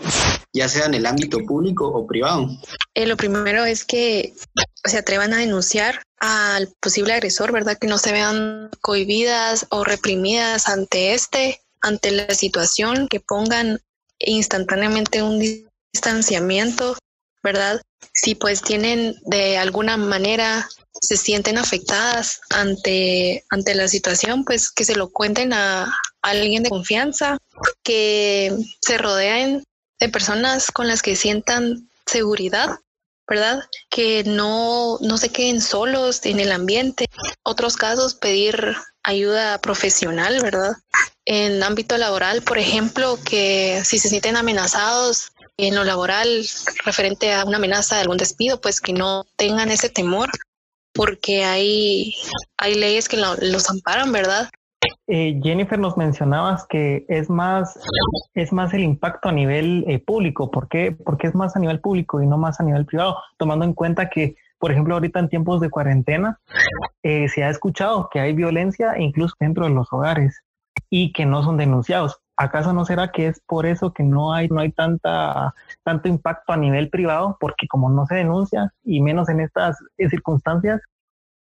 ya 0.52 0.68
sea 0.68 0.84
en 0.86 0.94
el 0.94 1.06
ámbito 1.06 1.38
público 1.38 1.88
o 1.88 2.06
privado? 2.06 2.48
Eh, 2.94 3.06
lo 3.06 3.16
primero 3.16 3.64
es 3.64 3.84
que 3.84 4.34
se 4.84 4.98
atrevan 4.98 5.32
a 5.32 5.38
denunciar 5.38 6.02
al 6.20 6.68
posible 6.80 7.14
agresor, 7.14 7.50
¿verdad? 7.50 7.78
Que 7.78 7.86
no 7.86 7.98
se 7.98 8.12
vean 8.12 8.70
cohibidas 8.82 9.66
o 9.70 9.84
reprimidas 9.84 10.68
ante 10.68 11.14
este, 11.14 11.62
ante 11.80 12.10
la 12.10 12.32
situación, 12.34 13.08
que 13.08 13.20
pongan 13.20 13.80
instantáneamente 14.18 15.22
un 15.22 15.40
distanciamiento, 15.92 16.96
¿verdad? 17.42 17.80
Si 18.12 18.34
pues 18.34 18.62
tienen 18.62 19.14
de 19.26 19.56
alguna 19.56 19.96
manera 19.96 20.68
se 21.00 21.16
sienten 21.16 21.56
afectadas 21.56 22.40
ante, 22.50 23.44
ante 23.50 23.74
la 23.74 23.88
situación, 23.88 24.44
pues 24.44 24.70
que 24.70 24.84
se 24.84 24.96
lo 24.96 25.10
cuenten 25.10 25.52
a, 25.52 25.94
alguien 26.30 26.62
de 26.62 26.70
confianza, 26.70 27.38
que 27.82 28.52
se 28.80 28.98
rodeen 28.98 29.64
de 30.00 30.08
personas 30.08 30.66
con 30.72 30.88
las 30.88 31.02
que 31.02 31.16
sientan 31.16 31.88
seguridad 32.06 32.78
¿verdad? 33.28 33.60
Que 33.90 34.24
no, 34.24 34.98
no 35.00 35.18
se 35.18 35.28
queden 35.28 35.60
solos 35.60 36.24
en 36.24 36.40
el 36.40 36.50
ambiente. 36.50 37.06
Otros 37.42 37.76
casos, 37.76 38.14
pedir 38.14 38.74
ayuda 39.02 39.60
profesional, 39.60 40.40
¿verdad? 40.42 40.72
En 41.26 41.62
ámbito 41.62 41.98
laboral, 41.98 42.42
por 42.42 42.58
ejemplo, 42.58 43.18
que 43.22 43.82
si 43.84 43.98
se 43.98 44.08
sienten 44.08 44.36
amenazados 44.36 45.32
en 45.58 45.74
lo 45.74 45.84
laboral 45.84 46.46
referente 46.84 47.34
a 47.34 47.44
una 47.44 47.58
amenaza 47.58 47.96
de 47.96 48.02
algún 48.02 48.16
despido, 48.16 48.60
pues 48.60 48.80
que 48.80 48.94
no 48.94 49.26
tengan 49.36 49.70
ese 49.70 49.90
temor, 49.90 50.30
porque 50.94 51.44
hay, 51.44 52.14
hay 52.56 52.74
leyes 52.74 53.08
que 53.08 53.18
los 53.18 53.68
amparan, 53.68 54.10
¿verdad? 54.10 54.48
Eh, 55.10 55.40
Jennifer, 55.42 55.78
nos 55.78 55.96
mencionabas 55.96 56.66
que 56.66 57.06
es 57.08 57.30
más, 57.30 57.80
es 58.34 58.52
más 58.52 58.74
el 58.74 58.82
impacto 58.82 59.30
a 59.30 59.32
nivel 59.32 59.84
eh, 59.88 59.98
público. 60.00 60.50
¿Por 60.50 60.68
qué? 60.68 60.92
Porque 60.92 61.26
es 61.26 61.34
más 61.34 61.56
a 61.56 61.60
nivel 61.60 61.80
público 61.80 62.20
y 62.20 62.26
no 62.26 62.36
más 62.36 62.60
a 62.60 62.62
nivel 62.62 62.84
privado, 62.84 63.16
tomando 63.38 63.64
en 63.64 63.72
cuenta 63.72 64.10
que, 64.10 64.36
por 64.58 64.70
ejemplo, 64.70 64.94
ahorita 64.94 65.18
en 65.18 65.30
tiempos 65.30 65.62
de 65.62 65.70
cuarentena 65.70 66.38
eh, 67.02 67.26
se 67.30 67.42
ha 67.42 67.48
escuchado 67.48 68.10
que 68.12 68.20
hay 68.20 68.34
violencia 68.34 68.98
incluso 68.98 69.34
dentro 69.40 69.64
de 69.64 69.70
los 69.70 69.90
hogares 69.94 70.42
y 70.90 71.12
que 71.14 71.24
no 71.24 71.42
son 71.42 71.56
denunciados. 71.56 72.20
¿Acaso 72.36 72.74
no 72.74 72.84
será 72.84 73.10
que 73.10 73.28
es 73.28 73.40
por 73.46 73.64
eso 73.64 73.94
que 73.94 74.02
no 74.02 74.34
hay, 74.34 74.48
no 74.48 74.60
hay 74.60 74.72
tanta, 74.72 75.54
tanto 75.84 76.08
impacto 76.08 76.52
a 76.52 76.58
nivel 76.58 76.90
privado? 76.90 77.38
Porque 77.40 77.66
como 77.66 77.88
no 77.88 78.06
se 78.06 78.16
denuncia 78.16 78.74
y 78.84 79.00
menos 79.00 79.30
en 79.30 79.40
estas 79.40 79.78
circunstancias, 79.96 80.82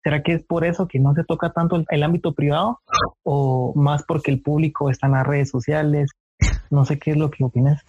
¿Será 0.03 0.23
que 0.23 0.33
es 0.33 0.43
por 0.43 0.65
eso 0.65 0.87
que 0.87 0.99
no 0.99 1.13
se 1.13 1.23
toca 1.23 1.51
tanto 1.51 1.83
el, 1.89 2.03
ámbito 2.03 2.33
privado 2.33 2.79
o 3.23 3.73
más 3.75 4.03
porque 4.07 4.31
el 4.31 4.41
público 4.41 4.89
está 4.89 5.07
en 5.07 5.13
las 5.13 5.27
redes 5.27 5.49
sociales? 5.49 6.09
No 6.71 6.85
sé 6.85 6.97
qué 6.97 7.11
es 7.11 7.17
lo 7.17 7.29
que 7.29 7.43
opinas. 7.43 7.81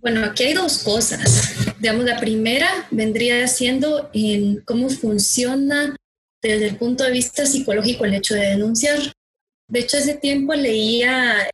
Bueno, 0.00 0.24
aquí 0.24 0.44
hay 0.44 0.54
dos 0.54 0.82
cosas. 0.82 1.76
Digamos, 1.78 2.04
la 2.04 2.18
primera 2.18 2.68
vendría 2.90 3.46
siendo 3.46 4.08
en 4.14 4.62
cómo 4.62 4.88
funciona 4.88 5.94
desde 6.42 6.68
el 6.68 6.76
punto 6.76 7.04
de 7.04 7.10
vista 7.10 7.44
psicológico 7.44 8.06
el 8.06 8.14
hecho 8.14 8.34
de 8.34 8.46
denunciar. 8.46 8.98
De 9.68 9.80
hecho, 9.80 9.98
hace 9.98 10.14
tiempo 10.14 10.54
leía, 10.54 11.50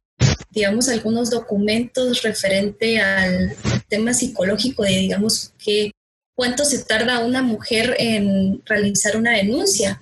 digamos, 0.50 0.88
algunos 0.88 1.30
documentos 1.30 2.22
referente 2.22 3.00
al 3.00 3.56
tema 3.88 4.14
psicológico 4.14 4.84
de, 4.84 4.90
digamos, 4.90 5.52
que 5.58 5.90
cuánto 6.36 6.64
se 6.64 6.84
tarda 6.84 7.24
una 7.24 7.42
mujer 7.42 7.96
en 7.98 8.62
realizar 8.64 9.16
una 9.16 9.32
denuncia. 9.32 10.00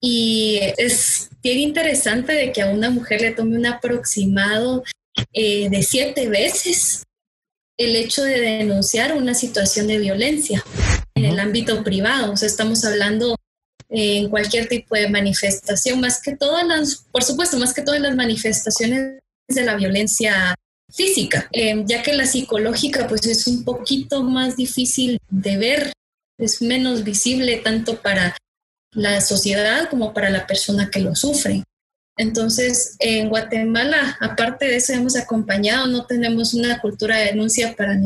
Y 0.00 0.60
es 0.78 1.28
bien 1.42 1.58
interesante 1.58 2.32
de 2.32 2.52
que 2.52 2.62
a 2.62 2.70
una 2.70 2.88
mujer 2.88 3.20
le 3.20 3.32
tome 3.32 3.56
un 3.56 3.66
aproximado 3.66 4.84
eh, 5.32 5.68
de 5.68 5.82
siete 5.82 6.28
veces 6.28 7.02
el 7.76 7.96
hecho 7.96 8.22
de 8.22 8.40
denunciar 8.40 9.16
una 9.16 9.34
situación 9.34 9.88
de 9.88 9.98
violencia 9.98 10.64
en 11.14 11.24
el 11.24 11.38
ámbito 11.38 11.82
privado. 11.82 12.32
O 12.32 12.36
sea, 12.36 12.46
estamos 12.46 12.84
hablando 12.84 13.36
en 13.88 14.28
cualquier 14.28 14.68
tipo 14.68 14.94
de 14.94 15.08
manifestación, 15.08 16.00
más 16.00 16.20
que 16.20 16.36
todas 16.36 16.66
las, 16.66 17.06
por 17.10 17.24
supuesto, 17.24 17.58
más 17.58 17.74
que 17.74 17.82
todas 17.82 18.00
las 18.00 18.14
manifestaciones 18.14 19.18
de 19.48 19.64
la 19.64 19.76
violencia 19.76 20.54
física, 20.90 21.48
eh, 21.52 21.82
ya 21.86 22.02
que 22.02 22.14
la 22.14 22.26
psicológica 22.26 23.06
pues 23.06 23.26
es 23.26 23.46
un 23.46 23.64
poquito 23.64 24.22
más 24.22 24.56
difícil 24.56 25.18
de 25.28 25.56
ver, 25.58 25.92
es 26.38 26.62
menos 26.62 27.04
visible 27.04 27.58
tanto 27.58 28.00
para 28.00 28.36
la 28.92 29.20
sociedad 29.20 29.88
como 29.90 30.14
para 30.14 30.30
la 30.30 30.46
persona 30.46 30.90
que 30.90 31.00
lo 31.00 31.14
sufre. 31.14 31.62
Entonces, 32.16 32.96
en 32.98 33.28
Guatemala, 33.28 34.16
aparte 34.20 34.66
de 34.66 34.76
eso, 34.76 34.92
hemos 34.92 35.14
acompañado, 35.16 35.86
no 35.86 36.04
tenemos 36.04 36.52
una 36.52 36.80
cultura 36.80 37.16
de 37.16 37.26
denuncia 37.26 37.76
para, 37.76 37.96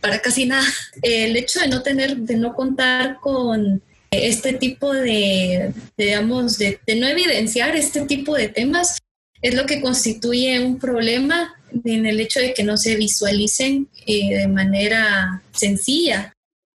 para 0.00 0.20
casi 0.20 0.46
nada. 0.46 0.64
El 1.02 1.36
hecho 1.36 1.58
de 1.60 1.66
no 1.66 1.82
tener, 1.82 2.16
de 2.18 2.36
no 2.36 2.54
contar 2.54 3.18
con 3.20 3.82
este 4.12 4.52
tipo 4.52 4.92
de, 4.92 5.72
digamos, 5.96 6.56
de 6.56 6.78
no 6.96 7.08
evidenciar 7.08 7.74
este 7.74 8.02
tipo 8.02 8.36
de 8.36 8.48
temas, 8.48 8.98
es 9.42 9.54
lo 9.54 9.66
que 9.66 9.80
constituye 9.80 10.60
un 10.60 10.78
problema 10.78 11.57
en 11.84 12.06
el 12.06 12.20
hecho 12.20 12.40
de 12.40 12.54
que 12.54 12.64
no 12.64 12.76
se 12.76 12.96
visualicen 12.96 13.88
eh, 14.06 14.38
de 14.38 14.48
manera 14.48 15.42
sencilla 15.52 16.32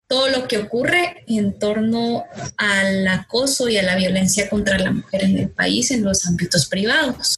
todo 0.08 0.28
lo 0.30 0.48
que 0.48 0.58
ocurre 0.58 1.22
en 1.26 1.58
torno 1.58 2.24
al 2.56 3.06
acoso 3.06 3.68
y 3.68 3.76
a 3.76 3.82
la 3.82 3.94
violencia 3.94 4.48
contra 4.48 4.78
la 4.78 4.90
mujer 4.90 5.24
en 5.24 5.38
el 5.38 5.50
país 5.50 5.90
en 5.90 6.02
los 6.02 6.26
ámbitos 6.26 6.66
privados. 6.66 7.36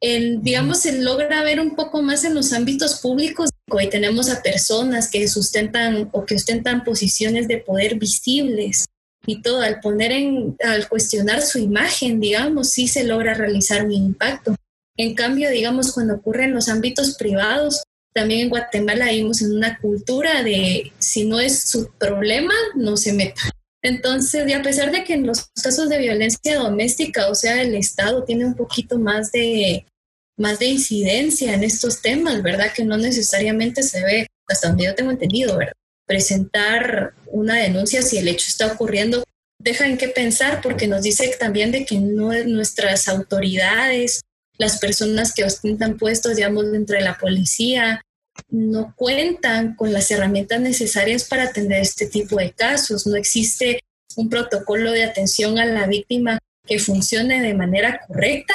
En, 0.00 0.42
digamos, 0.42 0.82
se 0.82 1.02
logra 1.02 1.42
ver 1.42 1.58
un 1.58 1.74
poco 1.74 2.02
más 2.02 2.24
en 2.24 2.34
los 2.34 2.52
ámbitos 2.52 3.00
públicos. 3.00 3.50
Hoy 3.68 3.88
tenemos 3.88 4.30
a 4.30 4.42
personas 4.42 5.10
que 5.10 5.26
sustentan 5.26 6.08
o 6.12 6.24
que 6.24 6.36
ostentan 6.36 6.84
posiciones 6.84 7.48
de 7.48 7.58
poder 7.58 7.96
visibles 7.96 8.84
y 9.26 9.42
todo, 9.42 9.60
al 9.62 9.80
poner 9.80 10.12
en, 10.12 10.56
al 10.62 10.88
cuestionar 10.88 11.42
su 11.42 11.58
imagen, 11.58 12.20
digamos, 12.20 12.70
sí 12.70 12.86
se 12.86 13.02
logra 13.02 13.34
realizar 13.34 13.84
un 13.84 13.92
impacto. 13.92 14.54
En 14.96 15.14
cambio, 15.14 15.50
digamos, 15.50 15.92
cuando 15.92 16.14
ocurre 16.14 16.44
en 16.44 16.54
los 16.54 16.68
ámbitos 16.68 17.16
privados, 17.16 17.82
también 18.14 18.40
en 18.40 18.48
Guatemala 18.48 19.10
vivimos 19.10 19.42
en 19.42 19.52
una 19.52 19.78
cultura 19.78 20.42
de 20.42 20.92
si 20.98 21.24
no 21.24 21.38
es 21.38 21.68
su 21.68 21.90
problema, 21.98 22.54
no 22.74 22.96
se 22.96 23.12
meta. 23.12 23.42
Entonces, 23.82 24.48
y 24.48 24.52
a 24.52 24.62
pesar 24.62 24.90
de 24.90 25.04
que 25.04 25.12
en 25.12 25.26
los 25.26 25.48
casos 25.62 25.88
de 25.88 25.98
violencia 25.98 26.58
doméstica, 26.58 27.28
o 27.28 27.34
sea, 27.34 27.62
el 27.62 27.74
Estado 27.74 28.24
tiene 28.24 28.46
un 28.46 28.54
poquito 28.54 28.98
más 28.98 29.30
de, 29.32 29.86
más 30.38 30.58
de 30.58 30.66
incidencia 30.66 31.54
en 31.54 31.62
estos 31.62 32.00
temas, 32.00 32.42
¿verdad? 32.42 32.72
Que 32.74 32.84
no 32.84 32.96
necesariamente 32.96 33.82
se 33.82 34.02
ve, 34.02 34.26
hasta 34.48 34.68
donde 34.68 34.86
yo 34.86 34.94
tengo 34.94 35.10
entendido, 35.10 35.58
¿verdad? 35.58 35.74
Presentar 36.06 37.14
una 37.26 37.56
denuncia 37.56 38.00
si 38.00 38.16
el 38.16 38.28
hecho 38.28 38.46
está 38.48 38.66
ocurriendo 38.72 39.22
deja 39.58 39.86
en 39.86 39.98
qué 39.98 40.08
pensar 40.08 40.60
porque 40.62 40.86
nos 40.86 41.02
dice 41.02 41.34
también 41.38 41.72
de 41.72 41.84
que 41.84 41.98
no, 41.98 42.32
nuestras 42.44 43.08
autoridades, 43.08 44.22
las 44.58 44.78
personas 44.78 45.34
que 45.34 45.44
ostentan 45.44 45.96
puestos, 45.96 46.36
digamos, 46.36 46.70
dentro 46.70 46.96
de 46.96 47.04
la 47.04 47.18
policía, 47.18 48.02
no 48.48 48.94
cuentan 48.96 49.74
con 49.74 49.92
las 49.92 50.10
herramientas 50.10 50.60
necesarias 50.60 51.24
para 51.24 51.44
atender 51.44 51.80
este 51.80 52.06
tipo 52.06 52.36
de 52.36 52.52
casos. 52.52 53.06
No 53.06 53.16
existe 53.16 53.80
un 54.16 54.28
protocolo 54.28 54.92
de 54.92 55.04
atención 55.04 55.58
a 55.58 55.64
la 55.66 55.86
víctima 55.86 56.38
que 56.66 56.78
funcione 56.78 57.40
de 57.40 57.54
manera 57.54 58.00
correcta, 58.06 58.54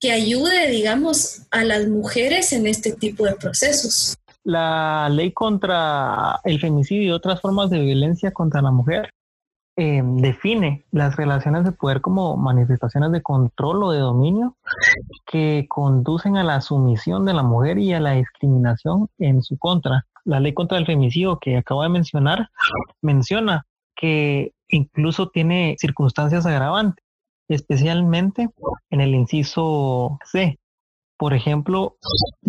que 0.00 0.12
ayude, 0.12 0.68
digamos, 0.68 1.42
a 1.50 1.64
las 1.64 1.88
mujeres 1.88 2.52
en 2.52 2.66
este 2.66 2.92
tipo 2.92 3.24
de 3.24 3.34
procesos. 3.34 4.16
La 4.44 5.08
ley 5.10 5.32
contra 5.32 6.38
el 6.44 6.60
femicidio 6.60 7.02
y 7.02 7.10
otras 7.10 7.40
formas 7.40 7.70
de 7.70 7.80
violencia 7.80 8.30
contra 8.30 8.62
la 8.62 8.70
mujer 8.70 9.10
eh, 9.78 10.00
define 10.02 10.86
las 10.90 11.16
relaciones 11.16 11.64
de 11.64 11.72
poder 11.72 12.00
como 12.00 12.38
manifestaciones 12.38 13.12
de 13.12 13.22
control 13.22 13.84
o 13.84 13.90
de 13.90 13.98
dominio 13.98 14.56
que 15.26 15.66
conducen 15.68 16.38
a 16.38 16.44
la 16.44 16.62
sumisión 16.62 17.26
de 17.26 17.34
la 17.34 17.42
mujer 17.42 17.78
y 17.78 17.92
a 17.92 18.00
la 18.00 18.12
discriminación 18.12 19.08
en 19.18 19.42
su 19.42 19.58
contra. 19.58 20.06
La 20.24 20.40
ley 20.40 20.54
contra 20.54 20.78
el 20.78 20.86
femicidio 20.86 21.38
que 21.38 21.58
acabo 21.58 21.82
de 21.82 21.90
mencionar 21.90 22.48
menciona 23.02 23.66
que 23.94 24.52
incluso 24.68 25.28
tiene 25.28 25.76
circunstancias 25.78 26.46
agravantes, 26.46 27.04
especialmente 27.48 28.48
en 28.88 29.00
el 29.02 29.14
inciso 29.14 30.18
C. 30.24 30.58
Por 31.18 31.34
ejemplo, 31.34 31.96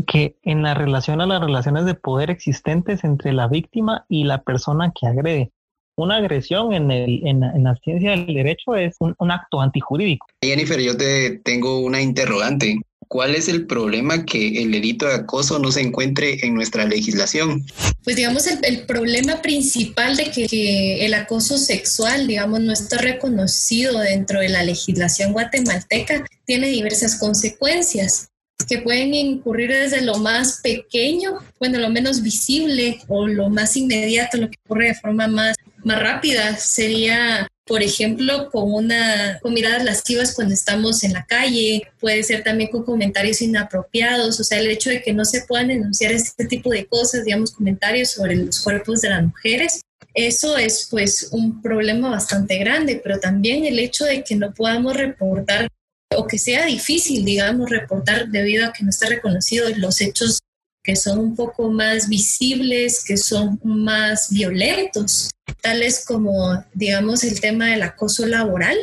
que 0.07 0.37
en 0.43 0.63
la 0.63 0.73
relación 0.73 1.19
a 1.19 1.25
las 1.25 1.41
relaciones 1.41 1.85
de 1.85 1.93
poder 1.93 2.29
existentes 2.29 3.03
entre 3.03 3.33
la 3.33 3.49
víctima 3.49 4.05
y 4.07 4.23
la 4.23 4.43
persona 4.43 4.93
que 4.97 5.07
agrede 5.07 5.51
una 5.97 6.17
agresión 6.17 6.73
en, 6.73 6.91
el, 6.91 7.21
en, 7.25 7.41
la 7.63 7.75
ciencia 7.83 8.11
del 8.11 8.27
derecho 8.27 8.75
es 8.75 8.95
un, 8.99 9.15
un, 9.17 9.31
acto 9.31 9.59
antijurídico. 9.59 10.27
Jennifer, 10.41 10.79
yo 10.79 10.95
te 10.95 11.39
tengo 11.43 11.79
una 11.79 12.01
interrogante. 12.01 12.79
¿Cuál 13.07 13.35
es 13.35 13.47
el 13.47 13.65
problema 13.65 14.25
que 14.25 14.61
el 14.61 14.71
delito 14.71 15.07
de 15.07 15.15
acoso 15.15 15.59
no 15.59 15.71
se 15.71 15.81
encuentre 15.81 16.45
en 16.45 16.53
nuestra 16.53 16.85
legislación? 16.85 17.65
Pues 18.03 18.15
digamos, 18.15 18.45
el, 18.47 18.59
el 18.63 18.85
problema 18.85 19.41
principal 19.41 20.17
de 20.17 20.25
que, 20.25 20.45
que, 20.45 21.05
el 21.05 21.13
acoso 21.13 21.57
sexual, 21.57 22.27
digamos, 22.27 22.59
no 22.59 22.73
está 22.73 22.97
reconocido 22.97 23.99
dentro 23.99 24.39
de 24.41 24.49
la 24.49 24.63
legislación 24.63 25.31
guatemalteca 25.31 26.25
tiene 26.45 26.67
diversas 26.67 27.17
consecuencias 27.17 28.29
que 28.67 28.79
pueden 28.79 29.13
incurrir 29.13 29.71
desde 29.71 30.01
lo 30.01 30.17
más 30.17 30.59
pequeño, 30.61 31.37
bueno, 31.59 31.79
lo 31.79 31.89
menos 31.89 32.21
visible 32.21 32.99
o 33.07 33.27
lo 33.27 33.49
más 33.49 33.77
inmediato, 33.77 34.37
lo 34.37 34.49
que 34.49 34.57
ocurre 34.65 34.87
de 34.87 34.95
forma 34.95 35.27
más 35.27 35.55
más 35.87 35.99
rápida 35.99 36.55
sería 36.57 37.47
por 37.67 37.83
ejemplo, 37.83 38.49
con 38.49 38.73
una 38.73 39.39
con 39.41 39.53
miradas 39.53 39.83
lascivas 39.83 40.33
cuando 40.33 40.53
estamos 40.53 41.03
en 41.03 41.13
la 41.13 41.25
calle, 41.25 41.83
puede 41.99 42.23
ser 42.23 42.43
también 42.43 42.69
con 42.69 42.83
comentarios 42.83 43.41
inapropiados, 43.41 44.39
o 44.39 44.43
sea, 44.43 44.59
el 44.59 44.69
hecho 44.69 44.89
de 44.89 45.01
que 45.01 45.13
no 45.13 45.25
se 45.25 45.41
puedan 45.41 45.67
denunciar 45.67 46.13
este 46.13 46.45
tipo 46.45 46.69
de 46.69 46.85
cosas, 46.85 47.25
digamos, 47.25 47.51
comentarios 47.51 48.11
sobre 48.11 48.37
los 48.37 48.61
cuerpos 48.61 49.01
de 49.01 49.09
las 49.09 49.23
mujeres, 49.23 49.81
eso 50.13 50.57
es 50.57 50.87
pues 50.89 51.27
un 51.31 51.61
problema 51.61 52.09
bastante 52.09 52.57
grande, 52.57 53.01
pero 53.03 53.19
también 53.19 53.65
el 53.65 53.77
hecho 53.79 54.05
de 54.05 54.23
que 54.23 54.35
no 54.35 54.53
podamos 54.53 54.95
reportar 54.95 55.67
o 56.15 56.25
que 56.25 56.39
sea 56.39 56.65
difícil, 56.65 57.25
digamos, 57.25 57.69
reportar 57.69 58.29
debido 58.29 58.65
a 58.65 58.71
que 58.71 58.83
no 58.83 58.89
está 58.89 59.09
reconocido 59.09 59.67
los 59.75 59.99
hechos 59.99 60.39
que 60.87 60.95
son 60.95 61.19
un 61.19 61.35
poco 61.35 61.69
más 61.69 62.07
visibles, 62.07 63.03
que 63.03 63.17
son 63.17 63.59
más 63.61 64.29
violentos, 64.29 65.29
tales 65.61 66.05
como, 66.05 66.63
digamos, 66.73 67.25
el 67.25 67.41
tema 67.41 67.65
del 67.71 67.83
acoso 67.83 68.25
laboral, 68.25 68.77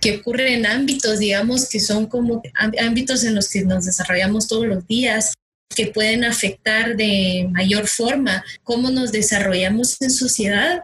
que 0.00 0.18
ocurre 0.18 0.54
en 0.54 0.66
ámbitos, 0.66 1.18
digamos, 1.18 1.68
que 1.68 1.80
son 1.80 2.06
como 2.06 2.42
ámbitos 2.80 3.24
en 3.24 3.34
los 3.34 3.48
que 3.48 3.64
nos 3.64 3.86
desarrollamos 3.86 4.46
todos 4.46 4.68
los 4.68 4.86
días, 4.86 5.34
que 5.74 5.88
pueden 5.88 6.22
afectar 6.22 6.96
de 6.96 7.48
mayor 7.50 7.88
forma 7.88 8.44
cómo 8.62 8.90
nos 8.90 9.10
desarrollamos 9.10 10.00
en 10.00 10.12
sociedad. 10.12 10.80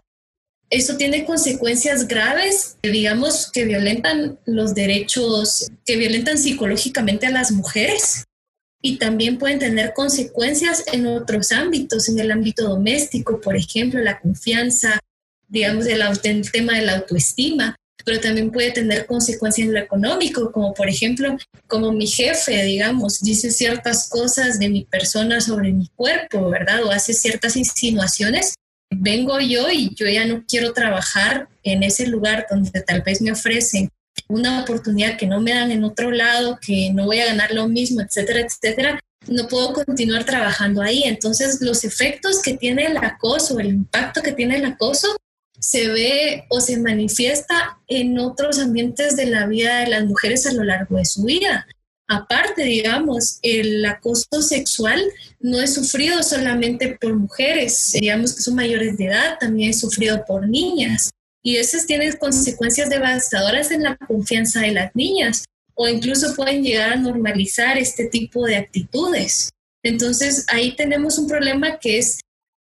Esto 0.69 0.97
tiene 0.97 1.23
consecuencias 1.23 2.05
graves, 2.05 2.75
digamos, 2.83 3.49
que 3.49 3.63
violentan 3.63 4.39
los 4.45 4.75
derechos, 4.75 5.71
que 5.85 5.95
violentan 5.95 6.37
psicológicamente 6.37 7.27
a 7.27 7.31
las 7.31 7.53
mujeres 7.53 8.25
y 8.85 8.97
también 8.97 9.39
pueden 9.39 9.57
tener 9.57 9.93
consecuencias 9.93 10.83
en 10.93 11.07
otros 11.07 11.51
ámbitos, 11.51 12.07
en 12.07 12.19
el 12.19 12.29
ámbito 12.29 12.69
doméstico, 12.69 13.41
por 13.41 13.57
ejemplo, 13.57 13.99
la 13.99 14.19
confianza, 14.19 14.99
digamos, 15.47 15.87
el, 15.87 16.51
tema 16.51 16.73
de 16.73 16.85
la 16.85 16.97
autoestima, 16.97 17.75
pero 18.05 18.19
también 18.19 18.51
puede 18.51 18.69
tener 18.69 19.07
consecuencias 19.07 19.67
en 19.67 19.73
lo 19.73 19.79
económico, 19.79 20.51
como 20.51 20.75
por 20.75 20.87
ejemplo, 20.87 21.35
como 21.65 21.91
mi 21.93 22.05
jefe, 22.05 22.63
digamos, 22.63 23.21
dice 23.21 23.49
ciertas 23.49 24.07
cosas 24.07 24.59
de 24.59 24.69
mi 24.69 24.83
persona 24.83 25.41
sobre 25.41 25.73
mi 25.73 25.89
cuerpo, 25.95 26.51
¿verdad? 26.51 26.83
O 26.83 26.91
hace 26.91 27.13
ciertas 27.13 27.55
insinuaciones. 27.55 28.53
Vengo 28.91 29.39
yo 29.39 29.71
y 29.71 29.95
yo 29.95 30.05
ya 30.05 30.27
no 30.27 30.45
quiero 30.47 30.73
trabajar 30.73 31.47
en 31.63 31.81
ese 31.81 32.05
lugar 32.05 32.45
donde 32.51 32.81
tal 32.81 33.01
vez 33.01 33.19
me 33.19 33.31
ofrecen 33.31 33.89
una 34.27 34.61
oportunidad 34.61 35.17
que 35.17 35.27
no 35.27 35.41
me 35.41 35.53
dan 35.53 35.71
en 35.71 35.83
otro 35.83 36.11
lado, 36.11 36.57
que 36.61 36.91
no 36.93 37.05
voy 37.05 37.19
a 37.19 37.27
ganar 37.27 37.53
lo 37.53 37.67
mismo, 37.67 38.01
etcétera, 38.01 38.41
etcétera, 38.41 38.99
no 39.27 39.47
puedo 39.47 39.73
continuar 39.73 40.23
trabajando 40.25 40.81
ahí. 40.81 41.03
Entonces, 41.03 41.59
los 41.61 41.83
efectos 41.83 42.41
que 42.41 42.57
tiene 42.57 42.85
el 42.85 42.97
acoso, 42.97 43.59
el 43.59 43.67
impacto 43.67 44.21
que 44.21 44.33
tiene 44.33 44.57
el 44.57 44.65
acoso, 44.65 45.15
se 45.59 45.87
ve 45.87 46.45
o 46.49 46.59
se 46.59 46.77
manifiesta 46.77 47.79
en 47.87 48.19
otros 48.19 48.59
ambientes 48.59 49.15
de 49.15 49.27
la 49.27 49.47
vida 49.47 49.79
de 49.79 49.87
las 49.87 50.05
mujeres 50.05 50.45
a 50.45 50.53
lo 50.53 50.63
largo 50.63 50.97
de 50.97 51.05
su 51.05 51.23
vida. 51.23 51.65
Aparte, 52.07 52.63
digamos, 52.63 53.39
el 53.41 53.83
acoso 53.85 54.41
sexual 54.41 55.01
no 55.39 55.59
es 55.59 55.73
sufrido 55.73 56.21
solamente 56.21 56.97
por 57.01 57.15
mujeres, 57.15 57.93
digamos 57.93 58.35
que 58.35 58.43
son 58.43 58.55
mayores 58.55 58.97
de 58.97 59.05
edad, 59.05 59.37
también 59.39 59.71
es 59.71 59.79
sufrido 59.79 60.23
por 60.25 60.47
niñas 60.47 61.09
y 61.45 61.57
eso 61.57 61.77
tiene 61.85 62.11
consecuencias 62.17 62.89
devastadoras 62.89 63.69
en 63.69 63.83
la 63.83 63.95
confianza 63.97 64.61
de 64.61 64.71
las 64.71 64.95
niñas 64.95 65.45
o 65.75 65.87
incluso 65.87 66.35
pueden 66.35 66.63
llegar 66.63 66.93
a 66.93 66.95
normalizar 66.95 67.77
este 67.77 68.05
tipo 68.05 68.47
de 68.47 68.55
actitudes. 68.55 69.51
Entonces 69.83 70.45
ahí 70.47 70.75
tenemos 70.75 71.19
un 71.19 71.27
problema 71.27 71.77
que 71.77 71.99
es 71.99 72.19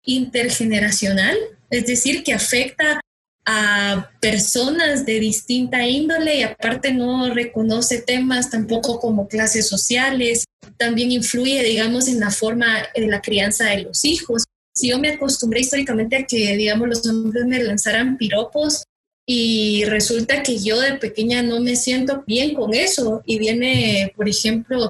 intergeneracional, 0.04 1.38
es 1.70 1.86
decir, 1.86 2.24
que 2.24 2.34
afecta 2.34 3.00
a 3.46 4.10
personas 4.20 5.06
de 5.06 5.20
distinta 5.20 5.86
índole 5.86 6.38
y 6.38 6.44
aparte 6.44 6.94
no 6.94 7.32
reconoce 7.32 8.02
temas 8.02 8.50
tampoco 8.50 9.00
como 9.00 9.28
clases 9.28 9.68
sociales, 9.68 10.46
también 10.78 11.12
influye, 11.12 11.62
digamos, 11.62 12.08
en 12.08 12.20
la 12.20 12.32
forma 12.32 12.88
de 12.96 13.06
la 13.06 13.22
crianza 13.22 13.66
de 13.66 13.84
los 13.84 14.04
hijos 14.04 14.46
si 14.74 14.90
yo 14.90 15.00
me 15.00 15.10
acostumbré 15.10 15.62
históricamente 15.62 16.16
a 16.16 16.24
que, 16.26 16.58
digamos, 16.58 16.88
los 16.88 17.08
hombres 17.08 17.46
me 17.46 17.62
lanzaran 17.64 18.18
piropos 18.18 18.84
y 19.26 19.86
resulta 19.86 20.44
que 20.44 20.58
yo 20.60 20.80
de 20.80 20.96
pequeña 20.96 21.42
no 21.44 21.60
me 21.62 21.76
siento 21.76 22.24
bien 22.28 22.54
con 22.54 22.74
eso 22.74 23.22
y 23.26 23.40
viene, 23.40 24.12
por 24.16 24.28
ejemplo, 24.28 24.90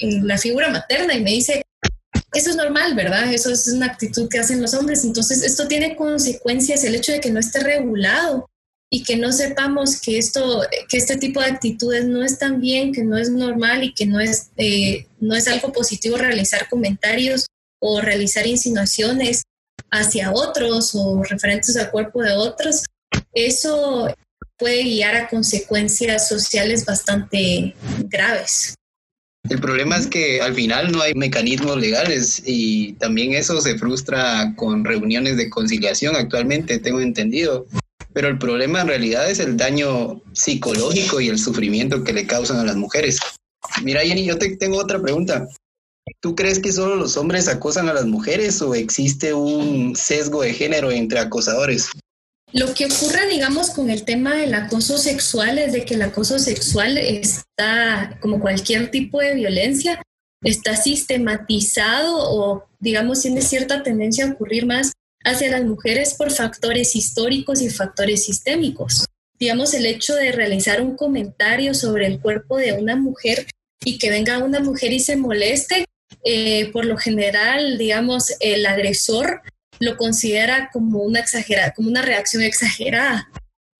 la 0.00 0.38
figura 0.38 0.70
materna 0.70 1.14
y 1.14 1.22
me 1.22 1.30
dice, 1.30 1.62
eso 2.32 2.50
es 2.50 2.56
normal, 2.56 2.94
¿verdad? 2.94 3.32
Eso 3.32 3.50
es 3.50 3.68
una 3.68 3.86
actitud 3.86 4.28
que 4.28 4.38
hacen 4.38 4.62
los 4.62 4.74
hombres. 4.74 5.04
Entonces, 5.04 5.42
esto 5.42 5.68
tiene 5.68 5.96
consecuencias, 5.96 6.84
el 6.84 6.94
hecho 6.94 7.12
de 7.12 7.20
que 7.20 7.30
no 7.30 7.40
esté 7.40 7.60
regulado 7.60 8.48
y 8.90 9.04
que 9.04 9.16
no 9.16 9.30
sepamos 9.30 10.00
que 10.00 10.18
esto, 10.18 10.62
que 10.88 10.96
este 10.96 11.16
tipo 11.16 11.40
de 11.40 11.46
actitudes 11.46 12.06
no 12.06 12.24
están 12.24 12.60
bien, 12.60 12.92
que 12.92 13.04
no 13.04 13.16
es 13.18 13.30
normal 13.30 13.84
y 13.84 13.94
que 13.94 14.06
no 14.06 14.18
es, 14.18 14.50
eh, 14.56 15.06
no 15.20 15.36
es 15.36 15.46
algo 15.46 15.72
positivo 15.72 16.16
realizar 16.16 16.68
comentarios 16.68 17.46
o 17.80 18.00
realizar 18.00 18.46
insinuaciones 18.46 19.42
hacia 19.90 20.32
otros 20.32 20.92
o 20.94 21.22
referentes 21.22 21.76
al 21.76 21.90
cuerpo 21.90 22.22
de 22.22 22.32
otros, 22.32 22.84
eso 23.32 24.14
puede 24.56 24.82
guiar 24.82 25.16
a 25.16 25.28
consecuencias 25.28 26.28
sociales 26.28 26.84
bastante 26.84 27.74
graves. 28.04 28.74
El 29.48 29.58
problema 29.58 29.96
es 29.96 30.06
que 30.06 30.42
al 30.42 30.54
final 30.54 30.92
no 30.92 31.00
hay 31.00 31.14
mecanismos 31.14 31.78
legales 31.78 32.42
y 32.44 32.92
también 32.94 33.32
eso 33.32 33.60
se 33.60 33.78
frustra 33.78 34.52
con 34.54 34.84
reuniones 34.84 35.38
de 35.38 35.48
conciliación 35.48 36.14
actualmente, 36.14 36.78
tengo 36.78 37.00
entendido. 37.00 37.66
Pero 38.12 38.28
el 38.28 38.38
problema 38.38 38.82
en 38.82 38.88
realidad 38.88 39.30
es 39.30 39.38
el 39.38 39.56
daño 39.56 40.20
psicológico 40.32 41.20
y 41.20 41.28
el 41.28 41.38
sufrimiento 41.38 42.04
que 42.04 42.12
le 42.12 42.26
causan 42.26 42.58
a 42.58 42.64
las 42.64 42.76
mujeres. 42.76 43.18
Mira, 43.82 44.02
Jenny, 44.02 44.26
yo 44.26 44.36
te 44.36 44.56
tengo 44.56 44.78
otra 44.78 45.00
pregunta. 45.00 45.46
¿Tú 46.20 46.34
crees 46.34 46.58
que 46.58 46.72
solo 46.72 46.96
los 46.96 47.16
hombres 47.16 47.48
acosan 47.48 47.88
a 47.88 47.94
las 47.94 48.06
mujeres 48.06 48.60
o 48.62 48.74
existe 48.74 49.32
un 49.34 49.94
sesgo 49.94 50.42
de 50.42 50.54
género 50.54 50.90
entre 50.90 51.20
acosadores? 51.20 51.90
Lo 52.52 52.74
que 52.74 52.86
ocurre, 52.86 53.28
digamos, 53.28 53.70
con 53.70 53.90
el 53.90 54.04
tema 54.04 54.34
del 54.34 54.54
acoso 54.54 54.98
sexual 54.98 55.58
es 55.58 55.72
de 55.72 55.84
que 55.84 55.94
el 55.94 56.02
acoso 56.02 56.38
sexual 56.38 56.98
está, 56.98 58.18
como 58.20 58.40
cualquier 58.40 58.90
tipo 58.90 59.20
de 59.20 59.34
violencia, 59.34 60.02
está 60.42 60.74
sistematizado 60.74 62.16
o, 62.18 62.64
digamos, 62.80 63.22
tiene 63.22 63.42
cierta 63.42 63.82
tendencia 63.82 64.24
a 64.26 64.32
ocurrir 64.32 64.66
más 64.66 64.92
hacia 65.24 65.50
las 65.50 65.64
mujeres 65.64 66.14
por 66.14 66.32
factores 66.32 66.96
históricos 66.96 67.60
y 67.60 67.70
factores 67.70 68.24
sistémicos. 68.24 69.04
Digamos, 69.38 69.72
el 69.74 69.86
hecho 69.86 70.14
de 70.16 70.32
realizar 70.32 70.82
un 70.82 70.96
comentario 70.96 71.72
sobre 71.74 72.06
el 72.06 72.20
cuerpo 72.20 72.56
de 72.56 72.72
una 72.72 72.96
mujer 72.96 73.46
y 73.84 73.98
que 73.98 74.10
venga 74.10 74.38
una 74.38 74.60
mujer 74.60 74.92
y 74.92 75.00
se 75.00 75.16
moleste, 75.16 75.84
eh, 76.24 76.70
por 76.72 76.84
lo 76.84 76.96
general, 76.96 77.78
digamos, 77.78 78.34
el 78.40 78.66
agresor 78.66 79.42
lo 79.78 79.96
considera 79.96 80.70
como 80.72 81.00
una 81.00 81.20
exagerada, 81.20 81.72
como 81.72 81.88
una 81.88 82.02
reacción 82.02 82.42
exagerada. 82.42 83.28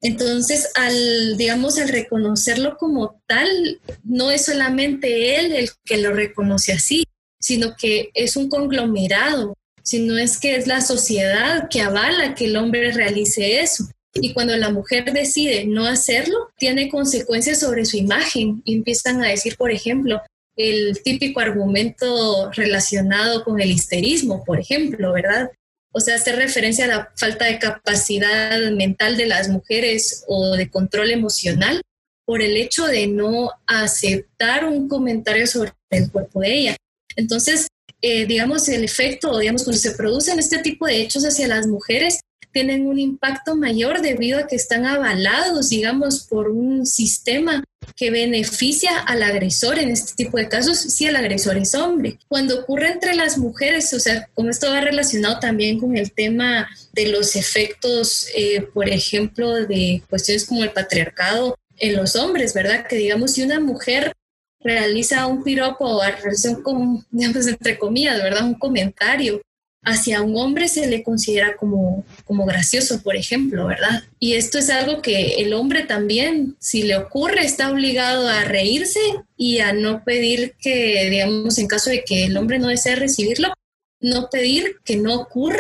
Entonces, 0.03 0.71
al, 0.77 1.37
digamos, 1.37 1.79
al 1.79 1.91
reconocerlo 1.91 2.77
como 2.79 3.23
tal, 3.27 3.81
no 4.03 4.31
es 4.31 4.47
solamente 4.47 5.39
él 5.39 5.53
el 5.53 5.71
que 5.85 5.99
lo 5.99 6.13
reconoce 6.13 6.73
así, 6.73 7.05
sino 7.39 7.75
que 7.77 8.11
es 8.15 8.37
un 8.37 8.49
conglomerado, 8.49 9.55
sino 9.83 10.17
es 10.17 10.39
que 10.39 10.57
es 10.57 10.67
la 10.67 10.81
sociedad 10.81 11.69
que 11.69 11.83
avala 11.83 12.35
que 12.35 12.47
el 12.47 12.57
hombre 12.57 12.93
realice 12.93 13.61
eso. 13.61 13.91
Y 14.15 14.33
cuando 14.33 14.57
la 14.57 14.71
mujer 14.71 15.13
decide 15.13 15.67
no 15.67 15.87
hacerlo, 15.87 16.49
tiene 16.57 16.89
consecuencias 16.89 17.61
sobre 17.61 17.85
su 17.85 17.97
imagen. 17.97 18.63
Empiezan 18.67 19.23
a 19.23 19.29
decir, 19.29 19.57
por 19.57 19.71
ejemplo, 19.71 20.21
el 20.61 21.03
típico 21.03 21.41
argumento 21.41 22.51
relacionado 22.53 23.45
con 23.45 23.61
el 23.61 23.71
histerismo, 23.71 24.45
por 24.45 24.61
ejemplo, 24.61 25.13
¿verdad? 25.13 25.51
O 25.93 26.01
sea, 26.01 26.17
hacer 26.17 26.37
referencia 26.37 26.85
a 26.85 26.89
la 26.89 27.13
falta 27.17 27.47
de 27.47 27.59
capacidad 27.59 28.71
mental 28.73 29.17
de 29.17 29.27
las 29.27 29.49
mujeres 29.49 30.25
o 30.29 30.57
de 30.57 30.71
control 30.71 31.11
emocional 31.11 31.81
por 32.25 32.43
el 32.43 32.57
hecho 32.57 32.87
de 32.87 33.09
no 33.09 33.51
aceptar 33.67 34.65
un 34.65 34.89
comentario 34.89 35.47
sobre 35.47 35.73
el 35.91 36.11
cuerpo 36.11 36.41
de 36.41 36.55
ella. 36.55 36.77
Entonces, 37.17 37.67
eh, 38.03 38.27
digamos, 38.27 38.69
el 38.69 38.85
efecto, 38.85 39.39
digamos, 39.39 39.65
cuando 39.65 39.81
se 39.81 39.93
producen 39.93 40.39
este 40.39 40.59
tipo 40.59 40.87
de 40.87 41.01
hechos 41.01 41.25
hacia 41.25 41.49
las 41.49 41.67
mujeres, 41.67 42.21
tienen 42.53 42.87
un 42.87 42.99
impacto 42.99 43.57
mayor 43.57 44.01
debido 44.01 44.39
a 44.39 44.47
que 44.47 44.57
están 44.57 44.87
avalados, 44.87 45.69
digamos, 45.69 46.27
por 46.29 46.51
un 46.51 46.87
sistema 46.87 47.63
que 47.97 48.11
beneficia 48.11 48.99
al 48.99 49.23
agresor 49.23 49.79
en 49.79 49.91
este 49.91 50.25
tipo 50.25 50.37
de 50.37 50.49
casos 50.49 50.79
si 50.79 51.07
el 51.07 51.17
agresor 51.17 51.57
es 51.57 51.75
hombre. 51.75 52.19
Cuando 52.29 52.61
ocurre 52.61 52.89
entre 52.89 53.15
las 53.15 53.39
mujeres, 53.39 53.93
o 53.95 54.01
sea, 54.01 54.29
como 54.35 54.51
esto 54.51 54.71
va 54.71 54.81
relacionado 54.81 55.39
también 55.39 55.79
con 55.79 55.97
el 55.97 56.13
tema 56.13 56.69
de 56.93 57.09
los 57.09 57.37
efectos, 57.37 58.27
eh, 58.35 58.63
por 58.75 58.89
ejemplo, 58.89 59.55
de 59.55 60.03
cuestiones 60.09 60.47
como 60.47 60.63
el 60.63 60.73
patriarcado 60.73 61.57
en 61.79 61.97
los 61.97 62.17
hombres, 62.17 62.55
¿verdad? 62.55 62.87
Que 62.87 62.97
digamos, 62.97 63.33
si 63.33 63.43
una 63.43 63.61
mujer 63.61 64.13
realiza 64.61 65.27
un 65.27 65.43
piropo 65.43 65.87
o 65.87 66.03
relación 66.03 66.63
con, 66.63 67.07
digamos, 67.11 67.47
entre 67.47 67.79
comillas, 67.79 68.23
¿verdad? 68.23 68.45
Un 68.45 68.55
comentario 68.55 69.41
hacia 69.83 70.23
un 70.23 70.37
hombre 70.37 70.69
se 70.69 70.87
le 70.87 71.03
considera 71.03 71.57
como, 71.57 72.05
como 72.25 72.45
gracioso, 72.45 73.03
por 73.03 73.17
ejemplo, 73.17 73.67
¿verdad? 73.67 74.03
Y 74.19 74.35
esto 74.35 74.59
es 74.59 74.69
algo 74.71 75.01
que 75.01 75.37
el 75.37 75.55
hombre 75.55 75.85
también, 75.85 76.57
si 76.59 76.83
le 76.83 76.97
ocurre, 76.97 77.45
está 77.45 77.71
obligado 77.71 78.29
a 78.29 78.45
reírse 78.45 79.01
y 79.37 79.59
a 79.59 79.73
no 79.73 80.05
pedir 80.05 80.55
que, 80.61 81.09
digamos, 81.11 81.59
en 81.59 81.67
caso 81.67 81.91
de 81.91 82.05
que 82.05 82.25
el 82.25 82.37
hombre 82.37 82.59
no 82.59 82.69
desee 82.69 82.97
recibirlo, 82.97 83.53
no 84.01 84.29
pedir 84.31 84.77
que 84.85 84.97
no 84.97 85.15
ocurra, 85.15 85.59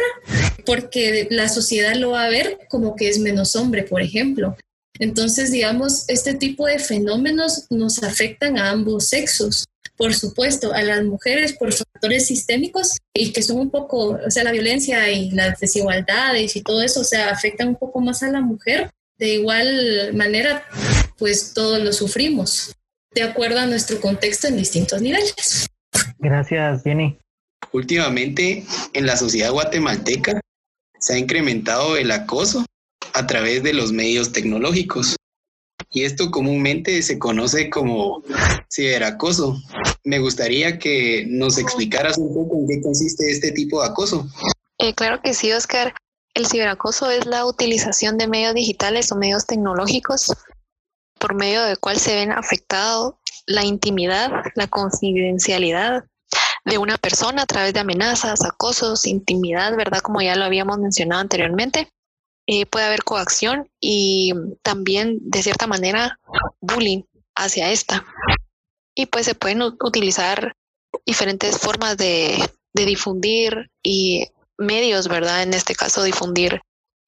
porque 0.67 1.27
la 1.31 1.49
sociedad 1.49 1.95
lo 1.95 2.11
va 2.11 2.25
a 2.25 2.31
ver 2.31 2.59
como 2.69 2.97
que 2.97 3.09
es 3.09 3.19
menos 3.19 3.57
hombre, 3.57 3.85
por 3.85 4.03
ejemplo. 4.03 4.57
Entonces, 4.99 5.51
digamos, 5.51 6.05
este 6.09 6.35
tipo 6.35 6.67
de 6.67 6.79
fenómenos 6.79 7.67
nos 7.71 8.03
afectan 8.03 8.59
a 8.59 8.71
ambos 8.71 9.09
sexos 9.09 9.65
por 10.01 10.15
supuesto, 10.15 10.73
a 10.73 10.81
las 10.83 11.05
mujeres 11.05 11.53
por 11.53 11.75
factores 11.75 12.27
sistémicos 12.27 12.97
y 13.13 13.35
que 13.35 13.43
son 13.43 13.59
un 13.59 13.71
poco, 13.71 14.19
o 14.27 14.31
sea, 14.31 14.45
la 14.45 14.51
violencia 14.51 15.11
y 15.11 15.31
las 15.33 15.61
desigualdades 15.61 16.57
y 16.57 16.63
todo 16.63 16.81
eso, 16.81 17.03
o 17.03 17.05
sea, 17.05 17.29
afectan 17.29 17.69
un 17.69 17.77
poco 17.77 18.01
más 18.01 18.23
a 18.23 18.31
la 18.31 18.41
mujer. 18.41 18.91
De 19.19 19.35
igual 19.35 20.15
manera, 20.15 20.65
pues 21.19 21.53
todos 21.53 21.85
lo 21.85 21.93
sufrimos, 21.93 22.75
de 23.15 23.25
acuerdo 23.25 23.59
a 23.59 23.67
nuestro 23.67 24.01
contexto 24.01 24.49
en 24.49 24.57
distintos 24.57 25.03
niveles. 25.03 25.67
Gracias, 26.19 26.83
Jenny. 26.83 27.19
Últimamente, 27.71 28.65
en 28.95 29.05
la 29.05 29.19
sociedad 29.19 29.53
guatemalteca 29.53 30.41
se 30.99 31.13
ha 31.13 31.19
incrementado 31.19 31.99
el 31.99 32.11
acoso 32.11 32.65
a 33.13 33.27
través 33.27 33.63
de 33.63 33.75
los 33.75 33.93
medios 33.93 34.33
tecnológicos 34.33 35.17
y 35.93 36.05
esto 36.05 36.31
comúnmente 36.31 37.03
se 37.03 37.19
conoce 37.19 37.69
como 37.69 38.23
ciberacoso. 38.73 39.61
Me 40.11 40.19
gustaría 40.19 40.77
que 40.77 41.25
nos 41.29 41.57
explicaras 41.57 42.19
un 42.19 42.35
poco 42.35 42.57
en 42.57 42.67
qué 42.67 42.81
consiste 42.81 43.31
este 43.31 43.53
tipo 43.53 43.81
de 43.81 43.91
acoso. 43.91 44.27
Eh, 44.79 44.93
claro 44.93 45.23
que 45.23 45.35
sí, 45.35 45.53
Oscar. 45.53 45.95
El 46.35 46.49
ciberacoso 46.49 47.09
es 47.13 47.27
la 47.27 47.47
utilización 47.47 48.19
de 48.19 48.27
medios 48.27 48.55
digitales 48.55 49.13
o 49.13 49.17
medios 49.17 49.47
tecnológicos 49.47 50.35
por 51.21 51.37
medio 51.37 51.63
del 51.63 51.79
cual 51.79 51.97
se 52.01 52.17
ven 52.17 52.33
afectado 52.33 53.21
la 53.47 53.65
intimidad, 53.65 54.33
la 54.57 54.67
confidencialidad 54.67 56.05
de 56.65 56.79
una 56.79 56.99
persona 56.99 57.43
a 57.43 57.47
través 57.47 57.73
de 57.73 57.79
amenazas, 57.79 58.45
acosos, 58.45 59.07
intimidad, 59.07 59.77
¿verdad? 59.77 60.01
Como 60.01 60.21
ya 60.23 60.35
lo 60.35 60.45
habíamos 60.45 60.79
mencionado 60.79 61.21
anteriormente. 61.21 61.89
Eh, 62.49 62.67
puede 62.67 62.87
haber 62.87 63.05
coacción 63.05 63.71
y 63.79 64.33
también, 64.63 65.19
de 65.21 65.41
cierta 65.45 65.69
manera, 65.69 66.19
bullying 66.61 67.03
hacia 67.37 67.71
esta. 67.71 68.05
Y 68.95 69.07
pues 69.07 69.27
se 69.27 69.35
pueden 69.35 69.63
utilizar 69.63 70.55
diferentes 71.07 71.59
formas 71.59 71.97
de, 71.97 72.51
difundir 72.75 73.71
y 73.83 74.27
medios, 74.57 75.09
¿verdad? 75.09 75.43
En 75.43 75.53
este 75.55 75.75
caso, 75.75 76.03
difundir 76.03 76.61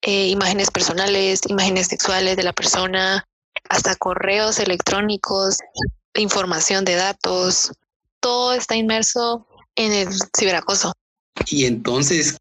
eh, 0.02 0.28
imágenes 0.28 0.70
personales, 0.70 1.40
imágenes 1.48 1.86
sexuales 1.86 2.36
de 2.36 2.42
la 2.42 2.52
persona, 2.52 3.24
hasta 3.68 3.96
correos 3.96 4.58
electrónicos, 4.58 5.58
información 6.14 6.84
de 6.84 6.96
datos, 6.96 7.72
todo 8.20 8.52
está 8.52 8.76
inmerso 8.76 9.46
en 9.76 9.92
el 9.92 10.08
ciberacoso. 10.36 10.92
Y 11.46 11.64
entonces, 11.64 12.36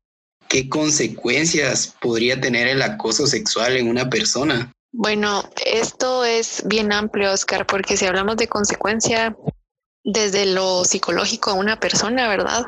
¿qué 0.49 0.69
consecuencias 0.69 1.95
podría 2.01 2.39
tener 2.39 2.67
el 2.67 2.81
acoso 2.81 3.27
sexual 3.27 3.77
en 3.77 3.87
una 3.87 4.09
persona? 4.09 4.71
Bueno, 4.93 5.43
esto 5.65 6.25
es 6.25 6.63
bien 6.67 6.91
amplio, 6.91 7.31
Oscar, 7.31 7.65
porque 7.65 7.95
si 7.95 8.05
hablamos 8.05 8.35
de 8.35 8.47
consecuencia 8.47 9.37
desde 10.03 10.45
lo 10.45 10.83
psicológico 10.83 11.51
a 11.51 11.55
una 11.55 11.79
persona, 11.79 12.27
¿verdad? 12.27 12.65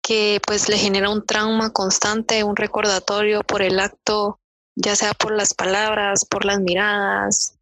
Que 0.00 0.40
pues 0.46 0.68
le 0.68 0.78
genera 0.78 1.10
un 1.10 1.26
trauma 1.26 1.72
constante, 1.72 2.44
un 2.44 2.54
recordatorio 2.54 3.42
por 3.42 3.62
el 3.62 3.80
acto, 3.80 4.38
ya 4.76 4.94
sea 4.94 5.12
por 5.12 5.34
las 5.34 5.54
palabras, 5.54 6.24
por 6.24 6.44
las 6.44 6.60
miradas, 6.60 7.58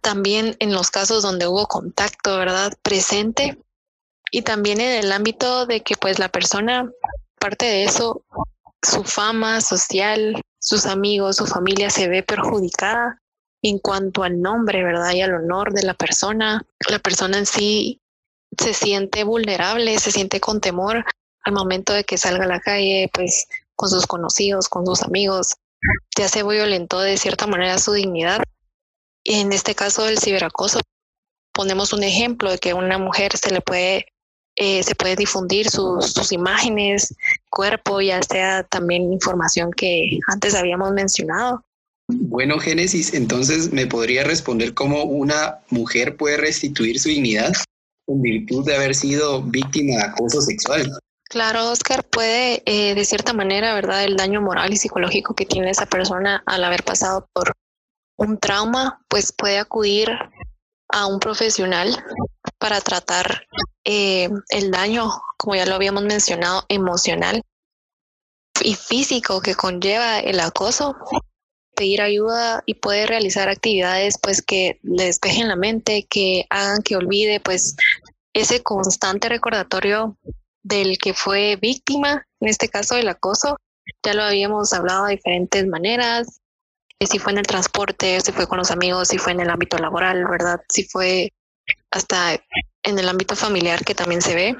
también 0.00 0.56
en 0.58 0.72
los 0.72 0.90
casos 0.90 1.22
donde 1.22 1.46
hubo 1.46 1.66
contacto, 1.66 2.36
¿verdad? 2.36 2.72
Presente. 2.82 3.58
Y 4.32 4.42
también 4.42 4.80
en 4.80 5.04
el 5.04 5.12
ámbito 5.12 5.66
de 5.66 5.82
que 5.82 5.94
pues 5.96 6.18
la 6.18 6.28
persona, 6.28 6.90
parte 7.38 7.66
de 7.66 7.84
eso, 7.84 8.24
su 8.82 9.04
fama 9.04 9.60
social, 9.60 10.42
sus 10.64 10.86
amigos, 10.86 11.36
su 11.36 11.46
familia 11.46 11.90
se 11.90 12.08
ve 12.08 12.22
perjudicada 12.22 13.20
en 13.62 13.78
cuanto 13.78 14.22
al 14.22 14.40
nombre, 14.40 14.82
¿verdad? 14.82 15.12
Y 15.12 15.20
al 15.20 15.34
honor 15.34 15.74
de 15.74 15.82
la 15.82 15.92
persona. 15.92 16.66
La 16.88 16.98
persona 16.98 17.38
en 17.38 17.46
sí 17.46 18.00
se 18.58 18.72
siente 18.72 19.24
vulnerable, 19.24 19.98
se 19.98 20.10
siente 20.10 20.40
con 20.40 20.60
temor 20.60 21.04
al 21.42 21.52
momento 21.52 21.92
de 21.92 22.04
que 22.04 22.16
salga 22.16 22.44
a 22.44 22.48
la 22.48 22.60
calle, 22.60 23.10
pues 23.12 23.46
con 23.76 23.90
sus 23.90 24.06
conocidos, 24.06 24.68
con 24.70 24.86
sus 24.86 25.02
amigos. 25.02 25.54
Ya 26.16 26.28
se 26.28 26.42
violentó 26.42 27.00
de 27.00 27.18
cierta 27.18 27.46
manera 27.46 27.76
su 27.76 27.92
dignidad. 27.92 28.42
En 29.24 29.52
este 29.52 29.74
caso 29.74 30.04
del 30.04 30.18
ciberacoso, 30.18 30.80
ponemos 31.52 31.92
un 31.92 32.04
ejemplo 32.04 32.50
de 32.50 32.58
que 32.58 32.72
una 32.72 32.96
mujer 32.96 33.36
se 33.36 33.50
le 33.50 33.60
puede 33.60 34.06
eh, 34.56 34.84
se 34.84 34.94
puede 34.94 35.16
difundir 35.16 35.68
sus, 35.68 36.12
sus, 36.12 36.30
imágenes, 36.30 37.12
cuerpo, 37.54 38.00
ya 38.00 38.20
sea 38.22 38.64
también 38.64 39.12
información 39.12 39.70
que 39.70 40.18
antes 40.26 40.54
habíamos 40.54 40.92
mencionado. 40.92 41.62
Bueno, 42.08 42.58
Génesis, 42.58 43.14
entonces 43.14 43.72
me 43.72 43.86
podría 43.86 44.24
responder 44.24 44.74
cómo 44.74 45.04
una 45.04 45.60
mujer 45.70 46.16
puede 46.16 46.36
restituir 46.36 47.00
su 47.00 47.08
dignidad 47.08 47.52
en 48.06 48.20
virtud 48.20 48.66
de 48.66 48.76
haber 48.76 48.94
sido 48.94 49.42
víctima 49.42 49.96
de 49.96 50.02
acoso 50.02 50.42
sexual. 50.42 50.90
Claro, 51.30 51.70
Oscar, 51.70 52.04
puede 52.04 52.62
eh, 52.66 52.94
de 52.94 53.04
cierta 53.04 53.32
manera, 53.32 53.74
¿verdad? 53.74 54.04
El 54.04 54.16
daño 54.16 54.42
moral 54.42 54.72
y 54.72 54.76
psicológico 54.76 55.34
que 55.34 55.46
tiene 55.46 55.70
esa 55.70 55.86
persona 55.86 56.42
al 56.44 56.64
haber 56.64 56.82
pasado 56.82 57.26
por 57.32 57.52
un 58.18 58.38
trauma, 58.38 59.00
pues 59.08 59.32
puede 59.32 59.58
acudir 59.58 60.10
a 60.90 61.06
un 61.06 61.18
profesional 61.20 61.96
para 62.58 62.80
tratar 62.80 63.46
eh, 63.84 64.28
el 64.48 64.70
daño, 64.70 65.10
como 65.36 65.56
ya 65.56 65.66
lo 65.66 65.74
habíamos 65.74 66.04
mencionado, 66.04 66.64
emocional 66.68 67.42
y 68.62 68.74
físico 68.74 69.40
que 69.40 69.54
conlleva 69.54 70.20
el 70.20 70.40
acoso 70.40 70.96
pedir 71.74 72.00
ayuda 72.00 72.62
y 72.66 72.74
puede 72.74 73.06
realizar 73.06 73.48
actividades 73.48 74.16
pues 74.22 74.42
que 74.42 74.78
le 74.82 75.04
despejen 75.04 75.48
la 75.48 75.56
mente, 75.56 76.06
que 76.08 76.46
hagan 76.50 76.82
que 76.82 76.96
olvide 76.96 77.40
pues 77.40 77.76
ese 78.32 78.62
constante 78.62 79.28
recordatorio 79.28 80.16
del 80.62 80.98
que 80.98 81.14
fue 81.14 81.56
víctima, 81.56 82.26
en 82.40 82.48
este 82.48 82.68
caso 82.68 82.94
del 82.94 83.08
acoso. 83.08 83.58
Ya 84.02 84.14
lo 84.14 84.22
habíamos 84.22 84.72
hablado 84.72 85.06
de 85.06 85.16
diferentes 85.16 85.66
maneras, 85.66 86.40
si 87.00 87.18
fue 87.18 87.32
en 87.32 87.38
el 87.38 87.46
transporte, 87.46 88.20
si 88.20 88.32
fue 88.32 88.46
con 88.46 88.58
los 88.58 88.70
amigos, 88.70 89.08
si 89.08 89.18
fue 89.18 89.32
en 89.32 89.40
el 89.40 89.50
ámbito 89.50 89.76
laboral, 89.76 90.24
¿verdad? 90.26 90.60
Si 90.68 90.84
fue 90.84 91.32
hasta 91.90 92.34
en 92.82 92.98
el 92.98 93.08
ámbito 93.08 93.36
familiar 93.36 93.84
que 93.84 93.94
también 93.94 94.22
se 94.22 94.34
ve. 94.34 94.56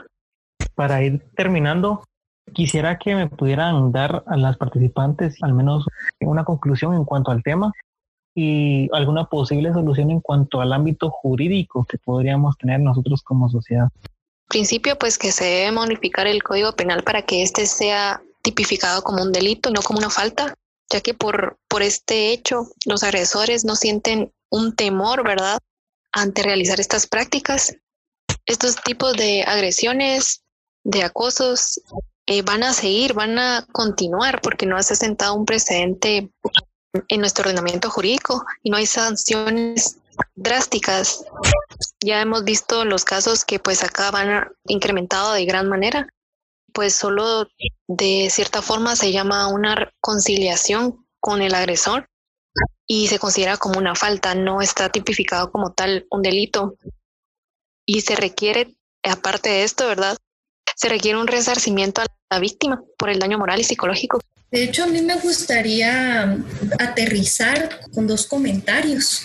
Para 0.74 1.02
ir 1.02 1.22
terminando, 1.36 2.04
quisiera 2.52 2.98
que 2.98 3.14
me 3.14 3.28
pudieran 3.28 3.92
dar 3.92 4.24
a 4.26 4.36
las 4.36 4.56
participantes 4.56 5.36
al 5.42 5.54
menos 5.54 5.86
una 6.20 6.44
conclusión 6.44 6.94
en 6.94 7.04
cuanto 7.04 7.30
al 7.30 7.42
tema 7.42 7.72
y 8.34 8.88
alguna 8.92 9.26
posible 9.26 9.72
solución 9.72 10.10
en 10.10 10.20
cuanto 10.20 10.60
al 10.60 10.72
ámbito 10.72 11.10
jurídico 11.10 11.84
que 11.84 11.98
podríamos 11.98 12.56
tener 12.58 12.80
nosotros 12.80 13.22
como 13.22 13.48
sociedad. 13.48 13.88
Principio, 14.48 14.98
pues 14.98 15.18
que 15.18 15.32
se 15.32 15.44
debe 15.44 15.72
modificar 15.72 16.26
el 16.26 16.42
Código 16.42 16.72
Penal 16.72 17.02
para 17.02 17.22
que 17.22 17.42
éste 17.42 17.66
sea 17.66 18.20
tipificado 18.42 19.02
como 19.02 19.22
un 19.22 19.32
delito, 19.32 19.70
no 19.70 19.80
como 19.82 20.00
una 20.00 20.10
falta, 20.10 20.54
ya 20.92 21.00
que 21.00 21.14
por, 21.14 21.56
por 21.68 21.82
este 21.82 22.32
hecho 22.32 22.66
los 22.84 23.02
agresores 23.02 23.64
no 23.64 23.74
sienten 23.74 24.32
un 24.50 24.74
temor, 24.74 25.24
¿verdad?, 25.24 25.58
ante 26.14 26.42
realizar 26.42 26.80
estas 26.80 27.06
prácticas. 27.06 27.76
Estos 28.46 28.76
tipos 28.76 29.14
de 29.14 29.42
agresiones, 29.42 30.42
de 30.84 31.02
acosos, 31.02 31.80
eh, 32.26 32.42
van 32.42 32.62
a 32.62 32.72
seguir, 32.72 33.12
van 33.12 33.38
a 33.38 33.66
continuar 33.72 34.40
porque 34.40 34.66
no 34.66 34.82
se 34.82 34.94
ha 34.94 34.96
sentado 34.96 35.34
un 35.34 35.44
precedente 35.44 36.30
en 37.08 37.20
nuestro 37.20 37.42
ordenamiento 37.42 37.90
jurídico 37.90 38.44
y 38.62 38.70
no 38.70 38.76
hay 38.76 38.86
sanciones 38.86 39.98
drásticas. 40.34 41.24
Ya 42.02 42.20
hemos 42.20 42.44
visto 42.44 42.84
los 42.84 43.04
casos 43.04 43.44
que 43.44 43.58
pues 43.58 43.82
acá 43.82 44.10
van 44.10 44.52
incrementado 44.66 45.32
de 45.32 45.44
gran 45.44 45.68
manera 45.68 46.06
pues 46.74 46.94
solo 46.94 47.46
de 47.86 48.28
cierta 48.30 48.60
forma 48.60 48.96
se 48.96 49.12
llama 49.12 49.46
una 49.46 49.90
conciliación 50.00 51.06
con 51.20 51.40
el 51.40 51.54
agresor 51.54 52.10
y 52.86 53.08
se 53.08 53.18
considera 53.18 53.56
como 53.56 53.78
una 53.78 53.94
falta, 53.94 54.34
no 54.34 54.60
está 54.60 54.90
tipificado 54.90 55.50
como 55.50 55.72
tal 55.72 56.06
un 56.10 56.22
delito. 56.22 56.76
Y 57.86 58.00
se 58.02 58.16
requiere, 58.16 58.74
aparte 59.02 59.50
de 59.50 59.64
esto, 59.64 59.86
¿verdad? 59.86 60.16
Se 60.76 60.88
requiere 60.88 61.18
un 61.18 61.26
resarcimiento 61.26 62.00
a 62.00 62.06
la 62.30 62.38
víctima 62.38 62.82
por 62.98 63.10
el 63.10 63.18
daño 63.18 63.38
moral 63.38 63.60
y 63.60 63.64
psicológico. 63.64 64.20
De 64.50 64.64
hecho, 64.64 64.84
a 64.84 64.86
mí 64.86 65.02
me 65.02 65.16
gustaría 65.16 66.38
aterrizar 66.78 67.80
con 67.92 68.06
dos 68.06 68.26
comentarios. 68.26 69.24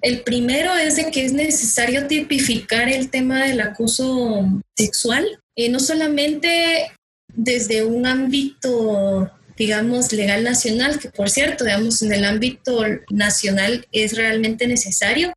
El 0.00 0.22
primero 0.22 0.74
es 0.74 0.96
de 0.96 1.10
que 1.10 1.24
es 1.24 1.32
necesario 1.32 2.06
tipificar 2.06 2.88
el 2.88 3.10
tema 3.10 3.44
del 3.44 3.60
acoso 3.60 4.46
sexual 4.76 5.40
eh, 5.58 5.68
no 5.68 5.80
solamente 5.80 6.92
desde 7.34 7.84
un 7.84 8.06
ámbito, 8.06 9.28
digamos, 9.58 10.12
legal 10.12 10.44
nacional, 10.44 10.98
que 10.98 11.10
por 11.10 11.28
cierto, 11.28 11.64
digamos, 11.64 12.00
en 12.02 12.12
el 12.12 12.24
ámbito 12.24 12.84
nacional 13.10 13.86
es 13.92 14.16
realmente 14.16 14.66
necesario, 14.66 15.32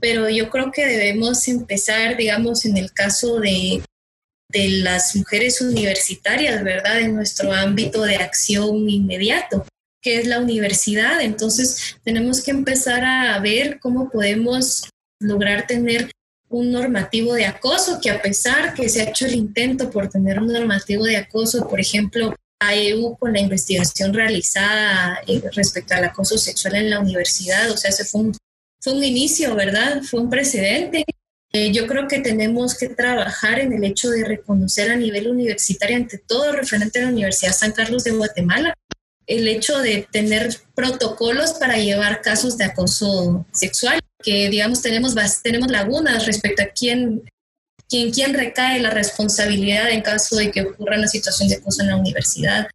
pero 0.00 0.28
yo 0.28 0.50
creo 0.50 0.70
que 0.70 0.86
debemos 0.86 1.48
empezar, 1.48 2.16
digamos, 2.16 2.64
en 2.64 2.76
el 2.76 2.92
caso 2.92 3.40
de, 3.40 3.82
de 4.48 4.68
las 4.68 5.16
mujeres 5.16 5.60
universitarias, 5.60 6.62
¿verdad? 6.62 7.00
En 7.00 7.14
nuestro 7.14 7.52
ámbito 7.52 8.02
de 8.02 8.16
acción 8.16 8.88
inmediato 8.88 9.66
que 10.04 10.18
es 10.18 10.26
la 10.26 10.38
universidad. 10.38 11.22
Entonces, 11.22 11.96
tenemos 12.04 12.42
que 12.42 12.50
empezar 12.50 13.02
a 13.04 13.38
ver 13.40 13.80
cómo 13.80 14.10
podemos 14.10 14.90
lograr 15.18 15.66
tener 15.66 16.10
un 16.50 16.70
normativo 16.70 17.32
de 17.32 17.46
acoso, 17.46 17.98
que 18.00 18.10
a 18.10 18.20
pesar 18.20 18.74
que 18.74 18.88
se 18.90 19.00
ha 19.00 19.08
hecho 19.08 19.24
el 19.24 19.34
intento 19.34 19.90
por 19.90 20.10
tener 20.10 20.38
un 20.38 20.52
normativo 20.52 21.04
de 21.04 21.16
acoso, 21.16 21.66
por 21.68 21.80
ejemplo, 21.80 22.34
a 22.66 22.74
EU 22.74 23.16
con 23.16 23.32
la 23.32 23.40
investigación 23.40 24.12
realizada 24.12 25.20
eh, 25.26 25.42
respecto 25.52 25.94
al 25.94 26.04
acoso 26.04 26.38
sexual 26.38 26.76
en 26.76 26.90
la 26.90 27.00
universidad, 27.00 27.70
o 27.70 27.76
sea, 27.76 27.90
ese 27.90 28.04
fue 28.04 28.22
un, 28.22 28.36
fue 28.80 28.92
un 28.92 29.04
inicio, 29.04 29.54
¿verdad? 29.54 30.02
Fue 30.02 30.20
un 30.20 30.30
precedente. 30.30 31.04
Eh, 31.52 31.72
yo 31.72 31.86
creo 31.86 32.08
que 32.08 32.18
tenemos 32.18 32.76
que 32.76 32.88
trabajar 32.88 33.60
en 33.60 33.72
el 33.72 33.84
hecho 33.84 34.10
de 34.10 34.24
reconocer 34.24 34.90
a 34.90 34.96
nivel 34.96 35.28
universitario, 35.28 35.96
ante 35.96 36.18
todo 36.18 36.52
referente 36.52 36.98
a 36.98 37.02
la 37.02 37.08
Universidad 37.08 37.52
San 37.52 37.72
Carlos 37.72 38.04
de 38.04 38.10
Guatemala, 38.10 38.74
el 39.26 39.48
hecho 39.48 39.78
de 39.78 40.06
tener 40.10 40.54
protocolos 40.74 41.54
para 41.54 41.78
llevar 41.78 42.20
casos 42.20 42.58
de 42.58 42.64
acoso 42.64 43.46
sexual, 43.52 44.00
que 44.22 44.50
digamos 44.50 44.82
tenemos, 44.82 45.14
tenemos 45.42 45.70
lagunas 45.70 46.26
respecto 46.26 46.62
a 46.62 46.66
quién, 46.66 47.22
quién, 47.88 48.10
quién 48.10 48.34
recae 48.34 48.80
la 48.80 48.90
responsabilidad 48.90 49.90
en 49.90 50.02
caso 50.02 50.36
de 50.36 50.50
que 50.50 50.62
ocurra 50.62 50.98
una 50.98 51.08
situación 51.08 51.48
de 51.48 51.56
acoso 51.56 51.82
en 51.82 51.88
la 51.88 51.96
universidad. 51.96 52.66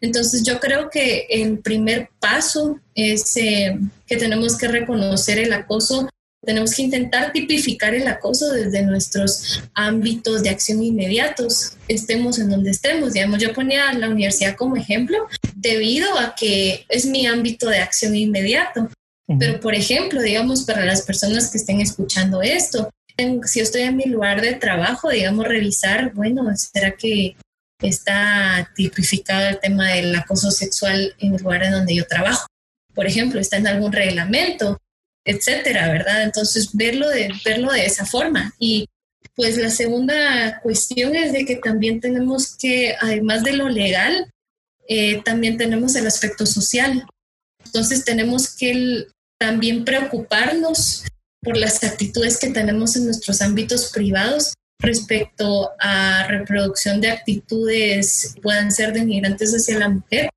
Entonces 0.00 0.44
yo 0.44 0.60
creo 0.60 0.90
que 0.90 1.26
el 1.28 1.58
primer 1.58 2.10
paso 2.20 2.80
es 2.94 3.36
eh, 3.36 3.78
que 4.06 4.16
tenemos 4.16 4.56
que 4.56 4.68
reconocer 4.68 5.38
el 5.38 5.52
acoso 5.52 6.08
tenemos 6.44 6.74
que 6.74 6.82
intentar 6.82 7.32
tipificar 7.32 7.94
el 7.94 8.06
acoso 8.06 8.52
desde 8.52 8.82
nuestros 8.82 9.62
ámbitos 9.74 10.42
de 10.42 10.50
acción 10.50 10.82
inmediatos, 10.82 11.72
estemos 11.88 12.38
en 12.38 12.48
donde 12.48 12.70
estemos. 12.70 13.12
Digamos, 13.12 13.42
yo 13.42 13.52
ponía 13.52 13.92
la 13.92 14.08
universidad 14.08 14.56
como 14.56 14.76
ejemplo 14.76 15.26
debido 15.54 16.16
a 16.18 16.34
que 16.34 16.86
es 16.88 17.06
mi 17.06 17.26
ámbito 17.26 17.68
de 17.68 17.78
acción 17.78 18.14
inmediato. 18.14 18.88
Pero, 19.38 19.60
por 19.60 19.74
ejemplo, 19.74 20.22
digamos, 20.22 20.62
para 20.62 20.86
las 20.86 21.02
personas 21.02 21.50
que 21.50 21.58
estén 21.58 21.82
escuchando 21.82 22.40
esto, 22.40 22.88
si 23.18 23.58
yo 23.58 23.62
estoy 23.62 23.82
en 23.82 23.96
mi 23.96 24.04
lugar 24.04 24.40
de 24.40 24.54
trabajo, 24.54 25.10
digamos, 25.10 25.46
revisar, 25.46 26.12
bueno, 26.14 26.44
¿será 26.56 26.92
que 26.92 27.36
está 27.80 28.70
tipificado 28.74 29.48
el 29.48 29.60
tema 29.60 29.92
del 29.92 30.14
acoso 30.14 30.50
sexual 30.50 31.14
en 31.18 31.34
el 31.34 31.42
lugar 31.42 31.64
en 31.64 31.72
donde 31.72 31.94
yo 31.94 32.06
trabajo? 32.06 32.46
Por 32.94 33.06
ejemplo, 33.06 33.40
está 33.40 33.56
en 33.56 33.66
algún 33.66 33.92
reglamento 33.92 34.78
etcétera, 35.28 35.92
¿verdad? 35.92 36.22
Entonces, 36.22 36.70
verlo 36.72 37.08
de, 37.08 37.30
verlo 37.44 37.70
de 37.70 37.84
esa 37.84 38.06
forma. 38.06 38.54
Y 38.58 38.86
pues 39.34 39.58
la 39.58 39.68
segunda 39.68 40.58
cuestión 40.62 41.14
es 41.14 41.32
de 41.32 41.44
que 41.44 41.56
también 41.56 42.00
tenemos 42.00 42.56
que, 42.56 42.96
además 42.98 43.44
de 43.44 43.52
lo 43.52 43.68
legal, 43.68 44.30
eh, 44.88 45.20
también 45.22 45.58
tenemos 45.58 45.94
el 45.96 46.06
aspecto 46.06 46.46
social. 46.46 47.06
Entonces, 47.62 48.06
tenemos 48.06 48.56
que 48.56 49.06
también 49.38 49.84
preocuparnos 49.84 51.04
por 51.42 51.56
las 51.56 51.82
actitudes 51.84 52.38
que 52.38 52.50
tenemos 52.50 52.96
en 52.96 53.04
nuestros 53.04 53.40
ámbitos 53.42 53.90
privados 53.92 54.54
respecto 54.80 55.70
a 55.80 56.26
reproducción 56.28 57.00
de 57.00 57.10
actitudes 57.10 58.34
puedan 58.42 58.70
ser 58.70 58.92
denigrantes 58.92 59.52
hacia 59.52 59.78
la 59.78 59.88
mujer 59.88 60.30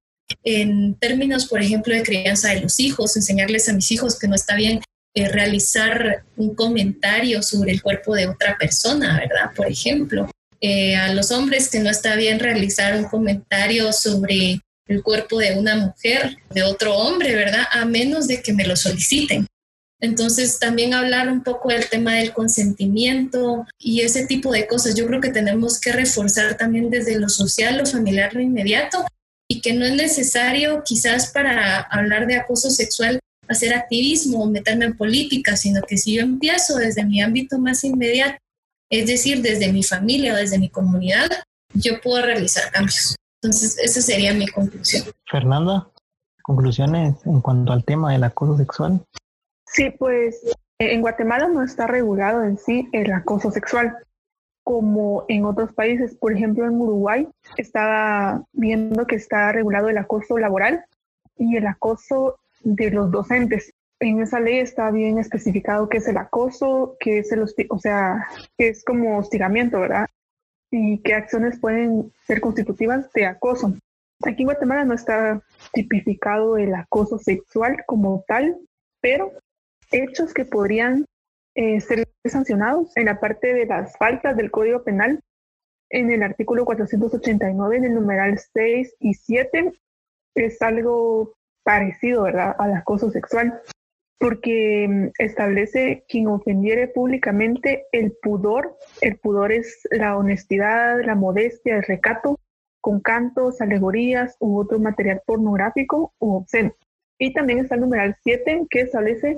en 0.44 0.96
términos, 0.96 1.46
por 1.46 1.62
ejemplo, 1.62 1.94
de 1.94 2.04
crianza 2.04 2.50
de 2.50 2.62
los 2.62 2.80
hijos, 2.80 3.16
enseñarles 3.16 3.70
a 3.70 3.74
mis 3.74 3.92
hijos 3.92 4.18
que 4.18 4.28
no 4.28 4.36
está 4.36 4.56
bien 4.56 4.82
eh, 5.14 5.28
realizar 5.28 6.24
un 6.38 6.56
comentario 6.56 7.44
sobre 7.44 7.72
el 7.72 7.82
cuerpo 7.82 8.16
de 8.16 8.28
otra 8.28 8.58
persona, 8.58 9.20
¿verdad? 9.20 9.52
Por 9.56 9.68
ejemplo, 9.68 10.30
eh, 10.62 10.96
a 10.96 11.14
los 11.14 11.32
hombres 11.32 11.70
que 11.70 11.80
no 11.80 11.90
está 11.90 12.16
bien 12.16 12.40
realizar 12.40 12.96
un 12.96 13.06
comentario 13.06 13.92
sobre 13.94 14.62
el 14.88 15.04
cuerpo 15.04 15.40
de 15.40 15.58
una 15.58 15.76
mujer, 15.76 16.38
de 16.50 16.64
otro 16.64 16.96
hombre, 16.96 17.36
¿verdad? 17.36 17.66
A 17.72 17.86
menos 17.86 18.28
de 18.28 18.42
que 18.42 18.54
me 18.54 18.66
lo 18.66 18.76
soliciten. 18.76 19.48
Entonces, 20.02 20.58
también 20.58 20.94
hablar 20.94 21.32
un 21.32 21.44
poco 21.44 21.70
del 21.70 21.88
tema 21.88 22.16
del 22.16 22.34
consentimiento 22.34 23.66
y 23.78 24.02
ese 24.02 24.26
tipo 24.26 24.52
de 24.52 24.68
cosas. 24.68 24.96
Yo 24.96 25.06
creo 25.06 25.22
que 25.22 25.30
tenemos 25.30 25.80
que 25.80 25.92
reforzar 25.92 26.58
también 26.58 26.90
desde 26.90 27.20
lo 27.20 27.30
social, 27.30 27.78
lo 27.78 27.86
familiar, 27.86 28.34
lo 28.34 28.42
inmediato, 28.42 29.06
y 29.48 29.62
que 29.62 29.74
no 29.74 29.86
es 29.86 29.94
necesario 29.94 30.82
quizás 30.84 31.32
para 31.32 31.82
hablar 31.82 32.26
de 32.26 32.36
acoso 32.36 32.72
sexual 32.72 33.20
hacer 33.48 33.74
activismo 33.74 34.44
o 34.44 34.50
meterme 34.50 34.86
en 34.86 34.98
política, 34.98 35.56
sino 35.56 35.82
que 35.82 35.98
si 35.98 36.16
yo 36.16 36.22
empiezo 36.22 36.78
desde 36.78 37.06
mi 37.06 37.22
ámbito 37.22 37.60
más 37.60 37.84
inmediato, 37.84 38.38
es 38.90 39.08
decir, 39.08 39.42
desde 39.42 39.72
mi 39.72 39.84
familia 39.84 40.34
o 40.34 40.38
desde 40.38 40.58
mi 40.58 40.70
comunidad, 40.70 41.30
yo 41.74 42.02
puedo 42.02 42.24
realizar 42.24 42.72
cambios. 42.72 43.16
Entonces, 43.42 43.78
esa 43.78 44.02
sería 44.02 44.34
mi 44.34 44.48
conclusión. 44.48 45.04
Fernanda, 45.30 45.88
conclusiones 46.44 47.16
en 47.26 47.42
cuanto 47.42 47.74
al 47.74 47.84
tema 47.84 48.12
del 48.12 48.24
acoso 48.24 48.58
sexual. 48.58 49.02
Sí, 49.74 49.90
pues 49.90 50.42
en 50.80 51.00
Guatemala 51.00 51.48
no 51.48 51.64
está 51.64 51.88
regulado 51.88 52.44
en 52.44 52.58
sí 52.58 52.90
el 52.92 53.12
acoso 53.14 53.52
sexual 53.52 53.96
como 54.64 55.24
en 55.30 55.46
otros 55.46 55.72
países. 55.74 56.14
Por 56.16 56.34
ejemplo, 56.34 56.66
en 56.66 56.76
Uruguay 56.76 57.30
estaba 57.56 58.44
viendo 58.52 59.08
que 59.08 59.16
está 59.16 59.52
regulado 59.54 59.88
el 59.88 59.98
acoso 59.98 60.38
laboral 60.38 60.84
y 61.38 61.56
el 61.56 61.68
acoso 61.68 62.38
de 62.64 62.92
los 62.92 63.12
docentes. 63.12 63.72
En 64.02 64.22
esa 64.22 64.42
ley 64.42 64.60
está 64.60 64.92
bien 64.92 65.20
especificado 65.20 65.88
qué 65.88 66.00
es 66.00 66.08
el 66.10 66.18
acoso, 66.18 66.98
qué 67.00 67.20
es 67.20 67.32
el, 67.32 67.46
o 67.70 67.80
sea, 67.80 68.28
qué 68.58 68.68
es 68.68 68.84
como 68.84 69.20
hostigamiento, 69.20 69.80
¿verdad? 69.80 70.08
Y 70.70 71.02
qué 71.02 71.14
acciones 71.14 71.60
pueden 71.60 72.12
ser 72.28 72.42
constitutivas 72.42 73.10
de 73.14 73.26
acoso. 73.26 73.74
Aquí 74.26 74.44
en 74.44 74.48
Guatemala 74.48 74.84
no 74.84 74.96
está 74.96 75.42
tipificado 75.72 76.58
el 76.58 76.76
acoso 76.76 77.20
sexual 77.20 77.78
como 77.86 78.26
tal, 78.28 78.58
pero 79.00 79.32
hechos 79.92 80.34
que 80.34 80.46
podrían 80.46 81.06
eh, 81.56 81.82
ser 81.82 82.08
sancionados 82.26 82.96
en 82.96 83.06
la 83.06 83.20
parte 83.20 83.54
de 83.54 83.66
las 83.66 83.98
faltas 83.98 84.38
del 84.38 84.52
Código 84.52 84.84
Penal, 84.84 85.20
en 85.90 86.10
el 86.10 86.24
artículo 86.24 86.66
489, 86.66 87.78
en 87.78 87.86
el 87.86 87.94
numeral 87.96 88.40
6 88.54 88.96
y 89.00 89.14
7, 89.14 89.74
es 90.36 90.62
algo 90.62 91.34
parecido 91.64 92.24
¿verdad? 92.24 92.56
al 92.58 92.74
acoso 92.74 93.12
sexual, 93.12 93.62
porque 94.18 94.88
mm, 94.88 95.08
establece 95.18 96.06
quien 96.08 96.28
ofendiere 96.28 96.88
públicamente 96.88 97.86
el 97.92 98.14
pudor. 98.22 98.78
El 99.02 99.18
pudor 99.18 99.52
es 99.52 99.88
la 99.92 100.16
honestidad, 100.16 101.04
la 101.04 101.16
modestia, 101.16 101.76
el 101.76 101.84
recato, 101.84 102.40
con 102.80 103.02
cantos, 103.02 103.62
alegorías 103.62 104.38
u 104.40 104.60
otro 104.60 104.80
material 104.80 105.22
pornográfico 105.26 106.14
u 106.20 106.36
obsceno. 106.36 106.74
Y 107.20 107.34
también 107.34 107.60
está 107.60 107.76
el 107.76 107.82
numeral 107.82 108.16
7 108.24 108.66
que 108.70 108.82
establece 108.82 109.38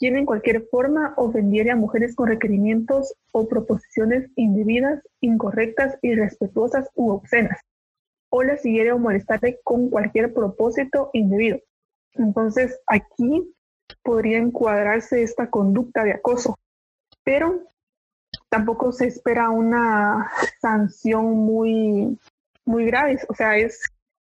quien 0.00 0.16
en 0.16 0.24
cualquier 0.24 0.66
forma 0.70 1.12
ofendiere 1.18 1.70
a 1.70 1.76
mujeres 1.76 2.16
con 2.16 2.28
requerimientos 2.28 3.14
o 3.32 3.46
proposiciones 3.46 4.30
indebidas, 4.34 5.02
incorrectas, 5.20 5.98
irrespetuosas 6.00 6.88
u 6.94 7.10
obscenas, 7.10 7.60
o 8.30 8.42
la 8.42 8.56
siguiere 8.56 8.92
o 8.92 8.98
molestarle 8.98 9.60
con 9.62 9.90
cualquier 9.90 10.32
propósito 10.32 11.10
indebido. 11.12 11.58
Entonces 12.14 12.80
aquí 12.86 13.54
podría 14.02 14.38
encuadrarse 14.38 15.22
esta 15.22 15.50
conducta 15.50 16.02
de 16.02 16.12
acoso, 16.12 16.58
pero 17.22 17.60
tampoco 18.48 18.92
se 18.92 19.06
espera 19.06 19.50
una 19.50 20.30
sanción 20.62 21.26
muy 21.36 22.18
muy 22.64 22.86
graves, 22.86 23.26
o 23.28 23.34
sea, 23.34 23.58
es 23.58 23.82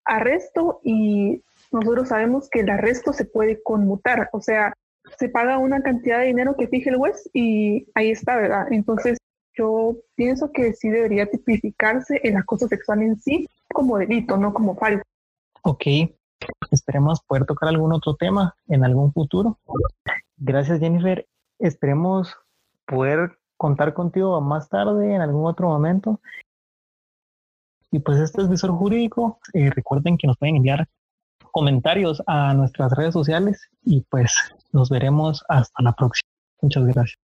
arresto 0.06 0.82
y 0.84 1.42
nosotros 1.72 2.10
sabemos 2.10 2.50
que 2.50 2.60
el 2.60 2.70
arresto 2.70 3.12
se 3.14 3.26
puede 3.26 3.64
conmutar, 3.64 4.30
o 4.34 4.42
sea, 4.42 4.74
se 5.18 5.30
paga 5.30 5.58
una 5.58 5.82
cantidad 5.82 6.20
de 6.20 6.28
dinero 6.28 6.56
que 6.56 6.68
fije 6.68 6.90
el 6.90 6.98
juez 6.98 7.30
y 7.34 7.88
ahí 7.96 8.12
está, 8.12 8.36
¿verdad? 8.36 8.68
Entonces, 8.72 9.18
yo 9.56 9.98
pienso 10.16 10.52
que 10.52 10.74
sí 10.74 10.90
debería 10.90 11.30
tipificarse 11.30 12.20
el 12.24 12.38
acoso 12.38 12.68
sexual 12.68 13.04
en 13.04 13.20
sí 13.20 13.48
como 13.74 13.98
delito, 13.98 14.38
no 14.38 14.54
como 14.54 14.76
falta. 14.76 15.04
Ok, 15.62 15.86
esperemos 16.72 17.22
poder 17.24 17.46
tocar 17.46 17.70
algún 17.70 17.94
otro 17.94 18.16
tema 18.16 18.56
en 18.68 18.84
algún 18.84 19.14
futuro. 19.14 19.60
Gracias, 20.38 20.80
Jennifer. 20.80 21.28
Esperemos 21.60 22.36
poder 22.86 23.38
contar 23.58 23.94
contigo 23.94 24.40
más 24.42 24.70
tarde, 24.70 25.14
en 25.14 25.22
algún 25.22 25.46
otro 25.46 25.70
momento. 25.70 26.20
Y 27.92 28.00
pues 28.00 28.20
este 28.20 28.42
es 28.42 28.50
Visor 28.50 28.72
Jurídico. 28.72 29.40
Eh, 29.54 29.70
recuerden 29.70 30.18
que 30.18 30.28
nos 30.28 30.38
pueden 30.38 30.56
enviar 30.56 30.88
comentarios 31.54 32.22
a 32.28 32.54
nuestras 32.54 32.92
redes 32.94 33.14
sociales 33.14 33.70
y 33.84 34.02
pues 34.10 34.36
nos 34.74 34.90
veremos 34.90 35.46
hasta 35.48 35.82
la 35.84 35.94
próxima. 35.94 36.28
Muchas 36.62 36.84
gracias. 36.86 37.23